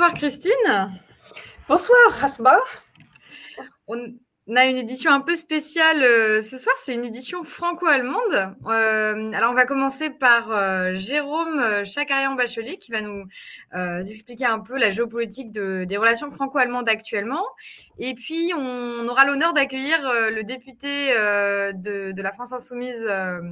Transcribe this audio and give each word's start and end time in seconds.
bonsoir 0.00 0.14
Christine. 0.14 0.98
Bonsoir 1.68 2.24
Asma. 2.24 2.56
On, 3.86 3.98
a 4.56 4.64
une 4.64 4.78
édition 4.78 5.10
un 5.10 5.20
peu 5.20 5.36
spéciale 5.36 6.02
euh, 6.02 6.40
ce 6.40 6.56
soir, 6.56 6.74
c'est 6.78 6.94
une 6.94 7.04
édition 7.04 7.42
franco-allemande. 7.42 8.56
Euh, 8.64 9.32
alors 9.34 9.50
on 9.50 9.54
va 9.54 9.66
commencer 9.66 10.08
par 10.08 10.52
euh, 10.52 10.94
Jérôme 10.94 11.84
Chacarian-Bachelier 11.84 12.78
qui 12.78 12.92
va 12.92 13.02
nous 13.02 13.26
expliquer 13.74 14.46
un 14.46 14.60
peu 14.60 14.78
la 14.78 14.88
géopolitique 14.88 15.52
de, 15.52 15.84
des 15.84 15.98
relations 15.98 16.30
franco-allemandes 16.30 16.88
actuellement. 16.88 17.44
Et 18.02 18.14
puis 18.14 18.52
on 18.56 19.06
aura 19.08 19.24
l'honneur 19.24 19.52
d'accueillir 19.52 19.98
le 20.02 20.42
député 20.42 21.10
de, 21.10 22.12
de, 22.12 22.22
la 22.22 22.32
France 22.32 22.52
Insoumise, 22.52 23.06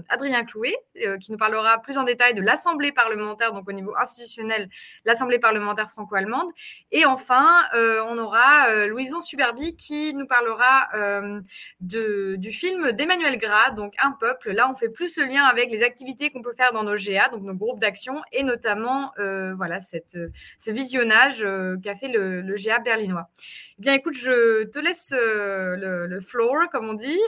Adrien 0.08 0.44
Clouet, 0.44 0.74
qui 1.20 1.30
nous 1.30 1.38
parlera 1.38 1.80
plus 1.82 1.98
en 1.98 2.02
détail 2.02 2.34
de 2.34 2.40
l'Assemblée 2.40 2.92
parlementaire, 2.92 3.52
donc 3.52 3.68
au 3.68 3.72
niveau 3.72 3.94
institutionnel, 3.96 4.68
l'Assemblée 5.04 5.38
parlementaire 5.38 5.90
franco-allemande. 5.90 6.48
Et 6.92 7.04
enfin, 7.04 7.46
on 7.74 8.18
aura 8.18 8.86
Louison 8.86 9.20
Suberbi 9.20 9.76
qui 9.76 10.14
nous 10.14 10.26
parlera 10.26 10.88
euh, 10.94 11.40
du 11.80 12.50
film 12.50 12.92
d'Emmanuel 12.92 13.38
Gras, 13.38 13.70
donc 13.70 13.94
Un 13.98 14.12
peuple. 14.12 14.52
Là, 14.52 14.70
on 14.70 14.74
fait 14.74 14.88
plus 14.88 15.16
le 15.16 15.24
lien 15.24 15.44
avec 15.44 15.70
les 15.70 15.82
activités 15.82 16.30
qu'on 16.30 16.42
peut 16.42 16.52
faire 16.52 16.72
dans 16.72 16.82
nos 16.82 16.94
GA, 16.94 17.28
donc 17.28 17.42
nos 17.42 17.54
groupes 17.54 17.80
d'action, 17.80 18.20
et 18.32 18.42
notamment 18.42 19.12
euh, 19.18 19.54
voilà 19.54 19.78
ce 19.80 20.70
visionnage 20.70 21.44
euh, 21.44 21.76
qu'a 21.82 21.94
fait 21.94 22.08
le, 22.08 22.54
GA 22.56 22.78
berlinois. 22.78 23.28
Bien, 23.78 23.94
écoute, 23.94 24.14
je 24.14 24.64
te 24.64 24.78
laisse 24.78 25.12
le, 25.12 26.06
le, 26.06 26.20
floor, 26.20 26.68
comme 26.72 26.88
on 26.88 26.94
dit, 26.94 27.20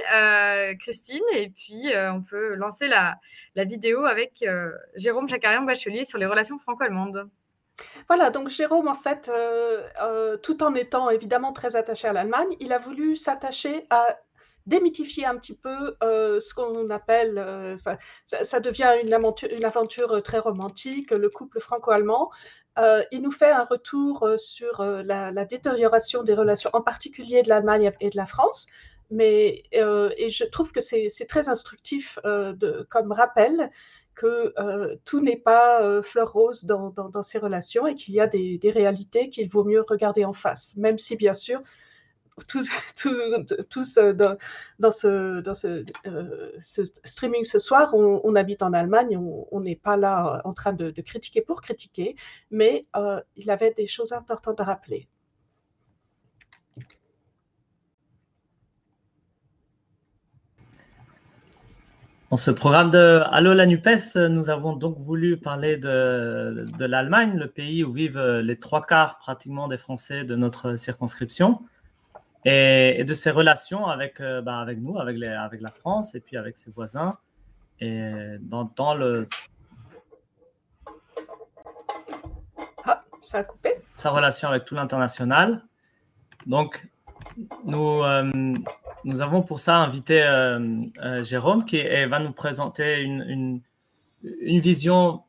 Christine, 0.80 1.22
et 1.36 1.50
puis 1.50 1.92
on 1.94 2.22
peut 2.22 2.54
lancer 2.54 2.88
la, 2.88 3.18
vidéo 3.64 4.04
avec 4.04 4.44
Jérôme 4.96 5.28
Chacarian-Bachelier 5.28 6.04
sur 6.04 6.18
les 6.18 6.26
relations 6.26 6.58
franco-allemandes. 6.58 7.30
Voilà, 8.08 8.30
donc 8.30 8.48
Jérôme, 8.48 8.88
en 8.88 8.94
fait, 8.94 9.28
euh, 9.28 9.86
euh, 10.02 10.36
tout 10.36 10.62
en 10.62 10.74
étant 10.74 11.10
évidemment 11.10 11.52
très 11.52 11.76
attaché 11.76 12.08
à 12.08 12.12
l'Allemagne, 12.12 12.48
il 12.60 12.72
a 12.72 12.78
voulu 12.78 13.16
s'attacher 13.16 13.86
à 13.90 14.18
démythifier 14.66 15.24
un 15.24 15.36
petit 15.36 15.56
peu 15.56 15.96
euh, 16.02 16.38
ce 16.38 16.54
qu'on 16.54 16.90
appelle, 16.90 17.78
ça, 18.26 18.60
devient 18.60 18.96
une 19.02 19.14
aventure, 19.64 20.22
très 20.22 20.38
romantique, 20.38 21.10
le 21.10 21.30
couple 21.30 21.60
franco-allemand. 21.60 22.30
Il 22.76 23.20
nous 23.22 23.30
fait 23.30 23.50
un 23.50 23.64
retour 23.64 24.28
sur 24.36 24.82
la, 24.82 25.44
détérioration 25.44 26.22
des 26.22 26.34
relations, 26.34 26.70
en 26.72 26.82
particulier 26.82 27.42
de 27.42 27.48
l'Allemagne 27.48 27.92
et 28.00 28.10
de 28.10 28.16
la 28.16 28.26
France. 28.26 28.66
Mais, 29.10 29.64
et 29.72 30.30
je 30.30 30.44
trouve 30.44 30.70
que 30.72 30.80
c'est 30.80 31.26
très 31.28 31.48
instructif 31.48 32.18
de, 32.24 32.86
comme 32.90 33.12
rappel 33.12 33.70
que 34.20 34.52
euh, 34.58 34.96
tout 35.06 35.22
n'est 35.22 35.38
pas 35.38 35.82
euh, 35.82 36.02
fleur 36.02 36.32
rose 36.32 36.64
dans, 36.64 37.22
ces 37.22 37.38
relations 37.38 37.86
et 37.86 37.94
qu'il 37.94 38.14
y 38.14 38.20
a 38.20 38.26
des, 38.26 38.58
réalités 38.64 39.30
qu'il 39.30 39.48
vaut 39.48 39.64
mieux 39.64 39.82
regarder 39.88 40.26
en 40.26 40.34
face, 40.34 40.76
même 40.76 40.98
si 40.98 41.16
bien 41.16 41.32
sûr, 41.32 41.62
tous 42.46 43.98
dans, 43.98 44.36
dans, 44.78 44.92
ce, 44.92 45.40
dans 45.40 45.54
ce, 45.54 45.84
euh, 46.06 46.46
streaming 47.04 47.44
ce 47.44 47.58
soir, 47.58 47.94
on, 47.94 48.34
habite 48.34 48.62
en 48.62 48.72
Allemagne, 48.72 49.16
on 49.18 49.60
n'est 49.60 49.76
pas 49.76 49.96
là 49.96 50.40
en 50.44 50.52
train 50.52 50.72
de, 50.72 50.90
critiquer 51.00 51.40
pour 51.40 51.60
critiquer, 51.62 52.16
mais 52.50 52.86
il 53.36 53.50
avait 53.50 53.72
des 53.72 53.86
choses 53.86 54.12
importantes 54.12 54.60
à 54.60 54.64
rappeler. 54.64 55.08
Dans 62.30 62.36
ce 62.36 62.52
programme 62.52 62.92
de 62.92 63.22
Allo 63.32 63.54
la 63.54 63.66
NUPES, 63.66 64.14
nous 64.30 64.50
avons 64.50 64.76
donc 64.76 64.96
voulu 64.98 65.36
parler 65.36 65.76
de 65.76 66.84
l'Allemagne, 66.84 67.36
le 67.36 67.48
pays 67.48 67.82
où 67.82 67.90
vivent 67.90 68.20
les 68.20 68.56
trois 68.56 68.86
quarts 68.86 69.18
pratiquement 69.18 69.66
des 69.66 69.78
Français 69.78 70.22
de 70.22 70.36
notre 70.36 70.76
circonscription, 70.76 71.60
et, 72.44 73.04
de 73.04 73.14
ses 73.14 73.30
relations 73.30 73.86
avec, 73.86 74.20
euh, 74.20 74.40
bah, 74.42 74.58
avec 74.58 74.78
nous, 74.78 74.98
avec, 74.98 75.16
les, 75.16 75.28
avec 75.28 75.60
la 75.60 75.70
France 75.70 76.14
et 76.14 76.20
puis 76.20 76.36
avec 76.36 76.58
ses 76.58 76.70
voisins. 76.70 77.18
Et 77.80 78.12
dans, 78.40 78.70
dans 78.76 78.94
le. 78.94 79.28
Ah, 82.84 83.02
ça 83.20 83.38
a 83.38 83.44
coupé. 83.44 83.74
Sa 83.94 84.10
relation 84.10 84.48
avec 84.48 84.64
tout 84.64 84.74
l'international. 84.74 85.62
Donc, 86.46 86.86
nous, 87.64 88.02
euh, 88.02 88.30
nous 89.04 89.20
avons 89.20 89.42
pour 89.42 89.60
ça 89.60 89.76
invité 89.76 90.22
euh, 90.22 90.84
euh, 91.02 91.24
Jérôme 91.24 91.64
qui 91.64 91.82
va 92.06 92.18
nous 92.18 92.32
présenter 92.32 93.00
une, 93.00 93.62
une, 94.22 94.60
vision 94.60 95.22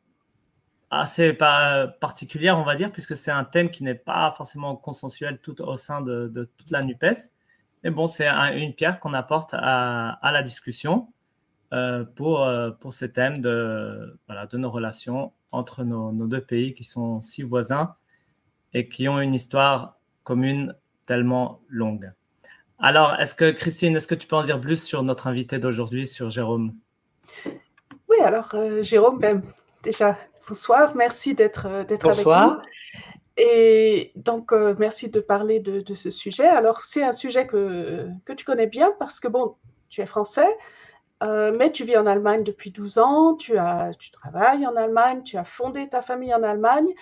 assez 0.92 1.34
particulière, 1.34 2.58
on 2.58 2.64
va 2.64 2.76
dire, 2.76 2.92
puisque 2.92 3.16
c'est 3.16 3.32
un 3.32 3.46
thème 3.46 3.72
qui 3.72 3.84
n'est 3.84 3.96
pas 3.96 4.32
forcément 4.38 4.76
consensuel 4.76 5.40
tout 5.40 5.62
au 5.62 5.78
sein 5.78 6.02
de, 6.02 6.50
toute 6.58 6.70
la 6.70 6.84
NUPES. 6.84 7.32
Mais 7.84 7.90
bon, 7.90 8.08
c'est 8.08 8.28
une 8.28 8.74
pierre 8.74 9.00
qu'on 9.00 9.14
apporte 9.14 9.52
à, 9.54 10.20
la 10.22 10.44
discussion 10.44 11.08
pour, 12.16 12.48
pour 12.82 12.94
ces 12.94 13.12
thèmes 13.12 13.40
de, 13.40 14.20
voilà, 14.28 14.46
de 14.48 14.58
nos 14.58 14.70
relations 14.70 15.32
entre 15.52 15.84
nos, 15.84 16.12
nos 16.12 16.28
deux 16.28 16.42
pays 16.42 16.74
qui 16.74 16.84
sont 16.84 17.22
si 17.22 17.42
voisins 17.42 17.96
et 18.74 18.88
qui 18.88 19.08
ont 19.08 19.20
une 19.20 19.34
histoire 19.34 19.98
commune 20.24 20.76
tellement 21.06 21.62
longue. 21.68 22.12
Alors, 22.80 23.16
est-ce 23.20 23.36
que 23.36 23.52
Christine, 23.52 23.96
est-ce 23.96 24.08
que 24.08 24.16
tu 24.16 24.28
peux 24.28 24.36
en 24.36 24.44
dire 24.44 24.60
plus 24.60 24.84
sur 24.84 25.04
notre 25.04 25.28
invité 25.28 25.60
d'aujourd'hui, 25.60 26.08
sur 26.08 26.30
Jérôme? 26.30 26.74
Oui, 28.10 28.18
alors 28.24 28.50
euh, 28.56 28.82
Jérôme, 28.82 29.20
ben, 29.20 29.44
déjà, 29.84 30.18
bonsoir, 30.48 30.96
merci 30.96 31.36
d'être 31.36 31.68
euh, 31.68 31.84
avec 31.84 32.04
nous. 32.04 32.58
Et 33.38 34.12
donc, 34.16 34.52
euh, 34.52 34.76
merci 34.78 35.10
de 35.10 35.20
parler 35.20 35.60
de, 35.60 35.94
ce 35.94 36.10
sujet. 36.10 36.48
Alors, 36.48 36.84
c'est 36.84 37.04
un 37.04 37.12
sujet 37.12 37.48
que, 37.48 38.08
que 38.26 38.34
tu 38.34 38.46
connais 38.46 38.68
bien 38.68 38.94
parce 39.00 39.20
que, 39.20 39.28
bon, 39.28 39.56
tu 39.90 40.02
es 40.02 40.06
français, 40.06 40.58
mais 41.22 41.72
tu 41.72 41.84
vis 41.84 41.98
en 41.98 42.08
Allemagne 42.08 42.44
depuis 42.44 42.72
12 42.72 42.98
ans, 42.98 43.36
tu, 43.36 43.58
as, 43.58 43.92
tu 43.98 44.12
travailles 44.12 44.66
en 44.66 44.76
Allemagne, 44.76 45.24
tu 45.24 45.38
as 45.38 45.46
fondé 45.46 45.88
ta 45.88 46.02
famille 46.02 46.34
en 46.34 46.44
Allemagne 46.44 46.94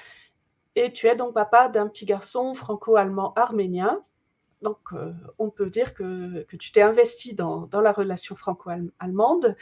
et 0.75 0.93
tu 0.93 1.07
es 1.07 1.15
donc 1.15 1.33
papa 1.33 1.67
d'un 1.67 1.87
petit 1.87 2.05
garçon 2.05 2.53
franco-allemand 2.53 3.33
arménien. 3.35 4.03
Donc, 4.61 4.77
euh, 4.93 5.13
on 5.37 5.49
peut 5.49 5.69
dire 5.69 5.93
que, 5.93 6.45
tu 6.57 6.71
t'es 6.71 6.81
investi 6.81 7.33
dans, 7.33 7.69
la 7.71 7.91
relation 7.91 8.35
franco-allemande 8.35 9.55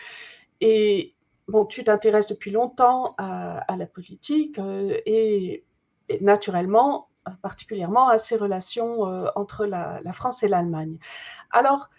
et 0.59 1.13
bon, 1.47 1.65
tu 1.65 1.83
t'intéresses 1.83 2.27
depuis 2.27 2.51
longtemps 2.51 3.15
à, 3.17 3.75
la 3.77 3.85
politique 3.85 4.59
euh, 4.59 4.97
et, 5.05 5.63
naturellement, 6.21 7.09
particulièrement 7.41 8.07
à 8.07 8.17
ces 8.17 8.37
relations 8.37 9.07
euh, 9.07 9.27
entre 9.35 9.65
la, 9.65 9.99
France 10.13 10.43
et 10.43 10.47
l'Allemagne. 10.47 10.97
Alors, 11.51 11.89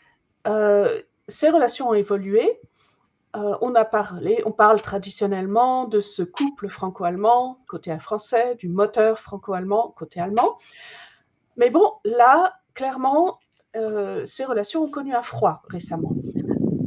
ces 1.28 1.50
relations 1.50 1.90
ont 1.90 1.94
évolué 1.94 2.58
euh, 3.36 3.56
on 3.60 3.74
a 3.74 3.84
parlé, 3.84 4.42
on 4.46 4.52
parle 4.52 4.80
traditionnellement 4.80 5.86
de 5.86 6.00
ce 6.00 6.22
couple 6.22 6.68
franco-allemand 6.68 7.58
côté 7.68 7.96
français, 7.98 8.54
du 8.54 8.68
moteur 8.68 9.18
franco-allemand 9.18 9.94
côté 9.96 10.18
allemand. 10.18 10.56
Mais 11.56 11.68
bon, 11.68 11.92
là, 12.04 12.54
clairement, 12.74 13.38
euh, 13.76 14.24
ces 14.24 14.44
relations 14.44 14.84
ont 14.84 14.90
connu 14.90 15.14
un 15.14 15.22
froid 15.22 15.62
récemment. 15.68 16.12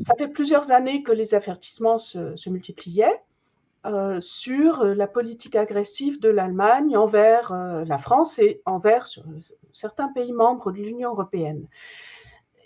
Ça 0.06 0.14
fait 0.18 0.28
plusieurs 0.28 0.72
années 0.72 1.04
que 1.04 1.12
les 1.12 1.36
avertissements 1.36 1.98
se, 1.98 2.50
multipliaient 2.50 3.22
euh, 3.86 4.20
sur 4.20 4.84
la 4.84 5.08
politique 5.08 5.56
agressive 5.56 6.20
de 6.20 6.30
l'Allemagne 6.30 6.98
envers 6.98 7.54
la 7.54 7.98
France 7.98 8.40
et 8.40 8.62
envers 8.66 9.08
certains 9.72 10.10
pays 10.10 10.34
membres 10.34 10.72
de 10.72 10.78
l'Union 10.78 11.12
européenne. 11.12 11.68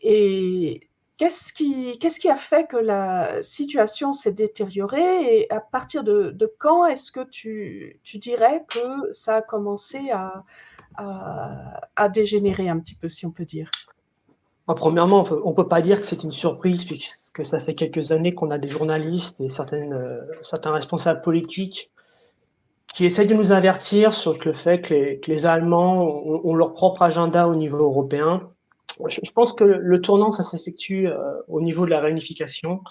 Et 0.02 0.90
Qu'est-ce 1.18 1.54
qui, 1.54 1.98
qui, 1.98 2.30
a 2.30 2.36
fait 2.36 2.68
que 2.68 2.76
la 2.76 3.42
situation 3.42 4.12
s'est 4.12 4.34
détériorée 4.34 5.40
et 5.40 5.52
à 5.52 5.62
partir 5.62 6.04
de, 6.04 6.54
quand 6.60 6.86
est-ce 6.88 7.10
que 7.10 7.24
tu, 7.24 8.02
dirais 8.16 8.66
que 8.68 9.14
ça 9.14 9.38
a 9.38 9.42
commencé 9.42 10.12
à, 10.12 10.44
dégénérer 12.10 12.68
un 12.68 12.80
petit 12.80 12.96
peu, 12.96 13.08
si 13.08 13.26
on 13.26 13.32
peut 13.32 13.46
dire? 13.46 13.72
Premièrement, 14.68 15.26
on 15.44 15.52
ne 15.52 15.56
peut 15.56 15.68
pas 15.68 15.82
dire 15.82 16.02
que 16.02 16.08
c'est 16.08 16.24
une 16.24 16.32
surprise 16.32 16.86
puisque 16.86 17.46
ça 17.46 17.60
fait 17.60 17.76
quelques 17.76 18.12
années 18.12 18.34
qu'on 18.34 18.50
a 18.50 18.58
des 18.58 18.68
journalistes 18.68 19.40
et 19.40 19.50
certaines, 19.50 19.94
euh, 19.94 20.22
certains 20.42 20.72
responsables 20.72 21.22
politiques 21.22 21.92
qui 22.94 23.06
essayent 23.06 23.28
de 23.28 23.36
nous 23.36 23.52
avertir 23.52 24.14
sur 24.14 24.38
le 24.44 24.54
fait 24.54 24.82
que 24.82 25.20
les, 25.28 25.46
Allemands 25.46 26.04
ont 26.26 26.56
leur 26.56 26.74
propre 26.74 27.02
agenda 27.02 27.48
au 27.48 27.54
niveau 27.54 27.78
européen 27.78 28.50
je, 29.08 29.32
pense 29.32 29.54
que 29.54 29.64
le 29.64 30.02
tournant, 30.02 30.32
ça 30.32 30.44
s'effectue 30.44 31.08
euh, 31.08 31.18
au 31.48 31.62
niveau 31.62 31.86
de 31.86 31.92
la 31.92 32.00
réunification. 32.00 32.82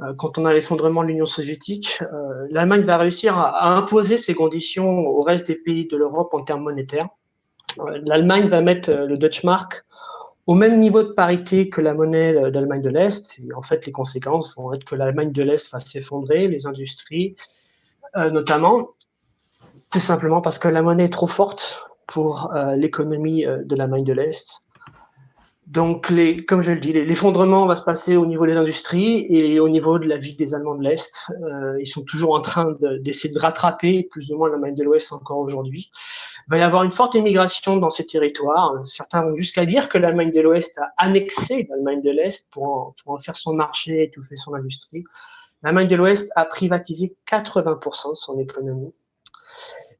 Euh, 0.00 0.12
quand 0.14 0.38
on 0.38 0.44
a 0.44 0.52
l'effondrement 0.52 1.02
de 1.02 1.08
l'Union 1.08 1.26
soviétique, 1.26 2.00
euh, 2.02 2.46
l'Allemagne 2.50 2.82
va 2.82 2.98
réussir 2.98 3.38
à, 3.38 3.76
imposer 3.76 4.18
ses 4.18 4.34
conditions 4.34 5.06
au 5.06 5.22
reste 5.22 5.46
des 5.46 5.54
pays 5.54 5.86
de 5.86 5.96
l'Europe 5.96 6.34
en 6.34 6.40
termes 6.40 6.62
monétaires. 6.62 7.08
L'Allemagne 8.04 8.46
va 8.46 8.60
mettre 8.60 8.90
le 8.90 9.16
Deutsche 9.16 9.42
Mark 9.42 9.84
au 10.46 10.54
même 10.54 10.78
niveau 10.78 11.02
de 11.02 11.12
parité 11.12 11.68
que 11.68 11.80
la 11.80 11.94
monnaie 11.94 12.50
d'Allemagne 12.50 12.82
de 12.82 12.90
l'Est. 12.90 13.38
Et 13.38 13.52
en 13.54 13.62
fait, 13.62 13.86
les 13.86 13.92
conséquences 13.92 14.54
vont 14.56 14.72
être 14.72 14.84
que 14.84 14.94
l'Allemagne 14.94 15.32
de 15.32 15.42
l'Est 15.42 15.70
va 15.72 15.80
s'effondrer, 15.80 16.48
les 16.48 16.66
industries 16.66 17.36
notamment, 18.16 18.90
tout 19.90 19.98
simplement 19.98 20.40
parce 20.40 20.60
que 20.60 20.68
la 20.68 20.82
monnaie 20.82 21.06
est 21.06 21.12
trop 21.12 21.26
forte 21.26 21.84
pour 22.06 22.52
l'économie 22.76 23.44
de 23.44 23.74
l'Allemagne 23.74 24.04
de 24.04 24.12
l'Est. 24.12 24.62
Donc, 25.66 26.10
les, 26.10 26.44
comme 26.44 26.60
je 26.60 26.72
le 26.72 26.80
dis, 26.80 26.92
l'effondrement 26.92 27.66
va 27.66 27.74
se 27.74 27.82
passer 27.82 28.16
au 28.16 28.26
niveau 28.26 28.46
des 28.46 28.52
industries 28.52 29.26
et 29.30 29.58
au 29.60 29.68
niveau 29.70 29.98
de 29.98 30.06
la 30.06 30.18
vie 30.18 30.34
des 30.34 30.54
Allemands 30.54 30.74
de 30.74 30.82
l'Est. 30.82 31.30
Euh, 31.42 31.80
ils 31.80 31.86
sont 31.86 32.02
toujours 32.02 32.34
en 32.34 32.42
train 32.42 32.76
d'essayer 33.00 33.32
de, 33.32 33.38
rattraper 33.38 34.06
plus 34.10 34.30
ou 34.30 34.36
moins 34.36 34.50
l'Allemagne 34.50 34.74
de 34.74 34.84
l'Ouest 34.84 35.12
encore 35.12 35.38
aujourd'hui. 35.38 35.90
Il 36.46 36.50
va 36.50 36.58
y 36.58 36.62
avoir 36.62 36.82
une 36.82 36.90
forte 36.90 37.14
émigration 37.14 37.76
dans 37.76 37.90
ces 37.90 38.06
territoires. 38.06 38.86
Certains 38.86 39.22
vont 39.22 39.34
jusqu'à 39.34 39.64
dire 39.64 39.88
que 39.88 39.98
l'Allemagne 39.98 40.30
de 40.30 40.40
l'Ouest 40.40 40.78
a 40.78 40.92
annexé 40.98 41.66
l'Allemagne 41.70 42.02
de 42.02 42.10
l'Est 42.10 42.48
pour 42.50 42.94
pour 43.02 43.14
en 43.14 43.18
faire 43.18 43.36
son 43.36 43.54
marché 43.54 44.00
et 44.00 44.02
étouffer 44.04 44.36
son 44.36 44.54
industrie. 44.54 45.04
L'Allemagne 45.62 45.88
de 45.88 45.96
l'Ouest 45.96 46.30
a 46.36 46.44
privatisé 46.44 47.16
80% 47.26 48.10
de 48.10 48.14
son 48.14 48.38
économie 48.38 48.92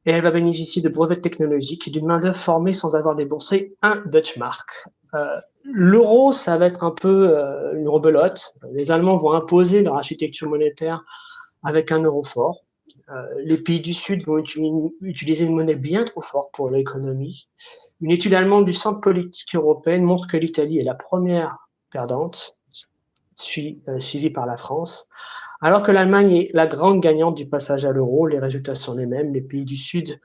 et 0.05 0.11
elle 0.11 0.21
va 0.21 0.31
bénéficier 0.31 0.81
de 0.81 0.89
brevets 0.89 1.21
technologiques 1.21 1.87
et 1.87 1.91
d'une 1.91 2.05
main-d'œuvre 2.05 2.35
formée 2.35 2.73
sans 2.73 2.95
avoir 2.95 3.15
déboursé 3.15 3.75
un 3.81 4.03
Dutch 4.05 4.37
Mark. 4.37 4.69
Euh, 5.15 5.39
L'euro, 5.63 6.31
ça 6.31 6.57
va 6.57 6.67
être 6.67 6.83
un 6.83 6.91
peu 6.91 7.35
euh, 7.35 7.73
une 7.75 7.89
rebelote. 7.89 8.53
Les 8.71 8.91
Allemands 8.91 9.17
vont 9.17 9.31
imposer 9.31 9.81
leur 9.81 9.95
architecture 9.95 10.47
monétaire 10.47 11.03
avec 11.63 11.91
un 11.91 12.03
euro 12.03 12.23
fort. 12.23 12.64
Euh, 13.11 13.23
les 13.43 13.57
pays 13.57 13.81
du 13.81 13.93
Sud 13.93 14.23
vont 14.23 14.43
utiliser 15.01 15.45
une 15.45 15.55
monnaie 15.55 15.75
bien 15.75 16.03
trop 16.05 16.21
forte 16.21 16.49
pour 16.53 16.69
l'économie. 16.69 17.47
Une 18.01 18.11
étude 18.11 18.33
allemande 18.33 18.65
du 18.65 18.73
Centre 18.73 18.99
politique 18.99 19.55
européen 19.55 19.99
montre 19.99 20.27
que 20.27 20.37
l'Italie 20.37 20.79
est 20.79 20.83
la 20.83 20.95
première 20.95 21.57
perdante, 21.91 22.57
euh, 23.87 23.99
suivie 23.99 24.29
par 24.29 24.45
la 24.45 24.57
France, 24.57 25.07
alors 25.61 25.83
que 25.83 25.91
l'Allemagne 25.91 26.31
est 26.31 26.49
la 26.53 26.67
grande 26.67 26.99
gagnante 26.99 27.35
du 27.35 27.47
passage 27.47 27.85
à 27.85 27.91
l'euro. 27.91 28.27
Les 28.27 28.39
résultats 28.39 28.75
sont 28.75 28.95
les 28.95 29.05
mêmes. 29.05 29.33
Les 29.33 29.41
pays 29.41 29.65
du 29.65 29.75
Sud 29.75 30.19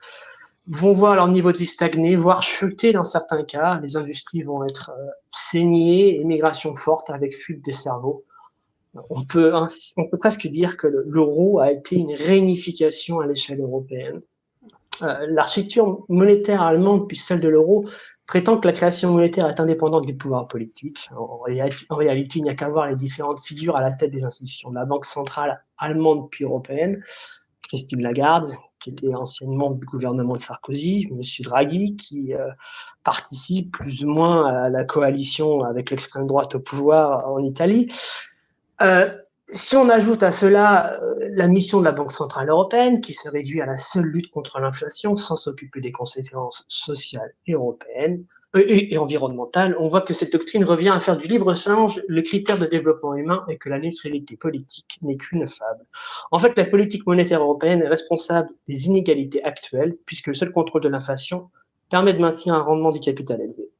vont 0.67 0.93
voir 0.93 1.15
leur 1.15 1.27
niveau 1.27 1.51
de 1.51 1.57
vie 1.57 1.65
stagner, 1.65 2.15
voire 2.15 2.41
chuter 2.41 2.93
dans 2.93 3.03
certains 3.03 3.43
cas. 3.43 3.79
Les 3.81 3.95
industries 3.95 4.43
vont 4.43 4.63
être 4.65 4.91
euh, 4.97 5.07
saignées, 5.29 6.19
émigration 6.19 6.75
forte 6.75 7.09
avec 7.09 7.33
fuite 7.35 7.63
des 7.63 7.71
cerveaux. 7.71 8.25
On 9.09 9.23
peut, 9.23 9.53
on 9.55 10.09
peut 10.09 10.17
presque 10.17 10.47
dire 10.47 10.75
que 10.77 10.87
l'euro 10.87 11.59
a 11.59 11.71
été 11.71 11.95
une 11.95 12.13
réunification 12.13 13.19
à 13.19 13.27
l'échelle 13.27 13.61
européenne. 13.61 14.21
Euh, 15.01 15.25
L'architecture 15.29 16.03
monétaire 16.09 16.61
allemande, 16.61 17.07
puis 17.07 17.17
celle 17.17 17.39
de 17.39 17.47
l'euro, 17.47 17.85
prétend 18.27 18.57
que 18.57 18.67
la 18.67 18.73
création 18.73 19.11
monétaire 19.11 19.47
est 19.47 19.59
indépendante 19.59 20.05
du 20.05 20.15
pouvoir 20.15 20.47
politique. 20.47 21.09
En, 21.15 21.39
réalité, 21.95 22.39
il 22.39 22.43
n'y 22.43 22.49
a 22.49 22.55
qu'à 22.55 22.69
voir 22.69 22.87
les 22.87 22.95
différentes 22.95 23.41
figures 23.41 23.75
à 23.75 23.81
la 23.81 23.91
tête 23.91 24.11
des 24.11 24.23
institutions 24.23 24.69
de 24.69 24.75
la 24.75 24.85
Banque 24.85 25.05
centrale 25.05 25.63
allemande 25.77 26.29
puis 26.29 26.43
européenne. 26.43 27.01
Christine 27.67 28.01
Lagarde, 28.01 28.53
qui 28.81 28.89
était 28.89 29.13
anciennement 29.15 29.71
du 29.71 29.85
gouvernement 29.85 30.33
de 30.33 30.39
Sarkozy, 30.39 31.07
M. 31.09 31.21
Draghi, 31.41 31.95
qui 31.95 32.33
euh, 32.33 32.49
participe 33.03 33.71
plus 33.71 34.03
ou 34.03 34.09
moins 34.09 34.45
à 34.45 34.69
la 34.69 34.83
coalition 34.83 35.63
avec 35.63 35.89
l'extrême 35.89 36.27
droite 36.27 36.55
au 36.55 36.59
pouvoir 36.59 37.27
en 37.29 37.39
Italie. 37.39 37.91
Euh, 38.81 39.09
si 39.53 39.75
on 39.75 39.89
ajoute 39.89 40.23
à 40.23 40.31
cela 40.31 40.99
euh, 41.01 41.15
la 41.31 41.47
mission 41.47 41.79
de 41.79 41.85
la 41.85 41.91
Banque 41.91 42.13
Centrale 42.13 42.49
Européenne, 42.49 43.01
qui 43.01 43.13
se 43.13 43.27
réduit 43.29 43.61
à 43.61 43.65
la 43.65 43.77
seule 43.77 44.05
lutte 44.05 44.31
contre 44.31 44.59
l'inflation 44.59 45.17
sans 45.17 45.35
s'occuper 45.35 45.81
des 45.81 45.91
conséquences 45.91 46.65
sociales 46.69 47.33
et 47.47 47.53
européennes, 47.53 48.23
et, 48.57 48.97
environnementale, 48.97 49.77
on 49.79 49.87
voit 49.87 50.01
que 50.01 50.13
cette 50.13 50.33
doctrine 50.33 50.65
revient 50.65 50.89
à 50.89 50.99
faire 50.99 51.15
du 51.15 51.25
libre-échange 51.25 52.01
le 52.07 52.21
critère 52.21 52.59
de 52.59 52.65
développement 52.65 53.15
humain 53.15 53.45
et 53.47 53.57
que 53.57 53.69
la 53.69 53.79
neutralité 53.79 54.35
politique 54.35 54.97
n'est 55.01 55.15
qu'une 55.15 55.47
fable. 55.47 55.85
En 56.31 56.39
fait, 56.39 56.57
la 56.57 56.65
politique 56.65 57.05
monétaire 57.07 57.41
européenne 57.41 57.81
est 57.81 57.87
responsable 57.87 58.49
des 58.67 58.87
inégalités 58.87 59.41
actuelles, 59.43 59.95
puisque 60.05 60.27
le 60.27 60.33
seul 60.33 60.51
contrôle 60.51 60.81
de 60.81 60.89
l'inflation 60.89 61.49
permet 61.89 62.13
de 62.13 62.19
maintenir 62.19 62.53
un 62.53 62.61
rendement 62.61 62.91
du 62.91 62.99
capital 62.99 63.39
élevé. 63.39 63.70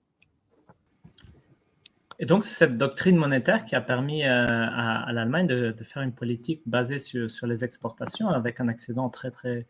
Et 2.22 2.26
donc, 2.28 2.44
c'est 2.44 2.54
cette 2.54 2.78
doctrine 2.78 3.18
monétaire 3.18 3.66
qui 3.66 3.76
a 3.76 3.82
permis 3.82 4.24
euh, 4.24 4.46
à, 4.48 5.12
l'Allemagne 5.12 5.48
de, 5.48 5.76
faire 5.84 6.04
une 6.04 6.12
politique 6.12 6.62
basée 6.68 7.00
sur, 7.00 7.48
les 7.48 7.64
exportations 7.64 8.30
avec 8.30 8.62
un 8.62 8.68
excédent 8.68 9.10
très, 9.10 9.32
très 9.32 9.66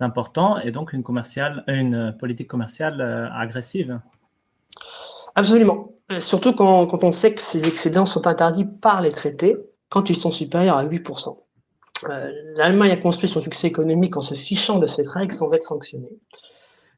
important 0.00 0.58
et 0.58 0.70
donc 0.70 0.94
une, 0.94 1.02
politique 2.18 2.48
commerciale 2.48 3.00
euh, 3.02 3.28
agressive. 3.30 4.00
Absolument. 5.34 5.92
Surtout 6.20 6.54
quand, 6.54 6.86
quand, 6.86 7.04
on 7.04 7.12
sait 7.12 7.34
que 7.34 7.42
ces 7.42 7.68
excédents 7.68 8.06
sont 8.06 8.26
interdits 8.26 8.64
par 8.64 9.02
les 9.02 9.12
traités 9.12 9.58
quand 9.90 10.08
ils 10.08 10.16
sont 10.16 10.30
supérieurs 10.30 10.78
à 10.78 10.86
8%. 10.86 11.36
Euh, 12.08 12.32
L'Allemagne 12.56 12.92
a 12.92 12.96
construit 12.96 13.28
son 13.28 13.42
succès 13.42 13.66
économique 13.66 14.16
en 14.16 14.22
se 14.22 14.32
fichant 14.32 14.78
de 14.78 14.86
cette 14.86 15.08
règle 15.08 15.34
sans 15.34 15.52
être 15.52 15.64
sanctionnée. 15.64 16.16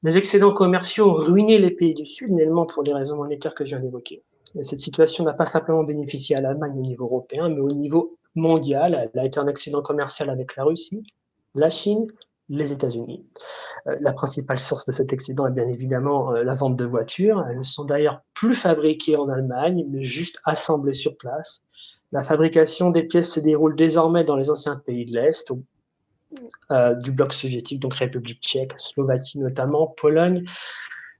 Les 0.04 0.16
excédents 0.16 0.52
commerciaux 0.52 1.10
ont 1.10 1.14
ruiné 1.14 1.58
les 1.58 1.72
pays 1.72 1.94
du 1.94 2.06
Sud, 2.06 2.30
néanmoins 2.30 2.66
pour 2.66 2.84
les 2.84 2.94
raisons 2.94 3.16
monétaires 3.16 3.56
que 3.56 3.64
je 3.64 3.70
viens 3.70 3.80
d'évoquer. 3.80 4.22
Cette 4.60 4.80
situation 4.80 5.24
n'a 5.24 5.32
pas 5.32 5.46
simplement 5.46 5.82
bénéficié 5.82 6.36
à 6.36 6.40
l'Allemagne 6.40 6.78
au 6.78 6.82
niveau 6.82 7.04
européen, 7.04 7.48
mais 7.48 7.60
au 7.60 7.72
niveau 7.72 8.18
mondial. 8.34 9.10
Elle 9.14 9.20
a 9.20 9.24
été 9.24 9.38
un 9.38 9.46
excédent 9.46 9.82
commercial 9.82 10.30
avec 10.30 10.56
la 10.56 10.64
Russie, 10.64 11.02
la 11.54 11.70
Chine, 11.70 12.06
les 12.48 12.72
États-Unis. 12.72 13.24
Euh, 13.86 13.96
la 14.00 14.12
principale 14.12 14.58
source 14.58 14.84
de 14.84 14.92
cet 14.92 15.12
excédent 15.12 15.46
est 15.46 15.52
bien 15.52 15.68
évidemment 15.68 16.32
euh, 16.32 16.44
la 16.44 16.54
vente 16.54 16.76
de 16.76 16.84
voitures. 16.84 17.44
Elles 17.48 17.58
ne 17.58 17.62
sont 17.62 17.84
d'ailleurs 17.84 18.22
plus 18.34 18.54
fabriquées 18.54 19.16
en 19.16 19.28
Allemagne, 19.28 19.86
mais 19.88 20.02
juste 20.02 20.40
assemblées 20.44 20.94
sur 20.94 21.16
place. 21.16 21.62
La 22.10 22.22
fabrication 22.22 22.90
des 22.90 23.04
pièces 23.04 23.32
se 23.32 23.40
déroule 23.40 23.74
désormais 23.74 24.24
dans 24.24 24.36
les 24.36 24.50
anciens 24.50 24.76
pays 24.76 25.06
de 25.06 25.12
l'Est, 25.12 25.52
euh, 26.70 26.94
du 26.94 27.10
bloc 27.10 27.32
soviétique, 27.32 27.80
donc 27.80 27.94
République 27.94 28.42
tchèque, 28.42 28.72
Slovaquie 28.78 29.38
notamment, 29.38 29.86
Pologne. 29.86 30.44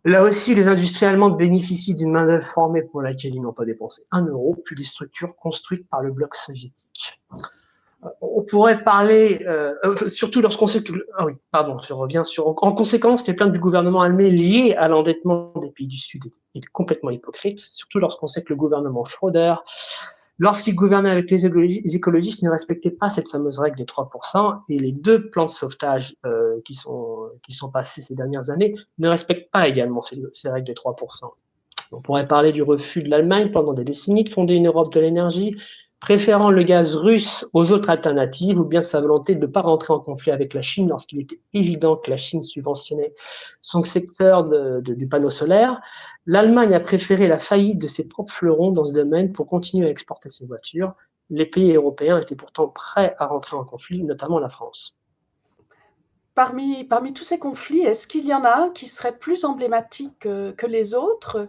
Là 0.05 0.25
aussi, 0.25 0.55
les 0.55 0.67
industries 0.67 1.07
allemandes 1.07 1.37
bénéficient 1.37 1.95
d'une 1.95 2.11
main-d'œuvre 2.11 2.45
formée 2.45 2.83
pour 2.83 3.03
laquelle 3.03 3.35
ils 3.35 3.41
n'ont 3.41 3.53
pas 3.53 3.65
dépensé 3.65 4.03
un 4.11 4.27
euro, 4.27 4.57
puis 4.65 4.75
des 4.75 4.85
structures 4.85 5.37
construites 5.37 5.89
par 5.89 6.03
le 6.03 6.11
bloc 6.11 6.35
soviétique. 6.35 7.21
On 8.21 8.43
pourrait 8.43 8.83
parler, 8.83 9.45
euh, 9.47 9.75
euh, 9.85 10.09
surtout 10.09 10.41
lorsqu'on 10.41 10.67
sait 10.67 10.83
que, 10.83 10.93
ah 11.17 11.25
oui, 11.25 11.35
pardon, 11.53 11.79
je 11.79 11.93
reviens 11.93 12.25
sur, 12.25 12.49
en 12.49 12.73
conséquence, 12.73 13.25
les 13.29 13.35
plaintes 13.35 13.53
du 13.53 13.61
gouvernement 13.61 14.01
allemand 14.01 14.19
liées 14.19 14.75
à 14.77 14.89
l'endettement 14.89 15.53
des 15.61 15.71
pays 15.71 15.87
du 15.87 15.99
Sud 15.99 16.25
est, 16.57 16.67
complètement 16.73 17.11
hypocrite, 17.11 17.61
surtout 17.61 18.01
lorsqu'on 18.01 18.27
sait 18.27 18.43
que 18.43 18.49
le 18.49 18.57
gouvernement 18.57 19.05
Schröder, 19.05 19.55
lorsqu'il 20.39 20.75
gouvernait 20.75 21.11
avec 21.11 21.31
les, 21.31 21.47
écologistes, 21.47 22.43
ne 22.43 22.51
respectait 22.51 22.91
pas 22.91 23.11
cette 23.11 23.29
fameuse 23.31 23.59
règle 23.59 23.77
des 23.77 23.85
3%, 23.85 24.63
et 24.69 24.79
les 24.79 24.93
deux 24.93 25.31
plans 25.31 25.47
de 25.47 25.51
sauvetage 25.51 26.17
euh, 26.27 26.61
qui, 26.65 26.75
sont, 26.75 27.31
qui 27.43 27.53
sont 27.53 27.71
passés 27.71 28.03
ces 28.03 28.15
dernières 28.15 28.51
années 28.51 28.75
ne 28.99 29.09
respectent 29.09 29.51
pas 29.51 29.69
également 29.69 30.03
ces, 30.03 30.19
ces 30.33 30.49
règles 30.49 30.67
des 30.67 30.75
3%. 30.75 31.31
On 31.93 32.01
pourrait 32.01 32.27
parler 32.27 32.53
du 32.53 32.63
refus 32.63 33.03
de 33.03 33.11
l'Allemagne 33.11 33.51
pendant 33.51 33.75
des 33.75 33.85
décennies 33.85 34.25
de 34.25 34.31
fonder 34.31 34.55
une 34.55 34.67
Europe 34.67 34.93
de 34.93 35.01
l'énergie, 35.01 35.57
préférant 36.03 36.51
le 36.51 36.65
gaz 36.65 36.97
russe 36.97 37.47
aux 37.53 37.71
autres 37.71 37.89
alternatives 37.89 38.59
ou 38.59 38.65
bien 38.65 38.83
sa 38.83 39.01
volonté 39.01 39.37
de 39.37 39.47
ne 39.47 39.51
pas 39.51 39.61
rentrer 39.61 39.95
en 39.95 40.01
conflit 40.01 40.33
avec 40.33 40.53
la 40.53 40.61
Chine 40.61 40.89
lorsqu'il 40.89 41.21
était 41.21 41.39
évident 41.55 41.95
que 41.95 42.11
la 42.11 42.17
Chine 42.17 42.43
subventionnait 42.43 43.15
son 43.61 43.85
secteur 43.85 44.45
du 44.83 45.07
panneau 45.07 45.31
solaire. 45.31 45.81
L'Allemagne 46.27 46.75
a 46.75 46.81
préféré 46.81 47.29
la 47.29 47.39
faillite 47.39 47.81
de 47.81 47.87
ses 47.87 48.09
propres 48.09 48.35
fleurons 48.35 48.73
dans 48.73 48.85
ce 48.85 48.93
domaine 48.93 49.33
pour 49.33 49.47
continuer 49.47 49.87
à 49.87 49.91
exporter 49.91 50.29
ses 50.29 50.45
voitures. 50.45 50.93
Les 51.31 51.47
pays 51.47 51.73
européens 51.73 52.21
étaient 52.21 52.35
pourtant 52.35 52.67
prêts 52.67 53.15
à 53.19 53.27
rentrer 53.27 53.57
en 53.57 53.65
conflit, 53.65 54.03
notamment 54.03 54.41
la 54.41 54.49
France. 54.49 54.97
Parmi, 56.35 56.85
tous 57.15 57.25
ces 57.25 57.39
conflits, 57.39 57.83
est-ce 57.83 58.09
qu'il 58.09 58.27
y 58.27 58.35
en 58.35 58.43
a 58.43 58.71
qui 58.71 58.89
seraient 58.89 59.17
plus 59.17 59.45
emblématiques 59.45 60.19
que, 60.19 60.51
que 60.51 60.67
les 60.67 60.95
autres? 60.95 61.49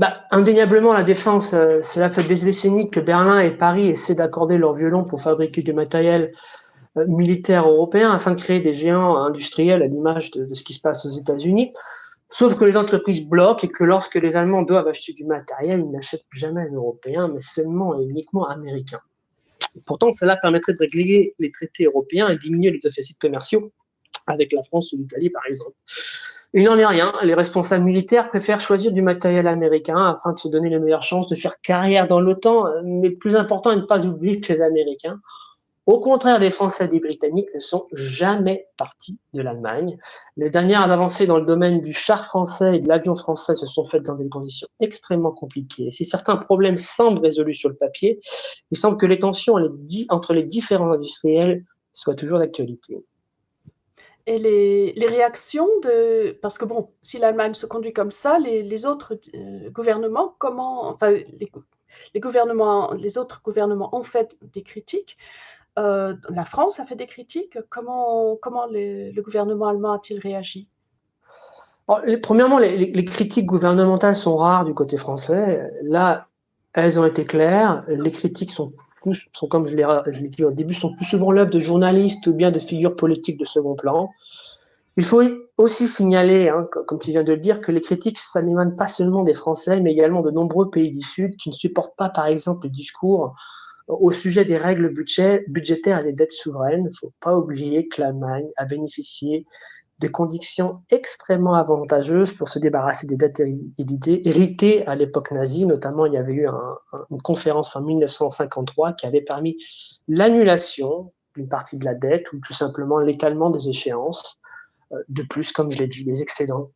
Bah, 0.00 0.24
indéniablement, 0.30 0.94
la 0.94 1.02
défense, 1.02 1.52
euh, 1.52 1.82
cela 1.82 2.10
fait 2.10 2.24
des 2.24 2.36
décennies 2.36 2.88
que 2.90 3.00
Berlin 3.00 3.40
et 3.40 3.50
Paris 3.50 3.90
essaient 3.90 4.14
d'accorder 4.14 4.56
leur 4.56 4.72
violon 4.72 5.04
pour 5.04 5.20
fabriquer 5.20 5.60
du 5.60 5.74
matériel 5.74 6.32
euh, 6.96 7.04
militaire 7.06 7.68
européen 7.68 8.10
afin 8.10 8.30
de 8.30 8.40
créer 8.40 8.60
des 8.60 8.72
géants 8.72 9.18
industriels 9.18 9.82
à 9.82 9.86
l'image 9.86 10.30
de, 10.30 10.54
ce 10.54 10.64
qui 10.64 10.72
se 10.72 10.80
passe 10.80 11.04
aux 11.04 11.10
États-Unis. 11.10 11.74
Sauf 12.30 12.56
que 12.56 12.64
les 12.64 12.78
entreprises 12.78 13.22
bloquent 13.26 13.66
et 13.66 13.68
que 13.68 13.84
lorsque 13.84 14.14
les 14.14 14.36
Allemands 14.36 14.62
doivent 14.62 14.88
acheter 14.88 15.12
du 15.12 15.26
matériel, 15.26 15.80
ils 15.80 15.90
n'achètent 15.90 16.24
jamais 16.32 16.64
européen, 16.72 17.28
mais 17.28 17.42
seulement 17.42 18.00
et 18.00 18.02
uniquement 18.02 18.48
américain. 18.48 19.00
Pourtant, 19.84 20.12
cela 20.12 20.38
permettrait 20.38 20.72
de 20.72 20.78
régler 20.78 21.34
les 21.38 21.52
traités 21.52 21.84
européens 21.84 22.28
et 22.30 22.38
diminuer 22.38 22.70
les 22.70 22.78
déficits 22.78 23.18
commerciaux 23.18 23.70
avec 24.26 24.50
la 24.52 24.62
France 24.62 24.94
ou 24.94 24.96
l'Italie, 24.96 25.28
par 25.28 25.42
exemple. 25.46 25.76
Il 26.52 26.64
n'en 26.64 26.76
est 26.78 26.86
rien. 26.86 27.12
Les 27.22 27.34
responsables 27.34 27.84
militaires 27.84 28.28
préfèrent 28.28 28.60
choisir 28.60 28.90
du 28.90 29.02
matériel 29.02 29.46
américain 29.46 30.04
afin 30.04 30.32
de 30.32 30.38
se 30.40 30.48
donner 30.48 30.68
les 30.68 30.80
meilleures 30.80 31.02
chances 31.02 31.28
de 31.28 31.36
faire 31.36 31.60
carrière 31.60 32.08
dans 32.08 32.20
l'OTAN. 32.20 32.66
Mais 32.82 33.10
plus 33.10 33.36
important 33.36 33.70
est 33.70 33.76
ne 33.76 33.82
pas 33.82 34.04
oublier 34.04 34.40
que 34.40 34.52
les 34.52 34.60
Américains, 34.60 35.20
au 35.86 36.00
contraire 36.00 36.40
des 36.40 36.50
Français 36.50 36.86
et 36.86 36.88
des 36.88 36.98
Britanniques, 36.98 37.48
ne 37.54 37.60
sont 37.60 37.86
jamais 37.92 38.66
partis 38.76 39.18
de 39.32 39.42
l'Allemagne. 39.42 39.96
Les 40.36 40.50
dernières 40.50 40.90
avancées 40.90 41.26
dans 41.26 41.38
le 41.38 41.46
domaine 41.46 41.82
du 41.82 41.92
char 41.92 42.26
français 42.26 42.76
et 42.76 42.80
de 42.80 42.88
l'avion 42.88 43.14
français 43.14 43.54
se 43.54 43.66
sont 43.66 43.84
faites 43.84 44.02
dans 44.02 44.16
des 44.16 44.28
conditions 44.28 44.68
extrêmement 44.80 45.32
compliquées. 45.32 45.92
Si 45.92 46.04
certains 46.04 46.36
problèmes 46.36 46.76
semblent 46.76 47.20
résolus 47.20 47.54
sur 47.54 47.68
le 47.68 47.76
papier, 47.76 48.20
il 48.72 48.76
semble 48.76 48.98
que 48.98 49.06
les 49.06 49.20
tensions 49.20 49.54
entre 50.08 50.34
les 50.34 50.44
différents 50.44 50.92
industriels 50.92 51.64
soient 51.92 52.14
toujours 52.14 52.40
d'actualité. 52.40 53.04
Et 54.26 54.38
les, 54.38 55.06
réactions 55.06 55.68
de... 55.82 56.38
Parce 56.42 56.58
que 56.58 56.64
bon, 56.64 56.90
si 57.02 57.18
l'Allemagne 57.18 57.54
se 57.54 57.66
conduit 57.66 57.92
comme 57.92 58.12
ça, 58.12 58.38
les, 58.38 58.62
les 58.62 58.86
autres 58.86 59.18
euh, 59.34 59.70
gouvernements, 59.70 60.34
comment... 60.38 60.88
Enfin, 60.88 61.10
les, 61.10 61.50
les, 62.14 62.20
gouvernements, 62.20 62.92
les 62.94 63.18
autres 63.18 63.40
gouvernements 63.44 63.94
ont 63.94 64.04
fait 64.04 64.36
des 64.42 64.62
critiques. 64.62 65.16
Euh, 65.78 66.14
la 66.28 66.44
France 66.44 66.80
a 66.80 66.86
fait 66.86 66.96
des 66.96 67.06
critiques. 67.06 67.58
Comment, 67.68 68.36
comment 68.36 68.66
le 68.70 69.20
gouvernement 69.20 69.68
allemand 69.68 69.92
a-t-il 69.92 70.20
réagi? 70.20 70.68
Premièrement, 72.22 72.58
les, 72.58 73.04
critiques 73.04 73.46
gouvernementales 73.46 74.14
sont 74.14 74.36
rares 74.36 74.64
du 74.64 74.74
côté 74.74 74.96
français. 74.96 75.70
Là, 75.82 76.28
elles 76.72 77.00
ont 77.00 77.04
été 77.04 77.24
claires. 77.24 77.84
Les 77.88 78.12
critiques 78.12 78.52
sont, 78.52 78.72
sont 79.32 79.46
comme 79.46 79.66
je 79.66 79.76
l'ai 79.76 80.28
dit 80.28 80.44
au 80.44 80.52
début, 80.52 80.74
sont 80.74 80.94
plus 80.94 81.04
souvent 81.04 81.32
l'œuvre 81.32 81.50
de 81.50 81.58
journalistes 81.58 82.26
ou 82.26 82.32
bien 82.32 82.50
de 82.50 82.58
figures 82.58 82.96
politiques 82.96 83.38
de 83.38 83.44
second 83.44 83.74
plan. 83.74 84.10
Il 84.96 85.04
faut 85.04 85.22
aussi 85.56 85.88
signaler, 85.88 86.48
hein, 86.48 86.68
comme 86.86 86.98
tu 86.98 87.10
viens 87.10 87.22
de 87.22 87.32
le 87.32 87.38
dire, 87.38 87.60
que 87.60 87.72
les 87.72 87.80
critiques, 87.80 88.18
ça 88.18 88.42
n'émane 88.42 88.76
pas 88.76 88.86
seulement 88.86 89.22
des 89.22 89.34
Français, 89.34 89.80
mais 89.80 89.92
également 89.92 90.20
de 90.20 90.30
nombreux 90.30 90.70
pays 90.70 90.90
du 90.90 91.02
Sud 91.02 91.36
qui 91.36 91.48
ne 91.48 91.54
supportent 91.54 91.96
pas, 91.96 92.08
par 92.08 92.26
exemple, 92.26 92.66
le 92.66 92.70
discours 92.70 93.34
au 93.88 94.10
sujet 94.10 94.44
des 94.44 94.56
règles 94.56 94.92
budgétaires 95.48 96.00
et 96.00 96.04
des 96.04 96.12
dettes 96.12 96.32
souveraines. 96.32 96.82
Il 96.82 96.90
ne 96.90 96.96
faut 97.00 97.12
pas 97.20 97.36
oublier 97.36 97.88
que 97.88 98.00
l'Allemagne 98.00 98.48
a 98.56 98.64
bénéficié 98.64 99.46
des 100.00 100.10
conditions 100.10 100.72
extrêmement 100.90 101.54
avantageuses 101.54 102.32
pour 102.32 102.48
se 102.48 102.58
débarrasser 102.58 103.06
des 103.06 103.16
dettes 103.16 103.42
héritées 103.78 104.86
à 104.86 104.94
l'époque 104.94 105.30
nazie. 105.30 105.66
Notamment, 105.66 106.06
il 106.06 106.14
y 106.14 106.16
avait 106.16 106.32
eu 106.32 106.48
une 107.10 107.22
conférence 107.22 107.76
en 107.76 107.82
1953 107.82 108.94
qui 108.94 109.06
avait 109.06 109.20
permis 109.20 109.58
l'annulation 110.08 111.12
d'une 111.36 111.48
partie 111.48 111.76
de 111.76 111.84
la 111.84 111.94
dette 111.94 112.32
ou 112.32 112.40
tout 112.44 112.54
simplement 112.54 112.98
l'étalement 112.98 113.50
des 113.50 113.68
échéances. 113.68 114.38
Euh, 114.92 115.02
de 115.08 115.22
plus, 115.22 115.52
comme 115.52 115.70
je 115.70 115.78
l'ai 115.78 115.86
dit, 115.86 116.02
les 116.04 116.22
excédents 116.22 116.70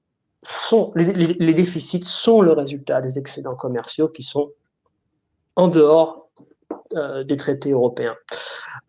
sont, 0.47 0.93
les, 0.95 1.54
déficits 1.54 2.04
sont 2.04 2.43
le 2.43 2.52
résultat 2.52 3.00
des 3.00 3.19
excédents 3.19 3.57
commerciaux 3.57 4.09
qui 4.09 4.23
sont 4.23 4.52
en 5.57 5.69
dehors 5.69 6.28
euh, 6.95 7.25
des 7.25 7.38
traités 7.38 7.71
européens. 7.71 8.16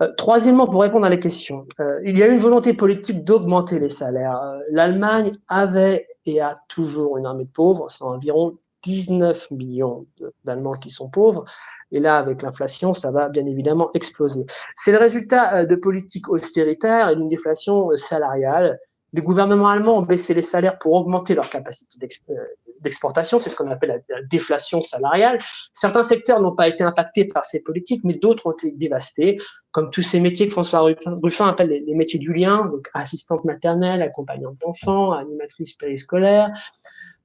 Euh, 0.01 0.11
troisièmement, 0.17 0.67
pour 0.67 0.81
répondre 0.81 1.05
à 1.05 1.09
la 1.09 1.17
question, 1.17 1.67
euh, 1.79 1.99
il 2.03 2.17
y 2.17 2.23
a 2.23 2.27
une 2.27 2.39
volonté 2.39 2.73
politique 2.73 3.23
d'augmenter 3.23 3.79
les 3.79 3.89
salaires. 3.89 4.41
Euh, 4.41 4.59
L'Allemagne 4.71 5.37
avait 5.47 6.07
et 6.25 6.41
a 6.41 6.59
toujours 6.69 7.17
une 7.17 7.25
armée 7.25 7.45
de 7.45 7.49
pauvres, 7.49 7.89
c'est 7.91 8.03
environ 8.03 8.57
19 8.83 9.49
millions 9.51 10.05
d'Allemands 10.43 10.73
qui 10.73 10.89
sont 10.89 11.09
pauvres. 11.09 11.45
Et 11.91 11.99
là, 11.99 12.17
avec 12.17 12.41
l'inflation, 12.41 12.93
ça 12.93 13.11
va 13.11 13.29
bien 13.29 13.45
évidemment 13.45 13.89
exploser. 13.93 14.45
C'est 14.75 14.91
le 14.91 14.97
résultat 14.97 15.65
de 15.65 15.75
politiques 15.75 16.29
austéritaires 16.29 17.09
et 17.09 17.15
d'une 17.15 17.27
déflation 17.27 17.89
salariale 17.95 18.79
les 19.15 19.21
gouvernements 19.21 19.69
allemands 19.69 19.97
ont 19.97 20.01
baissé 20.01 20.33
les 20.33 20.41
salaires 20.41 20.77
pour 20.77 20.93
augmenter 20.93 21.35
leur 21.35 21.49
capacité 21.49 22.07
euh, 22.29 22.33
d'exportation, 22.81 23.39
c'est 23.39 23.49
ce 23.49 23.55
qu'on 23.55 23.69
appelle 23.69 24.03
la, 24.09 24.21
déflation 24.23 24.81
salariale. 24.81 25.39
Certains 25.73 26.03
secteurs 26.03 26.41
n'ont 26.41 26.55
pas 26.55 26.67
été 26.67 26.83
impactés 26.83 27.25
par 27.25 27.45
ces 27.45 27.59
politiques, 27.59 28.03
mais 28.03 28.13
d'autres 28.13 28.47
ont 28.47 28.51
été 28.51 28.71
dévastés, 28.71 29.39
comme 29.71 29.89
tous 29.91 30.01
ces 30.01 30.19
métiers 30.19 30.47
que 30.47 30.53
François 30.53 30.81
Ruffin 30.81 31.47
appelle 31.47 31.69
les, 31.69 31.93
métiers 31.93 32.19
du 32.19 32.33
lien, 32.33 32.65
donc 32.65 32.89
assistante 32.93 33.43
maternelle, 33.45 34.01
accompagnante 34.01 34.57
d'enfants, 34.59 35.11
animatrice 35.11 35.73
périscolaire, 35.73 36.49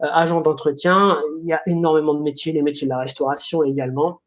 euh, 0.02 0.06
agent 0.12 0.40
d'entretien. 0.40 1.18
Il 1.42 1.48
y 1.48 1.52
a 1.52 1.60
énormément 1.66 2.14
de 2.14 2.22
métiers, 2.22 2.52
les 2.52 2.62
métiers 2.62 2.86
de 2.86 2.92
la 2.92 2.98
restauration 2.98 3.62
également 3.62 4.20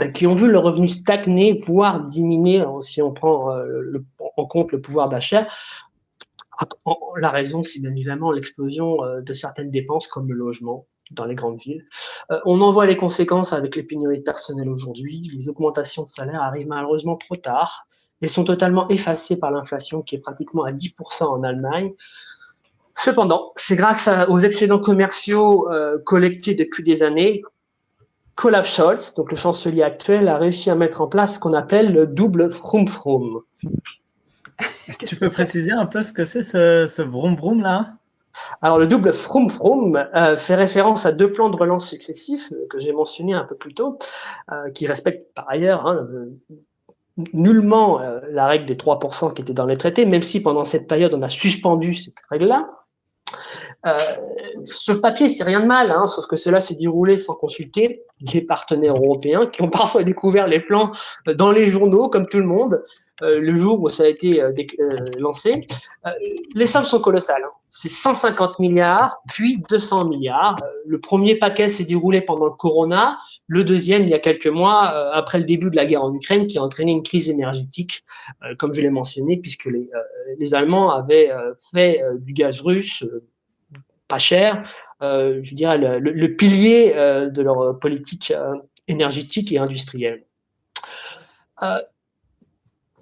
euh, 0.00 0.08
qui 0.08 0.26
ont 0.26 0.34
vu 0.34 0.48
le 0.48 0.58
revenu 0.58 0.88
stagner, 0.88 1.60
voire 1.66 2.04
diminuer, 2.04 2.64
si 2.80 3.02
on 3.02 3.12
prend 3.12 3.54
en 4.36 4.46
compte 4.46 4.72
le 4.72 4.80
pouvoir 4.80 5.08
d'achat, 5.08 5.46
la 7.18 7.30
raison, 7.30 7.62
c'est 7.62 7.80
bien 7.80 7.90
évidemment 7.90 8.32
l'explosion 8.32 9.02
euh, 9.04 9.20
de 9.20 9.34
certaines 9.34 9.70
dépenses 9.70 10.06
comme 10.06 10.28
le 10.28 10.34
logement 10.34 10.86
dans 11.10 11.24
les 11.24 11.34
grandes 11.34 11.58
villes. 11.58 11.84
Euh, 12.30 12.40
on 12.44 12.60
en 12.60 12.72
voit 12.72 12.86
les 12.86 12.96
conséquences 12.96 13.52
avec 13.52 13.76
les 13.76 13.82
pénuries 13.82 14.20
personnelles 14.20 14.68
aujourd'hui. 14.68 15.28
Les 15.34 15.48
augmentations 15.48 16.04
de 16.04 16.08
salaire 16.08 16.42
arrivent 16.42 16.68
malheureusement 16.68 17.16
trop 17.16 17.36
tard 17.36 17.86
et 18.22 18.28
sont 18.28 18.44
totalement 18.44 18.88
effacées 18.88 19.36
par 19.36 19.50
l'inflation 19.50 20.02
qui 20.02 20.14
est 20.16 20.20
pratiquement 20.20 20.64
à 20.64 20.72
10% 20.72 21.24
en 21.24 21.42
Allemagne. 21.42 21.92
Cependant, 22.94 23.52
c'est 23.56 23.76
grâce 23.76 24.08
aux 24.28 24.40
excédents 24.40 24.78
commerciaux 24.78 25.70
euh, 25.70 25.98
collectés 26.04 26.54
depuis 26.54 26.82
des 26.82 27.02
années 27.02 27.42
qu'Olaf 28.36 28.66
Scholz, 28.66 29.14
donc 29.14 29.30
le 29.30 29.36
chancelier 29.36 29.82
actuel, 29.82 30.28
a 30.28 30.36
réussi 30.36 30.70
à 30.70 30.74
mettre 30.74 31.00
en 31.00 31.08
place 31.08 31.34
ce 31.34 31.38
qu'on 31.38 31.54
appelle 31.54 31.92
le 31.92 32.06
double 32.06 32.50
frum-frum. 34.60 35.08
Tu 35.08 35.16
peux 35.16 35.30
préciser 35.30 35.72
un 35.72 35.86
peu 35.86 36.02
ce 36.02 36.12
que 36.12 36.24
c'est 36.24 36.42
ce, 36.42 36.86
ce 36.86 37.02
vroom 37.02 37.34
vroom 37.34 37.62
là? 37.62 37.94
Alors, 38.62 38.78
le 38.78 38.86
double 38.86 39.12
Froom 39.12 39.50
Froom 39.50 39.96
euh, 39.96 40.36
fait 40.36 40.54
référence 40.54 41.06
à 41.06 41.12
deux 41.12 41.32
plans 41.32 41.50
de 41.50 41.56
relance 41.56 41.88
successifs 41.88 42.52
euh, 42.52 42.66
que 42.68 42.78
j'ai 42.78 42.92
mentionnés 42.92 43.34
un 43.34 43.44
peu 43.44 43.56
plus 43.56 43.74
tôt, 43.74 43.98
euh, 44.52 44.70
qui 44.70 44.86
respectent 44.86 45.34
par 45.34 45.48
ailleurs 45.48 45.86
hein, 45.86 46.06
nullement 47.34 48.00
la 48.30 48.46
règle 48.46 48.64
des 48.66 48.76
3% 48.76 49.34
qui 49.34 49.42
était 49.42 49.52
dans 49.52 49.66
les 49.66 49.76
traités, 49.76 50.06
même 50.06 50.22
si 50.22 50.40
pendant 50.40 50.64
cette 50.64 50.86
période 50.86 51.12
on 51.12 51.20
a 51.20 51.28
suspendu 51.28 51.94
cette 51.94 52.14
règle-là. 52.30 52.70
sur 54.64 54.94
le 54.94 55.00
papier, 55.02 55.28
c'est 55.28 55.44
rien 55.44 55.60
de 55.60 55.66
mal, 55.66 55.90
hein, 55.90 56.06
sauf 56.06 56.26
que 56.26 56.36
cela 56.36 56.60
s'est 56.60 56.76
déroulé 56.76 57.18
sans 57.18 57.34
consulter 57.34 58.04
les 58.20 58.40
partenaires 58.40 58.94
européens 58.94 59.46
qui 59.46 59.60
ont 59.60 59.68
parfois 59.82 60.02
découvert 60.02 60.46
les 60.46 60.60
plans 60.60 60.92
dans 61.26 61.50
les 61.50 61.68
journaux, 61.68 62.08
comme 62.08 62.26
tout 62.26 62.38
le 62.38 62.46
monde, 62.46 62.74
euh, 62.74 62.84
le 63.22 63.54
jour 63.54 63.80
où 63.80 63.88
ça 63.88 64.04
a 64.04 64.06
été 64.06 64.40
euh, 64.40 64.52
euh, 64.80 64.96
lancé. 65.18 65.66
les 66.54 66.66
sommes 66.66 66.84
sont 66.84 67.00
colossales. 67.00 67.42
Hein. 67.44 67.52
C'est 67.68 67.88
150 67.88 68.58
milliards, 68.58 69.18
puis 69.28 69.62
200 69.68 70.06
milliards. 70.06 70.56
le 70.86 71.00
premier 71.00 71.36
paquet 71.36 71.68
s'est 71.68 71.84
déroulé 71.84 72.20
pendant 72.20 72.46
le 72.46 72.52
Corona, 72.52 73.18
le 73.46 73.64
deuxième 73.64 74.02
il 74.02 74.08
y 74.08 74.14
a 74.14 74.18
quelques 74.18 74.46
mois 74.46 74.88
après 75.14 75.38
le 75.38 75.44
début 75.44 75.70
de 75.70 75.76
la 75.76 75.86
guerre 75.86 76.02
en 76.02 76.12
Ukraine 76.12 76.46
qui 76.46 76.58
a 76.58 76.62
entraîné 76.62 76.92
une 76.92 77.02
crise 77.02 77.28
énergétique, 77.28 78.02
comme 78.58 78.72
je 78.72 78.80
l'ai 78.80 78.90
mentionné, 78.90 79.36
puisque 79.36 79.66
les, 79.66 80.54
Allemands 80.54 80.90
avaient 80.90 81.30
fait 81.72 82.02
du 82.18 82.32
gaz 82.32 82.60
russe 82.60 83.04
pas 84.08 84.18
cher, 84.18 84.68
je 85.00 85.54
dirais 85.54 85.78
le 85.78 86.34
pilier 86.34 86.92
de 86.92 87.42
leur 87.42 87.78
politique 87.78 88.32
énergétique 88.88 89.52
et 89.52 89.58
industrielle. 89.58 90.24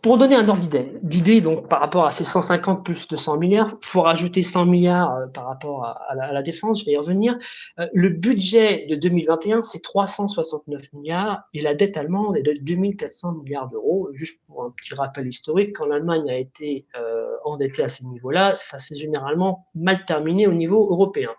Pour 0.03 0.17
donner 0.17 0.37
un 0.37 0.49
ordre 0.49 0.63
d'idée, 1.03 1.41
donc 1.41 1.69
par 1.69 1.81
rapport 1.81 2.05
à 2.07 2.13
ces 2.13 2.23
150 2.23 2.85
plus 2.85 3.09
200 3.09 3.37
milliards, 3.37 3.71
il 3.83 3.87
faut 3.87 4.03
rajouter 4.03 4.43
100 4.43 4.67
milliards 4.67 5.13
euh, 5.15 5.27
par 5.27 5.47
rapport 5.47 5.85
à, 5.85 6.15
la, 6.15 6.43
défense, 6.43 6.81
je 6.81 6.87
vais 6.87 6.93
y 6.93 6.97
revenir. 6.97 7.37
Euh, 7.81 7.87
le 7.93 8.11
budget 8.11 8.87
de 8.89 8.95
2021, 8.95 9.63
c'est 9.63 9.83
369 9.83 10.93
milliards 10.93 11.43
et 11.53 11.63
la 11.63 11.75
dette 11.75 11.97
allemande 11.97 12.37
est 12.37 12.43
de 12.43 12.55
2400 12.61 13.33
milliards 13.43 13.69
d'euros. 13.69 14.11
Juste 14.13 14.41
pour 14.47 14.63
un 14.63 14.71
petit 14.71 14.95
rappel 14.95 15.27
historique, 15.27 15.75
quand 15.75 15.87
l'Allemagne 15.87 16.31
a 16.31 16.37
été 16.37 16.87
euh, 16.97 17.35
endettée 17.45 17.83
à 17.83 17.89
ces 17.89 18.05
niveaux-là, 18.05 18.55
ça 18.55 18.79
s'est 18.79 18.97
généralement 18.97 19.67
mal 19.75 20.05
terminé 20.05 20.47
au 20.47 20.53
niveau 20.53 20.89
européen. 20.91 21.31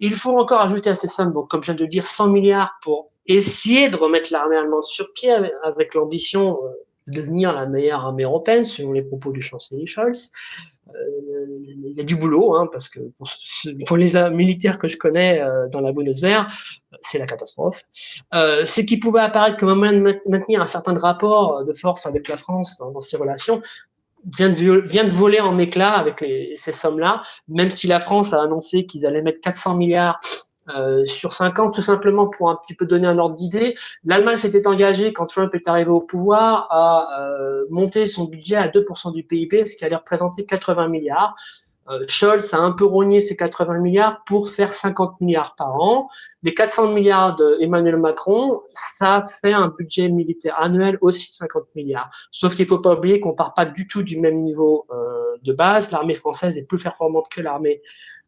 Il 0.00 0.12
faut 0.12 0.38
encore 0.38 0.60
ajouter 0.60 0.90
à 0.90 0.96
ces 0.96 1.08
sommes, 1.08 1.32
donc 1.32 1.48
comme 1.48 1.62
je 1.62 1.72
viens 1.72 1.80
de 1.80 1.86
dire, 1.86 2.06
100 2.06 2.28
milliards 2.28 2.74
pour 2.82 3.10
essayer 3.26 3.88
de 3.88 3.96
remettre 3.96 4.32
l'armée 4.32 4.56
allemande 4.56 4.84
sur 4.84 5.12
pied 5.14 5.32
avec, 5.62 5.94
l'ambition 5.94 6.58
devenir 7.06 7.52
la 7.52 7.66
meilleure 7.66 8.04
armée 8.04 8.24
européenne, 8.24 8.64
selon 8.64 8.92
les 8.92 9.02
propos 9.02 9.32
du 9.32 9.40
chancelier 9.40 9.86
Scholz. 9.86 10.30
Euh, 10.88 11.46
il 11.66 11.92
y 11.96 12.00
a 12.00 12.04
du 12.04 12.16
boulot, 12.16 12.54
hein, 12.54 12.68
parce 12.70 12.88
que 12.88 13.00
pour, 13.86 13.96
les 13.96 14.30
militaires 14.30 14.78
que 14.78 14.88
je 14.88 14.96
connais 14.96 15.40
euh, 15.40 15.68
dans 15.68 15.80
la 15.80 15.92
Bundeswehr, 15.92 16.46
c'est 17.00 17.18
la 17.18 17.26
catastrophe. 17.26 17.82
Euh, 18.34 18.66
ce 18.66 18.80
qui 18.80 18.98
pouvait 18.98 19.20
apparaître 19.20 19.56
comme 19.56 19.70
un 19.70 19.74
moyen 19.74 19.94
de 19.94 20.20
maintenir 20.28 20.60
un 20.60 20.66
certain 20.66 20.96
rapport 20.98 21.64
de 21.64 21.72
force 21.72 22.06
avec 22.06 22.28
la 22.28 22.36
France 22.36 22.76
dans, 22.78 23.00
ces 23.00 23.16
relations 23.16 23.62
vient 24.36 24.50
de, 24.50 24.80
vient 24.80 25.04
de 25.04 25.12
voler 25.12 25.40
en 25.40 25.58
éclats 25.58 25.94
avec 25.94 26.24
ces 26.56 26.72
sommes-là, 26.72 27.22
même 27.48 27.70
si 27.70 27.86
la 27.86 27.98
France 27.98 28.32
a 28.32 28.42
annoncé 28.42 28.86
qu'ils 28.86 29.06
allaient 29.06 29.22
mettre 29.22 29.40
400 29.40 29.76
milliards 29.76 30.20
euh, 30.74 31.06
sur 31.06 31.32
cinq 31.32 31.58
ans, 31.60 31.70
tout 31.70 31.82
simplement 31.82 32.26
pour 32.26 32.50
un 32.50 32.56
petit 32.56 32.74
peu 32.74 32.86
donner 32.86 33.06
un 33.06 33.18
ordre 33.18 33.36
d'idée. 33.36 33.76
L'Allemagne 34.04 34.36
s'était 34.36 34.66
engagée, 34.66 35.12
quand 35.12 35.26
Trump 35.26 35.54
est 35.54 35.68
arrivé 35.68 35.90
au 35.90 36.00
pouvoir, 36.00 36.66
à 36.70 37.20
euh, 37.20 37.64
monter 37.70 38.06
son 38.06 38.24
budget 38.24 38.56
à 38.56 38.68
2% 38.68 39.12
du 39.12 39.22
PIB, 39.22 39.66
ce 39.66 39.76
qui 39.76 39.84
allait 39.84 39.96
représenter 39.96 40.44
80 40.44 40.88
milliards. 40.88 41.36
Euh, 41.88 42.04
Scholz 42.08 42.52
a 42.52 42.58
un 42.58 42.72
peu 42.72 42.84
rogné 42.84 43.20
ces 43.20 43.36
80 43.36 43.78
milliards 43.78 44.24
pour 44.24 44.50
faire 44.50 44.72
50 44.72 45.20
milliards 45.20 45.54
par 45.54 45.80
an. 45.80 46.08
Les 46.42 46.52
400 46.52 46.88
milliards 46.92 47.36
d'Emmanuel 47.36 47.96
Macron, 47.96 48.60
ça 48.66 49.24
fait 49.40 49.52
un 49.52 49.68
budget 49.68 50.08
militaire 50.08 50.60
annuel 50.60 50.98
aussi 51.00 51.28
de 51.28 51.34
50 51.34 51.62
milliards. 51.76 52.10
Sauf 52.32 52.56
qu'il 52.56 52.66
faut 52.66 52.80
pas 52.80 52.94
oublier 52.94 53.20
qu'on 53.20 53.34
part 53.34 53.54
pas 53.54 53.66
du 53.66 53.86
tout 53.86 54.02
du 54.02 54.18
même 54.18 54.40
niveau 54.40 54.88
de 55.42 55.52
base. 55.52 55.92
L'armée 55.92 56.16
française 56.16 56.58
est 56.58 56.64
plus 56.64 56.82
performante 56.82 57.28
que 57.30 57.40
l'armée 57.40 57.82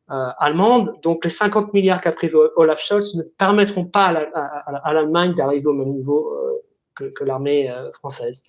allemande. 0.08 0.94
Donc 1.02 1.24
les 1.24 1.30
50 1.30 1.72
milliards 1.74 2.00
qu'a 2.00 2.12
prévu 2.12 2.36
Olaf 2.56 2.80
Scholz 2.80 3.14
ne 3.14 3.22
permettront 3.22 3.84
pas 3.84 4.06
à 4.06 4.92
l'Allemagne 4.92 5.34
d'arriver 5.34 5.66
au 5.66 5.74
même 5.74 5.88
niveau 5.88 6.26
euh, 7.00 7.12
que, 7.14 7.24
l'armée 7.24 7.70
euh, 7.70 7.92
française. 7.92 8.42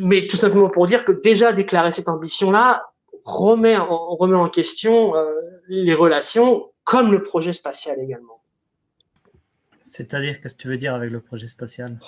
mais 0.00 0.26
tout 0.26 0.36
simplement 0.36 0.68
pour 0.68 0.86
dire 0.86 1.04
que 1.04 1.12
déjà 1.12 1.52
déclarer 1.52 1.90
cette 1.90 2.08
ambition-là, 2.08 2.86
remet 3.24 3.76
remet 3.78 4.36
en 4.36 4.50
question 4.50 5.14
les 5.68 5.94
relations 5.94 6.70
comme 6.84 7.10
le 7.10 7.22
projet 7.22 7.52
spatial 7.52 7.98
également. 7.98 8.43
C'est-à-dire, 9.86 10.40
qu'est-ce 10.40 10.54
que 10.54 10.62
tu 10.62 10.68
veux 10.68 10.78
dire 10.78 10.94
avec 10.94 11.10
le 11.10 11.20
projet 11.20 11.46
spatial? 11.46 11.98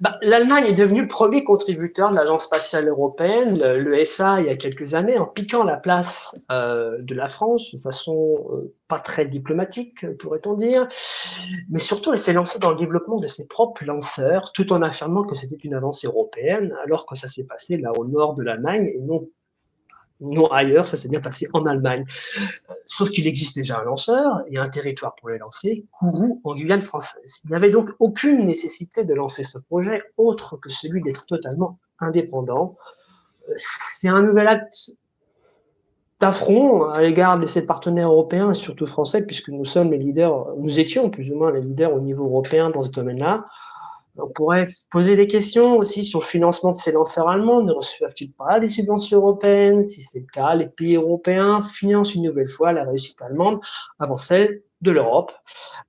Bah, 0.00 0.16
L'Allemagne 0.22 0.66
est 0.66 0.74
devenue 0.74 1.02
le 1.02 1.08
premier 1.08 1.42
contributeur 1.42 2.10
de 2.10 2.14
l'Agence 2.14 2.44
spatiale 2.44 2.86
européenne, 2.88 3.58
l'ESA, 3.58 4.40
il 4.40 4.46
y 4.46 4.48
a 4.48 4.56
quelques 4.56 4.94
années, 4.94 5.18
en 5.18 5.26
piquant 5.26 5.64
la 5.64 5.76
place 5.76 6.36
euh, 6.52 6.98
de 7.00 7.14
la 7.16 7.28
France 7.28 7.74
de 7.74 7.80
façon 7.80 8.46
euh, 8.52 8.72
pas 8.86 9.00
très 9.00 9.26
diplomatique, 9.26 10.06
pourrait-on 10.18 10.54
dire. 10.54 10.88
Mais 11.68 11.80
surtout, 11.80 12.12
elle 12.12 12.20
s'est 12.20 12.32
lancée 12.32 12.60
dans 12.60 12.70
le 12.70 12.76
développement 12.76 13.18
de 13.18 13.26
ses 13.26 13.48
propres 13.48 13.84
lanceurs, 13.84 14.52
tout 14.52 14.72
en 14.72 14.80
affirmant 14.80 15.24
que 15.24 15.34
c'était 15.34 15.56
une 15.56 15.74
avance 15.74 16.04
européenne, 16.04 16.76
alors 16.84 17.06
que 17.06 17.16
ça 17.16 17.26
s'est 17.26 17.44
passé 17.44 17.76
là 17.76 17.90
au 17.98 18.06
nord 18.06 18.34
de 18.34 18.44
l'Allemagne 18.44 18.92
et 18.94 19.00
non 19.00 19.28
non 20.20 20.46
ailleurs, 20.48 20.88
ça 20.88 20.96
s'est 20.96 21.08
bien 21.08 21.20
passé 21.20 21.48
en 21.52 21.66
Allemagne. 21.66 22.04
Sauf 22.86 23.10
qu'il 23.10 23.26
existe 23.26 23.56
déjà 23.56 23.80
un 23.80 23.84
lanceur 23.84 24.42
et 24.48 24.58
un 24.58 24.68
territoire 24.68 25.14
pour 25.14 25.28
les 25.28 25.38
lancer, 25.38 25.86
Kourou, 25.98 26.40
en 26.44 26.54
Guyane 26.54 26.82
française. 26.82 27.40
Il 27.44 27.50
n'y 27.50 27.56
avait 27.56 27.70
donc 27.70 27.90
aucune 27.98 28.46
nécessité 28.46 29.04
de 29.04 29.14
lancer 29.14 29.44
ce 29.44 29.58
projet 29.58 30.02
autre 30.16 30.56
que 30.56 30.70
celui 30.70 31.02
d'être 31.02 31.26
totalement 31.26 31.78
indépendant. 32.00 32.76
C'est 33.56 34.08
un 34.08 34.22
nouvel 34.22 34.48
acte 34.48 34.98
d'affront 36.18 36.84
à 36.84 37.02
l'égard 37.02 37.38
de 37.38 37.46
ses 37.46 37.66
partenaires 37.66 38.10
européens 38.10 38.52
et 38.52 38.54
surtout 38.54 38.86
français, 38.86 39.24
puisque 39.24 39.50
nous 39.50 39.66
sommes 39.66 39.90
les 39.90 39.98
leaders, 39.98 40.46
nous 40.56 40.80
étions 40.80 41.10
plus 41.10 41.30
ou 41.30 41.36
moins 41.36 41.52
les 41.52 41.60
leaders 41.60 41.92
au 41.92 42.00
niveau 42.00 42.24
européen 42.24 42.70
dans 42.70 42.82
ce 42.82 42.90
domaine-là. 42.90 43.46
On 44.18 44.28
pourrait 44.28 44.68
poser 44.90 45.16
des 45.16 45.26
questions 45.26 45.76
aussi 45.76 46.02
sur 46.02 46.20
le 46.20 46.24
financement 46.24 46.72
de 46.72 46.76
ces 46.76 46.92
lanceurs 46.92 47.28
allemands. 47.28 47.62
Ne 47.62 47.72
reçoivent-ils 47.72 48.32
pas 48.32 48.60
des 48.60 48.68
subventions 48.68 49.18
européennes? 49.18 49.84
Si 49.84 50.00
c'est 50.00 50.20
le 50.20 50.26
cas, 50.32 50.54
les 50.54 50.66
pays 50.66 50.96
européens 50.96 51.62
financent 51.62 52.14
une 52.14 52.22
nouvelle 52.22 52.48
fois 52.48 52.72
la 52.72 52.84
réussite 52.84 53.20
allemande 53.20 53.60
avant 53.98 54.16
celle 54.16 54.62
de 54.80 54.90
l'Europe. 54.90 55.32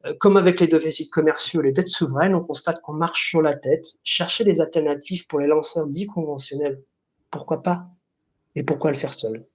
Euh, 0.05 0.13
comme 0.19 0.37
avec 0.37 0.59
les 0.59 0.67
déficits 0.67 1.09
commerciaux 1.09 1.61
et 1.61 1.67
les 1.67 1.71
dettes 1.71 1.89
souveraines, 1.89 2.35
on 2.35 2.43
constate 2.43 2.81
qu'on 2.81 2.93
marche 2.93 3.29
sur 3.29 3.41
la 3.41 3.55
tête. 3.55 3.85
Chercher 4.03 4.43
des 4.43 4.61
alternatives 4.61 5.27
pour 5.27 5.39
les 5.39 5.47
lanceurs 5.47 5.87
dits 5.87 6.07
conventionnels, 6.07 6.81
pourquoi 7.31 7.63
pas? 7.63 7.87
Et 8.55 8.63
pourquoi 8.63 8.91
le 8.91 8.97
faire 8.97 9.13
seul? 9.13 9.45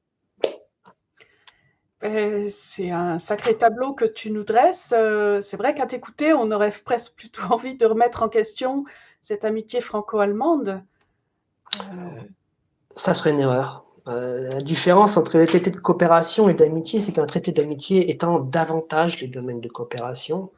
Ben, 2.03 2.51
c'est 2.51 2.91
un 2.91 3.19
sacré 3.19 3.57
tableau 3.57 3.95
que 3.95 4.05
tu 4.05 4.33
nous 4.33 4.43
dresses. 4.43 4.93
Euh, 4.97 5.41
c'est 5.41 5.57
vrai 5.57 5.73
qu'à 5.73 5.87
t'écouter, 5.87 6.33
on 6.33 6.51
aurait 6.51 6.73
presque 6.85 7.13
plutôt 7.15 7.43
envie 7.51 7.77
de 7.77 7.87
remettre 7.87 8.25
en 8.25 8.29
question 8.29 8.85
cette 9.21 9.45
amitié 9.45 9.81
franco-allemande. 9.81 10.83
Euh, 11.77 12.21
Ça 12.97 13.15
serait 13.15 13.31
une 13.31 13.39
erreur. 13.39 13.85
Euh, 14.09 14.51
la 14.51 14.61
différence 14.61 15.17
entre 15.17 15.39
les 15.39 15.47
traités 15.47 15.71
de 15.71 15.77
coopération 15.77 16.49
et 16.49 16.55
d'amitié, 16.55 16.99
c'est 16.99 17.13
qu'un 17.13 17.27
traité 17.27 17.53
d'amitié 17.53 18.11
étend 18.11 18.41
davantage 18.41 19.21
les 19.21 19.29
domaines 19.29 19.61
de 19.61 19.69
coopération. 19.69 20.51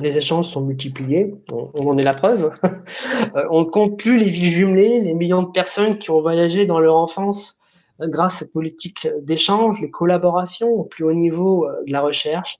Les 0.00 0.16
échanges 0.16 0.48
sont 0.48 0.62
multipliés, 0.62 1.34
on, 1.52 1.70
on 1.74 1.90
en 1.90 1.98
est 1.98 2.02
la 2.04 2.14
preuve. 2.14 2.50
on 3.50 3.60
ne 3.60 3.66
compte 3.66 3.98
plus 3.98 4.16
les 4.16 4.30
villes 4.30 4.50
jumelées, 4.50 5.00
les 5.00 5.12
millions 5.12 5.42
de 5.42 5.50
personnes 5.50 5.98
qui 5.98 6.10
ont 6.10 6.22
voyagé 6.22 6.64
dans 6.64 6.80
leur 6.80 6.96
enfance 6.96 7.58
grâce 8.00 8.36
à 8.36 8.38
cette 8.40 8.52
politique 8.52 9.08
d'échange, 9.22 9.80
les 9.80 9.90
collaborations 9.90 10.68
au 10.68 10.84
plus 10.84 11.04
haut 11.04 11.14
niveau 11.14 11.66
euh, 11.66 11.84
de 11.86 11.92
la 11.92 12.00
recherche. 12.00 12.58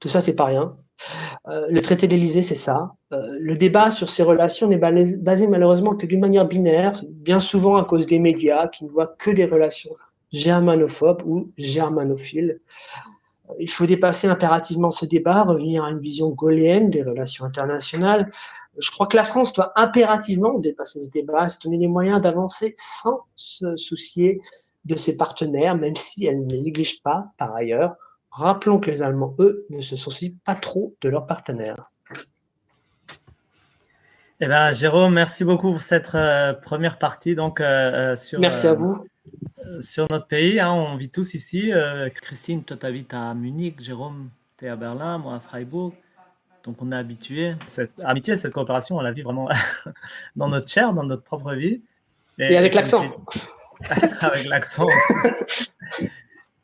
Tout 0.00 0.08
ça, 0.08 0.20
c'est 0.20 0.34
pas 0.34 0.44
rien. 0.44 0.76
Euh, 1.48 1.66
le 1.68 1.80
traité 1.80 2.06
d'Élysée, 2.08 2.42
c'est 2.42 2.54
ça. 2.54 2.94
Euh, 3.12 3.36
le 3.38 3.56
débat 3.56 3.90
sur 3.90 4.08
ces 4.08 4.22
relations 4.22 4.68
n'est 4.68 4.78
basé 4.78 5.46
malheureusement 5.46 5.94
que 5.94 6.06
d'une 6.06 6.20
manière 6.20 6.46
binaire, 6.46 7.04
bien 7.08 7.40
souvent 7.40 7.76
à 7.76 7.84
cause 7.84 8.06
des 8.06 8.18
médias 8.18 8.68
qui 8.68 8.84
ne 8.84 8.90
voient 8.90 9.14
que 9.18 9.30
des 9.30 9.44
relations 9.44 9.94
germanophobes 10.32 11.22
ou 11.24 11.50
germanophiles. 11.56 12.60
Il 13.58 13.70
faut 13.70 13.86
dépasser 13.86 14.26
impérativement 14.26 14.90
ce 14.90 15.06
débat, 15.06 15.42
revenir 15.42 15.84
à 15.84 15.90
une 15.90 16.00
vision 16.00 16.28
gaullienne 16.28 16.90
des 16.90 17.02
relations 17.02 17.46
internationales. 17.46 18.30
Je 18.76 18.90
crois 18.90 19.06
que 19.06 19.16
la 19.16 19.24
France 19.24 19.54
doit 19.54 19.72
impérativement 19.74 20.58
dépasser 20.58 21.00
ce 21.00 21.10
débat, 21.10 21.48
se 21.48 21.58
donner 21.60 21.78
les 21.78 21.88
moyens 21.88 22.20
d'avancer 22.20 22.74
sans 22.76 23.20
se 23.36 23.76
soucier 23.76 24.42
de 24.88 24.96
ses 24.96 25.16
partenaires, 25.16 25.76
même 25.76 25.96
si 25.96 26.26
elle 26.26 26.46
ne 26.46 26.56
néglige 26.56 27.02
pas 27.02 27.30
par 27.36 27.54
ailleurs. 27.54 27.94
Rappelons 28.30 28.80
que 28.80 28.90
les 28.90 29.02
Allemands, 29.02 29.34
eux, 29.38 29.66
ne 29.70 29.80
se 29.80 29.96
soucient 29.96 30.32
pas 30.44 30.54
trop 30.54 30.94
de 31.00 31.08
leurs 31.08 31.26
partenaires. 31.26 31.90
Eh 34.40 34.46
bien, 34.46 34.70
Jérôme, 34.70 35.14
merci 35.14 35.44
beaucoup 35.44 35.72
pour 35.72 35.80
cette 35.80 36.14
euh, 36.14 36.52
première 36.52 36.98
partie. 36.98 37.34
Donc, 37.34 37.60
euh, 37.60 38.12
euh, 38.12 38.16
sur, 38.16 38.38
merci 38.38 38.68
à 38.68 38.74
vous. 38.74 39.04
sur 39.80 40.06
notre 40.10 40.28
pays, 40.28 40.60
hein, 40.60 40.70
on 40.72 40.96
vit 40.96 41.10
tous 41.10 41.34
ici. 41.34 41.72
Christine, 42.14 42.62
toi, 42.62 42.76
tu 42.76 42.86
habites 42.86 43.12
à 43.14 43.34
Munich. 43.34 43.80
Jérôme, 43.80 44.30
tu 44.56 44.66
es 44.66 44.68
à 44.68 44.76
Berlin, 44.76 45.18
moi 45.18 45.34
à 45.34 45.40
Freiburg. 45.40 45.92
Donc, 46.64 46.80
on 46.80 46.92
est 46.92 46.96
habitué. 46.96 47.54
Cette 47.66 48.04
amitié, 48.04 48.36
cette 48.36 48.52
coopération, 48.52 48.96
on 48.96 49.00
la 49.00 49.10
vit 49.10 49.22
vraiment 49.22 49.48
dans 50.36 50.48
notre 50.48 50.68
chair, 50.68 50.92
dans 50.92 51.04
notre 51.04 51.24
propre 51.24 51.54
vie. 51.54 51.82
Et, 52.38 52.56
avec 52.56 52.74
l'accent. 52.74 53.04
avec 54.20 54.46
l'accent. 54.46 54.88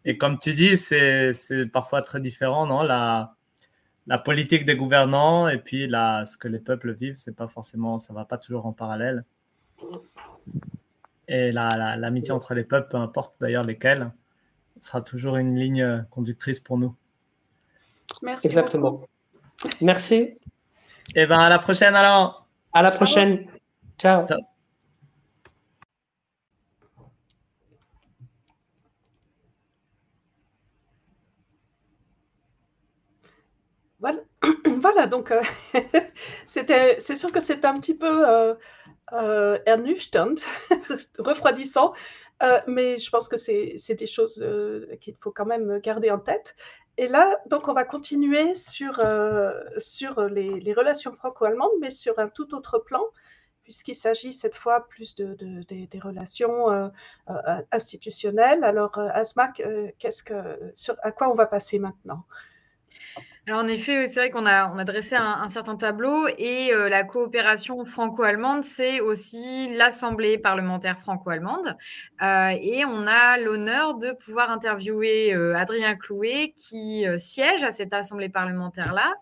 Et 0.05 0.19
comme 0.19 0.39
tu 0.39 0.53
dis, 0.55 0.77
c'est 0.77 1.33
parfois 1.73 2.03
très 2.03 2.21
différent, 2.21 2.67
non? 2.67 2.83
La, 2.83 3.35
la 4.07 4.19
politique 4.19 4.65
des 4.65 4.77
gouvernants 4.77 5.49
et 5.49 5.59
puis 5.59 5.87
la, 5.87 6.25
ce 6.25 6.37
que 6.37 6.49
les 6.49 6.59
peuples 6.59 6.93
vivent, 6.93 7.17
c'est 7.17 7.35
pas 7.35 7.49
forcément, 7.49 7.99
ça 7.99 8.13
va 8.13 8.25
pas 8.25 8.39
toujours 8.39 8.67
en 8.67 8.73
parallèle. 8.73 9.25
Et 11.27 11.53
l'amitié 11.53 12.29
la, 12.29 12.35
entre 12.35 12.55
les 12.55 12.65
peuples, 12.65 12.89
peu 12.91 12.99
importe 12.99 13.35
d'ailleurs 13.41 13.65
lesquels, 13.65 14.11
sera 14.81 15.01
toujours 15.01 15.37
une 15.37 15.59
ligne 15.59 16.05
conductrice 16.11 16.61
pour 16.61 16.77
nous. 16.77 16.95
Merci. 18.23 18.47
Exactement. 18.47 19.03
Merci. 19.81 20.15
Et 20.15 21.23
eh 21.23 21.27
ben 21.27 21.39
à 21.39 21.49
la 21.49 21.59
prochaine 21.59 21.95
alors. 21.95 22.47
À 22.73 22.83
la 22.83 22.91
prochaine. 22.91 23.47
Ciao. 23.99 24.27
Ciao. 24.27 24.54
Voilà, 34.85 35.07
donc 35.07 35.31
euh, 35.31 35.41
c'est 36.47 37.17
sûr 37.17 37.33
que 37.33 37.41
c'est 37.41 37.65
un 37.65 37.81
petit 37.81 37.97
peu 37.97 38.29
euh, 38.29 38.55
euh 39.15 39.59
ernüchternd, 39.65 40.39
refroidissant, 41.19 41.95
mais 42.67 42.99
je 42.99 43.09
pense 43.09 43.29
que 43.29 43.39
c'est 43.39 43.95
des 43.95 44.07
choses 44.07 44.47
qu'il 45.01 45.15
faut 45.23 45.31
quand 45.31 45.47
même 45.47 45.79
garder 45.79 46.11
en 46.11 46.19
tête. 46.19 46.55
Et 46.99 47.09
là, 47.09 47.35
donc, 47.47 47.69
on 47.69 47.73
va 47.73 47.85
continuer 47.85 48.55
sur, 48.55 49.01
sur 49.79 50.21
les, 50.21 50.75
relations 50.75 51.13
franco-allemandes, 51.13 51.79
mais 51.81 51.89
sur 51.89 52.19
un 52.19 52.29
tout 52.29 52.55
autre 52.55 52.79
plan, 52.79 53.05
puisqu'il 53.63 53.95
s'agit 53.95 54.35
cette 54.35 54.55
fois 54.55 54.87
plus 54.87 55.15
de, 55.15 55.35
des 55.65 55.99
relations 55.99 56.93
institutionnelles. 57.73 58.63
Alors, 58.65 58.99
Asmak, 58.99 59.63
qu'est-ce 59.99 60.23
que, 60.23 60.35
à 61.03 61.11
quoi 61.11 61.31
on 61.31 61.35
va 61.35 61.47
passer 61.47 61.79
maintenant? 61.79 62.27
Alors 63.47 63.61
en 63.61 63.69
effet, 63.69 64.07
c'est 64.07 64.21
vrai 64.21 64.31
qu'on 64.31 64.47
a, 64.47 64.85
dressé 64.85 65.17
un, 65.17 65.51
certain 65.51 65.77
tableau 65.77 66.27
et 66.39 66.73
euh, 66.73 66.89
la 66.89 67.05
coopération 67.05 67.85
franco-allemande, 67.85 68.65
c'est 68.65 69.01
aussi 69.01 69.69
l'Assemblée 69.77 70.39
parlementaire 70.39 70.99
franco-allemande. 70.99 71.77
Euh, 72.23 72.53
et 72.59 72.87
on 72.87 73.07
a 73.07 73.37
l'honneur 73.37 73.99
de 73.99 74.13
pouvoir 74.13 74.51
interviewer 74.51 75.35
euh, 75.35 75.55
Adrien 75.57 75.95
Clouet 75.95 76.55
qui 76.57 77.05
siège 77.19 77.65
à 77.65 77.71
cette 77.71 77.93
Assemblée 77.93 78.31
parlementaire-là, 78.31 79.13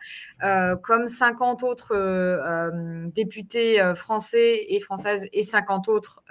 comme 0.83 1.09
50 1.09 1.65
autres 1.65 2.71
députés 3.13 3.83
français 3.97 4.67
et 4.69 4.79
françaises 4.79 5.27
et 5.33 5.43
50 5.43 5.89
autres 5.89 6.23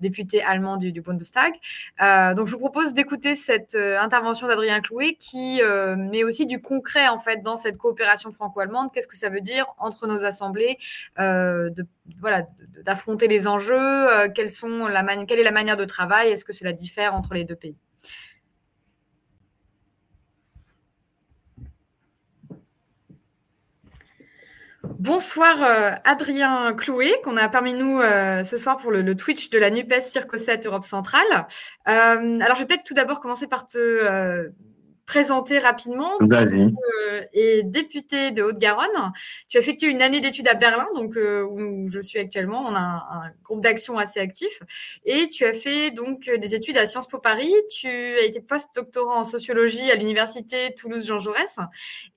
députés 0.00 0.42
allemands 0.42 0.78
du, 0.78 0.92
du 0.92 1.02
Bundestag. 1.02 1.52
donc 2.00 2.46
je 2.46 2.52
vous 2.52 2.58
propose 2.58 2.94
d'écouter 2.94 3.34
cette 3.34 3.74
intervention 3.74 4.46
d'Adrien 4.46 4.80
Clouet 4.80 5.14
qui 5.14 5.60
met 5.96 6.24
aussi 6.24 6.46
du 6.46 6.60
concret 6.60 7.08
en 7.08 7.17
en 7.18 7.20
fait 7.20 7.42
dans 7.42 7.56
cette 7.56 7.76
coopération 7.76 8.30
franco-allemande 8.30 8.90
Qu'est-ce 8.92 9.08
que 9.08 9.16
ça 9.16 9.28
veut 9.28 9.40
dire 9.40 9.66
entre 9.78 10.06
nos 10.06 10.24
assemblées 10.24 10.78
euh, 11.18 11.68
de, 11.70 11.84
voilà, 12.20 12.46
d'affronter 12.84 13.26
les 13.26 13.48
enjeux 13.48 13.76
euh, 13.76 14.28
quelles 14.32 14.52
sont 14.52 14.86
la 14.86 15.02
Quelle 15.26 15.40
est 15.40 15.44
la 15.44 15.50
manière 15.50 15.76
de 15.76 15.84
travail 15.84 16.30
Est-ce 16.30 16.44
que 16.44 16.52
cela 16.52 16.72
diffère 16.72 17.14
entre 17.16 17.34
les 17.34 17.44
deux 17.44 17.56
pays? 17.56 17.76
Bonsoir 25.00 25.62
euh, 25.62 25.90
Adrien 26.04 26.72
Clouet, 26.72 27.20
qu'on 27.24 27.36
a 27.36 27.48
parmi 27.48 27.74
nous 27.74 28.00
ce 28.00 28.56
soir 28.56 28.76
pour 28.76 28.92
le, 28.92 29.16
Twitch 29.16 29.50
de 29.50 29.58
la 29.58 29.70
NUPES 29.70 30.00
Circo 30.00 30.36
7 30.36 30.66
Europe 30.66 30.84
Centrale. 30.84 31.46
alors 31.84 32.54
je 32.54 32.60
vais 32.60 32.66
peut-être 32.66 32.84
tout 32.84 32.94
d'abord 32.94 33.18
commencer 33.18 33.48
par 33.48 33.66
te 33.66 34.52
présenter 35.08 35.58
rapidement. 35.58 36.12
Vas-y. 36.20 36.74
et 37.32 37.62
député 37.64 38.30
de 38.30 38.42
Haute-Garonne. 38.42 39.12
Tu 39.48 39.56
as 39.56 39.60
effectué 39.60 39.88
une 39.88 40.02
année 40.02 40.20
d'études 40.20 40.46
à 40.48 40.54
Berlin, 40.54 40.86
donc 40.94 41.16
où 41.16 41.88
je 41.88 42.00
suis 42.00 42.18
actuellement. 42.18 42.64
On 42.66 42.74
a 42.74 42.80
un, 42.80 43.30
groupe 43.42 43.62
d'action 43.62 43.96
assez 43.96 44.20
actif. 44.20 44.60
Et 45.06 45.28
tu 45.30 45.46
as 45.46 45.54
fait 45.54 45.90
donc 45.90 46.30
des 46.30 46.54
études 46.54 46.76
à 46.76 46.86
Sciences 46.86 47.08
Po 47.08 47.18
Paris. 47.18 47.52
Tu 47.70 47.88
as 47.88 48.22
été 48.22 48.40
post-doctorant 48.40 49.20
en 49.20 49.24
sociologie 49.24 49.90
à 49.90 49.94
l'université 49.94 50.74
Toulouse-Jean 50.74 51.18
Jaurès. 51.18 51.58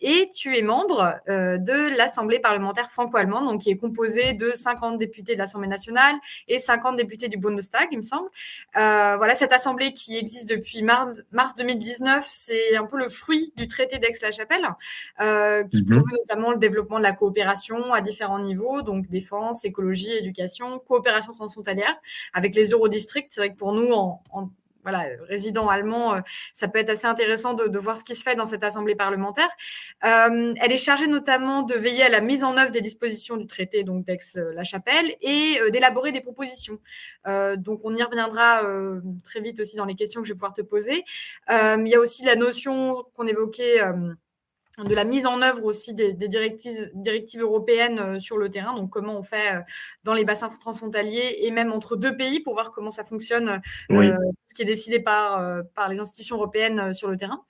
Et 0.01 0.29
tu 0.35 0.57
es 0.57 0.61
membre 0.61 1.15
de 1.27 1.97
l'Assemblée 1.97 2.39
parlementaire 2.39 2.91
franco-allemande, 2.91 3.45
donc 3.45 3.61
qui 3.61 3.71
est 3.71 3.77
composée 3.77 4.33
de 4.33 4.51
50 4.51 4.97
députés 4.97 5.33
de 5.33 5.39
l'Assemblée 5.39 5.69
nationale 5.69 6.15
et 6.47 6.59
50 6.59 6.97
députés 6.97 7.29
du 7.29 7.37
Bundestag, 7.37 7.87
il 7.91 7.97
me 7.97 8.03
semble. 8.03 8.29
Euh, 8.77 9.15
voilà, 9.17 9.35
cette 9.35 9.53
assemblée 9.53 9.93
qui 9.93 10.17
existe 10.17 10.49
depuis 10.49 10.83
mars, 10.83 11.21
mars 11.31 11.55
2019, 11.55 12.25
c'est 12.27 12.77
un 12.81 12.85
peu 12.85 12.97
le 12.97 13.09
fruit 13.09 13.53
du 13.55 13.67
traité 13.67 13.99
d'Aix-la-Chapelle, 13.99 14.67
euh, 15.21 15.63
qui 15.63 15.83
mmh. 15.83 16.03
notamment 16.11 16.51
le 16.51 16.57
développement 16.57 16.97
de 16.97 17.03
la 17.03 17.13
coopération 17.13 17.93
à 17.93 18.01
différents 18.01 18.39
niveaux, 18.39 18.81
donc 18.81 19.07
défense, 19.09 19.65
écologie, 19.65 20.11
éducation, 20.11 20.79
coopération 20.79 21.33
transfrontalière, 21.33 21.95
avec 22.33 22.55
les 22.55 22.71
eurodistricts. 22.71 23.31
C'est 23.31 23.41
vrai 23.41 23.49
que 23.51 23.57
pour 23.57 23.73
nous, 23.73 23.91
en, 23.91 24.21
en 24.31 24.49
voilà, 24.83 25.05
résident 25.27 25.67
allemand, 25.67 26.15
euh, 26.15 26.19
ça 26.53 26.67
peut 26.67 26.79
être 26.79 26.89
assez 26.89 27.07
intéressant 27.07 27.53
de, 27.53 27.77
voir 27.77 27.97
ce 27.97 28.03
qui 28.03 28.15
se 28.15 28.23
fait 28.23 28.35
dans 28.35 28.45
cette 28.45 28.63
assemblée 28.63 28.95
parlementaire. 28.95 29.49
Euh, 30.05 30.53
elle 30.59 30.71
est 30.71 30.77
chargée 30.77 31.07
notamment 31.07 31.63
de 31.63 31.73
veiller 31.73 32.03
à 32.03 32.09
la 32.09 32.21
mise 32.21 32.43
en 32.43 32.57
œuvre 32.57 32.71
des 32.71 32.81
dispositions 32.81 33.37
du 33.37 33.47
traité 33.47 33.83
donc 33.83 34.05
d'Aix-la-Chapelle 34.05 35.15
et 35.21 35.59
euh, 35.61 35.69
d'élaborer 35.69 36.11
des 36.11 36.21
propositions. 36.21 36.79
donc 37.57 37.81
on 37.83 37.95
y 37.95 38.03
reviendra 38.03 38.61
très 39.23 39.41
vite 39.41 39.59
aussi 39.59 39.75
dans 39.75 39.85
les 39.85 39.95
questions 39.95 40.21
que 40.21 40.27
je 40.27 40.33
vais 40.33 40.37
pouvoir 40.37 40.53
te 40.53 40.61
poser. 40.61 41.03
il 41.49 41.87
y 41.87 41.95
a 41.95 41.99
aussi 41.99 42.23
la 42.23 42.35
notion 42.35 43.03
qu'on 43.15 43.27
évoquait 43.27 43.81
de 44.77 44.95
la 44.95 45.03
mise 45.03 45.25
en 45.25 45.41
œuvre 45.41 45.65
aussi 45.65 45.93
des, 45.93 46.13
directives, 46.13 46.89
directives, 46.93 47.41
européennes 47.41 47.99
euh, 47.99 48.19
sur 48.19 48.37
le 48.37 48.49
terrain, 48.49 48.73
donc 48.73 48.89
comment 48.89 49.17
on 49.17 49.23
fait 49.23 49.55
euh, 49.55 49.61
dans 50.05 50.13
les 50.13 50.23
bassins 50.23 50.47
transfrontaliers 50.47 51.39
et 51.39 51.51
même 51.51 51.73
entre 51.73 51.97
deux 51.97 52.15
pays 52.15 52.39
pour 52.39 52.53
voir 52.53 52.71
comment 52.71 52.89
ça 52.89 53.03
fonctionne, 53.03 53.61
euh, 53.91 54.15
ce 54.47 54.55
qui 54.55 54.61
est 54.61 54.65
décidé 54.65 55.01
par, 55.01 55.43
par 55.75 55.89
les 55.89 55.99
institutions 55.99 56.37
européennes 56.37 56.93
sur 56.93 57.09
le 57.09 57.17
terrain. 57.17 57.43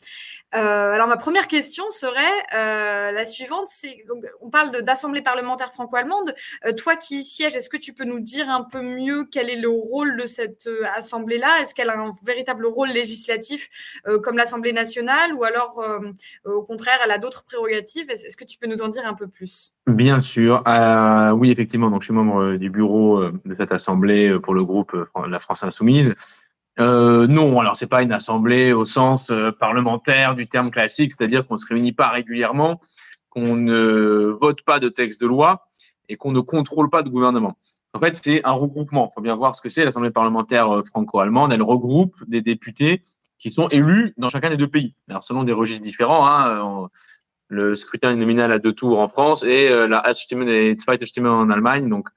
alors 0.52 1.08
ma 1.08 1.18
première 1.18 1.48
question 1.48 1.90
serait 1.90 2.22
la 2.52 3.26
suivante, 3.26 3.68
c'est 3.68 4.04
on 4.42 4.50
parle 4.50 4.84
d'assemblée 4.84 5.22
parlementaire 5.22 5.72
franco-allemande. 5.74 6.36
toi 6.78 6.96
qui 6.96 7.20
y 7.20 7.24
sièges, 7.24 7.56
est-ce 7.56 7.70
que 7.70 7.78
tu 7.78 7.94
peux 7.94 8.04
nous 8.04 8.20
dire 8.20 8.50
un 8.50 8.64
peu 8.64 8.82
mieux 8.82 9.26
quel 9.32 9.50
est 9.50 9.56
le 9.56 9.70
rôle 9.70 10.18
de 10.18 10.28
cette 10.28 10.70
assemblée-là? 10.96 11.62
Est-ce 11.62 11.74
qu'elle 11.74 11.90
a 11.90 11.98
un 11.98 12.14
véritable 12.24 12.68
rôle 12.68 12.90
législatif 12.90 13.70
comme 14.22 14.38
l'Assemblée 14.38 14.74
nationale 14.74 15.34
ou 15.34 15.44
alors 15.44 15.84
au 16.46 16.62
contraire 16.64 17.00
elle 17.04 17.11
a 17.12 17.17
d'autres 17.17 17.43
prérogatives. 17.43 18.10
Est-ce 18.10 18.38
que 18.38 18.45
tu 18.45 18.58
peux 18.58 18.67
nous 18.67 18.82
en 18.82 18.88
dire 18.88 19.06
un 19.06 19.13
peu 19.13 19.28
plus? 19.28 19.71
Bien 19.88 20.21
sûr. 20.21 20.63
Euh, 20.67 21.32
oui, 21.32 21.52
effectivement. 21.52 21.89
Donc, 21.89 22.02
je 22.02 22.06
suis 22.06 22.13
membre 22.13 22.41
euh, 22.41 22.58
du 22.58 22.69
bureau 22.69 23.19
euh, 23.19 23.34
de 23.45 23.56
cette 23.56 23.71
assemblée 23.71 24.38
pour 24.39 24.54
le 24.54 24.63
groupe 24.63 24.95
La 25.28 25.39
France 25.39 25.63
Insoumise. 25.63 26.13
non, 26.78 27.60
alors 27.60 27.76
c'est 27.76 27.89
pas 27.89 28.02
une 28.02 28.12
assemblée 28.12 28.74
au 28.74 28.86
sens 28.86 29.32
parlementaire 29.60 30.36
du 30.36 30.47
terme 30.47 30.71
classique, 30.71 31.12
c'est-à-dire 31.15 31.45
qu'on 31.45 31.58
se 31.58 31.67
réunit 31.67 31.93
pas 31.93 32.10
régulièrement, 32.10 32.82
qu'on 33.30 33.56
ne 33.56 34.36
vote 34.41 34.63
pas 34.63 34.80
de 34.80 34.89
texte 34.89 35.21
de 35.21 35.28
loi 35.28 35.67
et 36.10 36.15
qu'on 36.15 36.32
ne 36.32 36.39
contrôle 36.39 36.89
pas 36.89 37.04
de 37.04 37.10
gouvernement. 37.10 37.58
En 37.93 38.00
fait, 38.00 38.19
c'est 38.24 38.43
un 38.45 38.54
regroupement. 38.54 39.10
Il 39.12 39.13
faut 39.13 39.21
bien 39.21 39.36
voir 39.36 39.56
ce 39.56 39.62
que 39.62 39.69
c'est 39.69 39.84
l'Assemblée 39.84 40.12
parlementaire 40.12 40.82
franco-allemande. 40.86 41.52
Elle 41.52 41.62
regroupe 41.62 42.15
des 42.28 42.41
députés 42.41 43.04
qui 43.41 43.49
sont 43.49 43.67
élus 43.69 44.13
dans 44.17 44.30
chacun 44.30 44.51
des 44.51 44.58
deux 44.58 44.67
pays. 44.67 44.93
Alors, 45.10 45.23
selon 45.23 45.43
des 45.43 45.51
registres 45.51 45.82
différents, 45.82 46.27
hein, 46.27 46.89
le 47.47 47.75
scrutin 47.75 48.12
est 48.12 48.15
nominal 48.15 48.51
à 48.51 48.60
deux 48.60 48.71
tours 48.71 48.99
en 48.99 49.08
France 49.08 49.43
et 49.43 49.67
euh, 49.67 49.88
la 49.88 50.08
Erststimme 50.08 50.47
et 50.47 50.77
Zweitstimme 50.80 51.25
en 51.25 51.49
Allemagne. 51.49 51.89
Donc, 51.89 52.08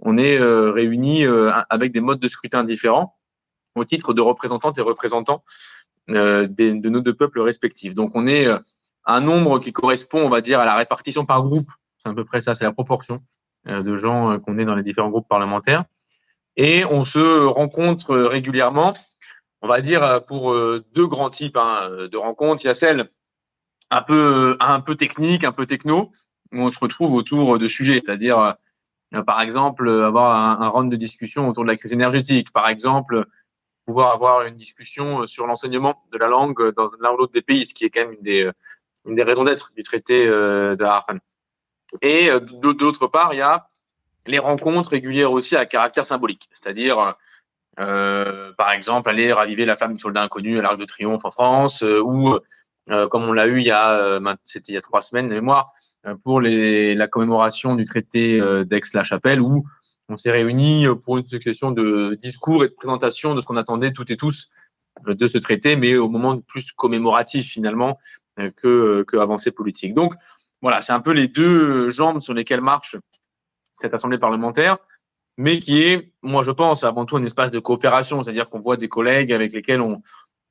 on 0.00 0.18
est 0.18 0.36
euh, 0.36 0.72
réunis 0.72 1.24
euh, 1.24 1.52
avec 1.70 1.92
des 1.92 2.00
modes 2.00 2.18
de 2.18 2.26
scrutin 2.26 2.64
différents 2.64 3.16
au 3.76 3.84
titre 3.84 4.14
de 4.14 4.20
représentantes 4.20 4.76
et 4.76 4.82
représentants 4.82 5.44
de 6.08 6.88
nos 6.88 7.00
deux 7.00 7.14
peuples 7.14 7.40
respectifs. 7.40 7.94
Donc, 7.94 8.10
on 8.14 8.26
est 8.26 8.46
un 9.06 9.20
nombre 9.20 9.60
qui 9.60 9.72
correspond, 9.72 10.18
on 10.18 10.28
va 10.28 10.42
dire, 10.42 10.60
à 10.60 10.66
la 10.66 10.74
répartition 10.74 11.24
par 11.24 11.42
groupe. 11.42 11.70
C'est 11.98 12.10
à 12.10 12.12
peu 12.12 12.24
près 12.24 12.40
ça, 12.42 12.54
c'est 12.54 12.64
la 12.64 12.72
proportion 12.72 13.22
de 13.66 13.96
gens 13.96 14.38
qu'on 14.40 14.58
est 14.58 14.66
dans 14.66 14.74
les 14.74 14.82
différents 14.82 15.08
groupes 15.08 15.28
parlementaires. 15.28 15.84
Et 16.56 16.84
on 16.84 17.04
se 17.04 17.46
rencontre 17.46 18.14
régulièrement 18.14 18.94
on 19.64 19.66
va 19.66 19.80
dire, 19.80 20.02
euh, 20.04 20.20
pour 20.20 20.52
euh, 20.52 20.84
deux 20.92 21.06
grands 21.06 21.30
types 21.30 21.56
hein, 21.56 22.06
de 22.12 22.16
rencontres. 22.18 22.62
Il 22.64 22.66
y 22.66 22.70
a 22.70 22.74
celle 22.74 23.10
un 23.90 24.02
peu, 24.02 24.58
un 24.60 24.80
peu 24.80 24.94
technique, 24.94 25.42
un 25.42 25.52
peu 25.52 25.64
techno, 25.64 26.12
où 26.52 26.58
on 26.58 26.68
se 26.68 26.78
retrouve 26.78 27.14
autour 27.14 27.58
de 27.58 27.66
sujets, 27.66 28.02
c'est-à-dire, 28.04 28.38
euh, 29.14 29.22
par 29.22 29.40
exemple, 29.40 29.88
avoir 29.88 30.36
un, 30.36 30.66
un, 30.66 30.68
round 30.68 30.90
de 30.92 30.96
discussion 30.96 31.48
autour 31.48 31.64
de 31.64 31.68
la 31.68 31.76
crise 31.76 31.92
énergétique, 31.92 32.52
par 32.52 32.68
exemple, 32.68 33.24
pouvoir 33.86 34.12
avoir 34.12 34.42
une 34.42 34.54
discussion 34.54 35.26
sur 35.26 35.46
l'enseignement 35.46 36.04
de 36.12 36.18
la 36.18 36.28
langue 36.28 36.74
dans 36.74 36.90
l'un 37.00 37.12
ou 37.12 37.16
l'autre 37.16 37.32
des 37.32 37.42
pays, 37.42 37.64
ce 37.64 37.72
qui 37.72 37.86
est 37.86 37.90
quand 37.90 38.00
même 38.00 38.12
une 38.12 38.22
des, 38.22 38.50
une 39.06 39.14
des 39.14 39.22
raisons 39.22 39.44
d'être 39.44 39.72
du 39.74 39.82
traité 39.82 40.26
de 40.26 40.76
la 40.78 41.04
Et 42.02 42.30
d'autre 42.40 43.06
part, 43.06 43.34
il 43.34 43.38
y 43.38 43.42
a 43.42 43.68
les 44.26 44.38
rencontres 44.38 44.90
régulières 44.90 45.32
aussi 45.32 45.54
à 45.54 45.66
caractère 45.66 46.06
symbolique, 46.06 46.48
c'est-à-dire 46.50 47.14
euh, 47.80 48.52
par 48.56 48.72
exemple, 48.72 49.08
aller 49.08 49.32
raviver 49.32 49.64
la 49.64 49.76
femme 49.76 49.94
du 49.94 50.00
soldat 50.00 50.22
inconnu 50.22 50.58
à 50.58 50.62
l'Arc 50.62 50.78
de 50.78 50.84
Triomphe 50.84 51.24
en 51.24 51.30
France, 51.30 51.82
euh, 51.82 52.00
ou 52.00 52.38
euh, 52.90 53.08
comme 53.08 53.24
on 53.24 53.32
l'a 53.32 53.46
eu 53.46 53.58
il 53.58 53.64
y 53.64 53.70
a, 53.70 54.18
il 54.20 54.74
y 54.74 54.76
a 54.76 54.80
trois 54.80 55.02
semaines 55.02 55.28
de 55.28 55.34
mémoire, 55.34 55.72
pour 56.22 56.42
la 56.42 57.08
commémoration 57.08 57.74
du 57.76 57.84
traité 57.84 58.38
d'Aix-la-Chapelle, 58.66 59.40
où 59.40 59.64
on 60.10 60.18
s'est 60.18 60.30
réunis 60.30 60.86
pour 61.02 61.16
une 61.16 61.24
succession 61.24 61.70
de 61.70 62.14
discours 62.20 62.62
et 62.62 62.68
de 62.68 62.74
présentations 62.74 63.34
de 63.34 63.40
ce 63.40 63.46
qu'on 63.46 63.56
attendait 63.56 63.90
toutes 63.92 64.10
et 64.10 64.18
tous 64.18 64.50
de 65.06 65.26
ce 65.26 65.38
traité, 65.38 65.76
mais 65.76 65.96
au 65.96 66.10
moment 66.10 66.38
plus 66.38 66.72
commémoratif 66.72 67.46
finalement 67.46 67.98
que, 68.36 69.02
que 69.08 69.16
avancée 69.16 69.50
politique. 69.50 69.94
Donc 69.94 70.12
voilà, 70.60 70.82
c'est 70.82 70.92
un 70.92 71.00
peu 71.00 71.12
les 71.12 71.26
deux 71.26 71.88
jambes 71.88 72.20
sur 72.20 72.34
lesquelles 72.34 72.60
marche 72.60 72.96
cette 73.72 73.94
assemblée 73.94 74.18
parlementaire 74.18 74.76
mais 75.36 75.58
qui 75.58 75.82
est, 75.82 76.12
moi 76.22 76.42
je 76.42 76.50
pense, 76.50 76.84
avant 76.84 77.06
tout 77.06 77.16
un 77.16 77.24
espace 77.24 77.50
de 77.50 77.58
coopération, 77.58 78.22
c'est-à-dire 78.22 78.48
qu'on 78.48 78.60
voit 78.60 78.76
des 78.76 78.88
collègues 78.88 79.32
avec 79.32 79.52
lesquels 79.52 79.80
on, 79.80 80.02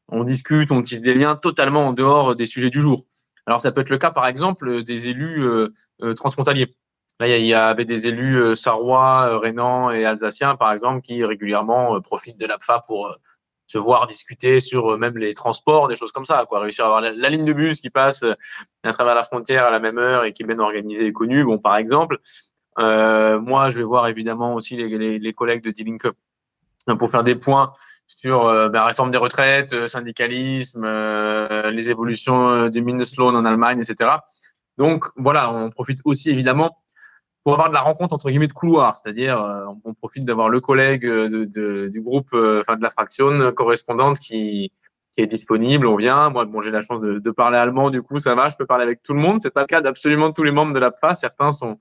on 0.10 0.24
discute, 0.24 0.72
on 0.72 0.82
tisse 0.82 1.02
des 1.02 1.14
liens 1.14 1.36
totalement 1.36 1.88
en 1.88 1.94
dehors 1.94 2.36
des 2.36 2.46
sujets 2.46 2.70
du 2.70 2.82
jour. 2.82 3.06
Alors 3.46 3.62
ça 3.62 3.72
peut 3.72 3.82
être 3.82 3.90
le 3.90 3.98
cas, 3.98 4.12
par 4.12 4.28
exemple, 4.28 4.84
des 4.84 5.10
élus 5.10 5.44
euh, 5.44 5.70
euh 6.02 6.14
transfrontaliers. 6.14 6.76
Là, 7.20 7.38
il 7.38 7.46
y, 7.46 7.54
avait 7.54 7.86
des 7.86 8.08
élus 8.08 8.38
euh, 8.38 8.56
sarrois, 8.56 9.28
euh, 9.28 9.38
rénans 9.38 9.92
et 9.92 10.04
alsaciens, 10.04 10.56
par 10.56 10.74
exemple, 10.74 11.02
qui 11.02 11.24
régulièrement 11.24 12.02
profitent 12.02 12.40
de 12.40 12.46
l'APFA 12.46 12.84
pour 12.88 13.16
se 13.68 13.78
voir 13.78 14.08
discuter 14.08 14.60
sur 14.60 14.98
même 14.98 15.18
les 15.18 15.34
transports, 15.34 15.88
des 15.88 15.96
choses 15.96 16.12
comme 16.12 16.26
ça, 16.26 16.46
quoi. 16.48 16.60
Réussir 16.60 16.86
à 16.86 16.88
avoir 16.88 17.02
la, 17.02 17.30
ligne 17.30 17.46
de 17.46 17.54
bus 17.54 17.82
qui 17.82 17.90
passe 17.90 18.24
à 18.84 18.94
travers 18.94 19.16
la 19.16 19.24
frontière 19.24 19.66
à 19.66 19.72
la 19.72 19.80
même 19.80 19.98
heure 19.98 20.26
et 20.26 20.34
qui 20.34 20.44
est 20.44 20.46
bien 20.46 20.60
organisée 20.60 21.06
et 21.06 21.14
connue, 21.14 21.46
bon, 21.46 21.60
par 21.60 21.78
exemple. 21.78 22.20
Euh, 22.80 23.40
moi, 23.40 23.70
je 23.70 23.78
vais 23.78 23.84
voir 23.84 24.08
évidemment 24.08 24.56
aussi 24.56 24.76
les, 24.76 25.20
les, 25.20 25.34
collègues 25.34 25.64
de 25.64 25.72
D-Link 25.72 26.08
pour 27.00 27.12
faire 27.12 27.24
des 27.24 27.36
points 27.36 27.74
sur 28.08 28.46
euh, 28.46 28.70
ben, 28.70 28.80
la 28.80 28.86
réforme 28.86 29.12
des 29.12 29.18
retraites, 29.18 29.74
euh, 29.74 29.88
syndicalisme, 29.88 30.86
les 30.86 31.90
évolutions 31.90 32.70
du 32.70 32.82
Mindestlohn 32.82 33.36
en 33.36 33.46
Allemagne, 33.46 33.80
etc. 33.80 34.12
Donc 34.78 35.06
voilà, 35.16 35.54
on 35.54 35.70
profite 35.70 36.00
aussi 36.06 36.30
évidemment 36.30 36.78
pour 37.44 37.54
avoir 37.54 37.70
de 37.70 37.74
la 37.74 37.82
rencontre 37.82 38.14
entre 38.14 38.30
guillemets 38.30 38.48
de 38.48 38.54
couloir, 38.54 38.98
c'est-à-dire 38.98 39.38
on 39.84 39.94
profite 39.94 40.24
d'avoir 40.24 40.50
le 40.50 40.62
collègue 40.62 41.06
de, 41.06 41.44
de, 41.44 41.90
du 41.90 42.02
groupe, 42.02 42.30
enfin 42.34 42.78
de 42.78 42.82
la 42.82 42.90
fraction 42.90 43.52
correspondante 43.52 44.18
qui, 44.18 44.72
qui 45.16 45.24
est 45.24 45.28
disponible, 45.28 45.86
on 45.86 45.96
vient. 45.96 46.30
Moi, 46.30 46.46
bon, 46.46 46.62
j'ai 46.62 46.72
la 46.72 46.82
chance 46.82 47.02
de, 47.02 47.20
de, 47.20 47.32
parler 47.32 47.58
allemand, 47.58 47.90
du 47.90 48.02
coup, 48.02 48.20
ça 48.20 48.36
va, 48.36 48.50
je 48.50 48.56
peux 48.56 48.66
parler 48.66 48.84
avec 48.84 49.04
tout 49.04 49.14
le 49.14 49.20
monde. 49.20 49.40
C'est 49.42 49.52
pas 49.52 49.62
le 49.62 49.68
cas 49.68 49.82
d'absolument 49.82 50.32
tous 50.32 50.44
les 50.44 50.52
membres 50.52 50.74
de 50.74 50.80
l'APFA. 50.80 51.16
Certains 51.16 51.52
sont, 51.52 51.80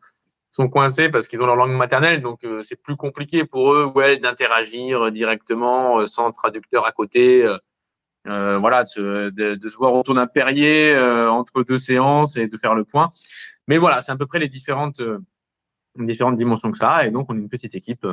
sont 0.52 0.68
coincés 0.68 1.08
parce 1.08 1.28
qu'ils 1.28 1.42
ont 1.42 1.46
leur 1.46 1.56
langue 1.56 1.72
maternelle, 1.72 2.22
donc 2.22 2.44
euh, 2.44 2.60
c'est 2.62 2.80
plus 2.80 2.96
compliqué 2.96 3.44
pour 3.44 3.72
eux 3.72 3.92
d'interagir 4.20 5.10
directement 5.10 6.00
euh, 6.00 6.06
sans 6.06 6.30
traducteur 6.30 6.86
à 6.86 6.92
côté. 6.92 7.44
Euh, 8.28 8.58
voilà, 8.58 8.84
de 8.84 8.88
se, 9.66 9.76
voir 9.76 9.94
autour 9.94 10.14
d'un 10.14 10.28
perrier 10.28 10.96
entre 10.96 11.64
deux 11.64 11.78
séances 11.78 12.36
et 12.36 12.46
de 12.46 12.56
faire 12.56 12.76
le 12.76 12.84
point. 12.84 13.10
Mais 13.66 13.78
voilà, 13.78 14.00
c'est 14.00 14.12
à 14.12 14.16
peu 14.16 14.26
près 14.26 14.38
les 14.38 14.48
différentes, 14.48 15.02
différentes 15.96 16.38
dimensions 16.38 16.70
que 16.70 16.78
ça 16.78 16.90
a. 16.90 17.06
Et 17.06 17.10
donc, 17.10 17.26
on 17.30 17.36
est 17.36 17.40
une 17.40 17.48
petite 17.48 17.74
équipe 17.74 18.06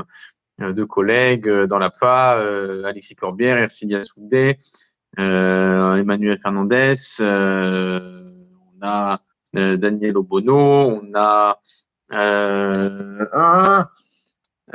de 0.57 0.83
collègues 0.83 1.47
dans 1.47 1.77
la 1.77 1.91
FA, 1.91 2.31
Alexis 2.85 3.15
Corbière, 3.15 3.59
Ercilia 3.59 4.01
Soudé, 4.01 4.57
Emmanuel 5.15 6.39
Fernandez, 6.39 6.93
on 7.19 8.79
a 8.81 9.19
Daniel 9.53 10.17
Obono, 10.17 11.01
on 11.03 11.11
a 11.13 11.59
euh, 12.11 13.83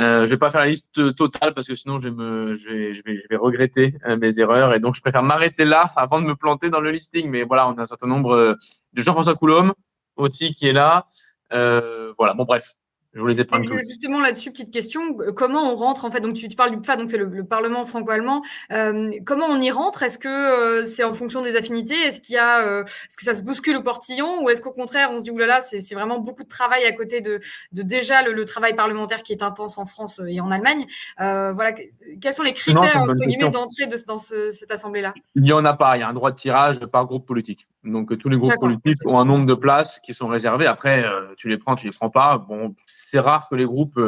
Euh, 0.01 0.25
je 0.25 0.31
vais 0.31 0.39
pas 0.39 0.51
faire 0.51 0.61
la 0.61 0.67
liste 0.67 1.15
totale 1.15 1.55
parce 1.55 1.69
que 1.69 1.77
sinon 1.77 2.01
je, 2.01 2.09
me, 2.09 2.57
je, 2.57 2.69
vais, 2.69 2.93
je, 2.95 3.03
vais, 3.05 3.17
je 3.17 3.29
vais 3.31 3.37
regretter 3.37 3.95
euh, 4.07 4.17
mes 4.17 4.41
erreurs 4.41 4.75
et 4.75 4.81
donc 4.81 4.97
je 4.97 5.01
préfère 5.01 5.23
m'arrêter 5.23 5.65
là 5.65 5.85
avant 5.95 6.21
de 6.21 6.27
me 6.27 6.35
planter 6.35 6.69
dans 6.69 6.81
le 6.81 6.91
listing. 6.91 7.31
Mais 7.31 7.45
voilà, 7.45 7.69
on 7.69 7.79
a 7.79 7.83
un 7.83 7.87
certain 7.87 8.09
nombre 8.09 8.59
de 8.93 9.03
Jean-François 9.03 9.37
Coulombe 9.37 9.73
aussi 10.17 10.53
qui 10.53 10.67
est 10.67 10.73
là. 10.73 11.07
Euh, 11.53 12.13
voilà, 12.19 12.35
bon 12.35 12.45
bref, 12.45 12.75
je 13.15 13.23
les 13.23 13.41
ai 13.41 13.47
Justement 13.87 14.21
là-dessus, 14.21 14.51
petite 14.51 14.73
question. 14.73 15.17
Comment 15.37 15.73
on 15.73 15.77
rentre 15.77 16.05
en 16.05 16.11
fait 16.11 16.21
Donc 16.21 16.35
tu, 16.35 16.49
parles 16.49 16.73
du 16.73 16.79
PFA, 16.79 16.97
donc 16.97 17.09
c'est 17.09 17.17
le, 17.17 17.45
Parlement 17.45 17.85
franco-allemand. 17.85 18.43
Euh, 18.73 19.11
comment 19.25 19.47
on 19.49 19.61
y 19.61 19.71
rentre? 19.71 20.03
Est-ce 20.03 20.19
que 20.19 20.29
euh, 20.29 20.85
c'est 20.85 21.05
en 21.05 21.13
fonction 21.13 21.43
des 21.43 21.57
affinités? 21.57 21.95
Est-ce 21.95 22.21
qu'il 22.21 22.35
y 22.35 22.39
a, 22.39 22.67
euh, 22.67 22.83
est-ce 22.83 23.17
que 23.17 23.25
ça 23.25 23.35
se 23.35 23.43
bouscule 23.43 23.77
au 23.77 23.83
portillon? 23.83 24.43
Ou 24.43 24.51
est-ce 24.51 24.61
qu'au 24.61 24.73
contraire, 24.73 25.11
on 25.13 25.19
se 25.21 25.25
dit 25.25 25.31
oulala, 25.31 25.61
c'est, 25.61 25.79
c'est 25.79 25.95
vraiment 25.95 26.19
beaucoup 26.19 26.43
de 26.43 26.49
travail 26.49 26.85
à 26.85 26.93
côté 26.93 27.21
de, 27.21 27.39
de 27.73 27.83
déjà 27.83 28.23
le, 28.23 28.45
travail 28.45 28.75
parlementaire 28.75 29.23
qui 29.23 29.33
est 29.33 29.43
intense 29.43 29.79
en 29.79 29.85
France 29.85 30.21
et 30.27 30.41
en 30.41 30.51
Allemagne? 30.51 30.87
voilà, 31.19 31.73
quels 32.21 32.35
sont 32.35 32.43
les 32.43 32.53
critères 32.53 32.97
entre 32.97 33.27
guillemets 33.27 33.49
d'entrée 33.49 33.87
dans 34.07 34.19
cette 34.19 34.71
assemblée-là? 34.71 35.15
Il 35.35 35.43
n'y 35.43 35.53
en 35.53 35.65
a 35.65 35.75
pas. 35.75 35.97
Il 35.97 36.01
y 36.01 36.03
a 36.03 36.09
un 36.09 36.13
droit 36.13 36.31
de 36.31 36.37
tirage 36.37 36.81
par 36.87 37.07
groupe 37.07 37.27
politique. 37.27 37.69
Donc 37.85 38.17
tous 38.19 38.29
les 38.29 38.39
groupes 38.39 38.59
politiques 38.59 39.07
ont 39.07 39.19
un 39.19 39.25
nombre 39.25 39.47
de 39.47 39.55
places 39.55 40.01
qui 40.01 40.15
sont 40.15 40.29
réservées. 40.29 40.67
Après, 40.67 41.05
tu 41.37 41.49
les 41.49 41.59
prends, 41.59 41.77
tu 41.77 41.87
les 41.87 41.93
prends 41.93 42.11
pas. 42.11 42.39
Bon 42.39 42.75
c'est 42.87 43.21
rare 43.21 43.49
que 43.49 43.55
les 43.55 43.67
groupes 43.67 43.99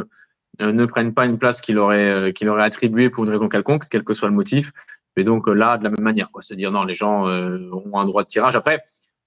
euh, 0.62 0.72
ne 0.72 0.86
prennent 0.86 1.12
pas 1.12 1.26
une 1.26 1.38
place 1.38 1.60
qu'il 1.60 1.78
aurait, 1.78 2.08
euh, 2.08 2.32
qu'il 2.32 2.48
aurait 2.48 2.62
attribuée 2.62 3.10
pour 3.10 3.24
une 3.24 3.30
raison 3.30 3.48
quelconque, 3.48 3.84
quel 3.90 4.04
que 4.04 4.14
soit 4.14 4.28
le 4.28 4.34
motif. 4.34 4.72
Mais 5.16 5.24
donc 5.24 5.48
euh, 5.48 5.52
là, 5.52 5.76
de 5.76 5.84
la 5.84 5.90
même 5.90 6.02
manière, 6.02 6.28
c'est-à-dire 6.40 6.70
non, 6.70 6.84
les 6.84 6.94
gens 6.94 7.24
ont 7.24 7.98
un 7.98 8.04
droit 8.06 8.22
de 8.22 8.28
tirage. 8.28 8.56
Après, 8.56 8.82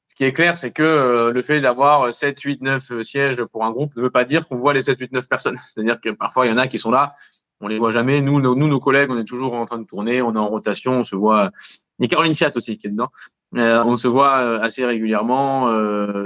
ce 0.07 0.15
qui 0.15 0.23
est 0.23 0.33
clair, 0.33 0.57
c'est 0.57 0.71
que 0.71 1.31
le 1.33 1.41
fait 1.41 1.61
d'avoir 1.61 2.13
7, 2.13 2.39
8, 2.39 2.61
9 2.61 3.01
sièges 3.03 3.43
pour 3.45 3.63
un 3.63 3.71
groupe 3.71 3.95
ne 3.95 4.01
veut 4.01 4.09
pas 4.09 4.25
dire 4.25 4.47
qu'on 4.47 4.57
voit 4.57 4.73
les 4.73 4.81
7, 4.81 4.99
8, 4.99 5.11
9 5.11 5.29
personnes. 5.29 5.59
C'est-à-dire 5.73 6.01
que 6.01 6.09
parfois, 6.09 6.47
il 6.47 6.49
y 6.49 6.51
en 6.51 6.57
a 6.57 6.67
qui 6.67 6.79
sont 6.79 6.91
là, 6.91 7.13
on 7.61 7.67
les 7.67 7.77
voit 7.77 7.91
jamais. 7.91 8.21
Nous, 8.21 8.41
nos, 8.41 8.55
nous, 8.55 8.67
nos 8.67 8.79
collègues, 8.79 9.11
on 9.11 9.19
est 9.19 9.25
toujours 9.25 9.53
en 9.53 9.65
train 9.65 9.77
de 9.77 9.85
tourner, 9.85 10.21
on 10.21 10.33
est 10.33 10.39
en 10.39 10.47
rotation, 10.47 10.93
on 10.93 11.03
se 11.03 11.15
voit. 11.15 11.51
Il 11.99 12.03
y 12.03 12.05
a 12.05 12.09
Caroline 12.09 12.33
Fiat 12.33 12.51
aussi 12.55 12.77
qui 12.77 12.87
est 12.87 12.89
dedans. 12.89 13.11
On 13.53 13.95
se 13.95 14.07
voit 14.07 14.61
assez 14.61 14.85
régulièrement, 14.85 15.67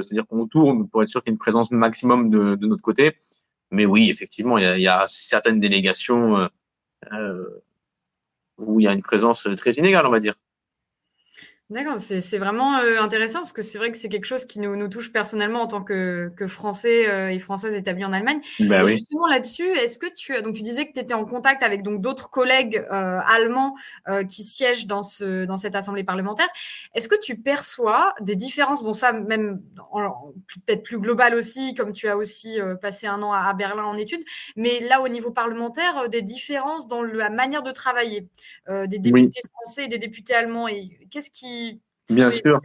c'est-à-dire 0.01 0.27
qu'on 0.27 0.47
tourne 0.47 0.87
pour 0.89 1.01
être 1.01 1.09
sûr 1.09 1.21
qu'il 1.23 1.31
y 1.31 1.31
ait 1.31 1.35
une 1.35 1.39
présence 1.39 1.71
maximum 1.71 2.29
de, 2.29 2.55
de 2.55 2.67
notre 2.67 2.81
côté. 2.83 3.15
Mais 3.73 3.87
oui, 3.87 4.11
effectivement, 4.11 4.59
il 4.59 4.79
y 4.79 4.87
a, 4.87 5.05
certaines 5.07 5.59
délégations 5.59 6.37
euh, 6.37 6.47
euh, 7.11 7.63
où 8.59 8.79
il 8.79 8.83
y 8.83 8.87
a 8.87 8.93
une 8.93 9.01
présence 9.01 9.47
très 9.57 9.71
inégale, 9.71 10.05
on 10.05 10.11
va 10.11 10.19
dire. 10.19 10.35
D'accord, 11.69 11.97
c'est 11.97 12.37
vraiment 12.37 12.77
euh, 12.79 12.99
intéressant 12.99 13.39
parce 13.39 13.53
que 13.53 13.61
c'est 13.61 13.77
vrai 13.77 13.89
que 13.89 13.97
c'est 13.97 14.09
quelque 14.09 14.25
chose 14.25 14.45
qui 14.45 14.59
nous, 14.59 14.75
nous, 14.75 14.89
touche 14.89 15.13
personnellement 15.13 15.61
en 15.61 15.67
tant 15.67 15.81
que, 15.81 16.29
que 16.35 16.45
Français 16.45 17.09
euh, 17.09 17.31
et 17.31 17.39
Françaises 17.39 17.73
établis 17.73 18.03
en 18.03 18.11
Allemagne. 18.11 18.41
Bah 18.59 18.83
et 18.83 18.87
justement 18.89 19.27
là-dessus, 19.27 19.67
est-ce 19.69 19.97
que 19.97 20.05
tu 20.13 20.39
donc 20.41 20.55
tu 20.55 20.61
disais 20.61 20.85
que 20.85 20.91
tu 20.91 20.99
étais 20.99 21.13
en 21.13 21.23
contact 21.23 21.63
avec 21.63 21.81
donc 21.81 22.01
d'autres 22.01 22.29
collègues 22.29 22.85
euh, 22.91 23.19
allemands 23.25 23.75
qui 24.29 24.43
siègent 24.43 24.87
dans 24.87 25.03
ce 25.03 25.45
dans 25.45 25.55
cette 25.55 25.75
assemblée 25.75 26.03
parlementaire. 26.03 26.49
Est-ce 26.95 27.07
que 27.07 27.19
tu 27.19 27.37
perçois 27.37 28.13
des 28.19 28.35
différences 28.35 28.83
Bon, 28.83 28.93
ça 28.93 29.13
même 29.13 29.61
peut-être 30.65 30.83
plus 30.83 30.99
global 30.99 31.33
aussi, 31.33 31.73
comme 31.75 31.93
tu 31.93 32.09
as 32.09 32.17
aussi 32.17 32.59
passé 32.81 33.07
un 33.07 33.23
an 33.23 33.31
à, 33.31 33.53
Berlin 33.53 33.85
en 33.85 33.97
études, 33.97 34.23
mais 34.57 34.81
là 34.81 35.01
au 35.01 35.07
niveau 35.07 35.31
parlementaire, 35.31 36.09
des 36.09 36.21
différences 36.21 36.87
dans 36.87 37.01
la 37.01 37.29
manière 37.29 37.63
de 37.63 37.71
travailler 37.71 38.27
des 38.85 38.99
députés 38.99 39.41
français 39.53 39.85
et 39.85 39.87
des 39.87 39.97
députés 39.97 40.35
allemands. 40.35 40.67
Et 40.67 41.02
qu'est-ce 41.13 41.31
qui 41.31 41.79
Bien 42.09 42.31
sûr. 42.31 42.59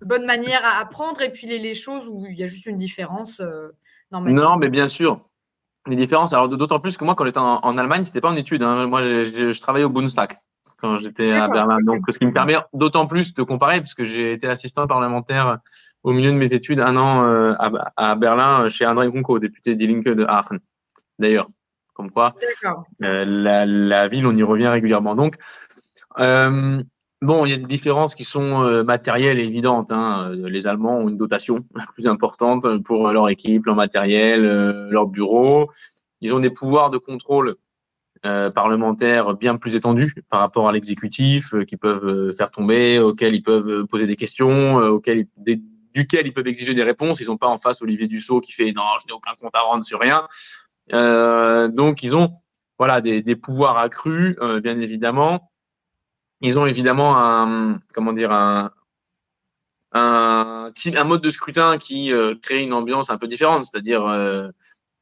Bonne 0.00 0.26
manière 0.26 0.64
à 0.64 0.80
apprendre 0.80 1.22
et 1.22 1.30
puis 1.30 1.46
les, 1.46 1.74
choses 1.74 2.08
où 2.08 2.26
il 2.26 2.36
y 2.36 2.42
a 2.42 2.46
juste 2.46 2.66
une 2.66 2.78
différence. 2.78 3.40
Euh, 3.40 3.68
non, 4.10 4.56
mais 4.56 4.68
bien 4.68 4.88
sûr. 4.88 5.20
Les 5.86 5.96
différences, 5.96 6.32
alors 6.32 6.48
d'autant 6.48 6.80
plus 6.80 6.96
que 6.96 7.04
moi, 7.04 7.14
quand 7.14 7.24
j'étais 7.24 7.38
en, 7.38 7.60
en 7.62 7.78
Allemagne, 7.78 8.04
c'était 8.04 8.20
pas 8.20 8.30
en 8.30 8.34
études. 8.34 8.62
Hein. 8.62 8.86
Moi, 8.86 9.02
je, 9.02 9.60
travaillais 9.60 9.84
au 9.84 9.90
Bundestag 9.90 10.36
quand 10.78 10.96
j'étais 10.98 11.30
à 11.30 11.48
Berlin. 11.48 11.78
Donc, 11.82 12.02
ce 12.08 12.18
qui 12.18 12.26
me 12.26 12.32
permet 12.32 12.56
d'autant 12.72 13.06
plus 13.06 13.34
de 13.34 13.42
comparer, 13.42 13.80
puisque 13.80 14.02
j'ai 14.02 14.32
été 14.32 14.48
assistant 14.48 14.86
parlementaire 14.86 15.58
au 16.02 16.12
milieu 16.12 16.32
de 16.32 16.36
mes 16.36 16.54
études 16.54 16.80
un 16.80 16.96
an 16.96 17.24
euh, 17.24 17.54
à, 17.96 18.14
Berlin 18.16 18.68
chez 18.68 18.84
André 18.84 19.06
Runko, 19.06 19.38
député 19.38 19.76
Die 19.76 19.86
Linke 19.86 20.08
de 20.08 20.24
Aachen. 20.24 20.58
D'ailleurs, 21.18 21.48
comme 21.94 22.10
quoi, 22.10 22.34
euh, 23.02 23.24
la, 23.24 23.64
la, 23.64 24.08
ville, 24.08 24.26
on 24.26 24.34
y 24.34 24.42
revient 24.42 24.68
régulièrement. 24.68 25.14
Donc, 25.14 25.36
euh, 26.18 26.82
Bon, 27.22 27.46
il 27.46 27.50
y 27.50 27.54
a 27.54 27.56
des 27.56 27.64
différences 27.64 28.14
qui 28.14 28.24
sont 28.24 28.62
euh, 28.62 28.84
matérielles 28.84 29.40
et 29.40 29.44
évidentes. 29.44 29.90
Hein. 29.90 30.32
Euh, 30.32 30.50
les 30.50 30.66
Allemands 30.66 30.98
ont 30.98 31.08
une 31.08 31.16
dotation 31.16 31.64
plus 31.94 32.06
importante 32.06 32.66
pour 32.84 33.10
leur 33.10 33.30
équipe, 33.30 33.64
leur 33.64 33.74
matériel, 33.74 34.44
euh, 34.44 34.90
leur 34.90 35.06
bureau. 35.06 35.70
Ils 36.20 36.34
ont 36.34 36.40
des 36.40 36.50
pouvoirs 36.50 36.90
de 36.90 36.98
contrôle 36.98 37.56
parlementaires 38.54 39.34
bien 39.34 39.56
plus 39.56 39.76
étendus 39.76 40.12
par 40.30 40.40
rapport 40.40 40.68
à 40.68 40.72
l'exécutif, 40.72 41.54
qui 41.68 41.76
peuvent 41.76 42.32
faire 42.32 42.50
tomber, 42.50 42.98
auxquels 42.98 43.36
ils 43.36 43.42
peuvent 43.42 43.86
poser 43.86 44.06
des 44.06 44.16
questions, 44.16 44.78
auxquels 44.78 45.26
duquel 45.94 46.26
ils 46.26 46.32
peuvent 46.32 46.48
exiger 46.48 46.74
des 46.74 46.82
réponses. 46.82 47.20
Ils 47.20 47.28
n'ont 47.28 47.36
pas 47.36 47.46
en 47.46 47.58
face 47.58 47.82
Olivier 47.82 48.08
Dussault 48.08 48.40
qui 48.40 48.50
fait 48.50 48.72
non, 48.72 48.82
je 49.00 49.06
n'ai 49.06 49.12
aucun 49.12 49.30
compte 49.40 49.54
à 49.54 49.60
rendre 49.60 49.84
sur 49.84 50.00
rien. 50.00 50.26
donc 50.90 52.02
ils 52.02 52.16
ont 52.16 52.32
voilà 52.80 53.00
des, 53.00 53.22
des 53.22 53.36
pouvoirs 53.36 53.78
accrus, 53.78 54.36
bien 54.60 54.80
évidemment. 54.80 55.48
Ils 56.40 56.58
ont 56.58 56.66
évidemment 56.66 57.16
un, 57.16 57.80
comment 57.94 58.12
dire, 58.12 58.32
un, 58.32 58.70
un, 59.92 61.04
mode 61.04 61.22
de 61.22 61.30
scrutin 61.30 61.78
qui 61.78 62.12
euh, 62.12 62.34
crée 62.40 62.62
une 62.62 62.72
ambiance 62.72 63.10
un 63.10 63.18
peu 63.18 63.26
différente, 63.26 63.64
c'est-à-dire 63.64 64.06
euh, 64.06 64.48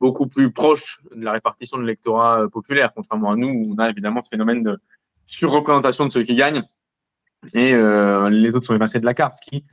beaucoup 0.00 0.26
plus 0.26 0.52
proche 0.52 1.00
de 1.14 1.24
la 1.24 1.32
répartition 1.32 1.78
de 1.78 1.82
l'électorat 1.82 2.42
euh, 2.42 2.48
populaire, 2.48 2.92
contrairement 2.94 3.32
à 3.32 3.36
nous, 3.36 3.48
où 3.48 3.74
on 3.74 3.78
a 3.78 3.90
évidemment 3.90 4.22
ce 4.22 4.28
phénomène 4.28 4.62
de 4.62 4.78
surreprésentation 5.26 6.06
de 6.06 6.10
ceux 6.10 6.22
qui 6.22 6.34
gagnent 6.34 6.62
et 7.52 7.74
les 7.74 8.50
autres 8.54 8.64
sont 8.64 8.74
effacés 8.74 9.00
de 9.00 9.04
la 9.04 9.12
carte, 9.12 9.36
ce 9.36 9.50
qui 9.50 9.64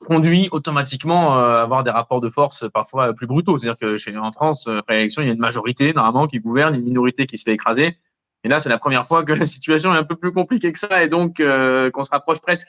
conduit 0.00 0.48
automatiquement 0.50 1.38
à 1.38 1.60
avoir 1.62 1.84
des 1.84 1.92
rapports 1.92 2.20
de 2.20 2.28
force 2.28 2.64
parfois 2.74 3.14
plus 3.14 3.28
brutaux. 3.28 3.56
C'est-à-dire 3.56 3.78
que 3.78 3.96
chez 3.96 4.16
en 4.16 4.32
France, 4.32 4.66
après 4.66 4.96
l'élection, 4.96 5.22
il 5.22 5.26
y 5.26 5.28
a 5.28 5.34
une 5.34 5.38
majorité 5.38 5.92
normalement 5.92 6.26
qui 6.26 6.40
gouverne, 6.40 6.74
une 6.74 6.82
minorité 6.82 7.26
qui 7.26 7.38
se 7.38 7.44
fait 7.44 7.52
écraser. 7.52 7.96
Et 8.44 8.48
là, 8.48 8.60
c'est 8.60 8.68
la 8.68 8.78
première 8.78 9.06
fois 9.06 9.24
que 9.24 9.32
la 9.32 9.46
situation 9.46 9.94
est 9.94 9.98
un 9.98 10.04
peu 10.04 10.16
plus 10.16 10.32
compliquée 10.32 10.72
que 10.72 10.78
ça 10.78 11.02
et 11.02 11.08
donc 11.08 11.40
euh, 11.40 11.90
qu'on 11.90 12.04
se 12.04 12.10
rapproche 12.10 12.40
presque 12.40 12.68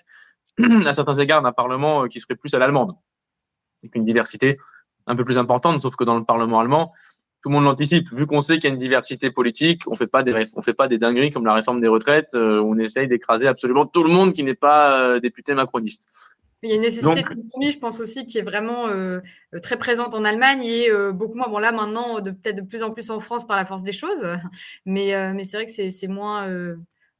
à 0.85 0.93
certains 0.93 1.13
égards 1.15 1.41
d'un 1.41 1.51
Parlement 1.51 2.03
euh, 2.03 2.07
qui 2.07 2.19
serait 2.19 2.35
plus 2.35 2.53
à 2.53 2.59
l'allemande. 2.59 2.95
Avec 3.83 3.95
une 3.95 4.05
diversité 4.05 4.57
un 5.05 5.15
peu 5.15 5.23
plus 5.23 5.37
importante, 5.37 5.79
sauf 5.79 5.95
que 5.95 6.03
dans 6.03 6.17
le 6.17 6.23
Parlement 6.23 6.59
allemand, 6.59 6.93
tout 7.43 7.49
le 7.49 7.55
monde 7.55 7.65
l'anticipe. 7.65 8.11
Vu 8.11 8.25
qu'on 8.25 8.41
sait 8.41 8.55
qu'il 8.55 8.69
y 8.69 8.71
a 8.71 8.73
une 8.73 8.79
diversité 8.79 9.29
politique, 9.29 9.83
on 9.87 9.95
fait 9.95 10.07
pas 10.07 10.23
des 10.23 10.33
on 10.55 10.61
fait 10.61 10.73
pas 10.73 10.87
des 10.87 10.97
dingueries 10.97 11.29
comme 11.29 11.45
la 11.45 11.53
réforme 11.53 11.79
des 11.79 11.87
retraites, 11.87 12.33
euh, 12.33 12.61
on 12.61 12.77
essaye 12.79 13.07
d'écraser 13.07 13.47
absolument 13.47 13.85
tout 13.85 14.03
le 14.03 14.09
monde 14.09 14.33
qui 14.33 14.43
n'est 14.43 14.55
pas 14.55 15.19
député 15.19 15.53
macroniste. 15.53 16.07
Il 16.63 16.69
y 16.69 16.71
a 16.71 16.75
une 16.75 16.81
nécessité 16.81 17.21
de 17.21 17.27
compromis, 17.27 17.71
je 17.71 17.77
pense 17.77 17.99
aussi, 17.99 18.25
qui 18.25 18.39
est 18.39 18.43
vraiment 18.43 18.87
euh, 18.87 19.19
euh, 19.53 19.59
très 19.59 19.77
présente 19.77 20.15
en 20.15 20.23
Allemagne 20.23 20.63
et 20.63 20.89
euh, 20.89 21.11
beaucoup 21.11 21.37
moins, 21.37 21.49
bon 21.49 21.59
là 21.59 21.71
maintenant, 21.71 22.19
de, 22.19 22.31
peut-être 22.31 22.55
de 22.55 22.61
plus 22.61 22.81
en 22.81 22.89
plus 22.89 23.11
en 23.11 23.19
France 23.19 23.45
par 23.45 23.57
la 23.57 23.65
force 23.65 23.83
des 23.83 23.93
choses, 23.93 24.25
mais, 24.85 25.33
mais 25.33 25.43
c'est 25.43 25.57
vrai 25.57 25.65
que 25.67 25.71
c'est 25.71 26.07
moins, 26.07 26.47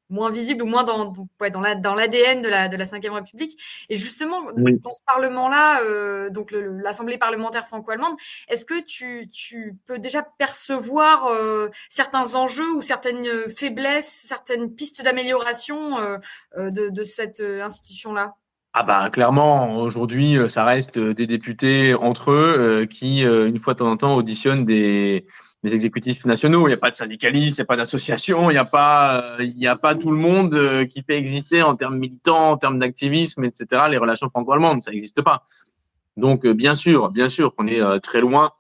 moins 0.10 0.32
visible 0.32 0.63
ou 0.63 0.65
moins 0.65 0.84
dans, 0.84 1.13
ouais, 1.39 1.52
dans 1.52 1.62
l'ADN 1.62 2.41
de 2.41 2.50
la, 2.50 2.67
de 2.67 2.78
la 2.78 2.86
Ve 2.86 3.13
République. 3.13 3.62
Et 3.89 3.95
justement, 3.95 4.52
dans 4.54 4.93
ce 4.93 5.02
Parlement-là, 5.06 6.30
donc 6.32 6.52
l'Assemblée 6.52 7.19
parlementaire 7.19 7.67
franco-allemande, 7.67 8.15
est-ce 8.47 8.65
que 8.65 8.82
tu, 8.82 9.30
tu, 9.30 9.76
peux 9.86 10.00
déjà 10.00 10.23
percevoir 10.23 11.30
certains 11.89 12.34
enjeux 12.34 12.76
ou 12.76 12.82
certaines 12.82 13.28
faiblesses, 13.50 14.26
certaines 14.28 14.73
pistes 14.73 15.04
d'amélioration 15.04 15.97
de, 16.58 16.89
de 16.89 17.04
cette 17.04 17.39
institution-là? 17.39 18.36
Ah 18.80 18.84
bah 18.84 19.10
clairement, 19.10 19.80
aujourd'hui, 19.80 20.38
euh, 20.38 20.48
ça 20.48 20.63
reste 20.63 20.98
euh, 20.98 21.12
des 21.12 21.26
députés 21.26 21.96
entre 21.96 22.30
eux 22.30 22.56
euh, 22.60 22.86
qui, 22.86 23.24
une 23.24 23.58
fois 23.58 23.74
de 23.74 23.80
temps 23.80 23.90
en 23.90 23.98
temps, 23.98 24.16
auditionnent 24.16 24.66
des, 24.66 25.26
exécutifs 25.63 26.24
nationaux. 26.26 26.68
Il 26.68 26.70
n'y 26.70 26.76
a 26.76 26.78
pas 26.78 26.92
de 26.92 26.96
syndicalisme, 26.96 27.56
il 27.56 27.56
n'y 27.56 27.62
a 27.62 27.66
pas 27.66 27.76
d'association, 27.76 28.52
il 28.52 28.54
n'y 28.54 28.60
a 28.60 28.66
pas, 28.66 29.36
a 29.40 29.76
pas 29.76 29.96
tout 29.96 30.12
le 30.12 30.18
monde 30.18 30.86
qui 30.90 31.02
fait 31.02 31.18
exister 31.18 31.63
en 31.63 31.76
termes 31.76 31.98
militants, 31.98 32.52
en 32.52 32.58
termes 32.58 32.78
d'activisme, 32.78 33.44
etc. 33.44 33.86
Les 33.90 33.98
relations 33.98 34.30
franco-allemandes, 34.30 34.84
ça 34.84 34.92
n'existe 34.92 35.24
pas. 35.24 35.44
Donc, 36.16 36.46
bien 36.46 36.76
sûr, 36.76 37.10
bien 37.10 37.30
sûr 37.30 37.56
qu'on 37.56 37.66
est 37.66 38.00
très 38.02 38.22
loin 38.22 38.52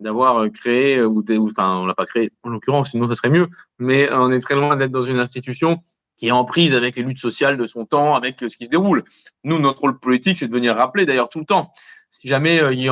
d'avoir 0.00 0.50
créé 0.50 1.00
ou, 1.02 1.24
enfin, 1.46 1.76
on 1.76 1.86
l'a 1.86 1.94
pas 1.94 2.06
créé 2.06 2.32
en 2.42 2.48
l'occurrence, 2.48 2.90
sinon 2.90 3.06
ça 3.06 3.14
serait 3.14 3.30
mieux. 3.30 3.48
Mais 3.78 4.12
on 4.12 4.32
est 4.32 4.40
très 4.40 4.56
loin 4.56 4.76
d'être 4.76 4.90
dans 4.90 5.04
une 5.04 5.20
institution 5.20 5.78
qui 6.20 6.28
est 6.28 6.30
en 6.30 6.44
prise 6.44 6.74
avec 6.74 6.94
les 6.94 7.02
luttes 7.02 7.18
sociales 7.18 7.56
de 7.56 7.64
son 7.64 7.84
temps, 7.86 8.14
avec 8.14 8.42
euh, 8.44 8.48
ce 8.48 8.56
qui 8.56 8.66
se 8.66 8.70
déroule. 8.70 9.02
Nous, 9.42 9.58
notre 9.58 9.80
rôle 9.80 9.98
politique, 9.98 10.38
c'est 10.38 10.46
de 10.46 10.54
venir 10.54 10.76
rappeler, 10.76 11.06
d'ailleurs, 11.06 11.28
tout 11.28 11.40
le 11.40 11.46
temps. 11.46 11.72
Si 12.10 12.28
jamais 12.28 12.62
euh, 12.62 12.72
il, 12.72 12.80
il 12.82 12.86
y 12.86 12.90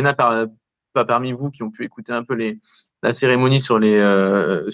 en 0.00 0.04
a 0.04 0.14
pas 0.14 0.48
parmi 1.04 1.32
vous 1.32 1.50
qui 1.50 1.62
ont 1.62 1.70
pu 1.70 1.84
écouter 1.84 2.12
un 2.12 2.24
peu 2.24 2.36
la 3.02 3.12
cérémonie 3.12 3.60
sur, 3.60 3.76
euh, 3.76 4.68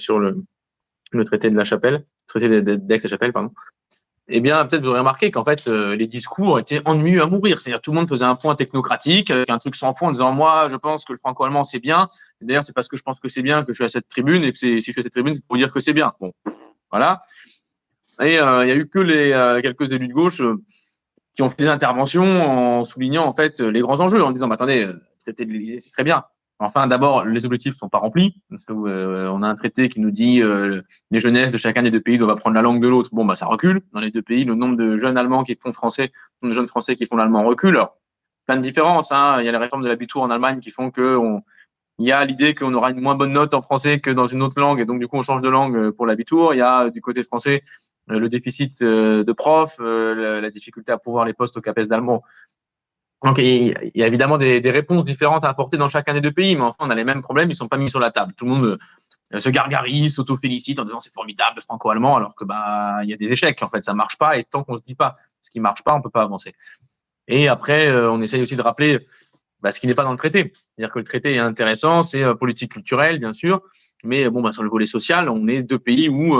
le, 1.12 1.24
traité 1.24 1.50
de 1.50 1.56
la 1.56 1.64
chapelle, 1.64 2.04
traité 2.26 2.62
d'Aix-la-Chapelle, 2.62 3.32
pardon. 3.32 3.50
eh 4.28 4.40
bien, 4.40 4.64
peut-être 4.64 4.82
vous 4.82 4.90
aurez 4.90 5.00
remarqué 5.00 5.30
qu'en 5.30 5.44
fait, 5.44 5.66
euh, 5.68 5.96
les 5.96 6.06
discours 6.06 6.58
étaient 6.58 6.80
ennuyeux 6.84 7.22
à 7.22 7.26
mourir. 7.26 7.60
C'est-à-dire, 7.60 7.80
tout 7.80 7.90
le 7.90 7.96
monde 7.96 8.08
faisait 8.08 8.24
un 8.24 8.36
point 8.36 8.54
technocratique, 8.54 9.30
avec 9.30 9.50
un 9.50 9.58
truc 9.58 9.74
sans 9.74 9.94
fond, 9.94 10.08
en 10.08 10.12
disant 10.12 10.32
Moi, 10.32 10.68
je 10.68 10.76
pense 10.76 11.04
que 11.04 11.12
le 11.12 11.18
franco-allemand, 11.18 11.64
c'est 11.64 11.80
bien. 11.80 12.08
D'ailleurs, 12.40 12.64
c'est 12.64 12.74
parce 12.74 12.88
que 12.88 12.96
je 12.96 13.02
pense 13.02 13.18
que 13.20 13.28
c'est 13.28 13.42
bien 13.42 13.64
que 13.64 13.72
je 13.72 13.76
suis 13.76 13.84
à 13.84 13.88
cette 13.88 14.08
tribune, 14.08 14.44
et 14.44 14.52
si 14.54 14.80
je 14.80 14.92
suis 14.92 15.00
à 15.00 15.02
cette 15.02 15.12
tribune, 15.12 15.34
c'est 15.34 15.44
pour 15.46 15.56
dire 15.56 15.72
que 15.72 15.80
c'est 15.80 15.92
bien. 15.92 16.12
Bon, 16.20 16.32
voilà. 16.90 17.22
Et 18.22 18.38
euh, 18.38 18.62
il 18.62 18.66
n'y 18.66 18.72
a 18.72 18.76
eu 18.76 18.88
que 18.88 18.98
les 18.98 19.32
euh, 19.32 19.60
quelques 19.60 19.90
élus 19.92 20.08
de 20.08 20.12
gauche 20.12 20.42
qui 21.34 21.42
ont 21.42 21.50
fait 21.50 21.62
des 21.62 21.68
interventions 21.68 22.24
en 22.24 22.84
soulignant, 22.84 23.26
en 23.26 23.32
fait, 23.32 23.60
les 23.60 23.80
grands 23.80 24.00
enjeux, 24.00 24.22
en 24.22 24.32
disant 24.32 24.48
bah, 24.48 24.54
Attendez, 24.54 24.90
traité 25.20 25.44
de 25.44 25.52
l'Élysée, 25.52 25.80
c'est 25.80 25.90
très 25.90 26.04
bien. 26.04 26.24
Enfin, 26.64 26.86
d'abord, 26.86 27.24
les 27.24 27.44
objectifs 27.44 27.74
ne 27.74 27.78
sont 27.78 27.88
pas 27.88 27.98
remplis. 27.98 28.36
Parce 28.48 28.64
que, 28.64 28.72
euh, 28.72 29.30
on 29.32 29.42
a 29.42 29.48
un 29.48 29.54
traité 29.54 29.88
qui 29.88 30.00
nous 30.00 30.10
dit 30.10 30.40
euh, 30.40 30.82
les 31.10 31.18
jeunesses 31.18 31.50
de 31.50 31.58
chacun 31.58 31.82
des 31.82 31.90
deux 31.90 32.00
pays 32.00 32.18
doivent 32.18 32.30
apprendre 32.30 32.54
la 32.54 32.62
langue 32.62 32.80
de 32.80 32.88
l'autre. 32.88 33.10
Bon, 33.12 33.24
bah, 33.24 33.34
ça 33.34 33.46
recule. 33.46 33.82
Dans 33.92 34.00
les 34.00 34.10
deux 34.10 34.22
pays, 34.22 34.44
le 34.44 34.54
nombre 34.54 34.76
de 34.76 34.96
jeunes 34.96 35.16
Allemands 35.18 35.42
qui 35.42 35.56
font 35.60 35.72
français, 35.72 36.12
de 36.42 36.52
jeunes 36.52 36.68
Français 36.68 36.94
qui 36.94 37.06
font 37.06 37.16
l'allemand 37.16 37.44
recule. 37.44 37.76
Alors, 37.76 37.96
plein 38.46 38.56
de 38.56 38.62
différences. 38.62 39.10
Hein. 39.10 39.38
Il 39.40 39.46
y 39.46 39.48
a 39.48 39.52
les 39.52 39.58
réformes 39.58 39.82
de 39.82 39.88
l'abitur 39.88 40.22
en 40.22 40.30
Allemagne 40.30 40.60
qui 40.60 40.70
font 40.70 40.90
que 40.90 41.16
on, 41.16 41.42
il 41.98 42.06
y 42.06 42.12
a 42.12 42.24
l'idée 42.24 42.54
qu'on 42.54 42.72
aura 42.74 42.90
une 42.90 43.00
moins 43.00 43.14
bonne 43.14 43.32
note 43.32 43.54
en 43.54 43.62
français 43.62 44.00
que 44.00 44.10
dans 44.10 44.26
une 44.26 44.42
autre 44.42 44.58
langue, 44.58 44.80
et 44.80 44.84
donc 44.84 44.98
du 44.98 45.08
coup 45.08 45.16
on 45.16 45.22
change 45.22 45.42
de 45.42 45.48
langue 45.48 45.76
euh, 45.76 45.92
pour 45.92 46.06
l'abitur. 46.06 46.54
Il 46.54 46.58
y 46.58 46.62
a 46.62 46.90
du 46.90 47.00
côté 47.00 47.22
français 47.22 47.62
le 48.08 48.28
déficit 48.28 48.82
de 48.82 49.32
profs, 49.32 49.78
la 49.78 50.50
difficulté 50.50 50.92
à 50.92 50.98
pouvoir 50.98 51.24
les 51.24 51.32
postes 51.32 51.56
au 51.56 51.60
CAPES 51.60 51.86
d'allemand 51.86 52.22
donc, 53.22 53.38
il 53.38 53.92
y 53.94 54.02
a 54.02 54.06
évidemment 54.06 54.36
des, 54.36 54.70
réponses 54.70 55.04
différentes 55.04 55.44
à 55.44 55.48
apporter 55.48 55.76
dans 55.76 55.88
chacun 55.88 56.14
des 56.14 56.20
deux 56.20 56.32
pays, 56.32 56.56
mais 56.56 56.62
enfin, 56.62 56.84
on 56.86 56.90
a 56.90 56.94
les 56.94 57.04
mêmes 57.04 57.22
problèmes, 57.22 57.48
ils 57.48 57.52
ne 57.52 57.56
sont 57.56 57.68
pas 57.68 57.76
mis 57.76 57.88
sur 57.88 58.00
la 58.00 58.10
table. 58.10 58.32
Tout 58.36 58.46
le 58.46 58.50
monde 58.50 58.78
euh, 59.32 59.38
se 59.38 59.48
gargarise, 59.48 60.16
s'auto-félicite 60.16 60.80
en 60.80 60.84
disant 60.84 60.98
c'est 60.98 61.14
formidable, 61.14 61.60
franco-allemand, 61.60 62.16
alors 62.16 62.34
que 62.34 62.44
bah 62.44 62.98
il 63.04 63.10
y 63.10 63.12
a 63.12 63.16
des 63.16 63.26
échecs, 63.26 63.62
en 63.62 63.68
fait, 63.68 63.84
ça 63.84 63.94
marche 63.94 64.18
pas, 64.18 64.36
et 64.38 64.42
tant 64.42 64.64
qu'on 64.64 64.76
se 64.76 64.82
dit 64.82 64.96
pas 64.96 65.14
ce 65.40 65.50
qui 65.50 65.60
marche 65.60 65.84
pas, 65.84 65.94
on 65.94 66.02
peut 66.02 66.10
pas 66.10 66.22
avancer. 66.22 66.54
Et 67.28 67.46
après, 67.46 67.86
euh, 67.86 68.10
on 68.10 68.20
essaye 68.20 68.42
aussi 68.42 68.56
de 68.56 68.62
rappeler 68.62 69.06
bah, 69.60 69.70
ce 69.70 69.78
qui 69.78 69.86
n'est 69.86 69.94
pas 69.94 70.04
dans 70.04 70.10
le 70.10 70.18
traité. 70.18 70.52
C'est-à-dire 70.76 70.92
que 70.92 70.98
le 70.98 71.04
traité 71.04 71.34
est 71.34 71.38
intéressant, 71.38 72.02
c'est 72.02 72.24
euh, 72.24 72.34
politique 72.34 72.72
culturelle, 72.72 73.20
bien 73.20 73.32
sûr, 73.32 73.62
mais 74.02 74.28
bon, 74.30 74.42
bah, 74.42 74.50
sur 74.50 74.64
le 74.64 74.68
volet 74.68 74.86
social, 74.86 75.28
on 75.28 75.46
est 75.46 75.62
deux 75.62 75.78
pays 75.78 76.08
où 76.08 76.36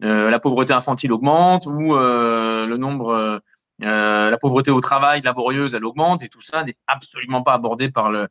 la 0.00 0.38
pauvreté 0.38 0.72
infantile 0.72 1.12
augmente, 1.12 1.66
où 1.66 1.94
le 1.94 2.76
nombre 2.76 3.40
euh, 3.82 4.30
la 4.30 4.38
pauvreté 4.38 4.70
au 4.70 4.80
travail 4.80 5.20
laborieuse, 5.22 5.74
elle 5.74 5.84
augmente 5.84 6.22
et 6.22 6.28
tout 6.28 6.40
ça 6.40 6.62
n'est 6.62 6.76
absolument 6.86 7.42
pas 7.42 7.54
abordé 7.54 7.90
par 7.90 8.10
le, 8.10 8.28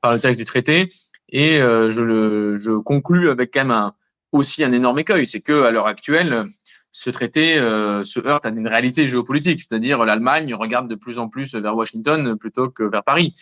par 0.00 0.12
le 0.12 0.20
texte 0.20 0.38
du 0.38 0.44
traité. 0.44 0.90
Et 1.28 1.60
euh, 1.60 1.90
je, 1.90 2.00
le, 2.00 2.56
je 2.56 2.72
conclus 2.72 3.28
avec 3.28 3.52
quand 3.52 3.66
même 3.66 3.92
aussi 4.32 4.64
un 4.64 4.72
énorme 4.72 4.98
écueil, 4.98 5.26
c'est 5.26 5.40
que 5.40 5.64
à 5.64 5.70
l'heure 5.70 5.86
actuelle, 5.86 6.46
ce 6.92 7.10
traité 7.10 7.58
euh, 7.58 8.04
se 8.04 8.20
heurte 8.20 8.46
à 8.46 8.48
une 8.48 8.68
réalité 8.68 9.06
géopolitique, 9.06 9.60
c'est-à-dire 9.60 10.04
l'Allemagne 10.04 10.54
regarde 10.54 10.88
de 10.88 10.94
plus 10.94 11.18
en 11.18 11.28
plus 11.28 11.54
vers 11.54 11.76
Washington 11.76 12.38
plutôt 12.38 12.70
que 12.70 12.82
vers 12.82 13.04
Paris. 13.04 13.34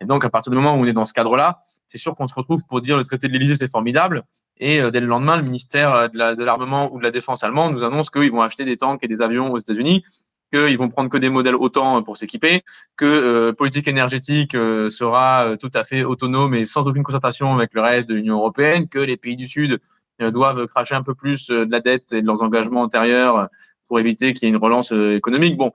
Et 0.00 0.04
donc, 0.04 0.24
à 0.24 0.30
partir 0.30 0.50
du 0.50 0.56
moment 0.56 0.74
où 0.74 0.82
on 0.82 0.84
est 0.84 0.92
dans 0.92 1.04
ce 1.04 1.12
cadre-là, 1.12 1.62
c'est 1.88 1.98
sûr 1.98 2.14
qu'on 2.14 2.26
se 2.26 2.34
retrouve 2.34 2.64
pour 2.68 2.80
dire 2.80 2.96
le 2.96 3.02
traité 3.02 3.26
de 3.26 3.32
l'Élysée, 3.32 3.56
c'est 3.56 3.70
formidable. 3.70 4.22
Et 4.64 4.80
dès 4.92 5.00
le 5.00 5.06
lendemain, 5.06 5.36
le 5.36 5.42
ministère 5.42 6.08
de 6.08 6.44
l'armement 6.44 6.94
ou 6.94 6.98
de 6.98 7.02
la 7.02 7.10
défense 7.10 7.42
allemand 7.42 7.68
nous 7.70 7.82
annonce 7.82 8.10
qu'ils 8.10 8.30
vont 8.30 8.42
acheter 8.42 8.64
des 8.64 8.76
tanks 8.76 9.00
et 9.02 9.08
des 9.08 9.20
avions 9.20 9.50
aux 9.50 9.58
États-Unis 9.58 10.04
qu'ils 10.52 10.78
vont 10.78 10.88
prendre 10.88 11.08
que 11.08 11.16
des 11.16 11.30
modèles 11.30 11.54
autant 11.54 12.02
pour 12.02 12.16
s'équiper, 12.16 12.62
que 12.96 13.04
euh, 13.04 13.52
politique 13.52 13.88
énergétique 13.88 14.54
euh, 14.54 14.88
sera 14.90 15.46
euh, 15.46 15.56
tout 15.56 15.70
à 15.74 15.82
fait 15.82 16.04
autonome 16.04 16.54
et 16.54 16.66
sans 16.66 16.86
aucune 16.86 17.02
concertation 17.02 17.54
avec 17.54 17.72
le 17.72 17.80
reste 17.80 18.08
de 18.08 18.14
l'Union 18.14 18.36
européenne, 18.36 18.88
que 18.88 18.98
les 18.98 19.16
pays 19.16 19.36
du 19.36 19.48
Sud 19.48 19.80
doivent 20.20 20.66
cracher 20.66 20.94
un 20.94 21.02
peu 21.02 21.14
plus 21.14 21.48
de 21.48 21.66
la 21.68 21.80
dette 21.80 22.12
et 22.12 22.22
de 22.22 22.26
leurs 22.26 22.42
engagements 22.42 22.82
antérieurs 22.82 23.48
pour 23.88 23.98
éviter 23.98 24.32
qu'il 24.32 24.44
y 24.44 24.46
ait 24.46 24.54
une 24.54 24.60
relance 24.60 24.92
économique. 24.92 25.56
Bon, 25.56 25.72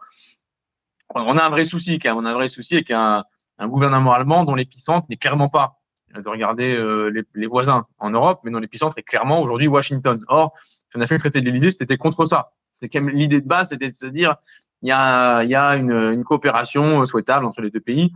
on 1.14 1.38
a 1.38 1.44
un 1.44 1.50
vrai 1.50 1.66
souci, 1.66 2.00
on 2.06 2.24
a 2.24 2.30
un 2.30 2.34
vrai 2.34 2.48
souci 2.48 2.76
avec 2.76 2.92
un, 2.92 3.26
un 3.58 3.68
gouvernement 3.68 4.14
allemand 4.14 4.46
dont 4.46 4.56
l'épicentre 4.56 5.06
n'est 5.10 5.18
clairement 5.18 5.50
pas 5.50 5.77
de 6.22 6.30
regarder 6.30 6.76
les, 7.12 7.24
les, 7.34 7.48
voisins 7.48 7.86
en 8.00 8.10
Europe, 8.10 8.42
mais 8.44 8.52
dont 8.52 8.60
l'épicentre 8.60 8.98
est 8.98 9.04
clairement 9.04 9.42
aujourd'hui 9.42 9.68
Washington. 9.68 10.24
Or, 10.28 10.54
si 10.58 10.98
on 10.98 11.02
a 11.02 11.08
fait 11.08 11.16
le 11.16 11.20
traité 11.20 11.42
de 11.42 11.46
l'Élysée, 11.46 11.72
c'était 11.72 11.98
contre 11.98 12.26
ça. 12.26 12.52
C'est 12.80 12.90
quand 12.90 13.02
même 13.02 13.16
l'idée 13.16 13.42
de 13.42 13.48
base, 13.48 13.70
c'était 13.70 13.90
de 13.90 13.96
se 13.96 14.06
dire 14.06 14.36
il 14.82 14.90
y 14.90 14.92
a, 14.92 15.44
y 15.44 15.56
a 15.56 15.76
une, 15.76 16.24
coopération 16.24 17.06
souhaitable 17.06 17.46
entre 17.46 17.62
les 17.62 17.72
deux 17.72 17.80
pays. 17.80 18.12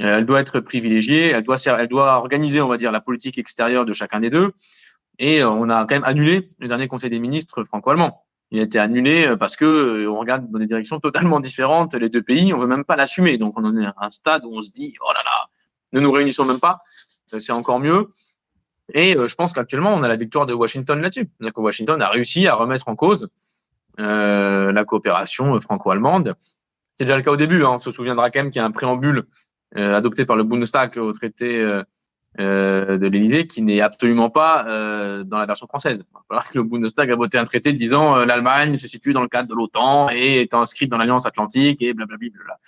Euh, 0.00 0.18
elle 0.18 0.26
doit 0.26 0.40
être 0.40 0.60
privilégiée, 0.60 1.28
elle 1.28 1.44
doit, 1.44 1.56
elle 1.66 1.88
doit 1.88 2.16
organiser, 2.16 2.60
on 2.60 2.68
va 2.68 2.76
dire, 2.76 2.92
la 2.92 3.00
politique 3.00 3.38
extérieure 3.38 3.84
de 3.84 3.92
chacun 3.92 4.20
des 4.20 4.30
deux. 4.30 4.52
Et 5.18 5.42
euh, 5.42 5.50
on 5.50 5.68
a 5.68 5.80
quand 5.86 5.94
même 5.94 6.04
annulé 6.04 6.48
le 6.58 6.68
dernier 6.68 6.88
Conseil 6.88 7.10
des 7.10 7.18
ministres 7.18 7.64
franco-allemand. 7.64 8.24
Il 8.50 8.60
a 8.60 8.62
été 8.62 8.78
annulé 8.78 9.26
euh, 9.26 9.36
parce 9.36 9.56
que 9.56 10.06
on 10.06 10.18
regarde 10.18 10.50
dans 10.50 10.58
des 10.58 10.66
directions 10.66 10.98
totalement 11.00 11.40
différentes 11.40 11.94
les 11.94 12.08
deux 12.08 12.22
pays. 12.22 12.52
On 12.54 12.58
veut 12.58 12.66
même 12.66 12.84
pas 12.84 12.96
l'assumer. 12.96 13.38
Donc 13.38 13.58
on 13.58 13.64
en 13.64 13.76
est 13.76 13.86
à 13.86 13.94
un 13.98 14.10
stade 14.10 14.44
où 14.44 14.54
on 14.54 14.62
se 14.62 14.70
dit 14.70 14.94
oh 15.00 15.12
là 15.12 15.20
là, 15.24 15.48
ne 15.92 16.00
nous 16.00 16.12
réunissons 16.12 16.44
même 16.44 16.60
pas. 16.60 16.80
C'est 17.38 17.52
encore 17.52 17.80
mieux. 17.80 18.12
Et 18.94 19.14
je 19.14 19.34
pense 19.34 19.52
qu'actuellement 19.52 19.94
on 19.94 20.02
a 20.02 20.08
la 20.08 20.16
victoire 20.16 20.46
de 20.46 20.52
Washington 20.52 21.00
là-dessus. 21.00 21.30
Washington 21.56 22.02
a 22.02 22.08
réussi 22.08 22.46
à 22.46 22.54
remettre 22.54 22.88
en 22.88 22.96
cause 22.96 23.28
euh, 24.00 24.72
la 24.72 24.84
coopération 24.84 25.58
franco-allemande. 25.60 26.34
C'est 26.96 27.04
déjà 27.04 27.16
le 27.16 27.22
cas 27.22 27.32
au 27.32 27.36
début. 27.36 27.64
Hein. 27.64 27.72
On 27.74 27.78
se 27.78 27.90
souviendra 27.90 28.30
quand 28.30 28.40
même 28.40 28.50
qu'il 28.50 28.60
y 28.60 28.62
a 28.62 28.64
un 28.66 28.70
préambule 28.70 29.24
euh, 29.76 29.94
adopté 29.96 30.24
par 30.24 30.36
le 30.36 30.44
Bundestag 30.44 30.96
au 30.96 31.12
traité 31.12 31.60
euh, 31.60 32.96
de 32.98 33.06
l'Élysée 33.06 33.46
qui 33.46 33.60
n'est 33.60 33.82
absolument 33.82 34.30
pas 34.30 34.64
dans 35.24 35.38
la 35.38 35.46
version 35.46 35.66
française. 35.66 35.98
Il 35.98 36.14
va 36.14 36.22
falloir 36.26 36.48
que 36.48 36.58
le 36.58 36.64
Bundestag 36.64 37.10
a 37.10 37.16
voté 37.16 37.36
un 37.36 37.44
traité 37.44 37.74
disant 37.74 38.16
l'Allemagne 38.24 38.78
se 38.78 38.88
situe 38.88 39.12
dans 39.12 39.20
le 39.20 39.28
cadre 39.28 39.48
de 39.48 39.54
l'OTAN 39.54 40.08
et 40.10 40.40
est 40.40 40.54
inscrite 40.54 40.90
dans 40.90 40.96
l'Alliance 40.96 41.26
Atlantique 41.26 41.82
et 41.82 41.92
blablabla. 41.92 42.58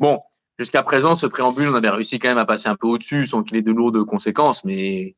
Bon, 0.00 0.20
jusqu'à 0.58 0.82
présent, 0.82 1.14
ce 1.14 1.26
préambule, 1.26 1.68
on 1.68 1.74
avait 1.74 1.90
réussi 1.90 2.18
quand 2.18 2.28
même 2.28 2.38
à 2.38 2.46
passer 2.46 2.68
un 2.68 2.76
peu 2.76 2.86
au-dessus 2.86 3.26
sans 3.26 3.42
qu'il 3.42 3.56
ait 3.56 3.62
de 3.62 3.72
lourdes 3.72 4.04
conséquences, 4.04 4.64
mais 4.64 5.14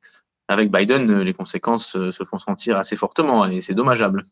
avec 0.49 0.71
Biden, 0.71 1.21
les 1.21 1.35
conséquences 1.35 1.93
se 2.11 2.25
font 2.25 2.39
sentir 2.39 2.77
assez 2.77 2.97
fortement 2.97 3.47
et 3.47 3.61
c'est 3.61 3.75
dommageable. 3.75 4.25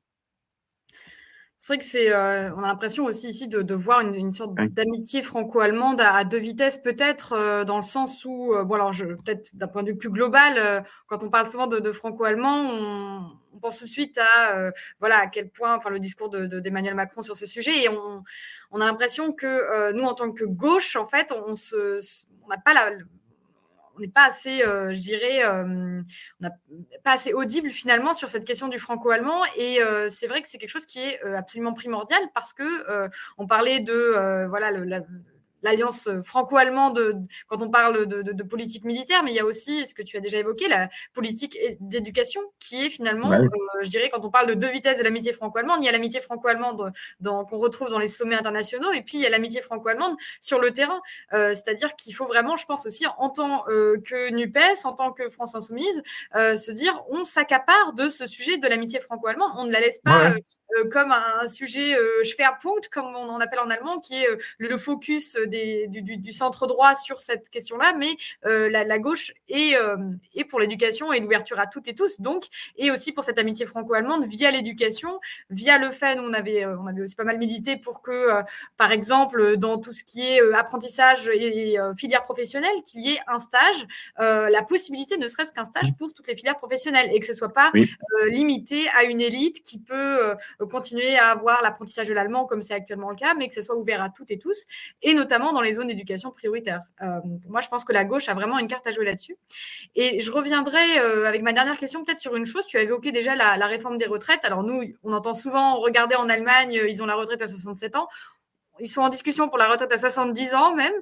C'est 1.61 1.75
vrai 1.75 1.79
que 1.79 1.85
c'est, 1.85 2.12
euh, 2.12 2.55
on 2.55 2.62
a 2.62 2.68
l'impression 2.68 3.05
aussi 3.07 3.31
ici 3.31 3.49
de, 3.49 3.62
de 3.62 3.75
voir 3.75 4.01
une, 4.01 4.14
une 4.14 4.33
sorte 4.33 4.55
d'amitié 4.55 5.23
franco-allemande 5.23 6.01
à, 6.01 6.23
deux 6.23 6.38
vitesses, 6.38 6.79
peut-être 6.79 7.33
euh, 7.33 7.64
dans 7.64 7.79
le 7.79 7.83
sens 7.83 8.25
où, 8.25 8.55
euh, 8.55 8.64
bon 8.64 8.77
alors 8.77 8.92
peut-être 8.92 9.51
d'un 9.55 9.66
point 9.66 9.83
de 9.83 9.90
vue 9.90 9.97
plus 9.97 10.11
global, 10.11 10.85
quand 11.09 11.25
on 11.25 11.31
parle 11.31 11.49
souvent 11.49 11.66
de, 11.66 11.81
de 11.81 11.90
franco-allemand, 11.90 12.71
on, 12.71 13.33
on, 13.55 13.59
pense 13.59 13.81
tout 13.81 13.87
de 13.87 13.90
suite 13.90 14.18
à, 14.18 14.71
voilà, 15.01 15.18
à 15.18 15.27
quel 15.27 15.51
point, 15.51 15.77
enfin 15.77 15.90
le 15.90 15.99
discours 15.99 16.31
d'Emmanuel 16.31 16.94
Macron 16.94 17.23
sur 17.23 17.37
ce 17.37 17.44
sujet, 17.44 17.83
et 17.83 17.88
on, 17.88 18.23
on 18.71 18.81
a 18.81 18.87
l'impression 18.87 19.33
que 19.33 19.93
nous, 19.93 20.05
en 20.05 20.15
tant 20.15 20.31
que 20.33 20.45
gauche, 20.45 20.97
en 20.97 21.07
fait, 21.07 21.33
on 21.33 21.55
se, 21.55 22.01
on 23.99 24.01
n'est 24.01 24.09
pas 24.09 24.27
assez, 24.27 24.63
euh, 24.63 24.93
je 24.93 25.01
dirais, 25.01 25.45
euh, 25.45 26.03
pas 27.03 27.13
assez 27.13 27.33
audible 27.33 27.71
finalement 27.71 28.15
sur 28.15 28.29
cette 28.29 28.45
question 28.45 28.69
du 28.69 28.79
franco-allemand. 28.79 29.43
Et 29.57 29.83
euh, 29.83 30.09
c'est 30.09 30.29
vrai 30.29 30.41
que 30.41 30.49
c'est 30.49 30.59
quelque 30.59 30.71
chose 30.71 30.87
qui 30.87 31.01
est 31.01 31.21
absolument 31.23 31.75
primordial 31.75 32.23
parce 32.33 32.53
que 32.53 33.09
on 33.39 33.47
parlait 33.47 33.81
de 33.81 34.47
voilà 34.49 34.71
le, 34.71 35.03
l'alliance 35.63 36.07
euh, 36.07 36.23
franco-allemande 36.23 37.27
quand 37.49 37.63
on 37.63 37.71
parle 37.71 38.07
de, 38.07 38.43
politique 38.43 38.85
militaire, 38.85 39.23
mais 39.23 39.33
il 39.33 39.35
y 39.35 39.41
a 39.41 39.45
aussi 39.45 39.87
ce 39.87 39.95
que 39.95 40.03
tu 40.03 40.17
as 40.17 40.21
déjà 40.21 40.39
évoqué, 40.39 40.69
la 40.69 40.89
politique 41.13 41.59
d'éducation, 41.81 42.41
qui 42.59 42.87
est 42.87 42.91
finalement, 42.91 43.31
euh, 43.33 43.47
je 43.83 43.91
dirais, 43.91 44.11
quand 44.11 44.25
on 44.25 44.31
parle 44.31 44.47
de 44.47 44.55
deux 44.55 44.71
vitesses 44.71 44.99
de 44.99 45.05
l'amitié 45.05 45.33
franco-allemande, 45.33 45.79
il 45.83 45.87
y 45.87 45.89
a 45.89 45.93
l'amitié 45.93 46.21
franco-allemande 46.21 46.93
qu'on 47.23 47.59
retrouve 47.59 47.91
dans 47.91 47.99
les 47.99 48.07
sommets 48.07 48.37
internationaux, 48.37 48.93
et 48.93 49.03
puis 49.03 49.19
il 49.19 49.21
y 49.21 49.27
a 49.27 49.31
l'amitié 49.31 49.61
franco-allemande 49.61 50.17
sur 50.41 50.59
le 50.61 50.71
terrain. 50.71 51.01
Euh, 51.35 51.53
c'est-à-dire 51.53 51.95
qu'il 51.97 52.15
faut 52.15 52.27
vraiment, 52.27 52.57
je 52.57 52.65
pense 52.65 52.87
aussi, 52.87 53.05
en 53.19 53.29
tant 53.29 53.65
que 53.65 54.31
NUPES, 54.31 54.85
en 54.85 54.93
tant 54.93 55.13
que 55.13 55.29
France 55.29 55.55
Insoumise, 55.55 56.03
se 56.35 56.71
dire 56.71 57.03
on 57.09 57.25
s'accapare 57.25 57.93
de 57.95 58.09
ce 58.09 58.27
sujet 58.27 58.59
de 58.59 58.69
l'amitié 58.69 59.01
franco-allemande, 59.01 59.51
on 59.59 59.65
ne 59.65 59.73
la 59.73 59.81
laisse 59.81 59.99
pas 59.99 60.35
comme 60.91 61.13
un, 61.13 61.47
sujet 61.47 61.97
Schwerpunkt, 62.23 62.89
comme 62.89 63.07
on 63.07 63.29
en 63.29 63.41
appelle 63.41 63.61
en 63.61 63.71
allemand, 63.71 63.99
qui 63.99 64.15
est 64.15 64.29
le 64.59 64.79
focus 64.79 65.37
du, 65.49 66.32
centre 66.32 66.66
droit 66.66 66.94
sur 66.94 67.20
cette 67.20 67.49
question-là, 67.51 67.94
mais 67.96 68.16
euh, 68.46 68.68
la, 68.70 68.99
gauche 68.99 69.32
est, 69.49 69.76
euh, 69.76 69.96
pour 70.49 70.61
l'éducation 70.61 71.12
et 71.12 71.20
l'ouverture 71.20 71.59
à 71.59 71.66
toutes 71.66 71.88
et 71.88 71.94
tous, 71.94 72.20
donc, 72.20 72.44
et 72.76 72.90
aussi 72.90 73.12
pour 73.12 73.24
cette 73.24 73.38
amitié 73.38 73.66
franco-allemande 73.66 74.26
via 74.26 74.51
l'éducation, 74.51 75.20
via 75.51 75.78
le 75.78 75.90
fait, 75.90 76.18
on 76.18 76.32
avait, 76.32 76.64
euh, 76.64 76.76
on 76.78 76.86
avait 76.86 77.03
aussi 77.03 77.16
pas 77.16 77.24
mal 77.24 77.38
milité 77.38 77.76
pour 77.76 78.03
que, 78.03 78.28
par 78.76 78.92
exemple, 78.92 79.57
dans 79.57 79.78
tout 79.78 79.92
ce 79.92 80.05
qui 80.05 80.22
est 80.22 80.40
apprentissage 80.55 81.28
et, 81.28 81.76
filière 81.96 82.22
professionnelle, 82.22 82.82
qu'il 82.84 83.01
y 83.01 83.12
ait 83.12 83.20
un 83.26 83.38
stage, 83.38 83.86
la 84.18 84.62
possibilité 84.62 85.16
ne 85.16 85.26
serait-ce 85.26 85.53
qu'un 85.53 85.64
stage 85.64 85.94
pour 85.99 86.12
toutes 86.12 86.28
les 86.28 86.36
filières 86.36 86.57
professionnelles 86.57 87.11
et 87.12 87.20
que 87.20 87.26
ce 87.26 87.32
soit 87.32 87.53
pas 87.53 87.70
limité 88.26 88.88
à 88.96 89.05
une 89.05 89.20
élite 89.20 89.62
qui 89.62 89.78
peut 89.78 90.34
continuer 90.70 91.16
à 91.16 91.30
avoir 91.30 91.62
l'apprentissage 91.62 92.09
de 92.09 92.14
l'allemand 92.14 92.44
comme 92.46 92.62
c'est 92.62 92.74
actuellement 92.74 93.11
le 93.11 93.16
cas, 93.16 93.34
mais 93.34 93.49
que 93.49 93.55
ce 93.55 93.62
soit 93.62 93.76
ouvert 93.76 94.03
à 94.03 94.11
toutes 94.11 94.30
et 94.30 94.38
tous, 94.38 94.64
et 95.03 95.14
notamment 95.14 95.38
notamment 95.39 95.53
dans 95.53 95.62
les 95.62 95.74
zones 95.74 95.89
d'éducation 95.89 96.30
prioritaire. 96.30 96.82
moi, 97.49 97.61
je 97.61 97.68
pense 97.68 97.84
que 97.84 97.93
la 97.93 98.05
gauche 98.05 98.28
a 98.28 98.34
vraiment 98.34 98.59
une 98.59 98.66
carte 98.66 98.86
à 98.86 98.91
jouer 98.91 99.05
là-dessus. 99.05 99.36
Et 99.95 100.20
je 100.20 100.30
reviendrai 100.30 100.99
avec 101.26 101.43
ma 101.43 101.53
dernière 101.53 101.78
question 101.78 102.05
peut-être 102.05 102.18
sur 102.18 102.36
une 102.36 102.47
chose. 102.47 102.66
Tu 102.66 102.76
as 102.76 102.82
évoqué 102.82 103.12
déjà 103.12 103.34
la, 103.34 103.57
la 103.57 103.66
réforme 103.66 103.99
des 103.99 104.07
retraites. 104.07 104.45
Alors 104.45 104.62
nous, 104.62 104.82
on 105.03 105.12
entend 105.12 105.34
souvent 105.34 105.76
regarder 105.76 106.16
en 106.16 106.28
Allemagne, 106.28 106.80
ils 106.89 107.03
ont 107.03 107.07
la 107.07 107.14
retraite 107.14 107.43
à 107.43 107.47
67 107.47 107.97
ans 107.97 108.09
ils 108.80 108.89
sont 108.89 109.01
en 109.01 109.09
discussion 109.09 109.49
pour 109.49 109.59
la 109.59 109.68
retraite 109.68 109.93
à 109.93 109.99
70 109.99 110.55
ans 110.55 110.74
même, 110.74 110.93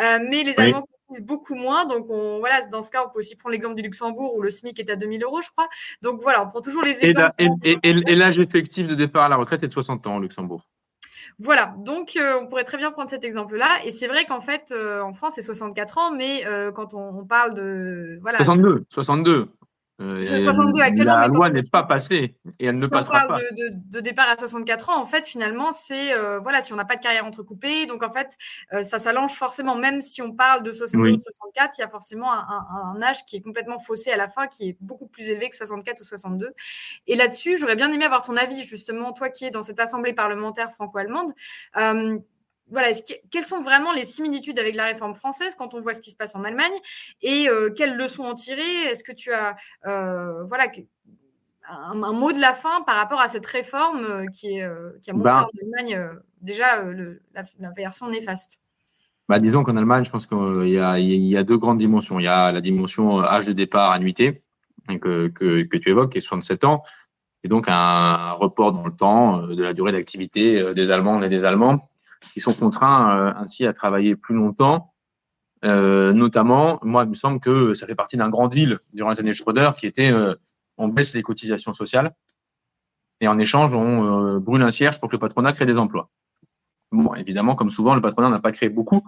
euh, 0.00 0.18
mais 0.28 0.42
les 0.42 0.58
Allemands 0.58 0.86
cotisent 1.08 1.24
beaucoup 1.24 1.54
moins. 1.54 1.84
Donc, 1.84 2.06
on, 2.08 2.38
voilà, 2.38 2.64
dans 2.66 2.82
ce 2.82 2.90
cas, 2.90 3.04
on 3.06 3.10
peut 3.10 3.18
aussi 3.18 3.36
prendre 3.36 3.52
l'exemple 3.52 3.74
du 3.74 3.82
Luxembourg 3.82 4.34
où 4.36 4.42
le 4.42 4.50
SMIC 4.50 4.78
est 4.80 4.90
à 4.90 4.96
2000 4.96 5.22
euros, 5.22 5.42
je 5.42 5.50
crois. 5.50 5.68
Donc, 6.02 6.20
voilà, 6.22 6.42
on 6.42 6.46
prend 6.46 6.60
toujours 6.60 6.82
les 6.82 7.04
exemples. 7.04 7.30
Et, 7.62 8.14
l'âge 8.14 8.38
effectif 8.38 8.88
de 8.88 8.94
départ 8.94 9.24
à 9.24 9.28
la 9.28 9.36
retraite 9.36 9.62
est 9.62 9.68
de 9.68 9.72
60 9.72 10.06
ans 10.06 10.16
au 10.16 10.20
Luxembourg. 10.20 10.66
Voilà, 11.38 11.74
donc 11.78 12.16
euh, 12.16 12.38
on 12.40 12.46
pourrait 12.46 12.64
très 12.64 12.78
bien 12.78 12.90
prendre 12.90 13.10
cet 13.10 13.24
exemple-là. 13.24 13.68
Et 13.84 13.90
c'est 13.90 14.06
vrai 14.06 14.24
qu'en 14.24 14.40
fait, 14.40 14.72
euh, 14.72 15.02
en 15.02 15.12
France, 15.12 15.32
c'est 15.34 15.42
64 15.42 15.98
ans, 15.98 16.10
mais 16.14 16.44
quand 16.74 16.94
on, 16.94 17.20
on, 17.20 17.24
parle 17.24 17.54
de. 17.54 18.18
Voilà, 18.22 18.38
62, 18.38 18.84
62. 18.88 19.48
Euh, 20.02 20.22
62 20.22 20.80
actuellement. 20.82 21.16
La 21.16 21.28
loi 21.28 21.48
n'est 21.48 21.62
pas 21.72 21.82
passée 21.82 22.36
et 22.58 22.66
elle 22.66 22.74
ne 22.74 22.86
passera 22.86 23.12
pas. 23.12 23.20
Si 23.20 23.24
on 23.24 23.28
parle 23.28 23.42
de, 23.90 24.00
départ 24.00 24.28
à 24.28 24.36
64 24.36 24.90
ans, 24.90 25.00
en 25.00 25.06
fait, 25.06 25.26
finalement, 25.26 25.72
c'est 25.72 26.12
euh, 26.12 26.38
voilà, 26.38 26.60
si 26.60 26.74
on 26.74 26.76
n'a 26.76 26.84
pas 26.84 26.96
de 26.96 27.00
carrière 27.00 27.24
entrecoupée, 27.24 27.86
donc 27.86 28.02
en 28.02 28.10
fait, 28.10 28.28
euh, 28.74 28.82
ça 28.82 28.98
s'allonge 28.98 29.32
forcément. 29.32 29.74
Même 29.74 30.02
si 30.02 30.20
on 30.20 30.32
parle 30.32 30.62
de 30.62 30.70
62 30.70 31.16
ou 31.16 31.20
64, 31.20 31.78
il 31.78 31.80
y 31.80 31.84
a 31.84 31.88
forcément 31.88 32.30
un, 32.30 33.00
âge 33.02 33.24
qui 33.24 33.36
est 33.36 33.40
complètement 33.40 33.78
faussé 33.78 34.10
à 34.10 34.16
la 34.16 34.28
fin, 34.28 34.48
qui 34.48 34.68
est 34.68 34.76
beaucoup 34.80 35.06
plus 35.06 35.30
élevé 35.30 35.48
que 35.48 35.56
64 35.56 36.00
ou 36.00 36.04
62. 36.04 36.52
Et 37.06 37.14
là-dessus, 37.14 37.56
j'aurais 37.58 37.76
bien 37.76 37.90
aimé 37.90 38.04
avoir 38.04 38.22
ton 38.22 38.36
avis, 38.36 38.64
justement, 38.64 39.12
toi 39.12 39.30
qui 39.30 39.46
es 39.46 39.50
dans 39.50 39.62
cette 39.62 39.80
assemblée 39.80 40.12
parlementaire 40.12 40.72
franco-allemande. 40.72 41.32
Voilà, 42.70 42.88
quelles 43.30 43.44
sont 43.44 43.62
vraiment 43.62 43.92
les 43.92 44.04
similitudes 44.04 44.58
avec 44.58 44.74
la 44.74 44.86
réforme 44.86 45.14
française 45.14 45.54
quand 45.54 45.74
on 45.74 45.80
voit 45.80 45.94
ce 45.94 46.00
qui 46.00 46.10
se 46.10 46.16
passe 46.16 46.34
en 46.34 46.42
Allemagne 46.42 46.72
et 47.22 47.48
euh, 47.48 47.70
quelles 47.70 47.96
leçons 47.96 48.24
en 48.24 48.34
tirer? 48.34 48.82
Est-ce 48.90 49.04
que 49.04 49.12
tu 49.12 49.32
as 49.32 49.56
euh, 49.86 50.42
voilà, 50.44 50.66
un, 51.68 51.94
mot 51.94 52.32
de 52.32 52.40
la 52.40 52.54
fin 52.54 52.82
par 52.82 52.96
rapport 52.96 53.20
à 53.20 53.28
cette 53.28 53.46
réforme 53.46 54.00
euh, 54.00 54.26
qui, 54.26 54.58
est, 54.58 54.68
qui 55.00 55.10
a 55.10 55.14
montré 55.14 55.30
ben. 55.30 55.42
en 55.42 55.48
Allemagne 55.62 56.10
déjà 56.40 56.82
la, 57.34 57.70
version 57.76 58.08
néfaste? 58.08 58.58
Bah, 59.28 59.38
Disons 59.38 59.62
qu'en 59.62 59.76
Allemagne, 59.76 60.04
je 60.04 60.10
pense 60.10 60.26
qu'il 60.26 60.66
y, 60.66 60.72
y, 60.72 61.36
a 61.36 61.42
deux 61.44 61.58
grandes 61.58 61.78
dimensions. 61.78 62.18
Il 62.18 62.24
y 62.24 62.28
a 62.28 62.50
la 62.50 62.60
dimension 62.60 63.20
âge 63.20 63.46
de 63.46 63.52
départ, 63.52 63.92
annuité, 63.92 64.42
que, 64.88 65.28
que, 65.28 65.62
que 65.62 65.76
tu 65.76 65.90
évoques, 65.90 66.12
qui 66.12 66.18
est 66.18 66.20
67 66.20 66.64
ans, 66.64 66.82
et 67.44 67.48
donc 67.48 67.66
un 67.68 68.32
report 68.32 68.72
dans 68.72 68.84
le 68.84 68.92
temps 68.92 69.46
de 69.46 69.62
la 69.62 69.72
durée 69.72 69.92
d'activité 69.92 70.74
des 70.74 70.90
Allemands 70.90 71.22
et 71.22 71.28
des 71.28 71.44
Allemands 71.44 71.88
qui 72.32 72.40
sont 72.40 72.54
contraints 72.54 73.16
euh, 73.16 73.32
ainsi 73.36 73.66
à 73.66 73.72
travailler 73.72 74.16
plus 74.16 74.34
longtemps. 74.34 74.92
Euh, 75.64 76.12
notamment, 76.12 76.78
moi, 76.82 77.04
il 77.04 77.10
me 77.10 77.14
semble 77.14 77.40
que 77.40 77.72
ça 77.74 77.86
fait 77.86 77.94
partie 77.94 78.16
d'un 78.16 78.28
grand 78.28 78.48
deal 78.48 78.78
durant 78.92 79.10
les 79.10 79.20
années 79.20 79.32
Schröder 79.32 79.70
qui 79.76 79.86
était 79.86 80.10
euh, 80.10 80.34
on 80.78 80.88
baisse 80.88 81.14
les 81.14 81.22
cotisations 81.22 81.72
sociales 81.72 82.14
et 83.20 83.28
en 83.28 83.38
échange, 83.38 83.72
on 83.72 84.38
brûle 84.38 84.60
un 84.60 84.70
cierge 84.70 85.00
pour 85.00 85.08
que 85.08 85.14
le 85.14 85.20
patronat 85.20 85.54
crée 85.54 85.64
des 85.64 85.78
emplois. 85.78 86.10
Bon, 86.92 87.14
évidemment, 87.14 87.54
comme 87.54 87.70
souvent, 87.70 87.94
le 87.94 88.02
patronat 88.02 88.28
n'a 88.28 88.40
pas 88.40 88.52
créé 88.52 88.68
beaucoup, 88.68 89.02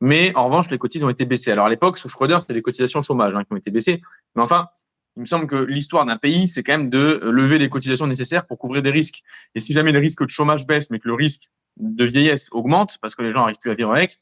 mais 0.00 0.34
en 0.36 0.46
revanche, 0.46 0.70
les 0.70 0.78
cotisations 0.78 1.06
ont 1.06 1.10
été 1.10 1.26
baissées. 1.26 1.52
Alors 1.52 1.66
à 1.66 1.68
l'époque, 1.68 1.98
sous 1.98 2.08
Schröder, 2.08 2.38
c'était 2.40 2.54
les 2.54 2.62
cotisations 2.62 3.02
chômage 3.02 3.34
hein, 3.36 3.44
qui 3.44 3.52
ont 3.52 3.56
été 3.56 3.70
baissées. 3.70 4.00
Mais 4.34 4.42
enfin, 4.42 4.68
il 5.16 5.20
me 5.20 5.26
semble 5.26 5.46
que 5.46 5.56
l'histoire 5.56 6.06
d'un 6.06 6.16
pays, 6.16 6.48
c'est 6.48 6.62
quand 6.62 6.72
même 6.72 6.90
de 6.90 7.20
lever 7.24 7.58
les 7.58 7.68
cotisations 7.68 8.06
nécessaires 8.06 8.46
pour 8.46 8.58
couvrir 8.58 8.82
des 8.82 8.90
risques. 8.90 9.22
Et 9.54 9.60
si 9.60 9.72
jamais 9.72 9.92
le 9.92 9.98
risque 9.98 10.22
de 10.22 10.30
chômage 10.30 10.66
baisse, 10.66 10.90
mais 10.90 10.98
que 10.98 11.08
le 11.08 11.14
risque 11.14 11.50
de 11.76 12.04
vieillesse 12.04 12.48
augmente 12.52 12.98
parce 13.00 13.14
que 13.14 13.22
les 13.22 13.30
gens 13.30 13.40
n'arrivent 13.40 13.58
plus 13.60 13.70
à 13.70 13.74
vivre 13.74 13.92
avec, 13.92 14.20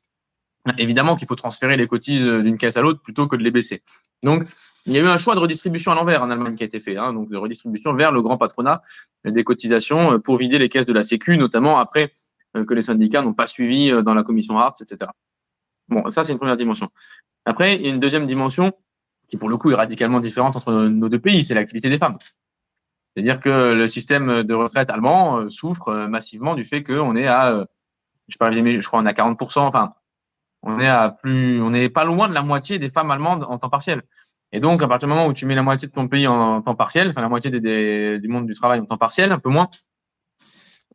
évidemment 0.79 1.17
qu'il 1.17 1.29
faut 1.29 1.37
transférer 1.37 1.77
les 1.77 1.87
cotises 1.87 2.25
d'une 2.25 2.59
caisse 2.59 2.77
à 2.77 2.81
l'autre 2.81 3.01
plutôt 3.01 3.29
que 3.29 3.37
de 3.37 3.43
les 3.43 3.51
baisser. 3.51 3.83
Donc, 4.23 4.47
il 4.87 4.95
y 4.95 4.99
a 4.99 5.01
eu 5.01 5.07
un 5.07 5.17
choix 5.17 5.35
de 5.35 5.41
redistribution 5.41 5.93
à 5.93 5.95
l'envers 5.95 6.23
en 6.23 6.31
Allemagne 6.31 6.55
qui 6.55 6.63
a 6.63 6.67
été 6.67 6.81
fait, 6.81 6.97
hein, 6.97 7.13
donc 7.13 7.29
de 7.29 7.37
redistribution 7.37 7.95
vers 7.95 8.13
le 8.13 8.23
grand 8.23 8.39
patronat 8.39 8.83
des 9.25 9.45
cotisations 9.45 10.19
pour 10.21 10.39
vider 10.39 10.59
les 10.59 10.69
caisses 10.69 10.87
de 10.87 10.93
la 10.93 11.03
Sécu, 11.03 11.37
notamment 11.37 11.79
après 11.79 12.13
euh, 12.57 12.65
que 12.65 12.75
les 12.75 12.83
syndicats 12.83 13.23
n'ont 13.23 13.35
pas 13.35 13.47
suivi 13.47 13.91
euh, 13.91 14.03
dans 14.03 14.15
la 14.15 14.23
commission 14.23 14.59
Hartz, 14.59 14.81
etc. 14.81 15.11
Bon, 15.89 16.09
ça 16.11 16.25
c'est 16.25 16.33
une 16.33 16.39
première 16.39 16.57
dimension. 16.57 16.91
Après, 17.45 17.75
il 17.77 17.83
y 17.83 17.87
a 17.87 17.91
une 17.91 18.01
deuxième 18.01 18.27
dimension 18.27 18.73
qui 19.31 19.37
pour 19.37 19.49
le 19.49 19.57
coup 19.57 19.71
est 19.71 19.77
radicalement 19.77 20.21
différente 20.21 20.57
entre 20.57 20.73
nos 20.73 21.09
deux 21.09 21.21
pays, 21.21 21.45
c'est 21.45 21.55
l'activité 21.55 21.89
des 21.89 21.99
femmes. 21.99 22.19
C'est-à-dire 23.15 23.41
que 23.41 23.75
le 23.75 23.89
système 23.89 24.43
de 24.43 24.55
retraite 24.55 24.91
allemand 24.91 25.39
euh, 25.39 25.49
souffre 25.49 25.89
euh, 25.89 26.09
massivement 26.09 26.55
du 26.55 26.65
fait 26.65 26.83
qu'on 26.83 27.17
est 27.17 27.27
à, 27.27 27.53
euh, 27.53 27.65
je 28.29 28.35
je 28.35 28.87
crois, 28.87 29.01
on 29.01 29.07
est 29.07 29.09
à 29.09 29.13
40%, 29.13 29.61
enfin, 29.61 29.95
on 30.63 30.79
est 30.79 30.89
à 30.89 31.11
plus, 31.11 31.61
on 31.63 31.71
n'est 31.71 31.89
pas 31.89 32.05
loin 32.05 32.29
de 32.29 32.35
la 32.35 32.43
moitié 32.43 32.79
des 32.79 32.91
femmes 32.91 33.11
allemandes 33.11 33.45
en 33.49 33.59
temps 33.59 33.71
partiel. 33.71 34.03
Et 34.53 34.61
donc, 34.61 34.83
à 34.83 34.89
partir 34.89 35.09
du 35.09 35.15
moment 35.15 35.27
où 35.27 35.33
tu 35.33 35.47
mets 35.47 35.55
la 35.55 35.63
moitié 35.63 35.89
de 35.89 35.93
ton 35.93 36.09
pays 36.09 36.27
en 36.27 36.61
temps 36.61 36.75
partiel, 36.75 37.09
enfin 37.09 37.21
la 37.21 37.29
moitié 37.29 37.51
des, 37.51 38.19
du 38.19 38.29
monde 38.29 38.47
du 38.47 38.55
travail 38.55 38.81
en 38.81 38.85
temps 38.85 38.99
partiel, 38.99 39.31
un 39.33 39.39
peu 39.39 39.49
moins, 39.49 39.69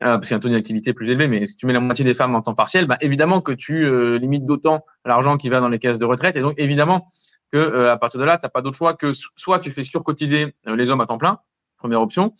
parce 0.02 0.28
qu'il 0.28 0.32
y 0.32 0.34
a 0.34 0.38
un 0.38 0.40
taux 0.42 0.50
d'activité 0.50 0.94
plus 0.94 1.10
élevé, 1.10 1.30
mais 1.30 1.46
si 1.46 1.56
tu 1.56 1.66
mets 1.66 1.74
la 1.74 1.80
moitié 1.80 2.04
des 2.04 2.14
femmes 2.14 2.36
en 2.36 2.42
temps 2.42 2.54
partiel, 2.54 2.86
bah, 2.86 2.98
évidemment 3.00 3.40
que 3.40 3.54
tu 3.54 3.90
limites 4.20 4.46
d'autant 4.46 4.86
l'argent 5.06 5.38
qui 5.38 5.48
va 5.48 5.62
dans 5.62 5.70
les 5.70 5.80
caisses 5.80 6.00
de 6.00 6.06
retraite. 6.06 6.36
Et 6.36 6.42
donc, 6.42 6.56
évidemment 6.58 7.08
que 7.52 7.88
à 7.88 7.98
partir 7.98 8.20
de 8.20 8.26
là, 8.26 8.38
tu 8.38 8.46
n'as 8.46 8.50
pas 8.50 8.62
d'autre 8.62 8.78
choix 8.78 8.94
que 8.96 9.12
soit 9.14 9.60
tu 9.60 9.72
fais 9.72 9.84
surcotiser 9.84 10.56
les 10.66 10.90
hommes 10.90 11.02
à 11.02 11.06
temps 11.06 11.18
plein, 11.18 11.40
première 11.78 12.02
option. 12.02 12.34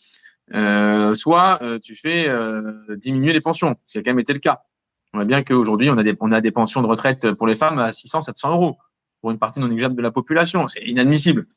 Euh, 0.54 1.14
soit 1.14 1.62
euh, 1.64 1.80
tu 1.80 1.96
fais 1.96 2.28
euh, 2.28 2.96
diminuer 2.98 3.34
les 3.34 3.42
pensions, 3.42 3.76
ce 3.84 3.94
qui 3.94 3.98
a 3.98 4.02
quand 4.02 4.12
même 4.12 4.20
été 4.20 4.34
le 4.34 4.40
cas. 4.40 4.62
On 5.14 5.18
voit 5.18 5.26
bien 5.26 5.44
qu'aujourd'hui, 5.44 5.90
on, 5.90 5.98
a 5.98 6.04
des, 6.04 6.16
on 6.20 6.32
a 6.32 6.42
des 6.42 6.52
pensions 6.52 6.82
de 6.82 6.88
retraite 6.88 7.34
pour 7.34 7.48
les 7.48 7.56
femmes 7.56 7.80
à 7.80 7.92
600, 7.92 8.22
700 8.22 8.52
euros 8.52 8.78
pour 9.22 9.32
une 9.32 9.40
partie 9.40 9.60
non 9.60 9.68
négligeable 9.68 9.96
de 9.96 10.02
la 10.02 10.12
population. 10.12 10.68
C'est 10.68 10.84
inadmissible. 10.84 11.48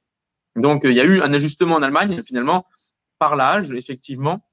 Donc, 0.57 0.83
il 0.85 0.93
y 0.93 1.01
a 1.01 1.05
eu 1.05 1.21
un 1.21 1.33
ajustement 1.35 1.75
en 1.75 1.83
Allemagne, 1.83 2.23
finalement, 2.23 2.67
par 3.19 3.37
l'âge, 3.37 3.73
effectivement, 3.73 4.47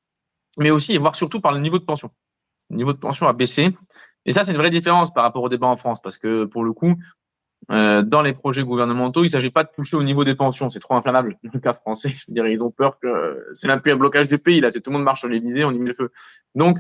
mais 0.58 0.72
aussi 0.72 0.98
voire 0.98 1.16
surtout 1.16 1.39
par 1.39 1.54
le 1.54 1.60
niveau 1.60 1.80
de 1.80 1.86
pension. 1.86 2.12
Le 2.70 2.78
niveau 2.78 2.93
de 2.93 2.98
pension 2.98 3.28
a 3.28 3.34
baissé. 3.34 3.76
Et 4.26 4.34
ça, 4.34 4.43
c'est 4.43 4.52
une 4.52 4.58
vraie 4.58 4.72
différence 4.72 5.14
par 5.14 5.24
rapport 5.24 5.43
au 5.43 5.50
débat 5.50 5.68
en 5.68 5.78
France, 5.78 6.02
parce 6.02 6.18
que 6.18 6.46
pour 6.46 6.64
le 6.64 6.74
coup, 6.74 6.96
euh, 7.72 8.03
dans 8.03 8.22
les 8.22 8.34
projets 8.34 8.63
gouvernementaux, 8.63 9.22
il 9.22 9.28
ne 9.28 9.32
s'agit 9.32 9.49
pas 9.49 9.63
de 9.63 9.70
toucher 9.76 9.97
au 9.97 10.03
niveau 10.03 10.24
des 10.24 10.36
pensions, 10.36 10.70
c'est 10.70 10.80
trop 10.80 10.95
inflammable. 10.95 11.38
Le 11.43 11.59
cas 11.59 11.74
français, 11.74 12.13
je 12.13 12.26
ils 12.28 12.61
ont 12.61 12.72
peur 12.72 12.99
que 12.99 13.47
c'est 13.53 13.68
même 13.68 13.82
plus 13.82 13.91
un 13.91 13.97
blocage 13.97 14.28
du 14.28 14.38
pays, 14.38 14.61
là, 14.61 14.70
c'est 14.70 14.82
tout 14.82 14.91
le 14.91 14.97
monde 14.97 15.05
marche 15.05 15.20
sur 15.20 15.30
l'Élysée, 15.30 15.66
on 15.66 15.72
y 15.72 15.80
met 15.80 15.88
le 15.88 15.93
feu. 15.93 16.11
Donc, 16.53 16.78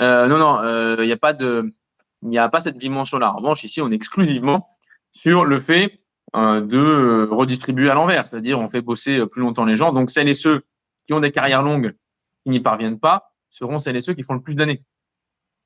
euh, 0.00 0.26
non, 0.26 0.38
non, 0.38 0.58
euh, 0.60 0.96
il 1.00 1.06
n'y 1.06 1.12
a 1.12 1.16
pas 1.16 1.34
a 1.34 2.48
pas 2.48 2.60
cette 2.60 2.76
dimension-là. 2.76 3.32
En 3.32 3.36
revanche, 3.36 3.64
ici, 3.64 3.80
on 3.80 3.90
est 3.90 3.94
exclusivement 3.94 4.68
sur 5.12 5.44
le 5.44 5.60
fait 5.60 6.00
de 6.34 7.28
redistribuer 7.30 7.88
à 7.88 7.94
l'envers, 7.94 8.26
c'est-à-dire 8.26 8.58
on 8.58 8.68
fait 8.68 8.82
bosser 8.82 9.24
plus 9.26 9.40
longtemps 9.40 9.64
les 9.64 9.74
gens. 9.74 9.92
Donc, 9.92 10.10
celles 10.10 10.28
et 10.28 10.34
ceux 10.34 10.62
qui 11.06 11.14
ont 11.14 11.20
des 11.20 11.30
carrières 11.30 11.62
longues, 11.62 11.94
qui 12.42 12.50
n'y 12.50 12.60
parviennent 12.60 12.98
pas, 12.98 13.32
seront 13.48 13.78
celles 13.78 13.96
et 13.96 14.00
ceux 14.00 14.12
qui 14.12 14.22
font 14.22 14.34
le 14.34 14.42
plus 14.42 14.54
d'années. 14.54 14.82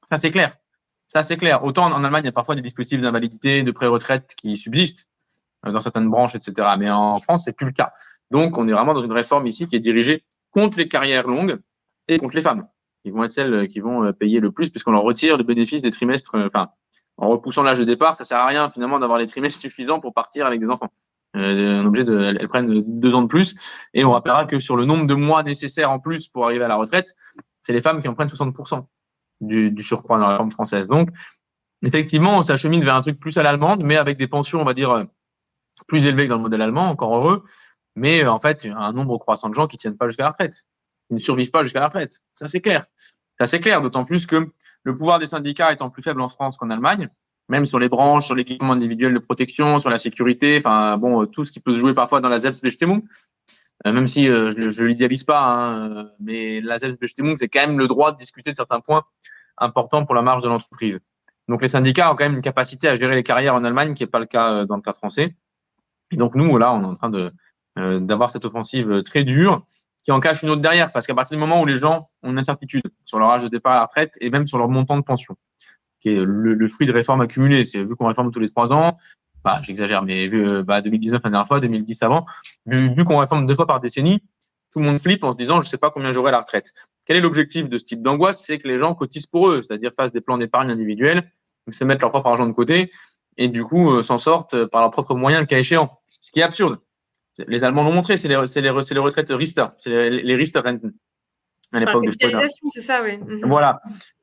Ça, 0.09 0.17
c'est 0.17 0.31
clair. 0.31 0.55
Ça, 1.13 1.25
c'est 1.25 1.37
clair. 1.37 1.65
Autant 1.65 1.87
en 1.87 2.05
Allemagne, 2.05 2.23
il 2.23 2.27
y 2.27 2.29
a 2.29 2.33
parfois 2.33 2.55
des 2.55 2.63
dispositifs 2.63 3.01
d'invalidité, 3.01 3.65
de 3.65 3.73
pré-retraite 3.73 4.33
qui 4.37 4.57
subsistent 4.57 5.09
euh, 5.67 5.73
dans 5.73 5.81
certaines 5.81 6.09
branches, 6.09 6.37
etc. 6.37 6.69
Mais 6.79 6.89
en 6.89 7.21
France, 7.21 7.43
c'est 7.47 7.53
plus 7.53 7.67
le 7.67 7.73
cas. 7.73 7.91
Donc, 8.31 8.57
on 8.59 8.69
est 8.69 8.73
vraiment 8.73 8.95
dans 8.95 9.03
une 9.03 9.11
réforme 9.11 9.49
ici 9.49 9.67
qui 9.67 9.75
est 9.75 9.81
dirigée 9.81 10.23
contre 10.53 10.79
les 10.79 10.87
carrières 10.87 11.27
longues 11.27 11.59
et 12.07 12.19
contre 12.19 12.37
les 12.37 12.43
femmes, 12.43 12.69
qui 13.03 13.11
vont 13.11 13.25
être 13.25 13.33
celles 13.33 13.67
qui 13.67 13.81
vont 13.81 14.05
euh, 14.05 14.13
payer 14.13 14.39
le 14.39 14.53
plus, 14.53 14.71
puisqu'on 14.71 14.93
leur 14.93 15.03
retire 15.03 15.37
le 15.37 15.43
bénéfice 15.43 15.83
des 15.83 15.91
trimestres. 15.91 16.37
Euh, 16.37 16.47
enfin, 16.47 16.69
en 17.17 17.29
repoussant 17.29 17.65
l'âge 17.65 17.81
de 17.81 17.85
départ, 17.85 18.15
ça 18.15 18.23
sert 18.23 18.39
à 18.39 18.47
rien 18.47 18.69
finalement 18.69 19.01
d'avoir 19.01 19.19
les 19.19 19.27
trimestres 19.27 19.61
suffisants 19.63 19.99
pour 19.99 20.15
partir 20.15 20.47
avec 20.47 20.61
des 20.61 20.69
enfants. 20.69 20.93
Euh, 21.35 21.83
objet 21.83 22.05
de, 22.05 22.37
elles, 22.39 22.49
prennent 22.49 22.85
deux 22.87 23.15
ans 23.15 23.23
de 23.23 23.27
plus, 23.27 23.57
et 23.95 24.05
on 24.05 24.13
rappellera 24.13 24.45
que 24.45 24.61
sur 24.61 24.77
le 24.77 24.85
nombre 24.85 25.09
de 25.09 25.15
mois 25.15 25.43
nécessaires 25.43 25.91
en 25.91 25.99
plus 25.99 26.29
pour 26.29 26.45
arriver 26.45 26.65
à 26.65 26.69
la 26.69 26.77
retraite, 26.77 27.17
c'est 27.63 27.73
les 27.73 27.81
femmes 27.81 28.01
qui 28.01 28.07
en 28.07 28.15
prennent 28.15 28.29
60% 28.29 28.87
du, 29.41 29.83
surcroît 29.83 30.19
dans 30.19 30.29
la 30.29 30.37
forme 30.37 30.51
française. 30.51 30.87
Donc, 30.89 31.11
effectivement, 31.83 32.39
on 32.39 32.43
s'achemine 32.43 32.85
vers 32.85 32.95
un 32.95 33.01
truc 33.01 33.19
plus 33.19 33.37
à 33.39 33.43
l'allemande, 33.43 33.83
mais 33.85 33.97
avec 33.97 34.19
des 34.19 34.27
pensions, 34.27 34.61
on 34.61 34.65
va 34.65 34.75
dire, 34.75 35.07
plus 35.87 36.07
élevées 36.07 36.25
que 36.25 36.31
dans 36.31 36.37
le 36.37 36.43
modèle 36.43 36.63
allemand, 36.63 36.89
encore 36.89 37.17
heureux, 37.17 37.45
mais 37.97 38.25
euh, 38.25 38.33
en 38.33 38.39
fait, 38.39 38.67
un 38.67 38.93
nombre 38.93 39.19
croissant 39.19 39.49
de 39.49 39.55
gens 39.55 39.67
qui 39.67 39.77
tiennent 39.77 39.97
pas 39.97 40.09
jusqu'à 40.09 40.25
la 40.25 40.31
retraite, 40.31 40.65
qui 41.09 41.15
ne 41.15 41.19
survivent 41.19 41.51
pas 41.51 41.63
jusqu'à 41.63 41.81
la 41.81 41.87
retraite. 41.87 42.21
Ça, 42.35 42.47
c'est 42.47 42.61
clair. 42.61 42.87
Ça, 43.39 43.47
c'est 43.47 43.61
clair, 43.61 43.83
d'autant 43.83 44.05
plus 44.05 44.27
que 44.27 44.49
le 44.83 44.95
pouvoir 44.95 45.19
des 45.19 45.27
syndicats 45.27 45.73
étant 45.73 45.91
plus 45.91 46.03
faible 46.03 46.21
en 46.21 46.29
France 46.29 46.57
qu'en 46.57 46.71
Allemagne, 46.71 47.09
même 47.49 47.67
sur 47.67 47.79
les 47.79 47.89
branches, 47.89 48.27
sur 48.27 48.35
l'équipement 48.35 48.73
individuel 48.73 49.13
de 49.13 49.19
protection, 49.19 49.79
sur 49.79 49.91
la 49.91 49.99
sécurité, 49.99 50.59
enfin, 50.59 50.97
bon, 50.97 51.27
tout 51.27 51.45
ce 51.45 51.51
qui 51.51 51.61
peut 51.61 51.73
se 51.73 51.79
jouer 51.79 51.95
parfois 51.95 52.21
dans 52.21 52.29
la 52.29 52.39
Selbstbestimmung, 52.39 53.03
euh, 53.03 53.05
même 53.85 54.09
si 54.09 54.29
euh, 54.29 54.51
je 54.51 54.83
ne 54.83 54.87
l'idéalise 54.87 55.25
pas, 55.25 55.43
hein, 55.43 56.11
mais 56.21 56.61
la 56.61 56.79
Selbstbestimmung, 56.79 57.37
c'est 57.39 57.49
quand 57.49 57.67
même 57.67 57.79
le 57.79 57.87
droit 57.89 58.13
de 58.13 58.19
discuter 58.19 58.51
de 58.51 58.57
certains 58.57 58.81
points 58.81 59.05
importants 59.59 60.05
pour 60.05 60.15
la 60.15 60.23
marge 60.23 60.43
de 60.43 60.49
l'entreprise. 60.49 61.01
Donc 61.49 61.63
les 61.63 61.69
syndicats 61.69 62.13
ont 62.13 62.17
quand 62.17 62.25
même 62.25 62.37
une 62.37 62.43
capacité 62.43 62.89
à 62.89 62.95
gérer 62.95 63.15
les 63.15 63.23
carrières 63.23 63.55
en 63.55 63.65
Allemagne, 63.65 63.95
qui 63.95 64.03
n'est 64.03 64.11
pas 64.11 64.21
le 64.21 64.27
cas 64.27 64.53
euh, 64.53 64.67
dans 64.67 64.77
le 64.77 64.83
cas 64.83 64.93
français. 64.93 65.35
Et 66.11 66.17
donc 66.17 66.35
nous, 66.35 66.59
là, 66.59 66.73
on 66.73 66.83
est 66.83 66.87
en 66.87 66.95
train 66.95 67.11
de 67.11 67.33
d'avoir 67.77 68.31
cette 68.31 68.45
offensive 68.45 69.03
très 69.05 69.25
dure 69.25 69.65
qui 70.05 70.13
en 70.13 70.21
cache 70.21 70.43
une 70.43 70.51
autre 70.51 70.61
derrière, 70.61 70.93
parce 70.93 71.07
qu'à 71.07 71.15
partir 71.15 71.37
du 71.37 71.41
moment 71.41 71.61
où 71.61 71.67
les 71.67 71.79
gens 71.79 72.11
ont 72.23 72.31
une 72.31 72.39
incertitude 72.39 72.83
sur 73.05 73.19
leur 73.19 73.31
âge 73.31 73.43
de 73.43 73.49
départ 73.49 73.73
à 73.73 73.77
la 73.77 73.83
retraite 73.85 74.15
et 74.21 74.31
même 74.31 74.47
sur 74.47 74.59
leur 74.59 74.69
montant 74.69 74.97
de 74.97 75.03
pension, 75.03 75.37
qui 76.01 76.11
est 76.11 76.25
le, 76.25 76.69
fruit 76.69 76.87
de 76.87 76.93
réformes 76.93 77.21
accumulées. 77.21 77.65
C'est 77.65 77.85
vu 77.85 77.97
qu'on 77.97 78.07
réforme 78.07 78.31
tous 78.31 78.41
les 78.41 78.49
trois 78.49 78.73
ans, 78.73 78.97
bah, 79.45 79.61
j'exagère, 79.63 80.03
mais 80.03 80.29
vu 80.29 80.63
bah, 80.63 80.81
2019 80.81 81.23
la 81.25 81.31
dernière 81.31 81.47
fois, 81.47 81.61
2010 81.61 82.03
avant, 82.03 82.27
vu, 82.67 82.95
vu 82.95 83.05
qu'on 83.05 83.19
réforme 83.19 83.47
deux 83.47 83.55
fois 83.55 83.67
par 83.67 83.81
décennie, 83.81 84.23
tout 84.73 84.79
le 84.79 84.87
monde 84.87 85.01
flippe 85.01 85.25
en 85.25 85.33
se 85.33 85.37
disant 85.37 85.61
je 85.61 85.67
ne 85.67 85.71
sais 85.71 85.79
pas 85.79 85.91
combien 85.91 86.13
j'aurai 86.13 86.29
à 86.29 86.33
la 86.33 86.41
retraite. 86.41 86.73
Quel 87.05 87.17
est 87.17 87.21
l'objectif 87.21 87.69
de 87.69 87.79
ce 87.79 87.85
type 87.85 88.03
d'angoisse? 88.03 88.45
C'est 88.45 88.59
que 88.59 88.69
les 88.69 88.79
gens 88.79 88.95
cotisent 88.95 89.27
pour 89.27 89.49
eux, 89.49 89.63
c'est-à-dire 89.63 89.91
fassent 89.97 90.13
des 90.13 90.21
plans 90.21 90.39
d'épargne 90.39 90.71
individuels, 90.71 91.31
se 91.71 91.85
mettent 91.85 92.01
leur 92.01 92.11
propre 92.11 92.29
argent 92.29 92.47
de 92.47 92.53
côté 92.53 92.91
et 93.37 93.49
du 93.49 93.65
coup 93.65 93.93
euh, 93.93 94.03
s'en 94.03 94.19
sortent 94.19 94.65
par 94.67 94.81
leurs 94.81 94.91
propres 94.91 95.15
moyens 95.15 95.41
le 95.41 95.47
cas 95.47 95.59
échéant. 95.59 95.99
Ce 96.21 96.31
qui 96.31 96.41
est 96.41 96.43
absurde. 96.43 96.79
Les 97.47 97.65
Allemands 97.65 97.83
l'ont 97.83 97.93
montré, 97.93 98.17
c'est 98.17 98.29
les, 98.29 98.37
les, 98.37 98.61
les, 98.61 99.01
retraites 99.01 99.31
Riester, 99.31 99.67
c'est 99.77 99.89
les, 100.11 100.23
les 100.23 100.35
Riester-Renten. 100.35 100.93
À 101.73 101.81
l'époque 101.81 102.05
capitalisation, 102.05 102.69
c'est 102.71 102.81
ça, 102.81 103.01
oui. 103.03 103.17
Mhm. 103.17 103.49
Voilà. 103.49 103.81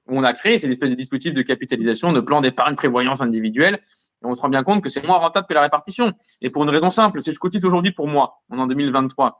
On 0.07 0.23
a 0.23 0.33
créé 0.33 0.59
ces 0.59 0.69
espèces 0.69 0.89
de 0.89 0.95
dispositifs 0.95 1.33
de 1.33 1.41
capitalisation, 1.41 2.13
de 2.13 2.19
plans 2.21 2.41
d'épargne 2.41 2.75
prévoyance 2.75 3.21
individuelle. 3.21 3.79
Et 4.23 4.25
on 4.25 4.35
se 4.35 4.41
rend 4.41 4.49
bien 4.49 4.63
compte 4.63 4.83
que 4.83 4.89
c'est 4.89 5.05
moins 5.05 5.17
rentable 5.17 5.47
que 5.47 5.53
la 5.53 5.61
répartition. 5.61 6.13
Et 6.41 6.49
pour 6.49 6.63
une 6.63 6.69
raison 6.69 6.89
simple, 6.89 7.21
que 7.21 7.31
je 7.31 7.39
cotise 7.39 7.63
aujourd'hui 7.63 7.91
pour 7.91 8.07
moi, 8.07 8.41
en 8.49 8.67
2023, 8.67 9.39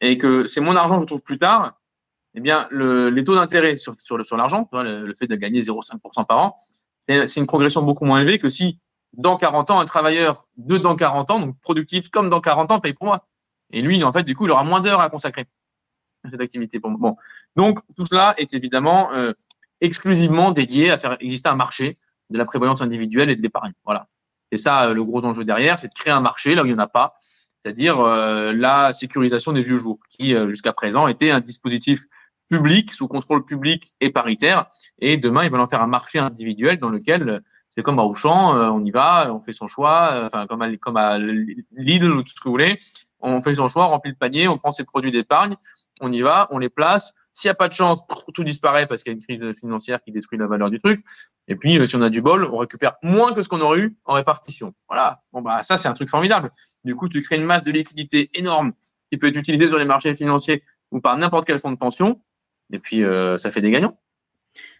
et 0.00 0.18
que 0.18 0.46
c'est 0.46 0.60
mon 0.60 0.74
argent 0.74 0.96
que 0.96 1.02
je 1.02 1.06
trouve 1.06 1.22
plus 1.22 1.38
tard, 1.38 1.80
eh 2.34 2.40
bien, 2.40 2.66
le, 2.70 3.10
les 3.10 3.22
taux 3.22 3.36
d'intérêt 3.36 3.76
sur, 3.76 3.94
sur, 4.00 4.24
sur 4.26 4.36
l'argent, 4.36 4.68
le, 4.72 5.12
fait 5.14 5.28
de 5.28 5.36
gagner 5.36 5.60
0,5% 5.60 6.26
par 6.26 6.38
an, 6.38 6.56
c'est 6.98 7.36
une 7.36 7.46
progression 7.46 7.82
beaucoup 7.82 8.04
moins 8.04 8.20
élevée 8.20 8.38
que 8.38 8.48
si, 8.48 8.80
dans 9.12 9.36
40 9.36 9.70
ans, 9.70 9.80
un 9.80 9.84
travailleur 9.84 10.46
de 10.56 10.78
dans 10.78 10.96
40 10.96 11.30
ans, 11.30 11.40
donc 11.40 11.60
productif 11.60 12.08
comme 12.08 12.30
dans 12.30 12.40
40 12.40 12.72
ans, 12.72 12.80
paye 12.80 12.94
pour 12.94 13.06
moi. 13.06 13.28
Et 13.70 13.82
lui, 13.82 14.02
en 14.02 14.12
fait, 14.12 14.24
du 14.24 14.34
coup, 14.34 14.46
il 14.46 14.50
aura 14.50 14.64
moins 14.64 14.80
d'heures 14.80 15.00
à 15.00 15.10
consacrer 15.10 15.46
à 16.24 16.30
cette 16.30 16.40
activité. 16.40 16.78
Bon, 16.78 16.92
bon. 16.92 17.16
Donc, 17.54 17.78
tout 17.96 18.06
cela 18.06 18.34
est 18.38 18.54
évidemment 18.54 19.12
euh, 19.12 19.32
exclusivement 19.80 20.50
dédié 20.50 20.90
à 20.90 20.98
faire 20.98 21.16
exister 21.20 21.48
un 21.48 21.56
marché 21.56 21.98
de 22.30 22.38
la 22.38 22.44
prévoyance 22.44 22.82
individuelle 22.82 23.30
et 23.30 23.36
de 23.36 23.42
l'épargne. 23.42 23.72
Voilà. 23.84 24.08
C'est 24.50 24.58
ça 24.58 24.86
euh, 24.86 24.94
le 24.94 25.04
gros 25.04 25.24
enjeu 25.24 25.44
derrière, 25.44 25.78
c'est 25.78 25.88
de 25.88 25.94
créer 25.94 26.12
un 26.12 26.20
marché 26.20 26.54
là 26.54 26.62
où 26.62 26.66
il 26.66 26.72
n'y 26.72 26.74
en 26.74 26.82
a 26.82 26.86
pas, 26.86 27.14
c'est-à-dire 27.62 28.00
euh, 28.00 28.52
la 28.52 28.92
sécurisation 28.92 29.52
des 29.52 29.62
vieux 29.62 29.78
jours, 29.78 29.98
qui 30.10 30.34
euh, 30.34 30.48
jusqu'à 30.48 30.72
présent 30.72 31.08
était 31.08 31.30
un 31.30 31.40
dispositif 31.40 32.04
public, 32.50 32.92
sous 32.92 33.08
contrôle 33.08 33.44
public 33.44 33.94
et 34.00 34.10
paritaire. 34.10 34.66
Et 34.98 35.16
demain, 35.16 35.44
ils 35.44 35.50
veulent 35.50 35.60
en 35.60 35.66
faire 35.66 35.82
un 35.82 35.86
marché 35.86 36.18
individuel 36.18 36.78
dans 36.78 36.90
lequel 36.90 37.42
c'est 37.74 37.82
comme 37.82 37.98
à 37.98 38.04
Auchan, 38.04 38.56
euh, 38.56 38.68
on 38.68 38.84
y 38.84 38.92
va, 38.92 39.34
on 39.34 39.40
fait 39.40 39.52
son 39.52 39.66
choix, 39.66 40.12
euh, 40.12 40.26
enfin 40.26 40.46
comme 40.46 40.62
à, 40.62 40.76
comme 40.76 40.96
à 40.96 41.18
Lidl 41.18 42.12
ou 42.12 42.22
tout 42.22 42.28
ce 42.28 42.40
que 42.40 42.44
vous 42.44 42.52
voulez, 42.52 42.78
on 43.18 43.42
fait 43.42 43.56
son 43.56 43.66
choix, 43.66 43.86
on 43.86 43.90
remplit 43.90 44.12
le 44.12 44.16
panier, 44.16 44.46
on 44.46 44.58
prend 44.58 44.70
ses 44.70 44.84
produits 44.84 45.10
d'épargne, 45.10 45.56
on 46.00 46.12
y 46.12 46.20
va, 46.20 46.46
on 46.50 46.58
les 46.58 46.68
place. 46.68 47.14
S'il 47.34 47.48
n'y 47.48 47.52
a 47.52 47.56
pas 47.56 47.68
de 47.68 47.74
chance, 47.74 48.00
tout 48.32 48.44
disparaît 48.44 48.86
parce 48.86 49.02
qu'il 49.02 49.12
y 49.12 49.14
a 49.14 49.16
une 49.16 49.22
crise 49.22 49.58
financière 49.58 50.00
qui 50.02 50.12
détruit 50.12 50.38
la 50.38 50.46
valeur 50.46 50.70
du 50.70 50.80
truc. 50.80 51.04
Et 51.48 51.56
puis, 51.56 51.78
euh, 51.78 51.84
si 51.84 51.96
on 51.96 52.02
a 52.02 52.08
du 52.08 52.22
bol, 52.22 52.44
on 52.44 52.58
récupère 52.58 52.94
moins 53.02 53.34
que 53.34 53.42
ce 53.42 53.48
qu'on 53.48 53.60
aurait 53.60 53.80
eu 53.80 53.96
en 54.04 54.14
répartition. 54.14 54.72
Voilà. 54.88 55.20
Bon, 55.32 55.42
bah, 55.42 55.64
ça, 55.64 55.76
c'est 55.76 55.88
un 55.88 55.94
truc 55.94 56.08
formidable. 56.08 56.52
Du 56.84 56.94
coup, 56.94 57.08
tu 57.08 57.20
crées 57.20 57.36
une 57.36 57.44
masse 57.44 57.64
de 57.64 57.72
liquidité 57.72 58.30
énorme 58.34 58.72
qui 59.10 59.18
peut 59.18 59.26
être 59.26 59.36
utilisée 59.36 59.68
sur 59.68 59.78
les 59.78 59.84
marchés 59.84 60.14
financiers 60.14 60.62
ou 60.92 61.00
par 61.00 61.18
n'importe 61.18 61.46
quel 61.46 61.58
fonds 61.58 61.72
de 61.72 61.76
pension. 61.76 62.22
Et 62.72 62.78
puis, 62.78 63.02
euh, 63.02 63.36
ça 63.36 63.50
fait 63.50 63.60
des 63.60 63.72
gagnants. 63.72 63.98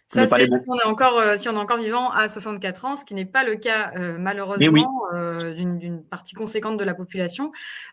Ça, 0.07 0.27
c'est 0.27 0.47
si 0.47 0.55
on 0.67 0.77
est 0.77 0.85
encore, 0.85 1.17
euh, 1.17 1.35
si 1.35 1.49
on 1.49 1.53
est 1.53 1.57
encore 1.57 1.77
vivant 1.77 2.11
à 2.11 2.27
64 2.27 2.85
ans, 2.85 2.95
ce 2.95 3.03
qui 3.03 3.15
n'est 3.15 3.25
pas 3.25 3.43
le 3.43 3.55
cas 3.55 3.91
euh, 3.95 4.17
malheureusement 4.19 5.01
euh, 5.13 5.53
d'une 5.53 6.03
partie 6.03 6.35
conséquente 6.35 6.77
de 6.77 6.83
la 6.83 6.93
population. 6.93 7.51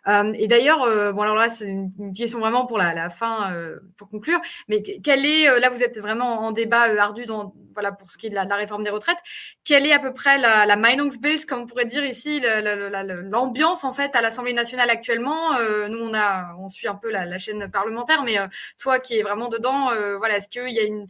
Euh, 0.09 0.31
et 0.35 0.47
d'ailleurs, 0.47 0.83
euh, 0.83 1.13
bon 1.13 1.23
alors 1.23 1.37
là, 1.37 1.49
c'est 1.49 1.69
une, 1.69 1.91
une, 1.99 2.13
question 2.13 2.39
vraiment 2.39 2.67
pour 2.67 2.77
la, 2.77 2.93
la 2.93 3.09
fin, 3.09 3.51
pour 3.97 4.11
conclure. 4.11 4.41
Mais 4.69 4.83
quel 4.83 5.25
est, 5.25 5.59
là, 5.59 5.71
vous 5.71 5.83
êtes 5.83 5.99
vraiment 5.99 6.41
en 6.41 6.53
débat 6.53 6.83
ardu 7.01 7.25
dans, 7.25 7.55
voilà, 7.73 7.93
pour 7.93 8.11
ce 8.11 8.19
qui 8.19 8.27
est 8.27 8.31
de 8.31 8.35
la, 8.35 8.45
de 8.45 8.51
la, 8.51 8.57
réforme 8.57 8.85
des 8.85 8.91
retraites. 8.91 9.19
Quelle 9.65 9.87
est 9.87 9.93
à 9.93 9.99
peu 9.99 10.13
près 10.13 10.37
la, 10.37 10.67
la 10.67 10.77
Meinungsbild, 10.77 11.47
comme 11.47 11.61
on 11.61 11.67
pourrait 11.67 11.87
dire 11.87 12.05
ici, 12.05 12.43
l'ambiance 13.25 13.85
en 13.85 13.93
fait 13.93 14.15
à 14.15 14.21
l'Assemblée 14.21 14.53
nationale 14.53 14.91
actuellement 14.91 15.53
Nous, 15.89 15.99
on 15.99 16.13
a, 16.13 16.55
on 16.59 16.69
suit 16.69 16.89
un 16.89 16.95
peu 16.95 17.11
la, 17.11 17.25
la 17.25 17.39
chaîne 17.39 17.71
parlementaire, 17.71 18.23
mais 18.23 18.37
toi 18.79 18.99
qui 18.99 19.19
es 19.19 19.23
vraiment 19.23 19.49
dedans, 19.49 19.91
voilà, 20.19 20.37
est-ce 20.37 20.49
qu'il 20.49 20.71
y 20.71 20.79
a 20.79 20.85
une 20.85 21.07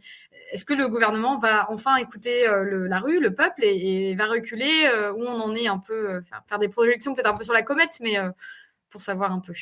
est-ce 0.53 0.65
que 0.65 0.75
le 0.75 0.87
gouvernement 0.87 1.39
va 1.39 1.65
enfin 1.71 1.95
écouter 1.95 2.47
euh, 2.47 2.87
la 2.87 2.99
rue, 2.99 3.19
le 3.19 3.33
peuple, 3.33 3.63
et, 3.63 4.13
va 4.15 4.27
reculer 4.27 4.85
euh, 4.85 5.11
où 5.13 5.23
on 5.23 5.41
en 5.41 5.55
est 5.55 5.67
un 5.67 5.79
peu, 5.79 6.11
euh, 6.11 6.21
faire, 6.47 6.59
des 6.59 6.67
projections 6.67 7.15
peut-être 7.15 7.33
un 7.33 7.35
peu 7.35 7.43
sur 7.43 7.55
la 7.55 7.63
comète, 7.63 7.97
mais 8.01 8.17
pour 8.91 9.01
savoir 9.01 9.31
un 9.31 9.39
peu. 9.39 9.53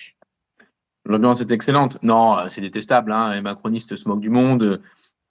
L'ambiance 1.05 1.39
est 1.39 1.51
excellente. 1.51 1.97
Non, 2.03 2.47
c'est 2.49 2.59
détestable. 2.59 3.13
Hein. 3.13 3.35
Les 3.35 3.41
macronistes 3.41 3.95
se 3.95 4.07
moquent 4.07 4.19
du 4.19 4.29
monde. 4.29 4.81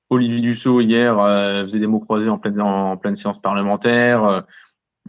Olivier 0.09 0.41
Dussault, 0.41 0.81
hier, 0.81 1.17
faisait 1.17 1.79
des 1.79 1.87
mots 1.87 2.01
croisés 2.01 2.31
en 2.31 2.39
pleine, 2.39 3.15
séance 3.15 3.41
parlementaire. 3.41 4.45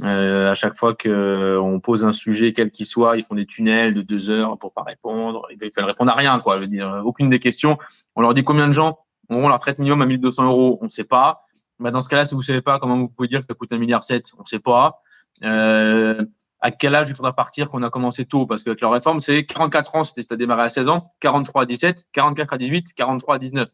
À 0.03 0.53
chaque 0.53 0.75
fois 0.75 0.93
qu'on 0.93 1.79
pose 1.81 2.03
un 2.03 2.11
sujet, 2.11 2.51
quel 2.51 2.69
qu'il 2.69 2.85
soit, 2.85 3.17
ils 3.17 3.23
font 3.23 3.35
des 3.35 3.45
tunnels 3.45 3.93
de 3.93 4.01
deux 4.01 4.29
heures 4.29 4.59
pour 4.59 4.73
pas 4.73 4.83
répondre. 4.83 5.47
Ils 5.49 5.57
veulent 5.57 5.85
répondre 5.85 6.11
à 6.11 6.15
rien, 6.15 6.39
quoi. 6.41 6.63
Dire, 6.67 7.01
aucune 7.05 7.29
des 7.29 7.39
questions. 7.39 7.77
On 8.15 8.21
leur 8.21 8.33
dit 8.33 8.43
combien 8.43 8.67
de 8.67 8.73
gens? 8.73 8.99
Auront 9.35 9.49
la 9.49 9.55
retraite 9.55 9.79
minimum 9.79 10.01
à 10.01 10.05
1200 10.05 10.45
euros, 10.45 10.77
on 10.81 10.85
ne 10.85 10.89
sait 10.89 11.03
pas. 11.03 11.39
Bah, 11.79 11.91
dans 11.91 12.01
ce 12.01 12.09
cas-là, 12.09 12.25
si 12.25 12.35
vous 12.35 12.41
ne 12.41 12.45
savez 12.45 12.61
pas 12.61 12.79
comment 12.79 12.97
vous 12.97 13.09
pouvez 13.09 13.27
dire 13.27 13.39
que 13.39 13.45
ça 13.45 13.53
coûte 13.53 13.71
1,7 13.71 13.79
milliard, 13.79 14.01
on 14.37 14.41
ne 14.41 14.47
sait 14.47 14.59
pas. 14.59 15.01
Euh, 15.43 16.23
à 16.59 16.69
quel 16.69 16.93
âge 16.93 17.07
il 17.09 17.15
faudra 17.15 17.35
partir 17.35 17.69
qu'on 17.69 17.81
a 17.81 17.89
commencé 17.89 18.25
tôt? 18.25 18.45
Parce 18.45 18.61
qu'avec 18.61 18.81
leur 18.81 18.91
réforme, 18.91 19.19
c'est 19.19 19.45
44 19.45 19.95
ans, 19.95 20.03
c'était 20.03 20.37
démarré 20.37 20.63
à 20.63 20.69
16 20.69 20.87
ans, 20.89 21.13
43 21.19 21.63
à 21.63 21.65
17, 21.65 22.05
44 22.13 22.53
à 22.53 22.57
18, 22.59 22.93
43 22.93 23.35
à 23.35 23.39
19. 23.39 23.69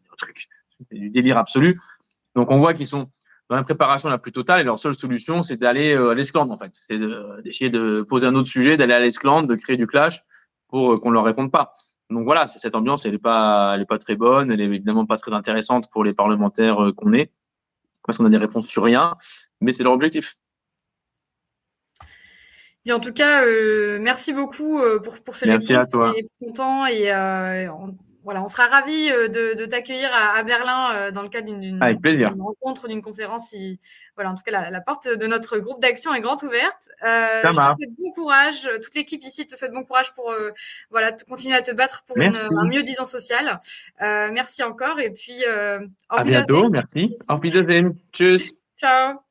C'est 0.89 0.97
du 0.97 1.09
délire 1.09 1.37
absolu. 1.37 1.79
Donc 2.35 2.49
on 2.49 2.59
voit 2.59 2.73
qu'ils 2.73 2.87
sont 2.87 3.09
dans 3.49 3.57
la 3.57 3.63
préparation 3.63 4.09
la 4.09 4.17
plus 4.17 4.31
totale 4.31 4.61
et 4.61 4.63
leur 4.63 4.79
seule 4.79 4.95
solution, 4.95 5.43
c'est 5.43 5.57
d'aller 5.57 5.93
euh, 5.93 6.11
à 6.11 6.15
l'esclande 6.15 6.51
en 6.51 6.57
fait. 6.57 6.71
C'est 6.87 6.99
d'essayer 7.43 7.69
de, 7.69 8.03
poser 8.03 8.27
un 8.27 8.35
autre 8.35 8.47
sujet, 8.47 8.77
d'aller 8.77 8.93
à 8.93 8.99
l'esclande, 8.99 9.47
de 9.47 9.55
créer 9.55 9.75
du 9.75 9.87
clash 9.87 10.23
pour 10.69 10.93
euh, 10.93 10.97
qu'on 10.97 11.09
ne 11.09 11.13
leur 11.13 11.25
réponde 11.25 11.51
pas 11.51 11.73
donc 12.09 12.23
voilà, 12.23 12.47
cette 12.47 12.75
ambiance, 12.75 13.05
elle 13.05 13.11
n'est 13.11 13.17
pas, 13.17 13.73
elle 13.75 13.81
est 13.81 13.85
pas 13.85 13.97
très 13.97 14.15
bonne, 14.15 14.51
elle 14.51 14.61
est 14.61 14.65
évidemment 14.65 15.05
pas 15.05 15.17
très 15.17 15.33
intéressante 15.33 15.89
pour 15.91 16.03
les 16.03 16.13
parlementaires 16.13 16.83
euh, 16.83 16.93
qu'on 16.93 17.13
est, 17.13 17.31
parce 18.05 18.17
qu'on 18.17 18.25
a 18.25 18.29
des 18.29 18.37
réponses 18.37 18.67
sur 18.67 18.83
rien, 18.83 19.15
mais 19.59 19.73
c'est 19.73 19.83
leur 19.83 19.93
objectif. 19.93 20.37
Et 22.85 22.93
en 22.93 23.01
tout 23.01 23.11
cas, 23.11 23.43
euh, 23.43 23.99
merci 23.99 24.31
beaucoup 24.31 24.79
euh, 24.79 25.01
pour, 25.01 25.21
pour 25.21 25.35
ces 25.35 25.45
merci 25.47 25.73
réponses 25.73 26.15
et 26.15 26.23
pour 26.23 26.47
ton 26.47 26.53
temps 26.53 26.85
et 26.85 27.11
euh, 27.11 27.69
voilà, 28.27 28.43
on 28.43 28.49
sera 28.49 28.67
ravis 28.67 29.07
de, 29.09 29.55
de 29.57 29.65
t'accueillir 29.65 30.09
à, 30.13 30.37
à, 30.37 30.43
Berlin 30.43 31.11
dans 31.11 31.21
le 31.21 31.29
cadre 31.29 31.45
d'une 31.47 31.79
rencontre, 32.41 32.89
d'une 32.89 33.01
conférence. 33.01 33.51
Si, 33.51 33.79
voilà, 34.17 34.31
en 34.31 34.35
tout 34.35 34.43
cas, 34.43 34.51
la, 34.51 34.69
la 34.71 34.81
porte 34.81 35.07
de 35.07 35.27
notre 35.27 35.59
groupe 35.59 35.79
d'action 35.79 36.11
est 36.13 36.21
grande 36.21 36.43
ouverte. 36.43 36.89
Euh, 37.03 37.41
je 37.43 37.49
te 37.49 37.53
souhaite 37.53 37.95
bon 37.99 38.11
courage. 38.11 38.69
Toute 38.83 38.95
l'équipe 38.95 39.23
ici 39.23 39.45
te 39.45 39.55
souhaite 39.55 39.71
bon 39.71 39.83
courage 39.83 40.11
pour 40.13 40.31
euh, 40.31 40.49
voilà, 40.89 41.11
continuer 41.29 41.55
à 41.55 41.61
te 41.61 41.71
battre 41.71 42.03
pour 42.05 42.17
une, 42.17 42.35
un 42.35 42.65
mieux 42.65 42.81
disant 42.81 43.05
social. 43.05 43.61
Euh, 44.01 44.29
merci 44.33 44.63
encore 44.63 44.99
et 44.99 45.11
puis 45.11 45.45
euh, 45.47 45.79
au 46.11 46.17
à 46.17 46.23
bientôt. 46.23 46.67
Merci. 46.69 47.15
Auf 47.29 47.41
Wiedersehen. 47.43 47.95
Tschüss. 48.11 48.57
Ciao. 48.77 49.26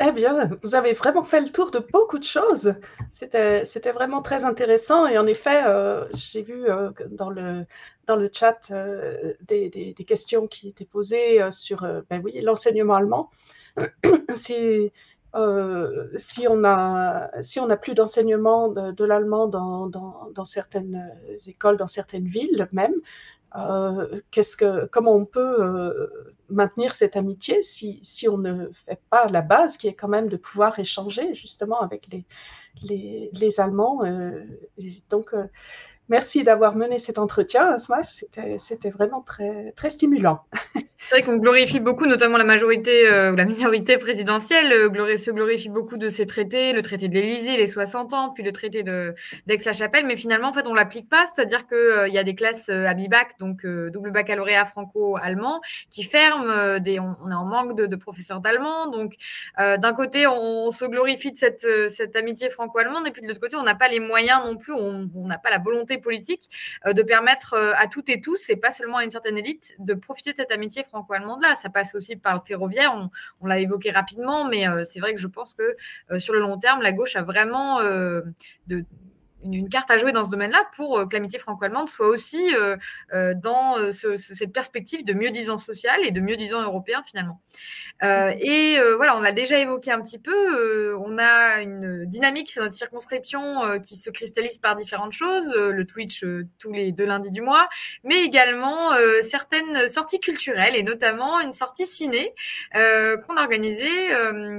Eh 0.00 0.10
bien, 0.10 0.50
vous 0.62 0.74
avez 0.74 0.94
vraiment 0.94 1.22
fait 1.22 1.40
le 1.40 1.50
tour 1.50 1.70
de 1.70 1.78
beaucoup 1.78 2.18
de 2.18 2.24
choses. 2.24 2.74
C'était, 3.10 3.92
vraiment 3.92 4.22
très 4.22 4.44
intéressant. 4.44 5.06
Et 5.06 5.18
en 5.18 5.26
effet, 5.26 5.62
euh, 5.66 6.06
j'ai 6.14 6.42
vu 6.42 6.68
euh, 6.68 6.90
dans, 7.10 7.30
le, 7.30 7.66
dans 8.06 8.16
le 8.16 8.30
chat 8.32 8.70
euh, 8.70 9.34
des, 9.42 9.68
des, 9.68 10.04
questions 10.04 10.46
qui 10.48 10.68
étaient 10.68 10.86
posées 10.86 11.40
sur 11.50 11.82
ben 12.10 12.20
oui, 12.24 12.40
l'enseignement 12.40 12.94
allemand. 12.94 13.30
si, 14.34 14.90
si, 16.16 16.48
on 16.48 16.64
a, 16.64 17.30
si 17.42 17.60
n'a 17.60 17.76
plus 17.76 17.94
d'enseignement 17.94 18.68
de, 18.68 19.04
l'allemand 19.04 19.46
dans, 19.46 19.86
dans, 19.86 20.44
certaines 20.44 21.12
écoles, 21.46 21.76
dans 21.76 21.86
certaines 21.86 22.26
villes 22.26 22.68
même, 22.72 22.94
que, 23.54 24.86
comment 24.86 25.14
on 25.14 25.24
peut 25.24 25.62
euh, 25.62 26.34
maintenir 26.48 26.92
cette 26.94 27.16
amitié 27.16 27.62
si, 27.62 28.28
on 28.28 28.38
ne 28.38 28.70
fait 28.86 29.00
pas 29.10 29.28
la 29.28 29.42
base 29.42 29.76
qui 29.76 29.88
est 29.88 29.94
quand 29.94 30.08
même 30.08 30.28
de 30.28 30.36
pouvoir 30.36 30.78
échanger 30.78 31.34
justement 31.34 31.80
avec 31.80 32.08
les, 32.82 33.60
Allemands. 33.60 34.04
Euh, 34.04 34.44
euh, 34.80 35.46
merci 36.08 36.42
d'avoir 36.42 36.76
mené 36.76 36.98
cet 36.98 37.18
entretien, 37.18 37.72
Asmaf. 37.72 38.08
C'était 38.58 38.90
vraiment 38.90 39.22
très, 39.22 39.90
stimulant. 39.90 40.40
C'est 41.04 41.16
vrai 41.16 41.24
qu'on 41.24 41.36
glorifie 41.36 41.80
beaucoup, 41.80 42.06
notamment 42.06 42.38
la 42.38 42.44
majorité 42.44 43.08
euh, 43.08 43.32
ou 43.32 43.36
la 43.36 43.44
minorité 43.44 43.98
présidentielle, 43.98 44.72
euh, 44.72 45.16
se 45.16 45.32
glorifie 45.32 45.68
beaucoup 45.68 45.96
de 45.96 46.08
ces 46.08 46.26
traités, 46.26 46.72
le 46.72 46.80
traité 46.80 47.08
de 47.08 47.14
l'Élysée, 47.14 47.56
les 47.56 47.66
60 47.66 48.14
ans, 48.14 48.30
puis 48.30 48.44
le 48.44 48.52
traité 48.52 48.84
d'Aix-la-Chapelle, 48.84 50.06
mais 50.06 50.16
finalement, 50.16 50.48
en 50.48 50.52
fait, 50.52 50.66
on 50.68 50.74
l'applique 50.74 51.08
pas, 51.08 51.26
c'est-à-dire 51.26 51.66
qu'il 51.66 51.76
euh, 51.76 52.08
y 52.08 52.18
a 52.18 52.24
des 52.24 52.36
classes 52.36 52.68
euh, 52.68 52.86
à 52.86 52.94
bibac, 52.94 53.38
donc 53.40 53.64
euh, 53.64 53.90
double 53.90 54.12
baccalauréat 54.12 54.64
franco-allemand, 54.64 55.60
qui 55.90 56.04
ferment, 56.04 56.48
euh, 56.48 56.78
on, 57.00 57.16
on, 57.24 57.30
est 57.30 57.34
en 57.34 57.44
manque 57.46 57.76
de, 57.76 57.96
professeurs 57.96 58.40
d'allemand, 58.40 58.86
donc 58.86 59.14
d'un 59.58 59.92
côté, 59.92 60.26
on, 60.26 60.70
se 60.70 60.84
glorifie 60.84 61.32
de 61.32 61.88
cette 61.88 62.16
amitié 62.16 62.48
franco-allemande, 62.48 63.06
et 63.06 63.10
puis 63.10 63.22
de 63.22 63.28
l'autre 63.28 63.40
côté, 63.40 63.56
on 63.56 63.62
n'a 63.62 63.74
pas 63.74 63.88
les 63.88 64.00
moyens 64.00 64.40
non 64.44 64.56
plus, 64.56 64.72
on 64.72 65.08
n'a 65.26 65.38
pas 65.38 65.50
la 65.50 65.58
volonté 65.58 65.91
politique 65.98 66.48
de 66.86 67.02
permettre 67.02 67.54
à 67.78 67.86
toutes 67.86 68.08
et 68.08 68.20
tous, 68.20 68.50
et 68.50 68.56
pas 68.56 68.70
seulement 68.70 68.98
à 68.98 69.04
une 69.04 69.10
certaine 69.10 69.38
élite, 69.38 69.74
de 69.78 69.94
profiter 69.94 70.32
de 70.32 70.36
cette 70.36 70.52
amitié 70.52 70.84
franco-allemande-là. 70.84 71.54
Ça 71.54 71.70
passe 71.70 71.94
aussi 71.94 72.16
par 72.16 72.34
le 72.34 72.40
ferroviaire, 72.44 72.94
on, 72.94 73.10
on 73.40 73.46
l'a 73.46 73.58
évoqué 73.58 73.90
rapidement, 73.90 74.48
mais 74.48 74.64
c'est 74.84 75.00
vrai 75.00 75.14
que 75.14 75.20
je 75.20 75.28
pense 75.28 75.54
que 75.54 75.76
sur 76.18 76.34
le 76.34 76.40
long 76.40 76.58
terme, 76.58 76.82
la 76.82 76.92
gauche 76.92 77.16
a 77.16 77.22
vraiment 77.22 77.80
de 77.82 78.84
une, 79.44 79.68
carte 79.68 79.90
à 79.90 79.96
jouer 79.96 80.12
dans 80.12 80.24
ce 80.24 80.30
domaine-là 80.30 80.68
pour 80.76 80.98
euh, 80.98 81.06
que 81.06 81.14
l'amitié 81.14 81.38
franco-allemande 81.38 81.88
soit 81.88 82.08
aussi 82.08 82.54
euh, 82.54 82.76
euh, 83.12 83.34
dans 83.34 83.76
cette 83.92 84.52
perspective 84.52 85.04
de 85.04 85.12
mieux-disant 85.12 85.58
social 85.58 86.00
et 86.04 86.10
de 86.10 86.20
mieux-disant 86.20 86.62
européen 86.62 87.02
finalement. 87.04 87.40
et 88.02 88.78
voilà, 88.96 89.16
on 89.16 89.20
l'a 89.20 89.32
déjà 89.32 89.58
évoqué 89.58 89.90
un 89.90 90.00
petit 90.00 90.18
peu. 90.18 90.94
on 90.96 91.18
a 91.18 91.60
une 91.62 92.04
dynamique 92.06 92.50
sur 92.50 92.62
notre 92.62 92.74
circonscription 92.74 93.80
qui 93.80 93.96
se 93.96 94.10
cristallise 94.10 94.58
par 94.58 94.76
différentes 94.76 95.12
choses. 95.12 95.54
le 95.54 95.84
Twitch 95.86 96.24
tous 96.58 96.72
les 96.72 96.92
deux 96.92 97.06
lundis 97.06 97.30
du 97.30 97.42
mois, 97.42 97.68
mais 98.04 98.22
également 98.22 98.90
certaines 99.22 99.88
sorties 99.88 100.20
culturelles 100.20 100.76
et 100.76 100.82
notamment 100.82 101.40
une 101.40 101.52
sortie 101.52 101.86
ciné 101.86 102.34
qu'on 102.72 103.36
a 103.36 103.42
organisée 103.42 104.08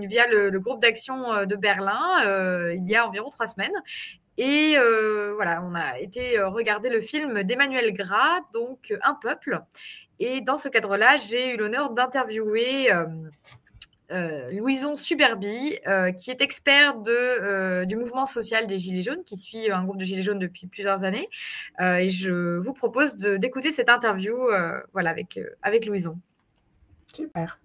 via 0.07 0.27
le, 0.27 0.49
le 0.49 0.59
groupe 0.59 0.81
d'action 0.81 1.45
de 1.45 1.55
Berlin 1.55 2.71
il 2.73 2.89
y 2.89 2.95
a 2.95 3.07
environ 3.07 3.29
trois 3.29 3.47
semaines 3.47 3.73
et 4.37 4.75
euh, 4.77 5.33
voilà, 5.35 5.63
on 5.63 5.75
a 5.75 5.99
été 5.99 6.39
euh, 6.39 6.49
regarder 6.49 6.89
le 6.89 7.01
film 7.01 7.43
d'Emmanuel 7.43 7.93
Gras, 7.93 8.41
donc 8.51 8.91
euh, 8.91 8.97
Un 9.03 9.13
peuple. 9.13 9.61
Et 10.19 10.41
dans 10.41 10.57
ce 10.57 10.69
cadre-là, 10.69 11.17
j'ai 11.17 11.53
eu 11.53 11.57
l'honneur 11.57 11.91
d'interviewer 11.91 12.89
Louison 14.11 14.95
Suberbi, 14.95 15.79
qui 16.19 16.29
est 16.29 16.39
expert 16.39 16.99
de, 16.99 17.83
du 17.85 17.95
mouvement 17.95 18.27
social 18.27 18.67
des 18.67 18.77
Gilets 18.77 19.01
jaunes, 19.01 19.23
qui 19.25 19.37
suit 19.37 19.71
un 19.71 19.83
groupe 19.83 19.97
de 19.97 20.05
Gilets 20.05 20.21
jaunes 20.21 20.39
depuis 20.39 20.67
plusieurs 20.67 21.03
années. 21.03 21.27
et 21.81 22.07
je 22.07 22.57
vous 22.59 22.73
propose 22.73 23.15
d'écouter 23.15 23.71
cette 23.71 23.89
interview 23.89 24.37
voilà, 24.93 25.09
avec, 25.09 25.39
avec 25.63 25.87
Louison. 25.87 26.17
Super. 27.11 27.59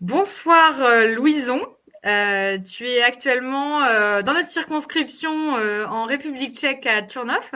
Bonsoir 0.00 0.82
Louison. 1.14 1.60
Euh, 2.06 2.58
tu 2.58 2.86
es 2.86 3.02
actuellement 3.02 3.82
euh, 3.82 4.20
dans 4.22 4.34
notre 4.34 4.50
circonscription 4.50 5.56
euh, 5.56 5.86
en 5.86 6.04
République 6.04 6.54
tchèque 6.54 6.86
à 6.86 7.00
Turnov. 7.00 7.50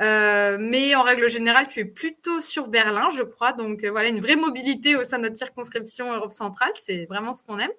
mais 0.00 0.94
en 0.94 1.02
règle 1.02 1.28
générale, 1.30 1.68
tu 1.68 1.80
es 1.80 1.84
plutôt 1.86 2.40
sur 2.40 2.68
Berlin, 2.68 3.08
je 3.16 3.22
crois. 3.22 3.52
Donc 3.52 3.84
voilà, 3.84 4.08
une 4.08 4.20
vraie 4.20 4.36
mobilité 4.36 4.94
au 4.94 5.04
sein 5.04 5.18
de 5.18 5.24
notre 5.24 5.38
circonscription 5.38 6.12
Europe 6.12 6.32
centrale, 6.32 6.70
c'est 6.74 7.06
vraiment 7.06 7.32
ce 7.32 7.42
qu'on 7.42 7.58
aime. 7.58 7.70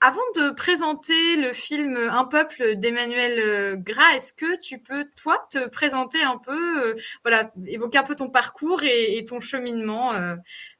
avant 0.00 0.20
de 0.36 0.50
présenter 0.50 1.36
le 1.36 1.52
film 1.52 1.96
Un 1.96 2.24
peuple 2.24 2.76
d'Emmanuel 2.76 3.80
Gras, 3.82 4.14
est-ce 4.16 4.32
que 4.32 4.58
tu 4.60 4.78
peux, 4.78 5.06
toi, 5.16 5.46
te 5.50 5.68
présenter 5.68 6.22
un 6.22 6.38
peu, 6.38 6.96
voilà, 7.24 7.52
évoquer 7.66 7.98
un 7.98 8.02
peu 8.02 8.16
ton 8.16 8.28
parcours 8.28 8.82
et, 8.82 9.24
ton 9.24 9.40
cheminement 9.40 10.12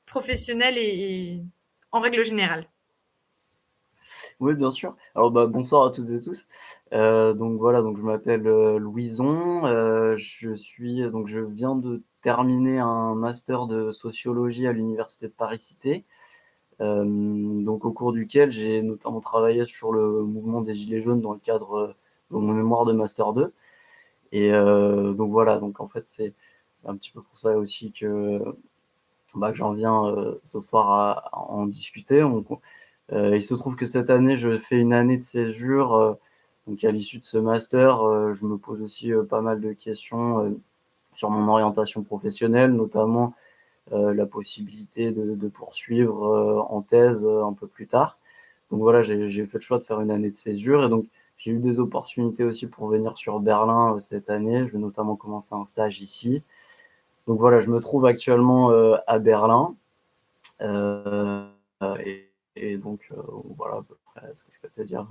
professionnel 0.04 0.74
et 0.76 1.40
en 1.92 2.00
règle 2.00 2.24
générale? 2.24 2.66
Oui, 4.40 4.54
bien 4.54 4.70
sûr. 4.70 4.94
Alors, 5.14 5.30
bah, 5.30 5.46
bonsoir 5.46 5.86
à 5.86 5.90
toutes 5.90 6.10
et 6.10 6.20
tous. 6.20 6.44
Euh, 6.92 7.32
donc 7.34 7.58
voilà, 7.58 7.82
donc 7.82 7.96
je 7.96 8.02
m'appelle 8.02 8.46
euh, 8.46 8.78
Louison. 8.78 9.66
Euh, 9.66 10.16
je 10.16 10.54
suis 10.54 11.02
donc 11.10 11.28
je 11.28 11.38
viens 11.38 11.74
de 11.76 12.02
terminer 12.22 12.78
un 12.78 13.14
master 13.14 13.66
de 13.66 13.92
sociologie 13.92 14.66
à 14.66 14.72
l'université 14.72 15.26
de 15.28 15.32
Paris-Cité. 15.32 16.04
donc 16.80 17.84
au 17.84 17.92
cours 17.92 18.12
duquel 18.12 18.50
j'ai 18.50 18.82
notamment 18.82 19.20
travaillé 19.20 19.66
sur 19.66 19.92
le 19.92 20.22
mouvement 20.24 20.62
des 20.62 20.74
Gilets 20.74 21.02
jaunes 21.02 21.20
dans 21.20 21.32
le 21.32 21.38
cadre 21.40 21.94
de 22.30 22.36
mon 22.36 22.54
mémoire 22.54 22.84
de 22.84 22.92
master 22.92 23.32
2. 23.32 23.52
Et 24.32 24.50
donc 24.52 25.30
voilà, 25.30 25.58
donc 25.58 25.80
en 25.80 25.88
fait 25.88 26.04
c'est 26.06 26.34
un 26.84 26.96
petit 26.96 27.10
peu 27.12 27.22
pour 27.22 27.38
ça 27.38 27.56
aussi 27.58 27.92
que, 27.92 28.42
bah, 29.34 29.52
que 29.52 29.58
j'en 29.58 29.72
viens 29.72 30.14
ce 30.44 30.60
soir 30.60 30.90
à, 30.92 31.30
en 31.32 31.66
discuter. 31.66 32.22
Euh, 32.22 32.42
il 33.12 33.42
se 33.44 33.54
trouve 33.54 33.76
que 33.76 33.86
cette 33.86 34.10
année, 34.10 34.36
je 34.36 34.58
fais 34.58 34.78
une 34.78 34.92
année 34.92 35.18
de 35.18 35.24
césure. 35.24 35.94
Euh, 35.94 36.14
donc, 36.66 36.82
à 36.84 36.90
l'issue 36.90 37.18
de 37.18 37.26
ce 37.26 37.38
master, 37.38 38.02
euh, 38.02 38.34
je 38.34 38.44
me 38.46 38.56
pose 38.56 38.82
aussi 38.82 39.12
pas 39.28 39.40
mal 39.40 39.60
de 39.60 39.72
questions 39.72 40.56
sur 41.14 41.30
mon 41.30 41.48
orientation 41.48 42.02
professionnelle, 42.02 42.72
notamment 42.72 43.34
la 43.90 44.26
possibilité 44.26 45.10
de, 45.10 45.48
poursuivre 45.48 46.66
en 46.70 46.82
thèse 46.82 47.26
un 47.26 47.52
peu 47.52 47.66
plus 47.66 47.88
tard. 47.88 48.16
Donc 48.70 48.80
voilà, 48.80 49.02
j'ai 49.02 49.46
fait 49.46 49.58
le 49.58 49.60
choix 49.60 49.78
de 49.78 49.84
faire 49.84 50.00
une 50.00 50.10
année 50.10 50.30
de 50.30 50.36
césure 50.36 50.84
et 50.84 50.88
donc 50.88 51.06
j'ai 51.38 51.50
eu 51.50 51.58
des 51.58 51.80
opportunités 51.80 52.44
aussi 52.44 52.68
pour 52.68 52.86
venir 52.88 53.16
sur 53.18 53.40
Berlin 53.40 54.00
cette 54.00 54.30
année. 54.30 54.66
Je 54.66 54.72
vais 54.72 54.78
notamment 54.78 55.16
commencer 55.16 55.54
un 55.54 55.66
stage 55.66 56.00
ici. 56.00 56.42
Donc 57.26 57.38
voilà, 57.38 57.60
je 57.60 57.70
me 57.70 57.80
trouve 57.80 58.06
actuellement 58.06 58.70
à 59.06 59.18
Berlin. 59.18 59.74
Et 62.56 62.76
donc, 62.76 63.00
euh, 63.12 63.22
voilà 63.56 63.76
à 63.76 63.82
peu 63.82 63.96
près 64.04 64.34
ce 64.34 64.44
que 64.44 64.50
je 64.54 64.60
peux 64.60 64.68
te 64.68 64.82
dire. 64.82 65.06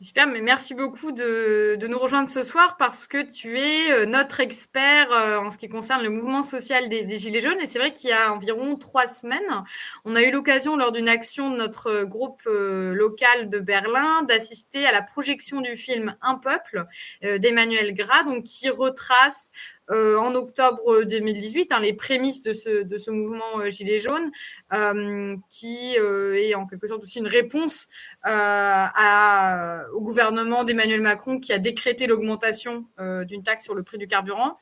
Super, 0.00 0.28
mais 0.28 0.42
merci 0.42 0.74
beaucoup 0.74 1.10
de, 1.10 1.76
nous 1.84 1.98
rejoindre 1.98 2.28
ce 2.28 2.44
soir 2.44 2.76
parce 2.76 3.08
que 3.08 3.20
tu 3.20 3.58
es 3.58 3.90
euh, 3.90 4.06
notre 4.06 4.38
expert 4.38 5.10
euh, 5.10 5.38
en 5.40 5.50
ce 5.50 5.58
qui 5.58 5.68
concerne 5.68 6.04
le 6.04 6.08
mouvement 6.08 6.44
social 6.44 6.88
des, 6.88 7.02
des 7.02 7.16
Gilets 7.16 7.40
jaunes. 7.40 7.58
Et 7.60 7.66
c'est 7.66 7.80
vrai 7.80 7.92
qu'il 7.92 8.10
y 8.10 8.12
a 8.12 8.32
environ 8.32 8.76
trois 8.76 9.08
semaines, 9.08 9.64
on 10.04 10.14
a 10.14 10.22
eu 10.22 10.30
l'occasion 10.30 10.76
lors 10.76 10.92
d'une 10.92 11.08
action 11.08 11.50
de 11.50 11.56
notre 11.56 12.04
groupe 12.04 12.42
local 12.44 13.50
de 13.50 13.58
Berlin 13.58 14.22
d'assister 14.22 14.86
à 14.86 14.92
la 14.92 15.02
projection 15.02 15.60
du 15.60 15.76
film 15.76 16.16
Un 16.22 16.36
peuple 16.36 16.84
d'Emmanuel 17.22 17.92
Gras, 17.92 18.22
donc 18.22 18.44
qui 18.44 18.70
retrace 18.70 19.50
euh, 19.90 20.18
en 20.18 20.34
octobre 20.34 21.04
2018, 21.04 21.72
hein, 21.72 21.80
les 21.80 21.94
prémices 21.94 22.42
de 22.42 22.52
ce, 22.52 23.10
mouvement 23.10 23.58
euh, 23.58 23.70
Gilets 23.70 23.98
jaunes, 23.98 24.30
euh, 24.72 25.36
qui 25.48 25.94
est 25.94 26.54
en 26.54 26.66
quelque 26.66 26.86
sorte 26.86 27.02
aussi 27.02 27.18
une 27.18 27.26
réponse 27.26 27.88
au 28.24 30.00
gouvernement 30.00 30.64
d'Emmanuel 30.64 31.00
Macron 31.00 31.38
qui 31.38 31.52
a 31.52 31.58
décrété 31.58 32.06
l'augmentation 32.06 32.84
d'une 32.98 33.42
taxe 33.42 33.64
sur 33.64 33.74
le 33.74 33.82
prix 33.82 33.98
du 33.98 34.06
carburant. 34.06 34.58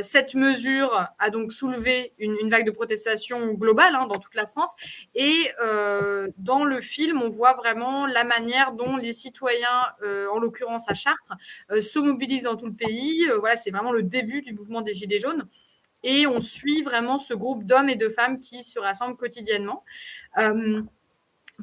cette 0.00 0.34
mesure 0.34 1.06
a 1.18 1.30
donc 1.30 1.52
soulevé 1.52 2.12
une, 2.18 2.36
une 2.40 2.50
vague 2.50 2.64
de 2.64 2.70
protestation 2.70 3.52
globale 3.52 3.94
hein, 3.94 4.06
dans 4.06 4.18
toute 4.18 4.34
la 4.34 4.46
France. 4.46 4.72
Et 5.14 5.50
dans 6.38 6.64
le 6.64 6.80
film, 6.80 7.20
on 7.20 7.28
voit 7.28 7.54
vraiment 7.54 8.06
la 8.06 8.24
manière 8.24 8.72
dont 8.72 8.96
les 8.96 9.12
citoyens, 9.12 9.92
en 10.32 10.38
l'occurrence 10.38 10.88
à 10.88 10.94
Chartres, 10.94 11.34
se 11.70 11.98
mobilisent 11.98 12.44
dans 12.44 12.56
tout 12.56 12.66
le 12.66 12.72
pays. 12.72 13.26
voilà, 13.40 13.56
c'est 13.56 13.70
vraiment 13.70 13.92
le 13.92 14.02
début 14.02 14.37
du 14.42 14.54
mouvement 14.54 14.80
des 14.80 14.94
Gilets 14.94 15.18
jaunes. 15.18 15.48
Et 16.02 16.26
on 16.26 16.40
suit 16.40 16.82
vraiment 16.82 17.18
ce 17.18 17.34
groupe 17.34 17.64
d'hommes 17.64 17.88
et 17.88 17.96
de 17.96 18.08
femmes 18.08 18.38
qui 18.38 18.62
se 18.62 18.78
rassemblent 18.78 19.16
quotidiennement. 19.16 19.84
Euh, 20.38 20.80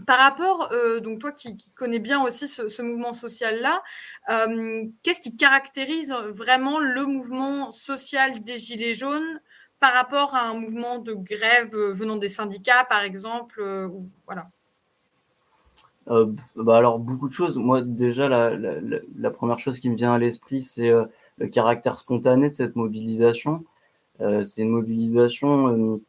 par 0.05 0.17
rapport, 0.17 0.73
euh, 0.73 0.99
donc 0.99 1.19
toi 1.19 1.31
qui, 1.31 1.55
connais 1.75 1.99
bien 1.99 2.21
aussi 2.21 2.49
ce, 2.49 2.81
mouvement 2.81 3.13
social-là, 3.13 3.81
euh, 4.29 4.83
qu'est-ce 5.03 5.21
qui 5.21 5.37
caractérise 5.37 6.13
vraiment 6.33 6.79
le 6.79 7.05
mouvement 7.05 7.71
social 7.71 8.43
des 8.43 8.57
Gilets 8.57 8.93
jaunes 8.93 9.39
par 9.79 9.93
rapport 9.93 10.35
à 10.35 10.49
un 10.49 10.59
mouvement 10.59 10.99
de 10.99 11.13
grève 11.13 11.73
venant 11.73 12.17
des 12.17 12.27
syndicats, 12.27 12.85
par 12.89 13.03
exemple 13.03 13.61
voilà. 14.25 14.47
bah 16.55 16.77
alors 16.77 16.99
beaucoup 16.99 17.29
de 17.29 17.33
choses. 17.33 17.55
Moi 17.55 17.81
déjà 17.81 18.27
la 18.27 19.31
première 19.31 19.59
chose 19.59 19.79
qui 19.79 19.89
me 19.89 19.95
vient 19.95 20.13
à 20.13 20.17
l'esprit 20.17 20.61
c'est 20.61 20.91
le 21.37 21.47
caractère 21.47 21.99
spontané 21.99 22.49
de 22.49 22.55
cette 22.55 22.75
mobilisation. 22.75 23.65
Euh, 24.21 24.43
c'est 24.45 24.61
une 24.61 24.69
mobilisation 24.69 26.01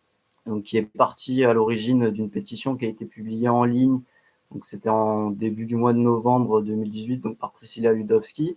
euh, 0.49 0.61
qui 0.63 0.77
est 0.77 0.83
partie 0.83 1.45
à 1.45 1.53
l'origine 1.53 2.11
d'une 2.11 2.31
pétition 2.31 2.77
qui 2.77 2.87
a 2.87 2.89
été 2.89 3.05
publiée 3.05 3.49
en 3.49 3.65
ligne. 3.65 4.01
Donc 4.53 4.65
c'était 4.65 4.89
en 4.89 5.31
début 5.31 5.67
du 5.67 5.77
mois 5.77 5.93
de 5.93 5.99
novembre 5.99 6.63
2018 6.63 7.19
donc 7.19 7.39
par 7.39 7.53
Priscilla 7.53 7.93
Ludowski. 7.93 8.57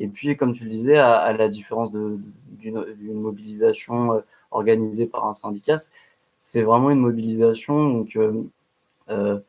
Et 0.00 0.08
puis, 0.08 0.36
comme 0.36 0.52
tu 0.52 0.64
le 0.64 0.70
disais, 0.70 0.96
à, 0.96 1.32
la 1.32 1.48
différence 1.48 1.90
d'une 1.92 2.84
mobilisation 3.14 4.14
euh, 4.14 4.20
organisée 4.50 5.06
par 5.06 5.26
un 5.26 5.34
syndicat, 5.34 5.76
c'est 6.40 6.62
vraiment 6.62 6.90
une 6.90 7.00
mobilisation 7.00 7.88
donc, 7.90 8.16
euh, 8.16 9.40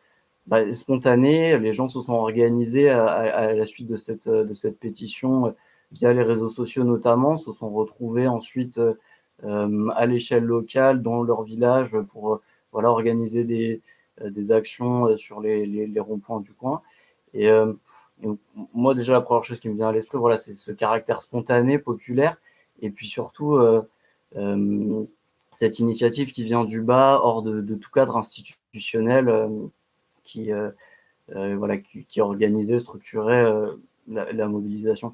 bah, 0.47 0.73
spontanée. 0.73 1.57
Les 1.59 1.73
gens 1.73 1.89
se 1.89 2.01
sont 2.01 2.13
organisés 2.13 2.89
à, 2.89 3.05
à, 3.07 3.53
la 3.53 3.65
suite 3.65 3.87
de 3.87 3.97
cette, 3.97 4.27
de 4.27 4.53
cette 4.53 4.79
pétition 4.79 5.53
via 5.91 6.13
les 6.13 6.23
réseaux 6.23 6.49
sociaux 6.49 6.83
notamment, 6.83 7.37
se 7.37 7.51
sont 7.51 7.69
retrouvés 7.69 8.27
ensuite 8.27 8.79
euh, 9.45 9.87
à 9.95 10.05
l'échelle 10.05 10.43
locale 10.43 11.01
dans 11.01 11.23
leur 11.23 11.43
village 11.43 11.95
pour 12.11 12.33
euh, 12.33 12.41
voilà 12.73 12.91
organiser 12.91 13.45
des, 13.45 13.81
euh, 14.21 14.29
des 14.29 14.51
actions 14.51 15.15
sur 15.15 15.39
les, 15.39 15.65
les, 15.65 15.87
les 15.87 15.99
ronds-points 15.99 16.41
du 16.41 16.53
coin. 16.53 16.81
Et, 17.33 17.49
moi 18.73 18.95
déjà 18.95 19.13
la 19.13 19.21
première 19.21 19.45
chose 19.45 19.59
qui 19.61 19.69
me 19.69 19.75
vient 19.75 19.87
à 19.87 19.91
l'esprit, 19.93 20.17
voilà, 20.17 20.35
c'est 20.35 20.53
ce 20.53 20.71
caractère 20.71 21.21
spontané, 21.21 21.79
populaire, 21.79 22.35
et 22.81 22.89
puis 22.89 23.07
surtout 23.07 23.57
cette 25.51 25.79
initiative 25.79 26.33
qui 26.33 26.43
vient 26.43 26.65
du 26.65 26.81
bas, 26.81 27.21
hors 27.23 27.43
de, 27.43 27.61
de 27.61 27.75
tout 27.75 27.91
cadre 27.91 28.17
institutionnel, 28.17 29.31
qui 30.25 30.51
voilà, 31.29 31.77
qui, 31.77 32.19
organisait, 32.19 32.79
structurait 32.79 33.45
la, 34.07 34.47
mobilisation. 34.47 35.13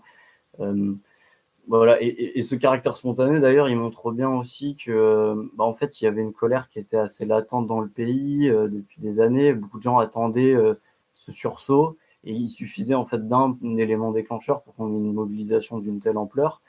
Voilà, 1.67 1.97
et, 2.01 2.43
ce 2.43 2.55
caractère 2.55 2.95
spontané, 2.95 3.39
d'ailleurs, 3.39 3.69
il 3.69 3.75
montre 3.75 4.11
bien 4.11 4.29
aussi 4.29 4.77
que, 4.77 5.33
bah, 5.55 5.63
en 5.63 5.73
fait, 5.73 5.99
il 5.99 6.05
y 6.05 6.07
avait 6.07 6.21
une 6.21 6.33
colère 6.33 6.69
qui 6.69 6.79
était 6.79 6.97
assez 6.97 7.25
latente 7.25 7.65
dans 7.65 7.79
le 7.79 7.87
pays 7.87 8.47
depuis 8.49 9.01
des 9.01 9.19
années. 9.19 9.53
Beaucoup 9.53 9.79
de 9.79 9.83
gens 9.83 9.97
attendaient 9.97 10.55
ce 11.13 11.31
sursaut 11.31 11.97
et 12.25 12.33
il 12.33 12.49
suffisait 12.49 12.95
en 12.95 13.05
fait 13.05 13.27
d'un 13.27 13.55
élément 13.77 14.11
déclencheur 14.11 14.61
pour 14.63 14.75
qu'on 14.75 14.91
ait 14.93 14.97
une 14.97 15.13
mobilisation 15.13 15.79
d'une 15.79 15.99
telle 15.99 16.17
ampleur. 16.17 16.61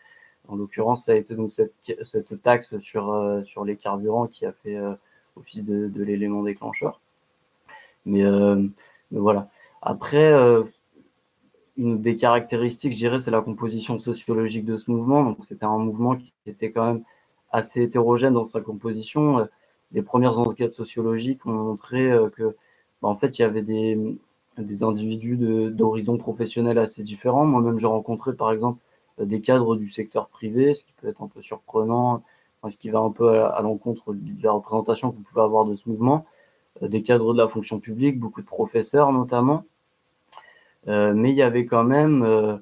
En 0.49 0.57
l'occurrence, 0.57 1.05
ça 1.07 1.13
a 1.13 1.15
été 1.17 1.35
donc 1.35 1.53
cette, 1.53 2.43
taxe 2.43 2.79
sur, 2.79 3.13
euh, 3.13 3.43
sur 3.43 3.65
les 3.65 3.77
carburants 3.77 4.29
qui 4.29 4.47
a 4.47 4.53
fait 4.53 4.77
euh, 4.77 4.95
office 5.37 5.65
de, 5.65 6.03
l'élément 6.03 6.43
déclencheur. 6.43 7.01
Euh, 8.07 8.69
mais, 9.11 9.19
voilà. 9.19 9.49
Après, 9.83 10.33
une 11.77 12.01
des 12.01 12.17
caractéristiques, 12.17 12.93
je 12.93 12.99
dirais, 12.99 13.21
c'est 13.21 13.31
la 13.31 13.43
composition 13.43 13.99
sociologique 13.99 14.65
de 14.65 14.79
ce 14.79 14.91
mouvement. 14.91 15.25
Donc, 15.25 15.39
c'était 15.45 15.65
un 15.67 15.79
mouvement 15.79 16.17
qui 16.17 16.33
était 16.47 16.71
quand 16.71 16.87
même 16.87 17.03
assez 17.53 17.83
hétérogène 17.83 18.35
dans 18.35 18.45
sa 18.45 18.61
composition. 18.61 19.47
Les 19.93 20.03
premières 20.03 20.39
enquêtes 20.39 20.73
sociologiques 20.73 21.45
ont 21.47 21.53
montré 21.53 22.11
que, 22.37 22.57
bah, 23.03 23.09
en 23.09 23.17
fait, 23.17 23.39
il 23.39 23.43
y 23.43 23.45
avait 23.45 23.63
des, 23.63 24.19
des 24.59 24.83
individus 24.83 25.37
d'horizons 25.73 26.19
professionnels 26.19 26.79
assez 26.79 27.03
différents. 27.03 27.45
Moi-même, 27.45 27.79
j'ai 27.79 27.87
rencontré, 27.87 28.35
par 28.35 28.53
exemple, 28.53 28.81
des 29.19 29.41
cadres 29.41 29.77
du 29.77 29.89
secteur 29.89 30.29
privé, 30.29 30.75
ce 30.75 30.85
qui 30.85 30.93
peut 31.01 31.09
être 31.09 31.23
un 31.23 31.29
peu 31.29 31.43
surprenant, 31.43 32.23
ce 32.71 32.77
qui 32.77 32.91
va 32.91 33.01
un 33.01 33.11
peu 33.11 33.45
à, 33.45 33.61
l'encontre 33.63 34.15
de 34.15 34.43
la 34.43 34.53
représentation 34.53 35.11
que 35.11 35.17
vous 35.17 35.23
pouvez 35.23 35.43
avoir 35.43 35.65
de 35.65 35.77
ce 35.77 35.89
mouvement, 35.89 36.25
euh, 36.83 36.89
des 36.89 37.03
cadres 37.03 37.33
de 37.33 37.39
la 37.39 37.49
fonction 37.49 37.81
publique, 37.81 38.19
beaucoup 38.19 38.41
de 38.41 38.47
professeurs 38.47 39.13
notamment. 39.13 39.65
Euh, 40.89 41.15
mais 41.15 41.31
il 41.31 41.37
y 41.37 41.43
avait 41.43 41.67
quand 41.67 41.85
même, 41.85 42.23
euh, 42.23 42.57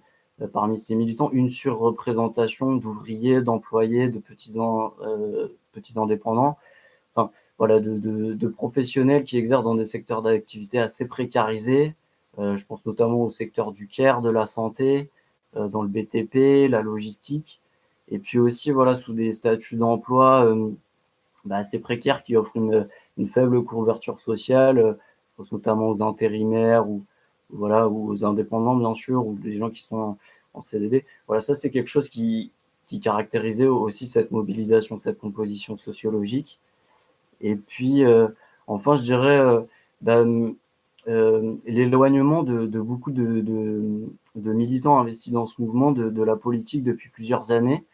parmi 0.52 0.78
ces 0.78 0.94
militants, 0.94 1.30
une 1.32 1.50
surreprésentation 1.50 2.76
d'ouvriers, 2.76 3.40
d'employés, 3.42 4.08
de 4.08 4.18
petits, 4.18 4.54
petits 5.72 5.98
indépendants, 5.98 6.56
enfin, 7.14 7.30
voilà, 7.58 7.80
de, 7.80 7.98
de, 7.98 8.34
de, 8.34 8.48
professionnels 8.48 9.24
qui 9.24 9.38
exercent 9.38 9.64
dans 9.64 9.74
des 9.74 9.86
secteurs 9.86 10.22
d'activité 10.22 10.78
assez 10.78 11.06
précarisés. 11.06 11.94
je 12.38 12.64
pense 12.64 12.84
notamment 12.86 13.22
au 13.22 13.30
secteur 13.30 13.72
du 13.72 13.86
care, 13.88 14.22
de 14.22 14.30
la 14.30 14.46
santé, 14.46 15.10
euh, 15.56 15.68
dans 15.68 15.82
le 15.82 15.88
BTP, 15.88 16.68
la 16.68 16.82
logistique, 16.82 17.60
et 18.10 18.18
puis 18.18 18.38
aussi 18.40 18.72
voilà 18.72 18.96
sous 18.96 19.12
des 19.12 19.32
statuts 19.32 19.76
d'emploi 19.76 20.44
euh, 20.46 20.70
bah, 21.44 21.58
assez 21.58 21.78
précaires 21.78 22.24
qui 22.24 22.34
offrent 22.34 22.56
une, 22.56 22.88
une 23.18 23.28
faible 23.28 23.62
couverture 23.62 24.18
sociale, 24.20 24.78
euh, 24.78 24.94
notamment 25.52 25.90
aux 25.90 26.02
intérimaires 26.02 26.88
ou 26.88 27.04
voilà 27.50 27.88
ou 27.88 28.10
aux 28.10 28.24
indépendants 28.24 28.76
bien 28.76 28.94
sûr 28.94 29.26
ou 29.26 29.34
des 29.34 29.58
gens 29.58 29.70
qui 29.70 29.82
sont 29.82 30.16
en, 30.54 30.60
CDD. 30.60 31.04
Voilà, 31.26 31.42
ça 31.42 31.54
c'est 31.54 31.70
quelque 31.70 31.88
chose 31.88 32.08
qui, 32.08 32.52
qui 32.86 33.00
caractérisait 33.00 33.66
aussi 33.66 34.06
cette 34.06 34.30
mobilisation, 34.30 35.00
cette 35.00 35.18
composition 35.18 35.76
sociologique. 35.76 36.60
Et 37.40 37.56
puis 37.56 38.04
enfin, 38.68 38.96
je 38.96 39.02
dirais 39.02 39.42
bah, 40.00 40.22
euh, 41.06 41.56
l'éloignement 41.66 42.42
de, 42.42 42.66
de, 42.66 42.80
beaucoup 42.80 43.10
de, 43.10 43.40
de, 43.40 44.10
de, 44.36 44.52
militants 44.54 44.98
investis 44.98 45.32
dans 45.32 45.46
ce 45.46 45.60
mouvement 45.60 45.92
de, 45.92 46.22
la 46.22 46.36
politique 46.36 46.82
depuis 46.82 47.10
plusieurs 47.10 47.50
années. 47.50 47.84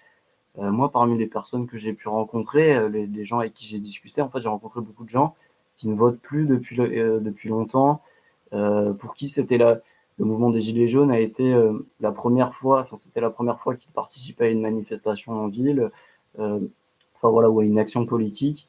Euh, 0.59 0.71
moi, 0.71 0.91
parmi 0.91 1.19
les 1.19 1.27
personnes 1.27 1.67
que 1.67 1.77
j'ai 1.77 1.93
pu 1.93 2.09
rencontrer, 2.09 2.77
euh, 2.77 2.89
les, 2.89 3.07
les, 3.07 3.25
gens 3.25 3.41
avec 3.41 3.55
qui 3.55 3.67
j'ai 3.67 3.81
discuté, 3.81 4.23
en 4.23 4.29
fait, 4.29 4.41
j'ai 4.41 4.49
rencontré 4.49 4.81
beaucoup 4.81 5.05
de 5.05 5.11
gens 5.11 5.35
qui 5.77 5.89
ne 5.89 5.95
votent 5.95 6.21
plus 6.21 6.47
depuis, 6.47 6.77
depuis 6.77 7.49
longtemps, 7.49 8.03
pour 8.51 9.15
qui 9.15 9.29
c'était 9.29 9.59
la, 9.59 9.81
le 10.19 10.25
mouvement 10.25 10.51
des 10.51 10.61
Gilets 10.61 10.89
jaunes 10.89 11.11
a 11.11 11.21
été 11.21 11.55
la 12.01 12.13
première 12.13 12.55
fois, 12.55 12.81
enfin, 12.81 12.97
c'était 12.97 13.21
la 13.21 13.31
première 13.31 13.61
fois 13.61 13.77
qu'ils 13.77 13.93
participaient 13.93 14.47
à 14.47 14.51
une 14.51 14.61
manifestation 14.61 15.33
en 15.33 15.49
ville, 15.49 15.91
enfin 16.37 17.31
voilà, 17.31 17.51
ou 17.51 17.61
à 17.61 17.65
une 17.65 17.79
action 17.79 18.07
politique. 18.07 18.69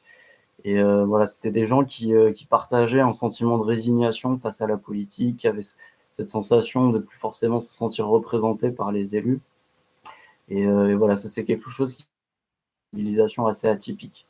Et 0.64 0.78
euh, 0.78 1.04
voilà, 1.04 1.26
c'était 1.26 1.50
des 1.50 1.66
gens 1.66 1.84
qui, 1.84 2.14
euh, 2.14 2.32
qui, 2.32 2.46
partageaient 2.46 3.00
un 3.00 3.12
sentiment 3.14 3.58
de 3.58 3.64
résignation 3.64 4.38
face 4.38 4.60
à 4.60 4.66
la 4.66 4.76
politique, 4.76 5.38
qui 5.38 5.48
avaient 5.48 5.62
cette 6.12 6.30
sensation 6.30 6.90
de 6.90 7.00
plus 7.00 7.18
forcément 7.18 7.62
se 7.62 7.74
sentir 7.74 8.06
représenté 8.06 8.70
par 8.70 8.92
les 8.92 9.16
élus. 9.16 9.40
Et, 10.48 10.66
euh, 10.66 10.90
et 10.90 10.94
voilà, 10.94 11.16
ça 11.16 11.28
c'est 11.28 11.44
quelque 11.44 11.70
chose 11.70 11.96
qui 11.96 12.02
est 12.02 12.06
une 12.92 13.04
mobilisation 13.04 13.46
assez 13.46 13.68
atypique. 13.68 14.26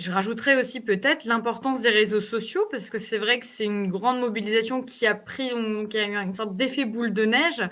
Je 0.00 0.10
rajouterais 0.10 0.58
aussi 0.58 0.80
peut-être 0.80 1.26
l'importance 1.26 1.82
des 1.82 1.90
réseaux 1.90 2.22
sociaux, 2.22 2.66
parce 2.70 2.88
que 2.88 2.96
c'est 2.96 3.18
vrai 3.18 3.38
que 3.38 3.44
c'est 3.44 3.66
une 3.66 3.86
grande 3.86 4.18
mobilisation 4.18 4.82
qui 4.82 5.06
a 5.06 5.14
pris, 5.14 5.50
qui 5.90 5.98
a 5.98 6.08
eu 6.08 6.14
une 6.14 6.32
sorte 6.32 6.56
d'effet 6.56 6.86
boule 6.86 7.12
de 7.12 7.26
neige, 7.26 7.62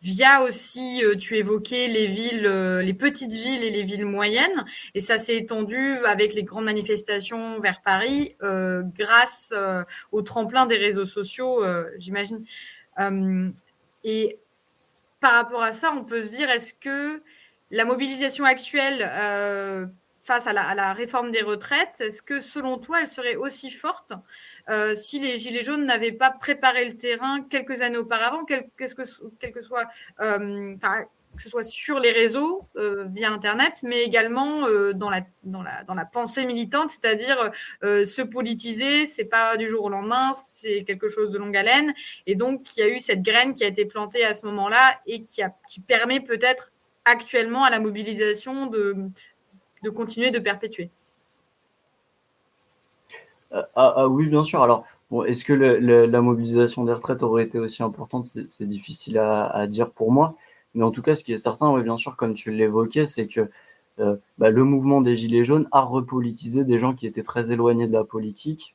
via 0.00 0.42
aussi, 0.42 1.04
euh, 1.04 1.16
tu 1.16 1.36
évoquais 1.36 1.88
les 1.88 2.06
villes, 2.06 2.46
euh, 2.46 2.82
les 2.82 2.94
petites 2.94 3.32
villes 3.32 3.64
et 3.64 3.70
les 3.70 3.82
villes 3.82 4.06
moyennes, 4.06 4.64
et 4.94 5.00
ça 5.00 5.18
s'est 5.18 5.36
étendu 5.36 5.96
avec 6.06 6.34
les 6.34 6.44
grandes 6.44 6.66
manifestations 6.66 7.58
vers 7.58 7.82
Paris, 7.82 8.36
euh, 8.44 8.84
grâce 8.96 9.52
au 10.12 10.22
tremplin 10.22 10.66
des 10.66 10.76
réseaux 10.76 11.06
sociaux, 11.06 11.64
j'imagine. 11.98 12.44
et 14.04 14.38
par 15.20 15.32
rapport 15.32 15.62
à 15.64 15.72
ça, 15.72 15.92
on 15.92 16.04
peut 16.04 16.22
se 16.22 16.36
dire, 16.36 16.48
est-ce 16.48 16.74
que 16.74 17.22
la 17.72 17.84
mobilisation 17.84 18.44
actuelle 18.44 19.02
face 20.22 20.46
à 20.46 20.52
la, 20.52 20.92
réforme 20.92 21.32
des 21.32 21.42
retraites, 21.42 22.00
est-ce 22.00 22.22
que 22.22 22.40
selon 22.40 22.78
toi, 22.78 23.00
elle 23.02 23.08
serait 23.08 23.34
aussi 23.34 23.70
forte 23.70 24.12
euh, 24.68 24.94
si 24.94 25.18
les 25.18 25.36
Gilets 25.36 25.64
jaunes 25.64 25.84
n'avaient 25.84 26.12
pas 26.12 26.30
préparé 26.30 26.88
le 26.88 26.96
terrain 26.96 27.42
quelques 27.42 27.82
années 27.82 27.98
auparavant, 27.98 28.44
quel, 28.44 28.68
que, 28.76 28.84
que 28.84 29.62
soit, 29.62 29.88
euh, 30.20 30.76
que 30.76 31.42
ce 31.42 31.48
soit 31.48 31.64
sur 31.64 31.98
les 31.98 32.12
réseaux 32.12 32.64
euh, 32.76 33.04
via 33.08 33.32
Internet, 33.32 33.80
mais 33.82 34.02
également 34.02 34.60
dans, 34.94 35.10
la, 35.10 35.22
dans, 35.42 35.62
la, 35.64 35.82
dans 35.82 35.94
la 35.94 36.04
pensée 36.04 36.46
militante, 36.46 36.90
c'est-à-dire 36.90 37.50
se 37.82 38.22
politiser, 38.22 39.06
c'est 39.06 39.24
pas 39.24 39.56
du 39.56 39.68
jour 39.68 39.86
au 39.86 39.88
lendemain, 39.88 40.32
c'est 40.34 40.84
quelque 40.84 41.08
chose 41.08 41.30
de 41.30 41.38
longue 41.38 41.56
haleine, 41.56 41.92
et 42.26 42.36
donc 42.36 42.76
il 42.76 42.80
y 42.80 42.82
a 42.84 42.88
eu 42.88 43.00
cette 43.00 43.22
graine 43.22 43.54
qui 43.54 43.64
a 43.64 43.66
été 43.66 43.86
plantée 43.86 44.24
à 44.24 44.34
ce 44.34 44.46
moment-là 44.46 45.00
et 45.06 45.24
qui, 45.24 45.42
a, 45.42 45.52
qui 45.68 45.80
permet 45.80 46.20
peut-être 46.20 46.70
actuellement 47.04 47.64
à 47.64 47.70
la 47.70 47.80
mobilisation 47.80 48.66
de 48.66 48.94
de 49.82 49.90
continuer 49.90 50.30
de 50.30 50.38
perpétuer. 50.38 50.90
Euh, 53.52 53.62
ah, 53.76 53.94
ah, 53.96 54.08
oui, 54.08 54.26
bien 54.28 54.44
sûr. 54.44 54.62
Alors, 54.62 54.84
bon, 55.10 55.24
est-ce 55.24 55.44
que 55.44 55.52
la 55.52 56.20
mobilisation 56.20 56.84
des 56.84 56.92
retraites 56.92 57.22
aurait 57.22 57.44
été 57.44 57.58
aussi 57.58 57.82
importante? 57.82 58.26
C'est 58.26 58.66
difficile 58.66 59.18
à, 59.18 59.66
dire 59.66 59.90
pour 59.90 60.12
moi. 60.12 60.36
Mais 60.74 60.84
en 60.84 60.90
tout 60.90 61.02
cas, 61.02 61.16
ce 61.16 61.24
qui 61.24 61.32
est 61.32 61.38
certain, 61.38 61.70
oui, 61.70 61.82
bien 61.82 61.98
sûr, 61.98 62.16
comme 62.16 62.34
tu 62.34 62.50
l'évoquais, 62.50 63.06
c'est 63.06 63.26
que 63.26 63.48
euh, 63.98 64.16
bah, 64.38 64.50
le 64.50 64.64
mouvement 64.64 65.02
des 65.02 65.16
Gilets 65.16 65.44
jaunes 65.44 65.68
a 65.70 65.82
repolitisé 65.82 66.64
des 66.64 66.78
gens 66.78 66.94
qui 66.94 67.06
étaient 67.06 67.22
très 67.22 67.50
éloignés 67.50 67.86
de 67.86 67.92
la 67.92 68.04
politique, 68.04 68.74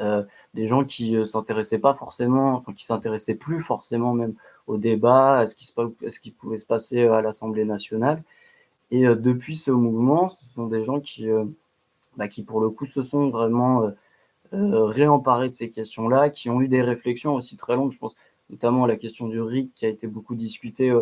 euh, 0.00 0.24
des 0.54 0.66
gens 0.66 0.84
qui 0.84 1.12
ne 1.12 1.24
s'intéressaient 1.24 1.78
pas 1.78 1.94
forcément, 1.94 2.54
enfin, 2.54 2.72
qui 2.72 2.84
s'intéressaient 2.84 3.36
plus 3.36 3.62
forcément 3.62 4.14
même 4.14 4.34
au 4.66 4.78
débat, 4.78 5.38
à 5.38 5.46
ce 5.46 5.54
qui, 5.54 5.66
se, 5.66 5.72
à 5.80 6.10
ce 6.10 6.20
qui 6.20 6.32
pouvait 6.32 6.58
se 6.58 6.66
passer 6.66 7.04
à 7.06 7.20
l'Assemblée 7.22 7.64
nationale, 7.64 8.22
et 8.92 9.06
euh, 9.06 9.16
depuis 9.16 9.56
ce 9.56 9.70
mouvement, 9.72 10.28
ce 10.28 10.44
sont 10.54 10.66
des 10.68 10.84
gens 10.84 11.00
qui, 11.00 11.28
euh, 11.28 11.46
bah, 12.16 12.28
qui 12.28 12.44
pour 12.44 12.60
le 12.60 12.70
coup, 12.70 12.86
se 12.86 13.02
sont 13.02 13.30
vraiment 13.30 13.90
euh, 14.52 14.84
réemparés 14.84 15.48
de 15.48 15.54
ces 15.54 15.70
questions-là, 15.70 16.30
qui 16.30 16.50
ont 16.50 16.60
eu 16.60 16.68
des 16.68 16.82
réflexions 16.82 17.34
aussi 17.34 17.56
très 17.56 17.74
longues, 17.74 17.92
je 17.92 17.98
pense 17.98 18.14
notamment 18.50 18.84
à 18.84 18.88
la 18.88 18.96
question 18.96 19.28
du 19.28 19.40
RIC 19.40 19.72
qui 19.74 19.86
a 19.86 19.88
été 19.88 20.06
beaucoup 20.06 20.34
discutée 20.34 20.92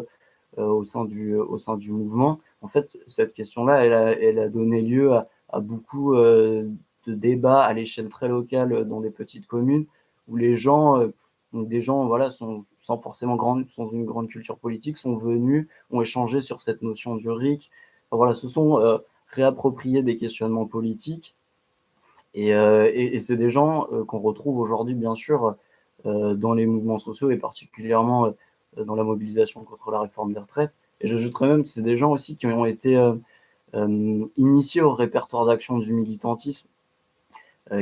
au, 0.56 0.84
sein 0.84 1.04
du, 1.04 1.34
au 1.34 1.58
sein 1.58 1.76
du 1.76 1.90
mouvement. 1.90 2.38
En 2.62 2.68
fait, 2.68 2.96
cette 3.08 3.34
question-là, 3.34 3.84
elle 3.84 3.92
a, 3.92 4.12
elle 4.12 4.38
a 4.38 4.48
donné 4.48 4.82
lieu 4.82 5.12
à, 5.12 5.60
beaucoup 5.60 6.14
de 6.14 6.68
débats 7.08 7.64
à 7.64 7.72
l'échelle 7.72 8.08
très 8.08 8.28
locale 8.28 8.84
dans 8.84 9.00
des 9.00 9.10
petites 9.10 9.48
communes 9.48 9.86
où 10.28 10.36
les 10.36 10.54
gens, 10.56 11.08
des 11.52 11.82
gens 11.82 12.06
voilà, 12.06 12.30
sont 12.30 12.64
sans 12.90 12.98
forcément 12.98 13.36
grande, 13.36 13.66
sans 13.70 13.88
une 13.92 14.04
grande 14.04 14.28
culture 14.28 14.58
politique, 14.58 14.98
sont 14.98 15.14
venus, 15.14 15.68
ont 15.92 16.02
échangé 16.02 16.42
sur 16.42 16.60
cette 16.60 16.82
notion 16.82 17.14
du 17.14 17.30
RIC. 17.30 17.70
voilà, 18.10 18.34
se 18.34 18.48
sont 18.48 18.80
euh, 18.80 18.98
réappropriés 19.28 20.02
des 20.02 20.16
questionnements 20.16 20.66
politiques. 20.66 21.36
Et, 22.34 22.52
euh, 22.52 22.90
c'est 23.20 23.36
des 23.36 23.52
gens 23.52 23.86
euh, 23.92 24.04
qu'on 24.04 24.18
retrouve 24.18 24.58
aujourd'hui, 24.58 24.94
bien 24.94 25.14
sûr, 25.14 25.54
dans 26.04 26.54
les 26.54 26.64
mouvements 26.64 26.98
sociaux 26.98 27.30
et 27.30 27.36
particulièrement 27.36 28.32
dans 28.78 28.94
la 28.94 29.04
mobilisation 29.04 29.62
contre 29.62 29.90
la 29.90 30.00
réforme 30.00 30.32
des 30.32 30.40
retraites. 30.40 30.74
Et 31.02 31.08
j'ajouterais 31.08 31.46
même 31.46 31.62
que 31.62 31.68
c'est 31.68 31.82
des 31.82 31.98
gens 31.98 32.10
aussi 32.10 32.36
qui 32.36 32.46
ont 32.46 32.64
été 32.64 32.98
initiés 34.38 34.80
au 34.80 34.94
répertoire 34.94 35.44
d'action 35.44 35.78
du 35.78 35.92
militantisme, 35.92 36.68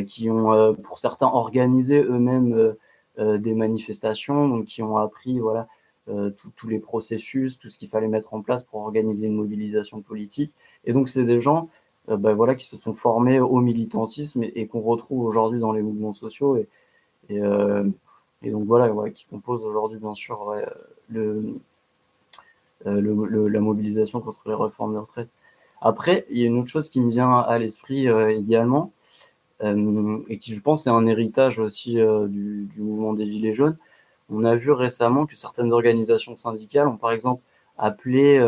qui 0.08 0.28
ont, 0.30 0.74
pour 0.82 0.98
certains, 0.98 1.28
organisé 1.28 2.02
eux-mêmes 2.02 2.74
des 3.18 3.54
manifestations, 3.54 4.48
donc 4.48 4.66
qui 4.66 4.82
ont 4.82 4.96
appris 4.96 5.40
voilà 5.40 5.66
euh, 6.08 6.30
tous 6.56 6.68
les 6.68 6.78
processus, 6.78 7.58
tout 7.58 7.68
ce 7.68 7.76
qu'il 7.76 7.90
fallait 7.90 8.08
mettre 8.08 8.32
en 8.32 8.40
place 8.40 8.64
pour 8.64 8.80
organiser 8.80 9.26
une 9.26 9.34
mobilisation 9.34 10.00
politique. 10.00 10.54
Et 10.86 10.94
donc 10.94 11.10
c'est 11.10 11.24
des 11.24 11.42
gens 11.42 11.68
euh, 12.08 12.16
ben, 12.16 12.32
voilà 12.32 12.54
qui 12.54 12.64
se 12.64 12.78
sont 12.78 12.94
formés 12.94 13.40
au 13.40 13.60
militantisme 13.60 14.42
et, 14.42 14.66
qu'on 14.66 14.80
retrouve 14.80 15.26
aujourd'hui 15.26 15.60
dans 15.60 15.72
les 15.72 15.82
mouvements 15.82 16.14
sociaux. 16.14 16.56
Et, 16.56 16.66
Et, 17.28 18.50
donc 18.50 18.64
voilà, 18.66 18.88
qui 19.10 19.26
compose 19.26 19.62
aujourd'hui 19.62 19.98
bien 19.98 20.14
sûr 20.14 20.54
le, 21.10 21.60
la 22.86 23.60
mobilisation 23.60 24.20
contre 24.20 24.48
les 24.48 24.54
réformes 24.54 24.94
de 24.94 24.98
retraite. 25.00 25.28
Après, 25.82 26.24
il 26.30 26.38
y 26.38 26.44
a 26.44 26.46
une 26.46 26.58
autre 26.58 26.70
chose 26.70 26.88
qui 26.88 27.00
me 27.00 27.10
vient 27.10 27.38
à 27.40 27.58
l'esprit 27.58 28.08
également, 28.08 28.92
et 29.62 30.38
qui 30.38 30.54
je 30.54 30.60
pense 30.60 30.86
est 30.86 30.90
un 30.90 31.06
héritage 31.06 31.58
aussi 31.58 31.94
du, 31.94 32.68
du, 32.72 32.80
mouvement 32.80 33.12
des 33.12 33.26
Gilets 33.26 33.54
jaunes. 33.54 33.76
On 34.30 34.44
a 34.44 34.54
vu 34.54 34.70
récemment 34.70 35.26
que 35.26 35.36
certaines 35.36 35.72
organisations 35.72 36.36
syndicales 36.36 36.86
ont 36.86 36.96
par 36.96 37.10
exemple 37.10 37.42
appelé 37.76 38.38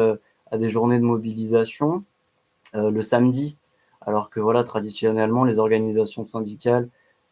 à 0.50 0.58
des 0.58 0.70
journées 0.70 0.98
de 0.98 1.04
mobilisation 1.04 2.04
le 2.74 3.02
samedi, 3.02 3.56
alors 4.00 4.30
que 4.30 4.40
voilà, 4.40 4.64
traditionnellement, 4.64 5.44
les 5.44 5.58
organisations 5.58 6.24
syndicales 6.24 6.88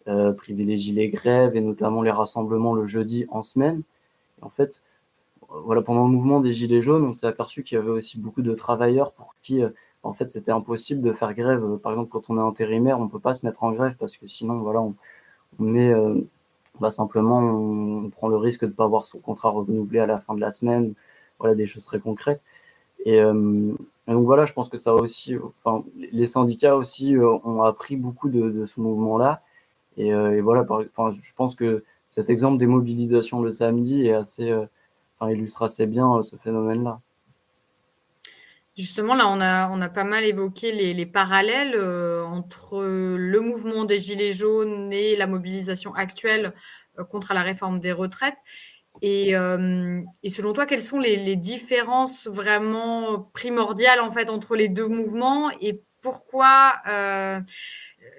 euh, 0.09 0.33
privilégient 0.33 0.95
les 0.95 1.11
grèves 1.11 1.57
et 1.57 1.61
notamment 1.61 2.03
les 2.03 2.11
rassemblements 2.11 2.75
le 2.75 2.87
jeudi 2.87 3.27
en 3.31 3.43
semaine. 3.43 3.83
en 4.43 4.51
fait, 4.51 4.83
voilà, 5.49 5.83
pendant 5.83 6.05
le 6.05 6.11
mouvement 6.11 6.41
des 6.41 6.53
Gilets 6.53 6.83
jaunes, 6.83 7.05
on 7.05 7.13
s'est 7.13 7.27
aperçu 7.27 7.63
qu'il 7.63 7.77
y 7.77 7.81
avait 7.81 7.91
aussi 7.91 8.19
beaucoup 8.19 8.43
de 8.43 8.55
travailleurs 8.55 9.13
pour 9.13 9.35
qui, 9.43 9.63
euh, 9.63 9.71
en 10.03 10.13
fait, 10.15 10.31
c'était 10.31 10.53
impossible 10.53 11.03
de 11.03 11.13
faire 11.13 11.35
grève. 11.35 11.79
Par 11.79 11.93
exemple, 11.93 12.11
quand 12.11 12.31
on 12.31 12.39
est 12.39 12.41
intérimaire, 12.41 13.01
on 13.01 13.09
peut 13.09 13.19
pas 13.21 13.35
se 13.35 13.45
mettre 13.45 13.65
en 13.65 13.73
grève 13.73 13.97
parce 13.99 14.17
que 14.17 14.29
sinon, 14.29 14.59
voilà, 14.61 14.81
on, 14.81 14.95
met, 15.59 15.93
euh, 15.93 16.21
bah, 16.81 16.91
simplement, 16.91 17.39
on, 17.41 18.11
prend 18.11 18.29
le 18.29 18.37
risque 18.37 18.65
de 18.65 18.71
pas 18.71 18.85
avoir 18.85 19.07
son 19.07 19.19
contrat 19.19 19.51
renouvelé 19.51 19.99
à 20.01 20.07
la 20.07 20.21
fin 20.21 20.35
de 20.35 20.41
la 20.41 20.53
semaine. 20.53 20.95
Voilà, 21.39 21.55
des 21.55 21.67
choses 21.67 21.85
très 21.85 22.01
concrètes. 22.01 22.43
Et, 23.07 23.21
euh, 23.21 23.75
donc 24.09 24.25
voilà, 24.27 24.47
je 24.47 24.53
pense 24.53 24.69
que 24.71 24.79
ça 24.79 24.95
aussi, 24.95 25.37
enfin, 25.65 25.85
les 26.13 26.27
syndicats 26.27 26.77
aussi 26.77 27.15
ont 27.19 27.63
appris 27.63 27.97
beaucoup 27.97 28.29
de, 28.31 28.67
ce 28.67 28.81
mouvement-là. 28.81 29.43
Et, 29.99 30.09
et, 30.09 30.41
voilà, 30.41 30.67
enfin, 30.97 31.15
je 31.23 31.33
pense 31.37 31.55
que 31.55 31.85
cet 32.09 32.31
exemple 32.31 32.59
des 32.59 32.67
mobilisations 32.67 33.43
le 33.43 33.53
samedi 33.53 34.07
est 34.07 34.15
assez, 34.15 34.53
enfin, 35.19 35.31
illustre 35.33 35.63
assez 35.63 35.87
bien 35.87 36.23
ce 36.23 36.37
phénomène-là. 36.37 37.01
Justement, 38.79 39.17
là, 39.17 39.29
on 39.29 39.41
a, 39.41 39.69
on 39.71 39.81
a 39.81 39.89
pas 39.89 40.05
mal 40.05 40.23
évoqué 40.23 40.71
les, 40.71 40.95
les 40.95 41.05
parallèles 41.05 41.75
euh, 41.75 42.25
entre 42.25 42.81
le 42.85 43.41
mouvement 43.41 43.85
des 43.85 43.99
Gilets 43.99 44.33
jaunes 44.33 44.93
et 44.93 45.17
la 45.17 45.27
mobilisation 45.27 45.93
actuelle 45.95 46.55
euh, 47.01 47.05
contre 47.05 47.35
la 47.35 47.43
réforme 47.43 47.81
des 47.81 47.91
retraites. 47.91 48.39
Et, 49.03 49.35
euh, 49.35 50.01
et 50.23 50.31
selon 50.31 50.53
toi, 50.53 50.65
quelles 50.65 50.83
sont 50.83 51.01
les, 51.01 51.17
les, 51.17 51.35
différences 51.35 52.29
vraiment 52.29 53.29
primordiales 53.35 54.01
en 54.01 54.13
fait 54.13 54.31
entre 54.31 54.55
les 54.55 54.69
deux 54.69 54.87
mouvements? 54.87 55.51
Et 55.61 55.83
pourquoi 56.01 56.81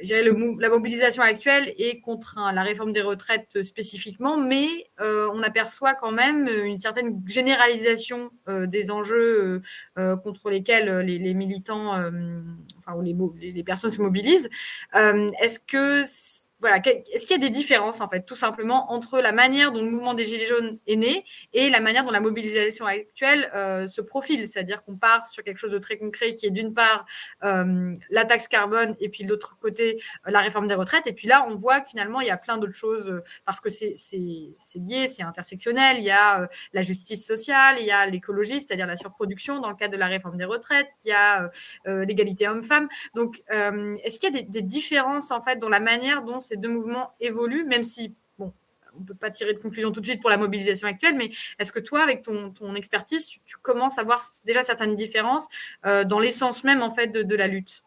la 0.01 0.69
mobilisation 0.69 1.23
actuelle 1.23 1.73
est 1.77 1.99
contre 2.01 2.39
la 2.53 2.63
réforme 2.63 2.93
des 2.93 3.01
retraites 3.01 3.63
spécifiquement, 3.63 4.37
mais 4.37 4.67
euh, 4.99 5.27
on 5.33 5.41
aperçoit 5.43 5.93
quand 5.93 6.11
même 6.11 6.47
une 6.47 6.79
certaine 6.79 7.21
généralisation 7.27 8.31
euh, 8.47 8.67
des 8.67 8.91
enjeux 8.91 9.61
euh, 9.97 10.15
contre 10.17 10.49
lesquels 10.49 10.99
les, 10.99 11.17
les 11.17 11.33
militants, 11.33 11.93
enfin, 12.77 12.95
ou 12.95 13.01
les, 13.01 13.15
les, 13.51 13.63
personnes 13.63 13.91
se 13.91 14.01
mobilisent. 14.01 14.49
Est-ce 14.93 15.59
que 15.59 16.03
voilà, 16.59 16.81
est-ce 17.13 17.25
qu'il 17.25 17.41
y 17.41 17.45
a 17.45 17.47
des 17.47 17.49
différences, 17.49 18.01
en 18.01 18.09
fait, 18.09 18.25
tout 18.25 18.35
simplement, 18.35 18.91
entre 18.91 19.21
la 19.21 19.31
manière 19.31 19.71
dont 19.71 19.81
le 19.81 19.89
mouvement 19.89 20.13
des 20.13 20.25
Gilets 20.25 20.45
jaunes 20.45 20.77
est 20.87 20.97
né 20.97 21.23
et 21.53 21.69
la 21.69 21.79
manière 21.79 22.03
dont 22.03 22.11
la 22.11 22.19
mobilisation 22.19 22.85
actuelle 22.85 23.49
euh, 23.55 23.87
se 23.87 24.01
profile? 24.01 24.45
C'est-à-dire 24.45 24.83
qu'on 24.83 24.97
part 24.97 25.27
sur 25.27 25.43
quelque 25.43 25.57
chose 25.57 25.71
de 25.71 25.77
très 25.77 25.97
concret 25.97 26.33
qui 26.33 26.45
est 26.45 26.51
d'une 26.51 26.73
part 26.73 27.05
euh, 27.43 27.93
la 28.09 28.25
taxe 28.25 28.49
carbone 28.49 28.95
et 28.99 29.07
puis 29.07 29.23
de 29.23 29.29
l'autre 29.29 29.57
côté 29.61 30.01
euh, 30.27 30.31
la 30.31 30.41
réforme 30.41 30.67
des 30.67 30.75
retraites. 30.75 31.07
Et 31.07 31.13
puis 31.13 31.29
là, 31.29 31.45
on 31.47 31.55
voit 31.55 31.79
que 31.79 31.89
finalement, 31.89 32.19
il 32.19 32.27
y 32.27 32.31
a 32.31 32.37
plein 32.37 32.57
d'autres 32.57 32.75
choses 32.75 33.21
parce 33.45 33.61
que 33.61 33.69
c'est 33.69 33.95
lié, 34.75 35.07
c'est 35.07 35.23
intersectionnel. 35.23 35.97
Il 35.99 36.03
y 36.03 36.11
a 36.11 36.49
la 36.73 36.81
justice 36.81 37.25
sociale, 37.25 37.77
il 37.79 37.85
y 37.85 37.91
a 37.91 38.05
l'écologie, 38.05 38.59
c'est-à-dire 38.59 38.87
la 38.87 38.97
surproduction 38.97 39.59
dans 39.59 39.69
le 39.69 39.75
cadre 39.75 39.93
de 39.93 39.97
la 39.97 40.07
réforme 40.07 40.37
des 40.37 40.45
retraites, 40.45 40.89
il 41.05 41.09
y 41.09 41.13
a 41.13 41.49
l'égalité 41.85 42.47
homme-femme. 42.47 42.87
Donc, 43.15 43.41
est-ce 43.49 44.19
qu'il 44.19 44.35
y 44.35 44.39
a 44.39 44.41
des 44.41 44.61
différences, 44.61 45.31
en 45.31 45.41
fait, 45.41 45.57
dans 45.57 45.69
la 45.69 45.79
manière 45.79 46.23
dont 46.23 46.39
ces 46.49 46.57
deux 46.57 46.69
mouvements 46.69 47.11
évoluent, 47.19 47.65
même 47.65 47.83
si, 47.83 48.13
bon, 48.37 48.51
on 48.95 48.99
ne 49.01 49.05
peut 49.05 49.13
pas 49.13 49.29
tirer 49.29 49.53
de 49.53 49.59
conclusion 49.59 49.91
tout 49.91 50.01
de 50.01 50.05
suite 50.05 50.21
pour 50.21 50.29
la 50.29 50.37
mobilisation 50.37 50.87
actuelle, 50.87 51.15
mais 51.15 51.29
est-ce 51.59 51.71
que 51.71 51.79
toi, 51.79 52.01
avec 52.01 52.23
ton, 52.23 52.51
ton 52.51 52.73
expertise, 52.75 53.27
tu, 53.27 53.57
commences 53.61 53.97
à 53.97 54.03
voir 54.03 54.21
déjà 54.45 54.63
certaines 54.63 54.95
différences 54.95 55.47
euh, 55.85 56.03
dans 56.03 56.19
l'essence 56.19 56.63
même, 56.63 56.81
en 56.81 56.91
fait, 56.91 57.07
de, 57.07 57.35
la 57.35 57.47
lutte? 57.47 57.83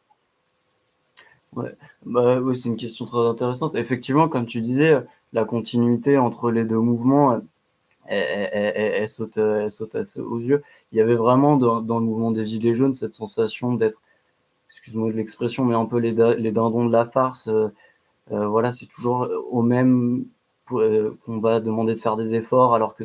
Ouais, 1.54 1.74
bah, 2.06 2.40
oui, 2.40 2.56
c'est 2.56 2.68
une 2.68 2.76
question 2.76 3.04
très 3.04 3.26
intéressante. 3.26 3.74
Effectivement, 3.74 4.28
comme 4.28 4.46
tu 4.46 4.60
disais, 4.60 4.94
la 5.32 5.44
continuité 5.44 6.16
entre 6.16 6.50
les 6.50 6.64
deux 6.64 6.78
mouvements, 6.78 7.40
elle, 8.06 9.08
saute, 9.08 9.36
aux 9.36 10.38
yeux. 10.40 10.62
Il 10.92 10.98
y 10.98 11.00
avait 11.00 11.14
vraiment 11.14 11.56
dans, 11.56 11.98
le 11.98 12.04
mouvement 12.04 12.30
des 12.30 12.44
Gilets 12.44 12.74
jaunes 12.74 12.94
cette 12.94 13.14
sensation 13.14 13.74
d'être, 13.74 14.00
excuse-moi 14.70 15.10
de 15.10 15.16
l'expression, 15.16 15.64
mais 15.64 15.74
un 15.74 15.86
peu 15.86 15.98
les, 15.98 16.12
les 16.12 16.52
dindons 16.52 16.86
de 16.86 16.92
la 16.92 17.06
farce. 17.06 17.48
Euh, 17.48 17.68
euh, 18.32 18.46
voilà, 18.46 18.72
c'est 18.72 18.86
toujours 18.86 19.28
au 19.50 19.62
même 19.62 20.24
euh, 20.72 21.14
qu'on 21.24 21.38
va 21.38 21.60
demander 21.60 21.94
de 21.94 22.00
faire 22.00 22.16
des 22.16 22.34
efforts, 22.34 22.74
alors 22.74 22.94
que 22.96 23.04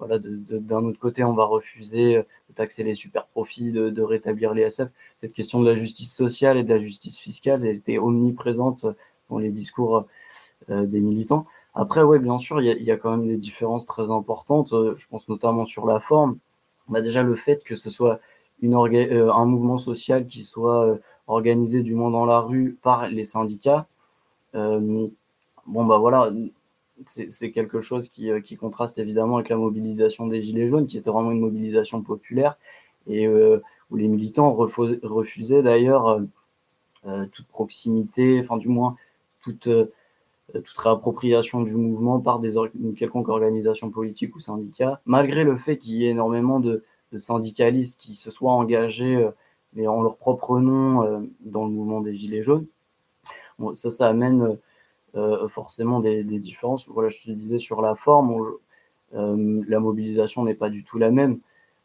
d'un 0.00 0.84
autre 0.84 0.98
côté, 0.98 1.24
on 1.24 1.34
va 1.34 1.44
refuser 1.44 2.16
de 2.16 2.54
taxer 2.54 2.82
les 2.82 2.94
super 2.94 3.26
profits, 3.26 3.72
de, 3.72 4.02
rétablir 4.02 4.52
les 4.54 4.62
SF. 4.62 4.90
Cette 5.20 5.32
question 5.32 5.60
de 5.62 5.70
la 5.70 5.76
justice 5.76 6.12
sociale 6.14 6.58
et 6.58 6.64
de 6.64 6.74
la 6.74 6.80
justice 6.80 7.18
fiscale 7.18 7.64
était 7.66 7.98
omniprésente 7.98 8.86
dans 9.30 9.38
les 9.38 9.50
discours 9.50 10.06
euh, 10.70 10.86
des 10.86 11.00
militants. 11.00 11.46
Après, 11.74 12.02
ouais, 12.02 12.18
bien 12.18 12.38
sûr, 12.38 12.60
il 12.60 12.82
y, 12.82 12.90
a, 12.90 12.96
quand 12.96 13.16
même 13.16 13.26
des 13.26 13.36
différences 13.36 13.86
très 13.86 14.10
importantes. 14.10 14.68
Je 14.70 15.06
pense 15.08 15.28
notamment 15.28 15.66
sur 15.66 15.86
la 15.86 16.00
forme. 16.00 16.38
Bah 16.88 17.00
déjà, 17.00 17.22
le 17.22 17.36
fait 17.36 17.62
que 17.64 17.76
ce 17.76 17.90
soit 17.90 18.20
une 18.62 18.74
euh, 18.74 19.32
un 19.32 19.44
mouvement 19.44 19.78
social 19.78 20.26
qui 20.26 20.44
soit 20.44 20.98
organisé 21.26 21.82
du 21.82 21.94
moins 21.94 22.10
dans 22.10 22.24
la 22.24 22.40
rue 22.40 22.78
par 22.82 23.08
les 23.08 23.24
syndicats, 23.24 23.80
euh, 23.80 23.93
bon, 24.54 25.84
bah 25.84 25.98
voilà, 25.98 26.32
c'est 27.06 27.50
quelque 27.50 27.80
chose 27.80 28.08
qui, 28.08 28.30
euh, 28.30 28.40
qui, 28.40 28.56
contraste 28.56 28.98
évidemment 28.98 29.36
avec 29.36 29.48
la 29.48 29.56
mobilisation 29.56 30.26
des 30.26 30.42
Gilets 30.42 30.68
jaunes, 30.68 30.86
qui 30.86 30.98
était 30.98 31.10
vraiment 31.10 31.32
une 31.32 31.40
mobilisation 31.40 32.02
populaire 32.02 32.56
et 33.06 33.26
euh, 33.26 33.60
où 33.90 33.96
les 33.96 34.08
militants 34.08 34.52
refusaient 34.52 35.62
d'ailleurs 35.62 36.22
euh, 37.06 37.26
toute 37.32 37.46
proximité, 37.48 38.40
enfin 38.40 38.56
du 38.56 38.68
moins 38.68 38.96
toute, 39.42 39.66
euh, 39.66 39.90
toute 40.52 40.78
réappropriation 40.78 41.62
du 41.62 41.74
mouvement 41.74 42.20
par 42.20 42.38
des 42.38 42.54
une 42.56 42.94
quelconque 42.94 43.28
organisation 43.28 43.90
politique 43.90 44.34
ou 44.36 44.40
syndicat, 44.40 45.00
malgré 45.04 45.44
le 45.44 45.56
fait 45.56 45.76
qu'il 45.76 45.94
y 45.94 46.06
ait 46.06 46.10
énormément 46.10 46.60
de, 46.60 46.84
syndicalistes 47.16 48.00
qui 48.00 48.16
se 48.16 48.32
soient 48.32 48.54
engagés, 48.54 49.28
mais 49.74 49.86
en 49.86 50.02
leur 50.02 50.16
propre 50.16 50.58
nom, 50.58 51.24
dans 51.42 51.64
le 51.64 51.70
mouvement 51.70 52.00
des 52.00 52.16
Gilets 52.16 52.42
jaunes. 52.42 52.66
Bon, 53.58 53.74
ça, 53.74 53.90
ça 53.90 54.08
amène 54.08 54.58
euh, 55.16 55.48
forcément 55.48 56.00
des, 56.00 56.24
des, 56.24 56.38
différences. 56.38 56.88
Voilà, 56.88 57.08
je 57.10 57.22
te 57.22 57.30
disais 57.30 57.58
sur 57.58 57.82
la 57.82 57.94
forme, 57.94 58.32
on, 58.32 58.44
euh, 59.14 59.62
la 59.68 59.80
mobilisation 59.80 60.44
n'est 60.44 60.54
pas 60.54 60.70
du 60.70 60.84
tout 60.84 60.98
la 60.98 61.10
même. 61.10 61.38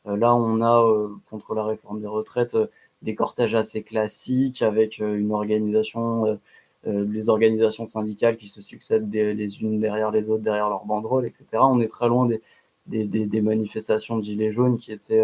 Euh, 0.07 0.17
là, 0.17 0.35
on 0.35 0.61
a 0.61 0.83
euh, 0.83 1.09
contre 1.29 1.53
la 1.55 1.63
réforme 1.63 2.01
des 2.01 2.07
retraites 2.07 2.55
euh, 2.55 2.67
des 3.01 3.15
cortèges 3.15 3.55
assez 3.55 3.81
classiques 3.83 4.61
avec 4.61 4.99
une 4.99 5.31
organisation, 5.31 6.37
les 6.85 7.29
organisations 7.29 7.87
syndicales 7.87 8.35
qui 8.37 8.49
se 8.49 8.61
succèdent 8.61 9.09
des, 9.09 9.33
les 9.33 9.61
unes 9.61 9.79
derrière 9.79 10.11
les 10.11 10.29
autres, 10.29 10.43
derrière 10.43 10.69
leurs 10.69 10.85
banderoles, 10.85 11.25
etc. 11.25 11.47
On 11.61 11.79
est 11.79 11.87
très 11.87 12.09
loin 12.09 12.27
des, 12.27 12.41
des, 12.87 13.05
des, 13.05 13.25
des 13.25 13.41
manifestations 13.41 14.17
de 14.17 14.23
gilets 14.23 14.51
jaunes 14.51 14.77
qui 14.77 14.91
étaient 14.91 15.23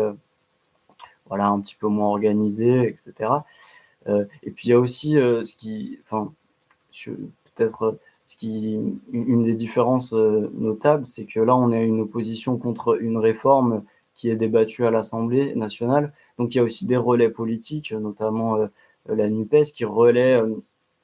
voilà 1.28 1.48
un 1.48 1.60
petit 1.60 1.76
peu 1.76 1.88
moins 1.88 2.08
organisées, 2.08 2.88
etc. 2.88 3.30
Euh, 4.08 4.26
et 4.44 4.52
puis 4.52 4.68
il 4.68 4.72
y 4.72 4.74
a 4.74 4.80
aussi 4.80 5.18
euh, 5.18 5.46
ce 5.46 5.56
qui, 5.56 6.00
enfin, 6.04 6.32
peut-être 7.56 7.84
euh, 7.84 8.00
ce 8.28 8.38
qui, 8.38 8.78
une 9.12 9.44
des 9.44 9.54
différences 9.54 10.14
notables, 10.14 11.08
c'est 11.08 11.26
que 11.26 11.40
là 11.40 11.56
on 11.56 11.72
a 11.72 11.80
une 11.80 12.02
opposition 12.02 12.58
contre 12.58 13.02
une 13.02 13.18
réforme 13.18 13.84
qui 14.16 14.30
est 14.30 14.36
débattue 14.36 14.86
à 14.86 14.92
l'Assemblée 14.92 15.56
nationale. 15.56 16.14
Donc 16.38 16.54
il 16.54 16.58
y 16.58 16.62
a 16.62 16.64
aussi 16.64 16.86
des 16.86 16.98
relais 16.98 17.30
politiques, 17.30 17.92
notamment 17.92 18.58
la 19.08 19.30
NUPES, 19.30 19.72
qui 19.74 19.86
relaie 19.86 20.42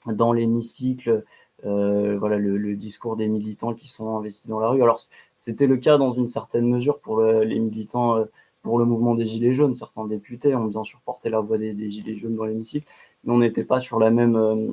dans 0.07 0.33
l'hémicycle 0.33 1.23
voilà 1.63 2.37
le, 2.37 2.75
discours 2.75 3.15
des 3.15 3.27
militants 3.27 3.73
qui 3.73 3.87
sont 3.87 4.17
investis 4.17 4.47
dans 4.47 4.59
la 4.59 4.69
rue. 4.69 4.81
Alors 4.81 4.99
c'était 5.37 5.67
le 5.67 5.77
cas 5.77 5.97
dans 5.97 6.13
une 6.13 6.27
certaine 6.27 6.67
mesure 6.67 6.99
pour 6.99 7.21
les 7.21 7.59
militants 7.59 8.25
pour 8.62 8.80
le 8.80 8.86
mouvement 8.86 9.16
des 9.16 9.28
Gilets 9.28 9.53
jaunes. 9.53 9.76
Certains 9.76 10.05
députés 10.05 10.55
ont 10.55 10.66
bien 10.66 10.84
sûr 10.84 10.99
porté 11.01 11.30
la 11.30 11.39
voix 11.39 11.57
des, 11.57 11.91
Gilets 11.91 12.16
jaunes 12.16 12.36
dans 12.36 12.45
l'hémicycle, 12.45 12.88
mais 13.24 13.34
on 13.34 13.39
n'était 13.39 13.64
pas 13.64 13.82
sur 13.82 13.99
la 13.99 14.09
même, 14.12 14.36
euh, 14.36 14.72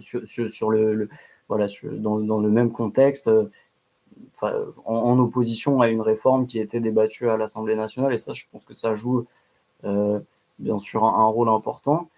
sur, 0.00 0.70
le, 0.70 1.08
voilà, 1.48 1.66
dans, 1.82 2.40
le 2.40 2.48
même 2.48 2.72
contexte, 2.72 3.28
euh, 3.28 3.48
en, 4.42 4.94
en, 4.94 5.18
opposition 5.18 5.80
à 5.80 5.88
une 5.88 6.00
réforme 6.00 6.46
qui 6.46 6.58
était 6.58 6.80
débattue 6.80 7.28
à 7.28 7.36
l'Assemblée 7.36 7.76
nationale. 7.76 8.12
Et 8.14 8.18
ça, 8.18 8.32
je 8.32 8.44
pense 8.50 8.64
que 8.64 8.74
ça 8.74 8.94
joue 8.94 9.26
euh, 9.84 10.20
bien 10.58 10.78
sûr 10.78 11.04
un, 11.04 11.14
un, 11.20 11.26
rôle 11.26 11.48
important. 11.48 12.08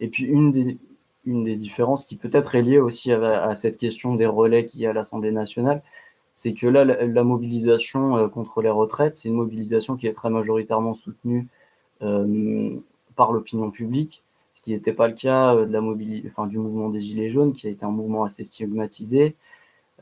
Et 0.00 0.08
puis 0.08 0.24
une 0.24 0.50
des, 0.52 0.76
une 1.24 1.44
des 1.44 1.56
différences 1.56 2.04
qui 2.04 2.16
peut-être 2.16 2.54
est 2.54 2.62
liée 2.62 2.78
aussi 2.78 3.12
à, 3.12 3.54
cette 3.56 3.76
question 3.78 4.14
des 4.14 4.26
relais 4.26 4.66
qui 4.66 4.78
y 4.80 4.86
a 4.86 4.90
à 4.90 4.92
l'Assemblée 4.92 5.32
nationale, 5.32 5.82
c'est 6.34 6.54
que 6.54 6.66
là, 6.66 6.84
la, 6.84 7.24
mobilisation 7.24 8.28
contre 8.30 8.62
les 8.62 8.70
retraites, 8.70 9.16
c'est 9.16 9.28
une 9.28 9.34
mobilisation 9.34 9.96
qui 9.96 10.06
est 10.06 10.12
très 10.12 10.30
majoritairement 10.30 10.94
soutenue 10.94 11.48
par 13.16 13.32
l'opinion 13.32 13.70
publique, 13.70 14.22
ce 14.54 14.62
qui 14.62 14.72
n'était 14.72 14.92
pas 14.92 15.08
le 15.08 15.14
cas 15.14 15.54
de 15.54 15.72
la 15.72 15.80
enfin, 16.26 16.46
du 16.46 16.58
mouvement 16.58 16.88
des 16.88 17.02
Gilets 17.02 17.30
jaunes, 17.30 17.52
qui 17.52 17.66
a 17.66 17.70
été 17.70 17.84
un 17.84 17.90
mouvement 17.90 18.24
assez 18.24 18.44
stigmatisé. 18.44 19.34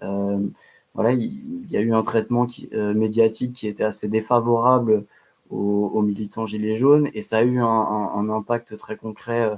voilà, 0.01 1.13
il, 1.13 1.71
y 1.71 1.77
a 1.77 1.81
eu 1.81 1.93
un 1.95 2.03
traitement 2.03 2.47
médiatique 2.73 3.53
qui 3.55 3.69
était 3.69 3.85
assez 3.85 4.09
défavorable 4.09 5.05
aux, 5.51 6.03
militants 6.03 6.47
Gilets 6.47 6.77
jaunes 6.77 7.11
et 7.15 7.23
ça 7.23 7.39
a 7.39 7.43
eu 7.43 7.59
un, 7.61 8.29
impact 8.31 8.79
très 8.79 8.97
concret 8.97 9.51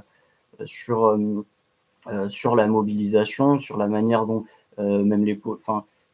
sur, 0.65 1.17
sur 2.29 2.55
la 2.55 2.67
mobilisation, 2.67 3.59
sur 3.59 3.77
la 3.77 3.87
manière 3.87 4.25
dont 4.25 4.45
même 4.77 5.23
les, 5.23 5.39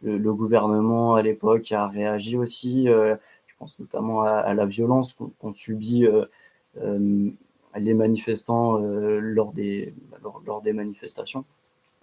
le, 0.01 0.33
gouvernement 0.33 1.15
à 1.15 1.21
l'époque 1.21 1.71
a 1.71 1.87
réagi 1.87 2.37
aussi. 2.37 2.85
je 2.85 3.17
pense 3.57 3.79
notamment 3.79 4.21
à, 4.21 4.53
la 4.53 4.65
violence 4.65 5.13
qu'ont 5.13 5.53
subi 5.53 6.07
les 6.75 7.93
manifestants 7.93 8.77
lors, 8.77 9.51
des, 9.53 9.93
lors, 10.45 10.61
des 10.61 10.73
manifestations. 10.73 11.43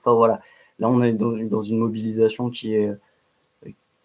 Enfin 0.00 0.14
voilà, 0.14 0.40
là 0.78 0.88
on 0.88 1.02
est 1.02 1.12
dans, 1.12 1.62
une 1.62 1.78
mobilisation 1.78 2.50
qui 2.50 2.76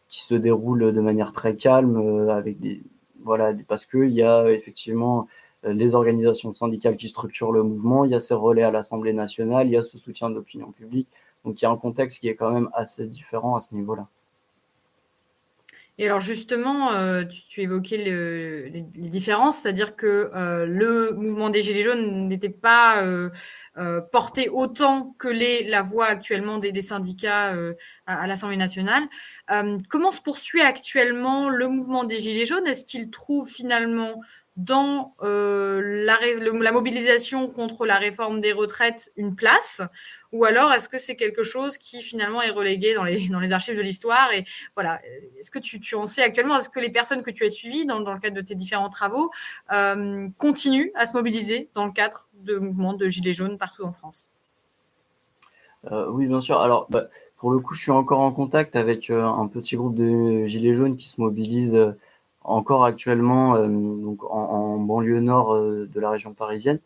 se 0.09 0.35
déroule 0.35 0.93
de 0.93 1.01
manière 1.01 1.33
très 1.33 1.55
calme 1.55 2.29
avec 2.29 2.59
des 2.59 2.81
voilà 3.23 3.53
parce 3.67 3.85
que 3.85 3.99
il 3.99 4.13
y 4.13 4.23
a 4.23 4.49
effectivement 4.51 5.27
les 5.63 5.93
organisations 5.93 6.53
syndicales 6.53 6.97
qui 6.97 7.07
structurent 7.07 7.51
le 7.51 7.63
mouvement, 7.63 8.03
il 8.03 8.11
y 8.11 8.15
a 8.15 8.19
ces 8.19 8.33
relais 8.33 8.63
à 8.63 8.71
l'Assemblée 8.71 9.13
nationale, 9.13 9.67
il 9.67 9.73
y 9.73 9.77
a 9.77 9.83
ce 9.83 9.97
soutien 9.97 10.29
de 10.29 10.35
l'opinion 10.35 10.71
publique. 10.71 11.07
Donc 11.45 11.61
il 11.61 11.65
y 11.65 11.67
a 11.67 11.71
un 11.71 11.77
contexte 11.77 12.19
qui 12.19 12.27
est 12.29 12.35
quand 12.35 12.51
même 12.51 12.69
assez 12.73 13.07
différent 13.07 13.55
à 13.55 13.61
ce 13.61 13.73
niveau-là. 13.73 14.07
Et 16.01 16.05
alors 16.05 16.19
justement, 16.19 16.93
euh, 16.93 17.23
tu, 17.25 17.61
évoquais 17.61 17.97
les, 17.97 18.81
différences, 19.09 19.59
c'est-à-dire 19.59 19.95
que 19.95 20.31
euh, 20.33 20.65
le 20.65 21.11
mouvement 21.11 21.51
des 21.51 21.61
Gilets 21.61 21.83
jaunes 21.83 22.27
n'était 22.27 22.49
pas 22.49 23.03
euh, 23.03 23.29
porté 24.11 24.49
autant 24.49 25.13
que 25.19 25.27
les, 25.27 25.63
la 25.63 25.83
voix 25.83 26.07
actuellement 26.07 26.57
des, 26.57 26.81
syndicats 26.81 27.53
à, 28.07 28.25
l'Assemblée 28.25 28.57
nationale. 28.57 29.03
comment 29.89 30.09
se 30.11 30.21
poursuit 30.21 30.61
actuellement 30.61 31.49
le 31.49 31.67
mouvement 31.67 32.03
des 32.03 32.19
Gilets 32.19 32.45
jaunes? 32.45 32.65
Est-ce 32.65 32.85
qu'il 32.85 33.11
trouve 33.11 33.47
finalement 33.47 34.15
dans 34.57 35.13
la 35.21 36.71
mobilisation 36.71 37.47
contre 37.47 37.85
la 37.85 37.97
réforme 37.97 38.41
des 38.41 38.53
retraites 38.53 39.11
une 39.17 39.35
place? 39.35 39.81
Ou 40.31 40.45
alors 40.45 40.71
est-ce 40.73 40.87
que 40.87 40.97
c'est 40.97 41.15
quelque 41.15 41.43
chose 41.43 41.77
qui 41.77 42.01
finalement 42.01 42.41
est 42.41 42.51
relégué 42.51 42.93
dans 42.93 43.03
les, 43.03 43.51
archives 43.51 43.75
de 43.75 43.81
l'histoire 43.81 44.31
Et 44.33 44.45
voilà, 44.75 45.01
est-ce 45.37 45.51
que 45.51 45.59
tu, 45.59 45.95
en 45.95 46.05
sais 46.05 46.23
actuellement 46.23 46.57
Est-ce 46.57 46.69
que 46.69 46.79
les 46.79 46.89
personnes 46.89 47.21
que 47.21 47.31
tu 47.31 47.43
as 47.43 47.49
suivies 47.49 47.85
dans, 47.85 47.99
le 47.99 48.19
cadre 48.19 48.35
de 48.35 48.41
tes 48.41 48.55
différents 48.55 48.89
travaux 48.89 49.31
euh, 49.71 50.27
continuent 50.37 50.91
à 50.95 51.05
se 51.05 51.15
mobiliser 51.15 51.69
dans 51.75 51.85
le 51.85 51.91
cadre 51.91 52.29
de 52.35 52.57
mouvements 52.57 52.93
de 52.93 53.07
gilets 53.09 53.33
jaunes 53.33 53.57
partout 53.57 53.83
en 53.83 53.91
France? 53.91 54.29
Euh, 55.91 56.09
Oui, 56.09 56.27
bien 56.27 56.41
sûr. 56.41 56.59
Alors, 56.59 56.87
bah, 56.89 57.07
pour 57.37 57.51
le 57.51 57.59
coup, 57.59 57.73
je 57.73 57.81
suis 57.81 57.91
encore 57.91 58.21
en 58.21 58.31
contact 58.31 58.75
avec 58.75 59.09
euh, 59.09 59.25
un 59.25 59.47
petit 59.47 59.75
groupe 59.75 59.95
de 59.95 60.45
gilets 60.45 60.75
jaunes 60.75 60.95
qui 60.95 61.09
se 61.09 61.19
mobilisent 61.19 61.93
encore 62.43 62.85
actuellement 62.85 63.55
donc 63.67 64.23
en, 64.23 64.77
banlieue 64.79 65.19
nord 65.19 65.55
de 65.61 65.99
la 65.99 66.09
région 66.09 66.33
parisienne. 66.33 66.79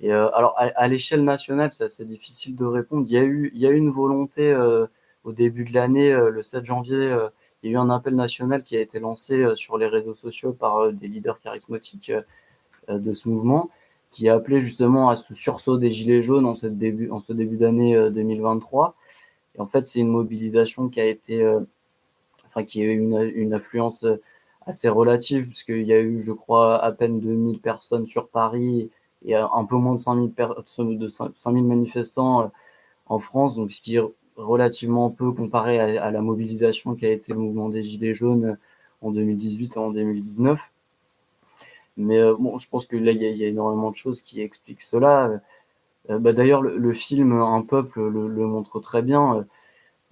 Et 0.00 0.12
euh, 0.12 0.28
alors, 0.34 0.54
à, 0.58 0.88
l'échelle 0.88 1.24
nationale, 1.24 1.72
c'est 1.72 1.84
assez 1.84 2.04
difficile 2.04 2.56
de 2.56 2.64
répondre. 2.64 3.06
Il 3.08 3.12
y 3.12 3.18
a 3.18 3.22
eu, 3.22 3.50
il 3.54 3.60
y 3.60 3.66
a 3.66 3.70
eu 3.70 3.76
une 3.76 3.90
volonté 3.90 4.50
euh, 4.50 4.86
au 5.24 5.32
début 5.32 5.64
de 5.64 5.72
l'année, 5.72 6.12
euh, 6.12 6.30
le 6.30 6.42
7 6.42 6.64
janvier, 6.64 7.16
il 7.62 7.70
y 7.70 7.74
a 7.74 7.76
eu 7.76 7.78
un 7.78 7.90
appel 7.90 8.14
national 8.14 8.62
qui 8.62 8.76
a 8.76 8.80
été 8.80 8.98
lancé 9.00 9.44
sur 9.56 9.78
les 9.78 9.86
réseaux 9.86 10.14
sociaux 10.14 10.52
par 10.52 10.92
des 10.92 11.08
leaders 11.08 11.40
charismatiques 11.40 12.12
de 12.88 13.14
ce 13.14 13.28
mouvement, 13.28 13.70
qui 14.10 14.28
a 14.28 14.34
appelé 14.34 14.60
justement 14.60 15.08
à 15.08 15.16
ce 15.16 15.34
sursaut 15.34 15.78
des 15.78 15.90
Gilets 15.90 16.22
jaunes 16.22 16.44
en 16.44 16.54
ce 16.54 16.66
début 16.66 17.56
d'année 17.56 18.10
2023. 18.10 18.94
Et 19.56 19.60
en 19.60 19.66
fait, 19.66 19.88
c'est 19.88 20.00
une 20.00 20.08
mobilisation 20.08 20.90
qui 20.90 21.00
a 21.00 21.06
été, 21.06 21.42
enfin, 22.44 22.64
qui 22.64 22.82
a 22.82 22.84
eu 22.84 22.98
une, 22.98 23.32
une 23.34 23.54
affluence 23.54 24.04
assez 24.66 24.90
relative, 24.90 25.46
puisqu'il 25.46 25.84
y 25.84 25.94
a 25.94 26.00
eu, 26.00 26.22
je 26.22 26.32
crois, 26.32 26.84
à 26.84 26.92
peine 26.92 27.18
2000 27.18 27.60
personnes 27.60 28.06
sur 28.06 28.28
Paris 28.28 28.90
il 29.24 29.30
y 29.30 29.34
a 29.34 29.48
un 29.54 29.64
peu 29.64 29.76
moins 29.76 29.94
de 29.94 30.00
5000 30.00 30.34
de 30.98 31.08
5000 31.08 31.64
manifestants 31.64 32.42
euh, 32.42 32.46
en 33.06 33.18
France, 33.18 33.56
donc 33.56 33.72
ce 33.72 33.80
qui 33.80 33.96
est 33.96 34.02
relativement 34.36 35.10
peu 35.10 35.32
comparé 35.32 35.78
à, 35.80 36.10
la 36.10 36.20
mobilisation 36.20 36.94
qui 36.94 37.06
a 37.06 37.10
été 37.10 37.32
le 37.32 37.38
mouvement 37.38 37.68
des 37.70 37.82
Gilets 37.82 38.14
jaunes 38.14 38.44
euh, 38.44 38.56
en 39.02 39.12
2018 39.12 39.76
et 39.76 39.78
en 39.78 39.90
2019. 39.90 40.60
Mais 41.96 42.18
euh, 42.18 42.34
bon, 42.38 42.58
je 42.58 42.68
pense 42.68 42.86
que 42.86 42.96
là, 42.96 43.12
il 43.12 43.22
y, 43.22 43.44
a, 43.44 43.48
énormément 43.48 43.90
de 43.90 43.96
choses 43.96 44.22
qui 44.22 44.40
expliquent 44.42 44.82
cela. 44.82 45.40
bah, 46.08 46.32
D'ailleurs, 46.32 46.62
le, 46.62 46.94
film 46.94 47.32
Un 47.32 47.62
peuple 47.62 48.00
le, 48.08 48.46
montre 48.46 48.80
très 48.80 49.02
bien. 49.02 49.46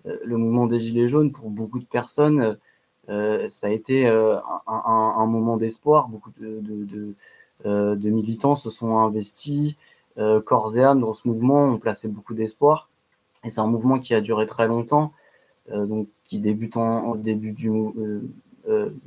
le 0.05 0.37
mouvement 0.37 0.67
des 0.67 0.81
Gilets 0.81 1.09
jaunes, 1.09 1.33
pour 1.33 1.51
beaucoup 1.51 1.81
de 1.81 1.87
personnes, 1.87 2.57
ça 3.09 3.67
a 3.67 3.71
été 3.71 4.07
un, 4.07 5.27
moment 5.27 5.57
d'espoir. 5.57 6.09
Beaucoup 6.09 6.31
de, 6.39 7.15
de 7.65 8.11
militants 8.11 8.57
se 8.57 8.71
sont 8.71 8.99
investis 8.99 9.77
euh, 10.19 10.43
corps 10.43 10.77
et 10.77 10.85
âme 10.85 11.01
dans 11.01 11.15
ce 11.15 11.27
mouvement, 11.27 11.65
ont 11.65 11.79
placé 11.79 12.07
beaucoup 12.07 12.35
d'espoir. 12.35 12.91
Et 13.45 13.51
c'est 13.51 13.61
un 13.61 13.67
mouvement 13.67 13.99
qui 13.99 14.15
a 14.15 14.21
duré 14.21 14.47
très 14.47 14.67
longtemps, 14.69 15.13
euh, 15.71 15.87
donc 15.87 16.09
qui 16.27 16.39
débute 16.39 16.77
en, 16.77 17.15
début 17.15 17.53
du 17.53 17.71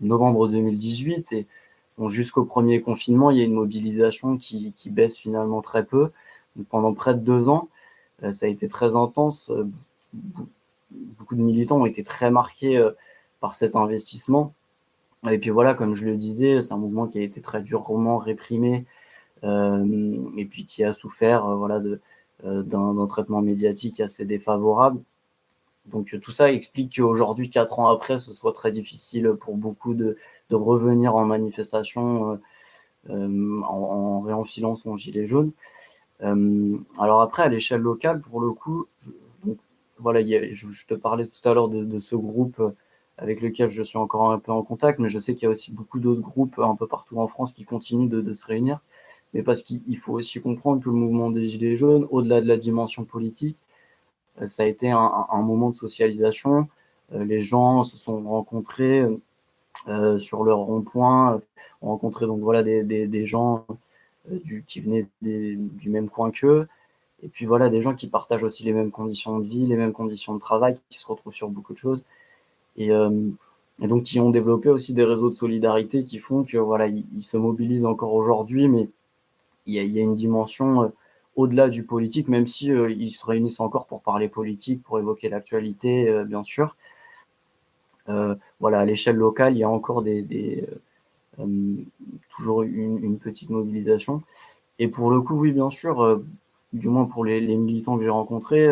novembre 0.02 0.48
2018 0.48 1.32
et 1.32 1.48
jusqu'au 2.10 2.44
premier 2.44 2.82
confinement, 2.82 3.32
il 3.32 3.38
y 3.38 3.42
a 3.42 3.46
une 3.46 3.54
mobilisation 3.54 4.38
qui 4.38 4.74
baisse 4.88 5.18
finalement 5.18 5.62
très 5.62 5.86
peu. 5.86 6.10
pendant 6.70 6.94
près 6.94 7.14
de 7.14 7.20
deux 7.20 7.48
ans, 7.48 7.70
ça 8.32 8.46
a 8.46 8.50
été 8.50 8.68
très 8.68 8.96
intense. 8.96 9.52
beaucoup 10.92 11.36
de 11.36 11.42
militants 11.42 11.82
ont 11.82 11.86
été 11.86 12.04
très 12.04 12.30
marqués 12.32 12.86
par 13.40 13.56
cet 13.56 13.76
investissement. 13.76 14.54
Et 15.32 15.38
puis 15.40 15.50
voilà, 15.50 15.74
comme 15.74 15.96
je 15.96 16.06
le 16.06 16.16
disais, 16.16 16.62
c'est 16.62 16.74
un 16.74 16.78
mouvement 16.78 17.08
qui 17.08 17.20
a 17.20 17.22
été 17.22 17.42
très 17.42 17.62
durement 17.62 18.18
réprimé 18.18 18.86
euh, 19.44 20.18
et 20.38 20.46
puis 20.46 20.66
qui 20.66 20.84
a 20.84 20.94
souffert 20.94 21.46
euh, 21.46 21.56
voilà, 21.56 21.82
euh, 22.46 22.64
d'un 22.64 23.08
traitement 23.08 23.42
médiatique 23.42 24.00
assez 24.00 24.26
défavorable. 24.26 25.02
Donc 25.88 26.20
tout 26.22 26.32
ça 26.32 26.52
explique 26.52 26.96
qu'aujourd'hui, 26.98 27.50
quatre 27.50 27.80
ans 27.80 27.88
après, 27.88 28.20
ce 28.20 28.34
soit 28.34 28.54
très 28.54 28.72
difficile 28.72 29.34
pour 29.40 29.56
beaucoup 29.58 29.94
de, 29.94 30.18
de 30.50 30.56
revenir 30.56 31.16
en 31.16 31.26
manifestation 31.26 32.40
en, 33.10 33.62
en, 33.62 34.22
réenfilant 34.22 34.76
son 34.76 34.98
gilet 34.98 35.28
jaune. 35.28 35.52
alors 36.22 37.22
après, 37.22 37.44
à 37.44 37.50
l'échelle 37.50 37.82
locale, 37.82 38.22
pour 38.22 38.42
le 38.42 38.52
coup, 38.52 38.88
voilà, 40.00 40.22
je, 40.24 40.86
te 40.88 40.96
parlais 40.96 41.28
tout 41.28 41.48
à 41.48 41.54
l'heure 41.54 41.70
de, 41.70 42.00
ce 42.00 42.16
groupe 42.16 42.62
avec 43.18 43.42
lequel 43.42 43.72
je 43.72 43.82
suis 43.84 43.98
encore 43.98 44.32
un 44.32 44.40
peu 44.40 44.52
en 44.52 44.64
contact, 44.64 45.00
mais 45.00 45.10
je 45.10 45.20
sais 45.20 45.36
qu'il 45.36 45.44
y 45.44 45.48
a 45.48 45.50
aussi 45.52 45.72
beaucoup 45.72 46.00
d'autres 46.00 46.22
groupes 46.22 46.60
un 46.60 46.76
peu 46.76 46.88
partout 46.88 47.20
en 47.20 47.28
France 47.28 47.54
qui 47.54 47.64
continuent 47.64 48.10
de, 48.10 48.34
se 48.34 48.46
réunir. 48.46 48.80
Mais 49.34 49.44
parce 49.44 49.64
qu'il 49.64 49.98
faut 49.98 50.14
aussi 50.14 50.42
comprendre 50.42 50.84
que 50.84 50.90
le 50.90 50.96
mouvement 50.96 51.32
des 51.32 51.50
Gilets 51.50 51.78
jaunes, 51.78 52.08
au-delà 52.12 52.42
de 52.42 52.48
la 52.48 52.58
dimension 52.58 53.06
politique, 53.06 53.58
euh, 54.42 54.48
ça 54.48 54.64
a 54.64 54.66
été 54.66 54.92
un, 54.92 55.42
moment 55.42 55.70
de 55.70 55.76
socialisation. 55.76 56.68
Euh, 57.14 57.24
les 57.26 57.44
gens 57.44 57.84
se 57.84 57.98
sont 57.98 58.22
rencontrés 58.24 59.06
euh, 59.88 60.20
sur 60.20 60.44
leur 60.44 60.60
rond-point, 60.60 61.42
ont 61.82 61.90
rencontré 61.90 62.26
donc 62.26 62.42
voilà 62.42 62.64
des, 62.64 63.28
gens 63.28 63.66
qui 64.68 64.80
venaient 64.82 65.08
du 65.22 65.90
même 65.90 66.10
coin 66.10 66.32
qu'eux. 66.32 66.68
Et 67.24 67.28
puis 67.30 67.46
voilà, 67.46 67.70
des 67.70 67.82
gens 67.82 67.96
qui 67.96 68.08
partagent 68.08 68.44
aussi 68.44 68.64
les 68.64 68.74
mêmes 68.74 68.92
conditions 68.92 69.40
de 69.40 69.48
vie, 69.48 69.66
les 69.66 69.78
mêmes 69.78 69.94
conditions 69.94 70.34
de 70.36 70.40
travail, 70.40 70.78
qui 70.90 71.00
se 71.00 71.08
retrouvent 71.08 71.34
sur 71.34 71.50
beaucoup 71.50 71.74
de 71.74 71.80
choses. 71.80 72.04
Euh, 72.80 73.30
et, 73.82 73.88
donc 73.88 74.04
qui 74.04 74.20
ont 74.20 74.30
développé 74.30 74.70
aussi 74.70 74.94
des 74.94 75.04
réseaux 75.04 75.30
de 75.30 75.36
solidarité 75.36 76.06
qui 76.06 76.20
font 76.20 76.44
que 76.44 76.58
voilà, 76.58 76.88
ils, 76.88 77.24
se 77.24 77.38
mobilisent 77.38 77.86
encore 77.86 78.14
aujourd'hui, 78.14 78.68
mais 78.68 78.90
il 79.66 79.74
y, 79.74 79.80
a, 80.00 80.02
une 80.02 80.16
dimension 80.16 80.84
euh, 80.84 80.88
au-delà 81.36 81.70
du 81.70 81.84
politique, 81.84 82.28
même 82.28 82.48
si 82.48 82.72
euh, 82.72 82.90
ils 82.92 83.12
se 83.12 83.26
réunissent 83.26 83.60
encore 83.60 83.88
pour 83.88 84.02
parler 84.04 84.30
politique, 84.30 84.84
pour 84.84 85.00
évoquer 85.00 85.30
l'actualité, 85.30 86.24
bien 86.26 86.44
sûr. 86.44 86.76
voilà, 88.60 88.80
à 88.80 88.86
l'échelle 88.86 89.16
locale, 89.16 89.56
il 89.56 89.60
y 89.60 89.64
a 89.64 89.70
encore 89.70 90.02
des, 90.04 90.66
toujours 92.36 92.64
une, 92.64 93.20
petite 93.20 93.50
mobilisation. 93.50 94.24
Et 94.80 94.88
pour 94.88 95.12
le 95.12 95.22
coup, 95.22 95.36
oui, 95.40 95.52
bien 95.52 95.70
sûr, 95.70 96.22
du 96.74 96.88
moins 96.90 97.06
pour 97.06 97.26
les, 97.26 97.42
militants 97.42 97.98
que 97.98 98.04
j'ai 98.04 98.10
rencontrés, 98.10 98.70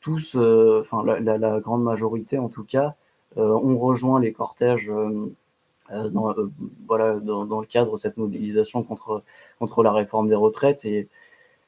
tous, 0.00 0.36
enfin 0.36 1.04
la, 1.04 1.60
grande 1.60 1.84
majorité 1.84 2.38
en 2.38 2.48
tout 2.48 2.64
cas, 2.64 2.96
euh, 3.38 3.58
on 3.62 3.78
rejoint 3.78 4.20
les 4.20 4.32
cortèges 4.32 4.90
euh, 4.90 5.32
euh, 5.90 6.08
dans, 6.10 6.32
le 6.32 7.66
cadre 7.66 7.92
de 7.92 7.98
cette 7.98 8.16
mobilisation 8.16 8.82
contre, 8.82 9.82
la 9.82 9.92
réforme 9.92 10.28
des 10.28 10.34
retraites. 10.34 10.84
Et 10.84 11.08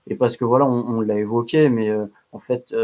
et 0.06 0.16
parce 0.16 0.36
que 0.36 0.44
voilà, 0.44 0.66
on, 0.66 1.00
l'a 1.00 1.18
évoqué, 1.18 1.70
mais 1.70 1.90
en 2.30 2.38
fait, 2.38 2.74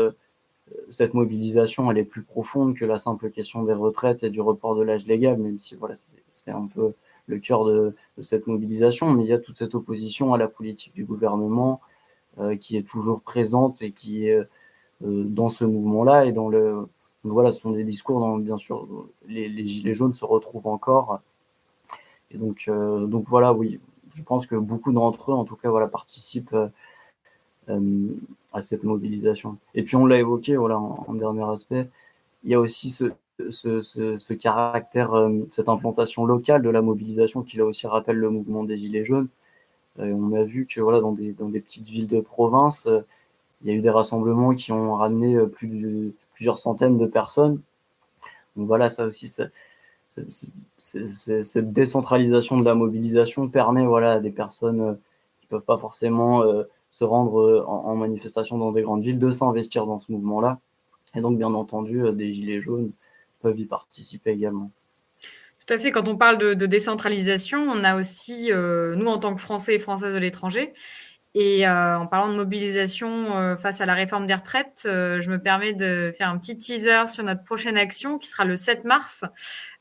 cette 0.89 1.13
mobilisation, 1.13 1.91
elle 1.91 1.99
est 1.99 2.05
plus 2.05 2.23
profonde 2.23 2.75
que 2.75 2.87
la 2.87 2.99
simple 2.99 3.31
question 3.31 3.63
des 3.63 3.75
retraites 3.75 4.23
et 4.23 4.31
du 4.31 4.41
report 4.41 4.75
de 4.75 4.83
l'âge 4.83 5.07
légal, 5.07 5.37
même 5.37 5.59
si 5.59 5.75
voilà, 5.75 5.97
c'est 6.33 6.51
un 6.51 6.67
peu 6.75 6.95
le 7.27 7.39
cœur 7.39 7.67
de, 7.67 7.95
cette 8.23 8.47
mobilisation, 8.47 9.11
mais 9.11 9.25
il 9.25 9.29
y 9.29 9.35
a 9.35 9.39
toute 9.39 9.59
cette 9.59 9.75
opposition 9.75 10.33
à 10.33 10.39
la 10.39 10.49
politique 10.49 10.95
du 10.95 11.05
gouvernement 11.05 11.83
qui 12.59 12.79
est 12.79 12.89
toujours 12.89 13.21
présente 13.21 13.83
et 13.83 13.93
qui 13.93 14.27
est 14.27 14.41
dans 15.03 15.51
ce 15.51 15.65
mouvement-là 15.65 16.25
et 16.25 16.33
dans 16.33 16.49
le 16.49 16.87
voilà, 17.25 17.53
ce 17.53 17.61
sont 17.61 17.73
des 17.73 17.85
discours 17.85 18.21
dans 18.21 18.39
bien 18.39 18.57
sûr 18.57 18.87
les, 19.29 19.67
gilets 19.67 19.95
jaunes 19.95 20.15
se 20.15 20.25
retrouvent 20.25 20.69
encore. 20.69 21.21
Et 22.31 22.39
donc 22.39 22.69
donc 22.69 23.29
voilà, 23.29 23.53
oui, 23.53 23.81
je 24.15 24.23
pense 24.23 24.47
que 24.47 24.57
beaucoup 24.57 24.93
d'entre 24.93 25.33
eux, 25.33 25.35
en 25.35 25.45
tout 25.45 25.57
cas, 25.57 25.71
voilà, 25.71 25.89
participent 25.89 26.57
euh, 27.69 28.09
à 28.53 28.63
cette 28.63 28.83
mobilisation. 28.83 29.59
Et 29.75 29.85
puis 29.85 29.95
on 29.95 30.07
l'a 30.07 30.19
évoqué, 30.19 30.57
voilà, 30.57 30.79
en, 30.79 31.15
dernier 31.15 31.45
aspect, 31.45 31.89
il 32.43 32.51
y 32.51 32.55
a 32.55 32.61
aussi 32.61 32.91
ce, 32.91 33.13
ce, 33.39 34.33
caractère, 34.35 35.15
euh, 35.15 35.47
cette 35.53 35.69
implantation 35.69 36.25
locale 36.25 36.63
de 36.63 36.69
la 36.69 36.83
mobilisation 36.83 37.43
qui 37.43 37.59
là 37.59 37.65
aussi 37.65 37.87
rappelle 37.87 38.17
le 38.17 38.29
mouvement 38.29 38.65
des 38.65 38.77
Gilets 38.77 39.05
jaunes. 39.05 39.29
Euh, 40.01 40.13
on 40.13 40.33
a 40.33 40.43
vu 40.43 40.67
que 40.67 40.81
voilà, 40.81 41.01
dans 41.01 41.13
des 41.13 41.61
petites 41.61 41.87
villes 41.87 42.09
de 42.09 42.21
province, 42.21 42.89
il 43.63 43.69
y 43.69 43.71
a 43.71 43.75
eu 43.75 43.81
des 43.81 43.91
rassemblements 43.91 44.55
qui 44.55 44.73
ont 44.73 44.95
ramené 44.95 45.39
plus 45.47 45.69
de, 45.69 46.13
plusieurs 46.41 46.59
centaines 46.59 46.97
de 46.97 47.05
personnes. 47.07 47.61
Donc 48.57 48.67
voilà, 48.67 48.89
ça 48.89 49.05
aussi, 49.05 49.29
cette 50.79 51.73
décentralisation 51.73 52.59
de 52.59 52.65
la 52.65 52.75
mobilisation 52.75 53.49
permet 53.49 53.85
voilà, 53.85 54.13
à 54.15 54.21
des 54.21 54.31
personnes 54.31 54.99
qui 55.39 55.47
peuvent 55.47 55.65
pas 55.65 55.77
forcément 55.77 56.43
se 57.01 57.05
rendre 57.05 57.41
euh, 57.41 57.65
en, 57.67 57.97
manifestation 57.97 58.59
dans 58.59 58.73
des 58.73 58.83
grandes 58.83 59.03
villes, 59.03 59.19
de 59.19 59.31
s'investir 59.31 59.87
dans 59.87 59.99
ce 59.99 60.13
mouvement-là. 60.13 60.59
Et 61.15 61.21
donc, 61.21 61.39
bien 61.39 61.55
entendu, 61.55 62.05
euh, 62.05 62.13
des 62.13 62.33
Gilets 62.33 62.61
jaunes 62.61 62.93
peuvent 63.41 63.59
y 63.59 63.65
participer 63.65 64.31
également. 64.31 64.71
Tout 65.67 65.75
à 65.75 65.79
fait. 65.79 65.93
Quand 65.93 66.09
on 66.09 66.17
parle 66.17 66.39
de, 66.39 66.67
décentralisation, 66.67 67.63
on 67.63 67.85
a 67.85 67.99
aussi, 67.99 68.53
euh, 68.53 68.97
nous, 68.97 69.07
en 69.07 69.19
tant 69.19 69.35
que 69.35 69.41
Français 69.41 69.77
et 69.77 69.79
Françaises 69.79 70.15
de 70.15 70.19
l'étranger, 70.19 70.75
et 71.35 71.67
euh, 71.67 71.97
en 71.97 72.09
parlant 72.09 72.29
de 72.33 72.37
mobilisation 72.37 73.37
euh, 73.37 73.57
face 73.57 73.81
à 73.81 73.87
la 73.87 73.95
réforme 73.95 74.27
des 74.27 74.35
retraites, 74.35 74.83
euh, 74.87 75.21
je 75.21 75.31
me 75.31 75.39
permets 75.39 75.75
de 75.75 76.13
faire 76.17 76.29
un 76.29 76.39
petit 76.39 76.59
teaser 76.59 77.07
sur 77.07 77.23
notre 77.23 77.45
prochaine 77.45 77.77
action 77.77 78.19
qui 78.19 78.29
sera 78.29 78.45
le 78.45 78.57
7 78.57 78.85
mars. 78.85 79.25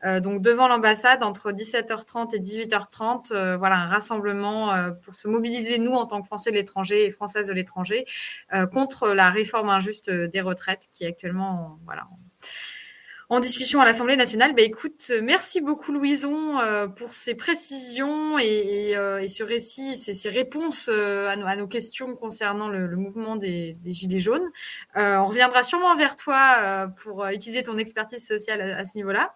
donc 0.03 0.41
devant 0.41 0.67
l'ambassade 0.67 1.23
entre 1.23 1.51
17h30 1.51 2.35
et 2.35 2.39
18h30, 2.39 3.57
voilà 3.57 3.77
un 3.77 3.87
rassemblement 3.87 4.71
pour 5.03 5.15
se 5.15 5.27
mobiliser 5.27 5.79
nous 5.79 5.91
en 5.91 6.05
tant 6.05 6.21
que 6.21 6.27
Français 6.27 6.51
de 6.51 6.55
l'étranger 6.55 7.05
et 7.05 7.11
Françaises 7.11 7.47
de 7.47 7.53
l'étranger 7.53 8.05
contre 8.71 9.09
la 9.09 9.29
réforme 9.29 9.69
injuste 9.69 10.09
des 10.09 10.41
retraites 10.41 10.87
qui 10.93 11.03
est 11.03 11.07
actuellement 11.07 11.79
voilà 11.85 12.07
en 13.29 13.39
discussion 13.39 13.79
à 13.79 13.85
l'Assemblée 13.85 14.15
nationale. 14.15 14.55
Bah, 14.55 14.63
écoute, 14.63 15.11
merci 15.21 15.61
beaucoup 15.61 15.91
Louison 15.91 16.59
euh, 16.59 16.87
pour 16.87 17.09
ces 17.09 17.35
précisions 17.35 18.39
et, 18.39 18.89
et, 18.89 18.97
euh, 18.97 19.21
et 19.21 19.27
ce 19.27 19.43
récit, 19.43 19.95
ces, 19.97 20.15
ces 20.15 20.29
réponses 20.29 20.89
euh, 20.91 21.27
à, 21.27 21.35
nos, 21.35 21.45
à, 21.45 21.55
nos, 21.55 21.67
questions 21.67 22.15
concernant 22.15 22.69
le, 22.69 22.87
le 22.87 22.97
mouvement 22.97 23.35
des, 23.35 23.73
des, 23.83 23.93
Gilets 23.93 24.19
jaunes. 24.19 24.49
on 24.95 25.25
reviendra 25.27 25.61
sûrement 25.61 25.95
vers 25.95 26.15
toi 26.15 26.89
pour 27.03 27.25
utiliser 27.27 27.61
ton 27.61 27.77
expertise 27.77 28.25
sociale 28.25 28.61
à, 28.61 28.77
à 28.77 28.85
ce 28.85 28.97
niveau-là. 28.97 29.33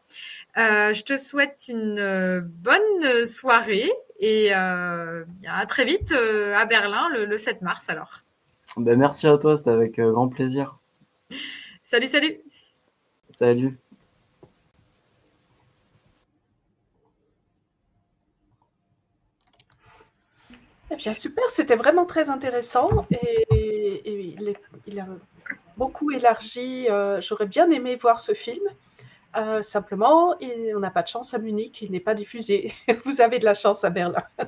je 0.55 1.03
te 1.03 1.15
souhaite 1.15 1.65
une 1.69 2.39
bonne 2.39 3.25
soirée 3.27 3.91
et 4.19 4.51
à 4.53 5.65
très 5.67 5.85
vite 5.85 6.11
à 6.11 6.65
Berlin 6.65 7.09
le, 7.13 7.25
le 7.25 7.37
7 7.37 7.61
mars 7.61 7.89
alors. 7.89 8.23
Ben, 8.77 8.97
merci 8.97 9.27
à 9.27 9.37
toi, 9.37 9.55
c'était 9.55 9.69
avec 9.69 9.99
grand 9.99 10.29
plaisir. 10.29 10.79
Salut, 11.83 12.07
salut. 12.07 12.39
Salut. 13.37 13.77
Eh 20.93 20.95
bien, 20.95 21.13
super, 21.13 21.49
c'était 21.49 21.75
vraiment 21.75 22.05
très 22.05 22.29
intéressant 22.29 23.07
et, 23.09 23.47
il, 24.85 24.99
a 24.99 25.07
beaucoup 25.75 26.11
élargi. 26.11 26.87
Euh, 26.87 27.19
j'aurais 27.19 27.47
bien 27.47 27.71
aimé 27.71 27.95
voir 27.95 28.19
ce 28.19 28.33
film. 28.33 28.61
Euh, 29.35 29.63
simplement, 29.63 30.35
on 30.39 30.79
n'a 30.79 30.91
pas 30.91 31.01
de 31.01 31.07
chance 31.07 31.33
à 31.33 31.39
Munich, 31.39 31.81
il 31.81 31.89
n'est 31.89 31.99
pas 31.99 32.13
diffusé. 32.13 32.71
Vous 33.05 33.21
avez 33.21 33.39
de 33.39 33.45
la 33.45 33.55
chance 33.55 33.83
à 33.83 33.89
Berlin. 33.89 34.21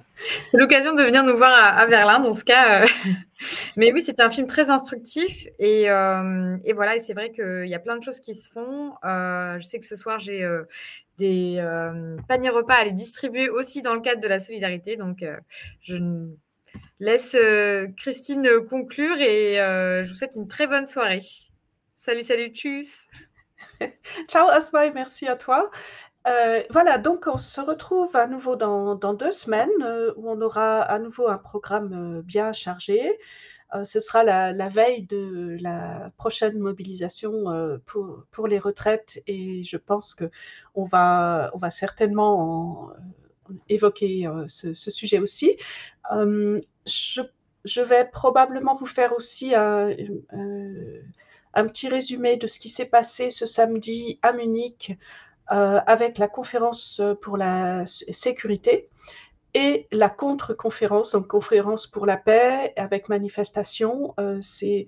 C'est 0.52 0.58
l'occasion 0.58 0.94
de 0.94 1.02
venir 1.02 1.24
nous 1.24 1.36
voir 1.36 1.52
à, 1.52 1.84
Berlin 1.88 2.20
dans 2.20 2.34
ce 2.34 2.44
cas. 2.44 2.84
Euh. 2.84 2.88
Mais 3.76 3.92
oui, 3.92 4.02
c'est 4.02 4.22
un 4.22 4.30
film 4.30 4.46
très 4.46 4.70
instructif 4.70 5.48
et 5.60 5.88
voilà, 5.90 6.96
et 6.96 7.00
c'est 7.00 7.14
vrai 7.14 7.32
qu'il 7.32 7.68
y 7.68 7.76
a 7.76 7.80
plein 7.80 7.98
de 7.98 8.04
choses 8.04 8.20
qui 8.20 8.36
se 8.36 8.50
font. 8.50 8.94
je 9.04 9.62
sais 9.62 9.80
que 9.80 9.86
ce 9.86 9.96
soir, 9.96 10.20
j'ai 10.20 10.48
des 11.18 11.64
paniers 12.28 12.50
repas 12.50 12.76
à 12.76 12.84
les 12.86 12.92
distribuer 12.92 13.50
aussi 13.50 13.82
dans 13.82 13.94
le 13.94 14.02
cadre 14.02 14.22
de 14.22 14.28
la 14.28 14.40
solidarité. 14.40 14.96
Donc, 14.96 15.24
je 15.82 15.96
laisse 17.00 17.38
Christine 17.98 18.48
conclure 18.70 19.18
et 19.20 19.56
je 19.56 20.08
vous 20.08 20.16
souhaite 20.16 20.36
une 20.36 20.48
très 20.48 20.68
bonne 20.68 20.86
soirée. 20.86 21.22
Salut, 21.96 22.24
salut, 22.24 22.50
tchuss. 22.50 23.08
Ciao 24.28 24.48
Asma 24.50 24.90
merci 24.92 25.28
à 25.28 25.36
toi. 25.36 25.72
voilà, 26.70 26.98
donc 26.98 27.28
on 27.28 27.38
se 27.38 27.62
retrouve 27.62 28.16
à 28.16 28.28
nouveau 28.28 28.56
dans 28.56 29.14
deux 29.14 29.32
semaines 29.32 29.70
où 30.18 30.30
on 30.30 30.42
aura 30.42 30.82
à 30.82 31.00
nouveau 31.00 31.28
un 31.28 31.38
programme 31.38 32.22
bien 32.22 32.54
chargé. 32.54 33.18
Ce 33.84 34.00
sera 34.00 34.24
la, 34.24 34.70
veille 34.70 35.04
de 35.04 35.58
la 35.60 36.12
prochaine 36.18 36.58
mobilisation 36.58 37.80
pour, 37.86 38.24
pour, 38.32 38.48
les 38.48 38.60
retraites 38.60 39.22
et 39.28 39.64
je 39.64 39.78
pense 39.78 40.16
qu'on 40.16 40.86
va, 40.86 41.52
on 41.54 41.58
va 41.58 41.72
certainement 41.72 42.92
évoquer 43.70 44.28
ce, 44.48 44.74
sujet 44.74 45.20
aussi. 45.20 45.58
Je, 46.86 47.82
vais 47.82 48.06
probablement 48.06 48.76
vous 48.76 48.86
faire 48.86 49.14
aussi 49.14 49.56
un, 49.56 49.96
petit 51.54 51.90
résumé 51.90 52.38
de 52.38 52.48
ce 52.48 52.60
qui 52.60 52.70
s'est 52.70 52.86
passé 52.86 53.32
ce 53.32 53.46
samedi 53.46 54.20
à 54.22 54.34
Munich 54.34 54.98
euh, 55.52 55.80
avec 55.86 56.18
la 56.18 56.28
conférence 56.28 57.02
pour 57.22 57.38
la 57.38 57.86
sécurité 57.86 58.90
et 59.56 59.88
la 59.92 60.10
contre-conférence, 60.10 61.14
donc 61.14 61.28
conférence 61.28 61.88
pour 61.88 62.06
la 62.06 62.18
paix 62.18 62.74
avec 62.76 63.10
manifestation. 63.10 64.14
Euh, 64.20 64.38
c'est 64.42 64.86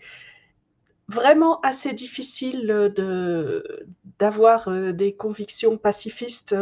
vraiment 1.08 1.60
assez 1.62 1.94
difficile 1.94 2.68
de, 2.96 3.88
d'avoir 4.20 4.68
euh, 4.68 4.92
des 4.92 5.16
convictions 5.16 5.78
pacifistes 5.78 6.56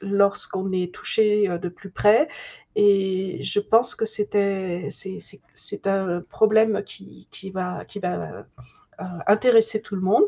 lorsqu'on 0.00 0.72
est 0.72 0.94
touché 0.94 1.46
de 1.48 1.68
plus 1.68 1.90
près. 1.90 2.28
Et 2.76 3.42
je 3.42 3.60
pense 3.60 3.94
que 3.94 4.06
c'était, 4.06 4.88
c'est, 4.90 5.18
c'est, 5.52 5.86
un 5.86 6.22
problème 6.22 6.82
qui, 6.84 7.28
qui 7.30 7.50
va, 7.50 7.84
qui 7.84 7.98
va 7.98 8.46
euh, 9.00 9.04
intéresser 9.26 9.80
tout 9.80 9.94
le 9.94 10.02
monde. 10.02 10.24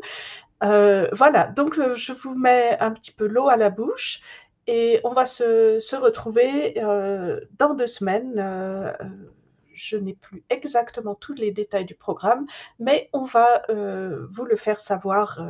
Euh, 0.63 1.09
voilà, 1.13 1.47
donc 1.49 1.79
euh, 1.79 1.95
je 1.95 2.13
vous 2.13 2.35
mets 2.35 2.79
un 2.81 2.93
petit 2.93 3.13
peu 3.13 3.27
l'eau 3.27 3.49
à 3.49 3.57
la 3.57 3.69
bouche 3.69 4.21
et 4.67 5.01
on 5.05 5.13
va 5.13 5.27
se, 5.27 5.97
retrouver 5.97 6.75
dans 7.59 7.75
deux 7.75 7.87
semaines 7.87 8.97
je 9.75 9.97
n'ai 9.97 10.13
plus 10.13 10.45
exactement 10.51 11.15
tous 11.15 11.33
les 11.33 11.51
détails 11.51 11.87
du 11.87 11.95
programme, 11.95 12.47
mais 12.79 13.09
on 13.13 13.25
va 13.25 13.63
vous 14.31 14.45
le 14.45 14.57
faire 14.57 14.81
savoir 14.81 15.41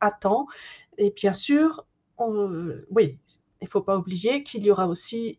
à 0.00 0.10
temps. 0.10 0.46
Et 0.98 1.10
bien 1.10 1.34
sûr, 1.34 1.84
oui, 2.18 3.18
il 3.60 3.64
ne 3.64 3.70
faut 3.70 3.82
pas 3.82 3.96
oublier 3.96 4.42
qu'il 4.42 4.64
y 4.64 4.70
aura 4.70 4.86
aussi, 4.86 5.38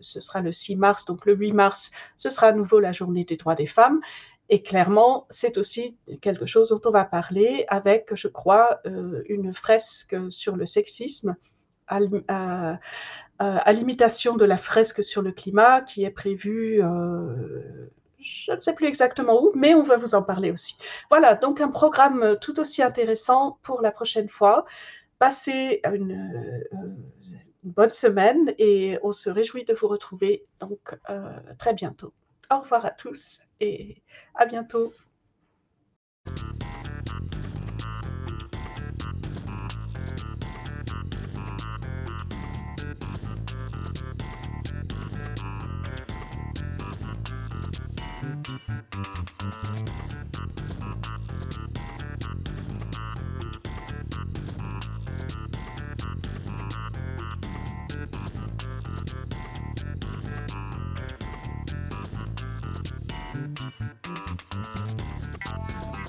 ce 0.00 0.20
sera 0.20 0.40
le 0.40 0.52
6 0.52 0.76
mars, 0.76 1.04
donc 1.04 1.24
le 1.24 1.34
8 1.34 1.52
mars, 1.52 1.90
ce 2.16 2.30
sera 2.30 2.48
à 2.48 2.52
nouveau 2.52 2.80
la 2.80 2.92
journée 2.92 3.24
des 3.24 3.36
droits 3.36 3.54
des 3.54 3.66
femmes. 3.66 4.00
Et 4.48 4.62
clairement, 4.62 5.26
c'est 5.30 5.56
aussi 5.56 5.96
quelque 6.20 6.46
chose 6.46 6.68
dont 6.68 6.80
on 6.84 6.90
va 6.90 7.04
parler 7.04 7.64
avec, 7.68 8.14
je 8.14 8.28
crois, 8.28 8.80
euh, 8.86 9.22
une 9.26 9.54
fresque 9.54 10.14
sur 10.30 10.56
le 10.56 10.66
sexisme 10.66 11.36
à, 11.88 12.78
l'imitation 13.72 14.36
de 14.36 14.44
la 14.44 14.56
fresque 14.56 15.02
sur 15.04 15.22
le 15.22 15.32
climat 15.32 15.80
qui 15.80 16.04
est 16.04 16.10
prévue, 16.10 16.82
euh, 16.82 17.88
je 18.20 18.52
ne 18.52 18.60
sais 18.60 18.74
plus 18.74 18.86
exactement 18.86 19.42
où, 19.42 19.52
mais 19.54 19.74
on 19.74 19.82
va 19.82 19.96
vous 19.96 20.14
en 20.14 20.22
parler 20.22 20.50
aussi. 20.50 20.76
Voilà, 21.10 21.34
donc 21.34 21.60
un 21.60 21.68
programme 21.68 22.36
tout 22.40 22.60
aussi 22.60 22.82
intéressant 22.82 23.58
pour 23.62 23.82
la 23.82 23.90
prochaine 23.90 24.28
fois. 24.28 24.64
Passez 25.18 25.80
une, 25.92 26.12
euh, 26.72 26.88
bonne 27.64 27.90
semaine 27.90 28.54
et 28.58 28.98
on 29.02 29.12
se 29.12 29.30
réjouit 29.30 29.64
de 29.64 29.74
vous 29.74 29.86
retrouver 29.88 30.44
donc 30.60 30.96
très 31.58 31.74
bientôt. 31.74 32.12
Au 32.50 32.58
revoir 32.58 32.84
à 32.84 32.90
tous 32.90 33.42
et 33.60 34.02
à 34.34 34.46
bientôt. 34.46 34.92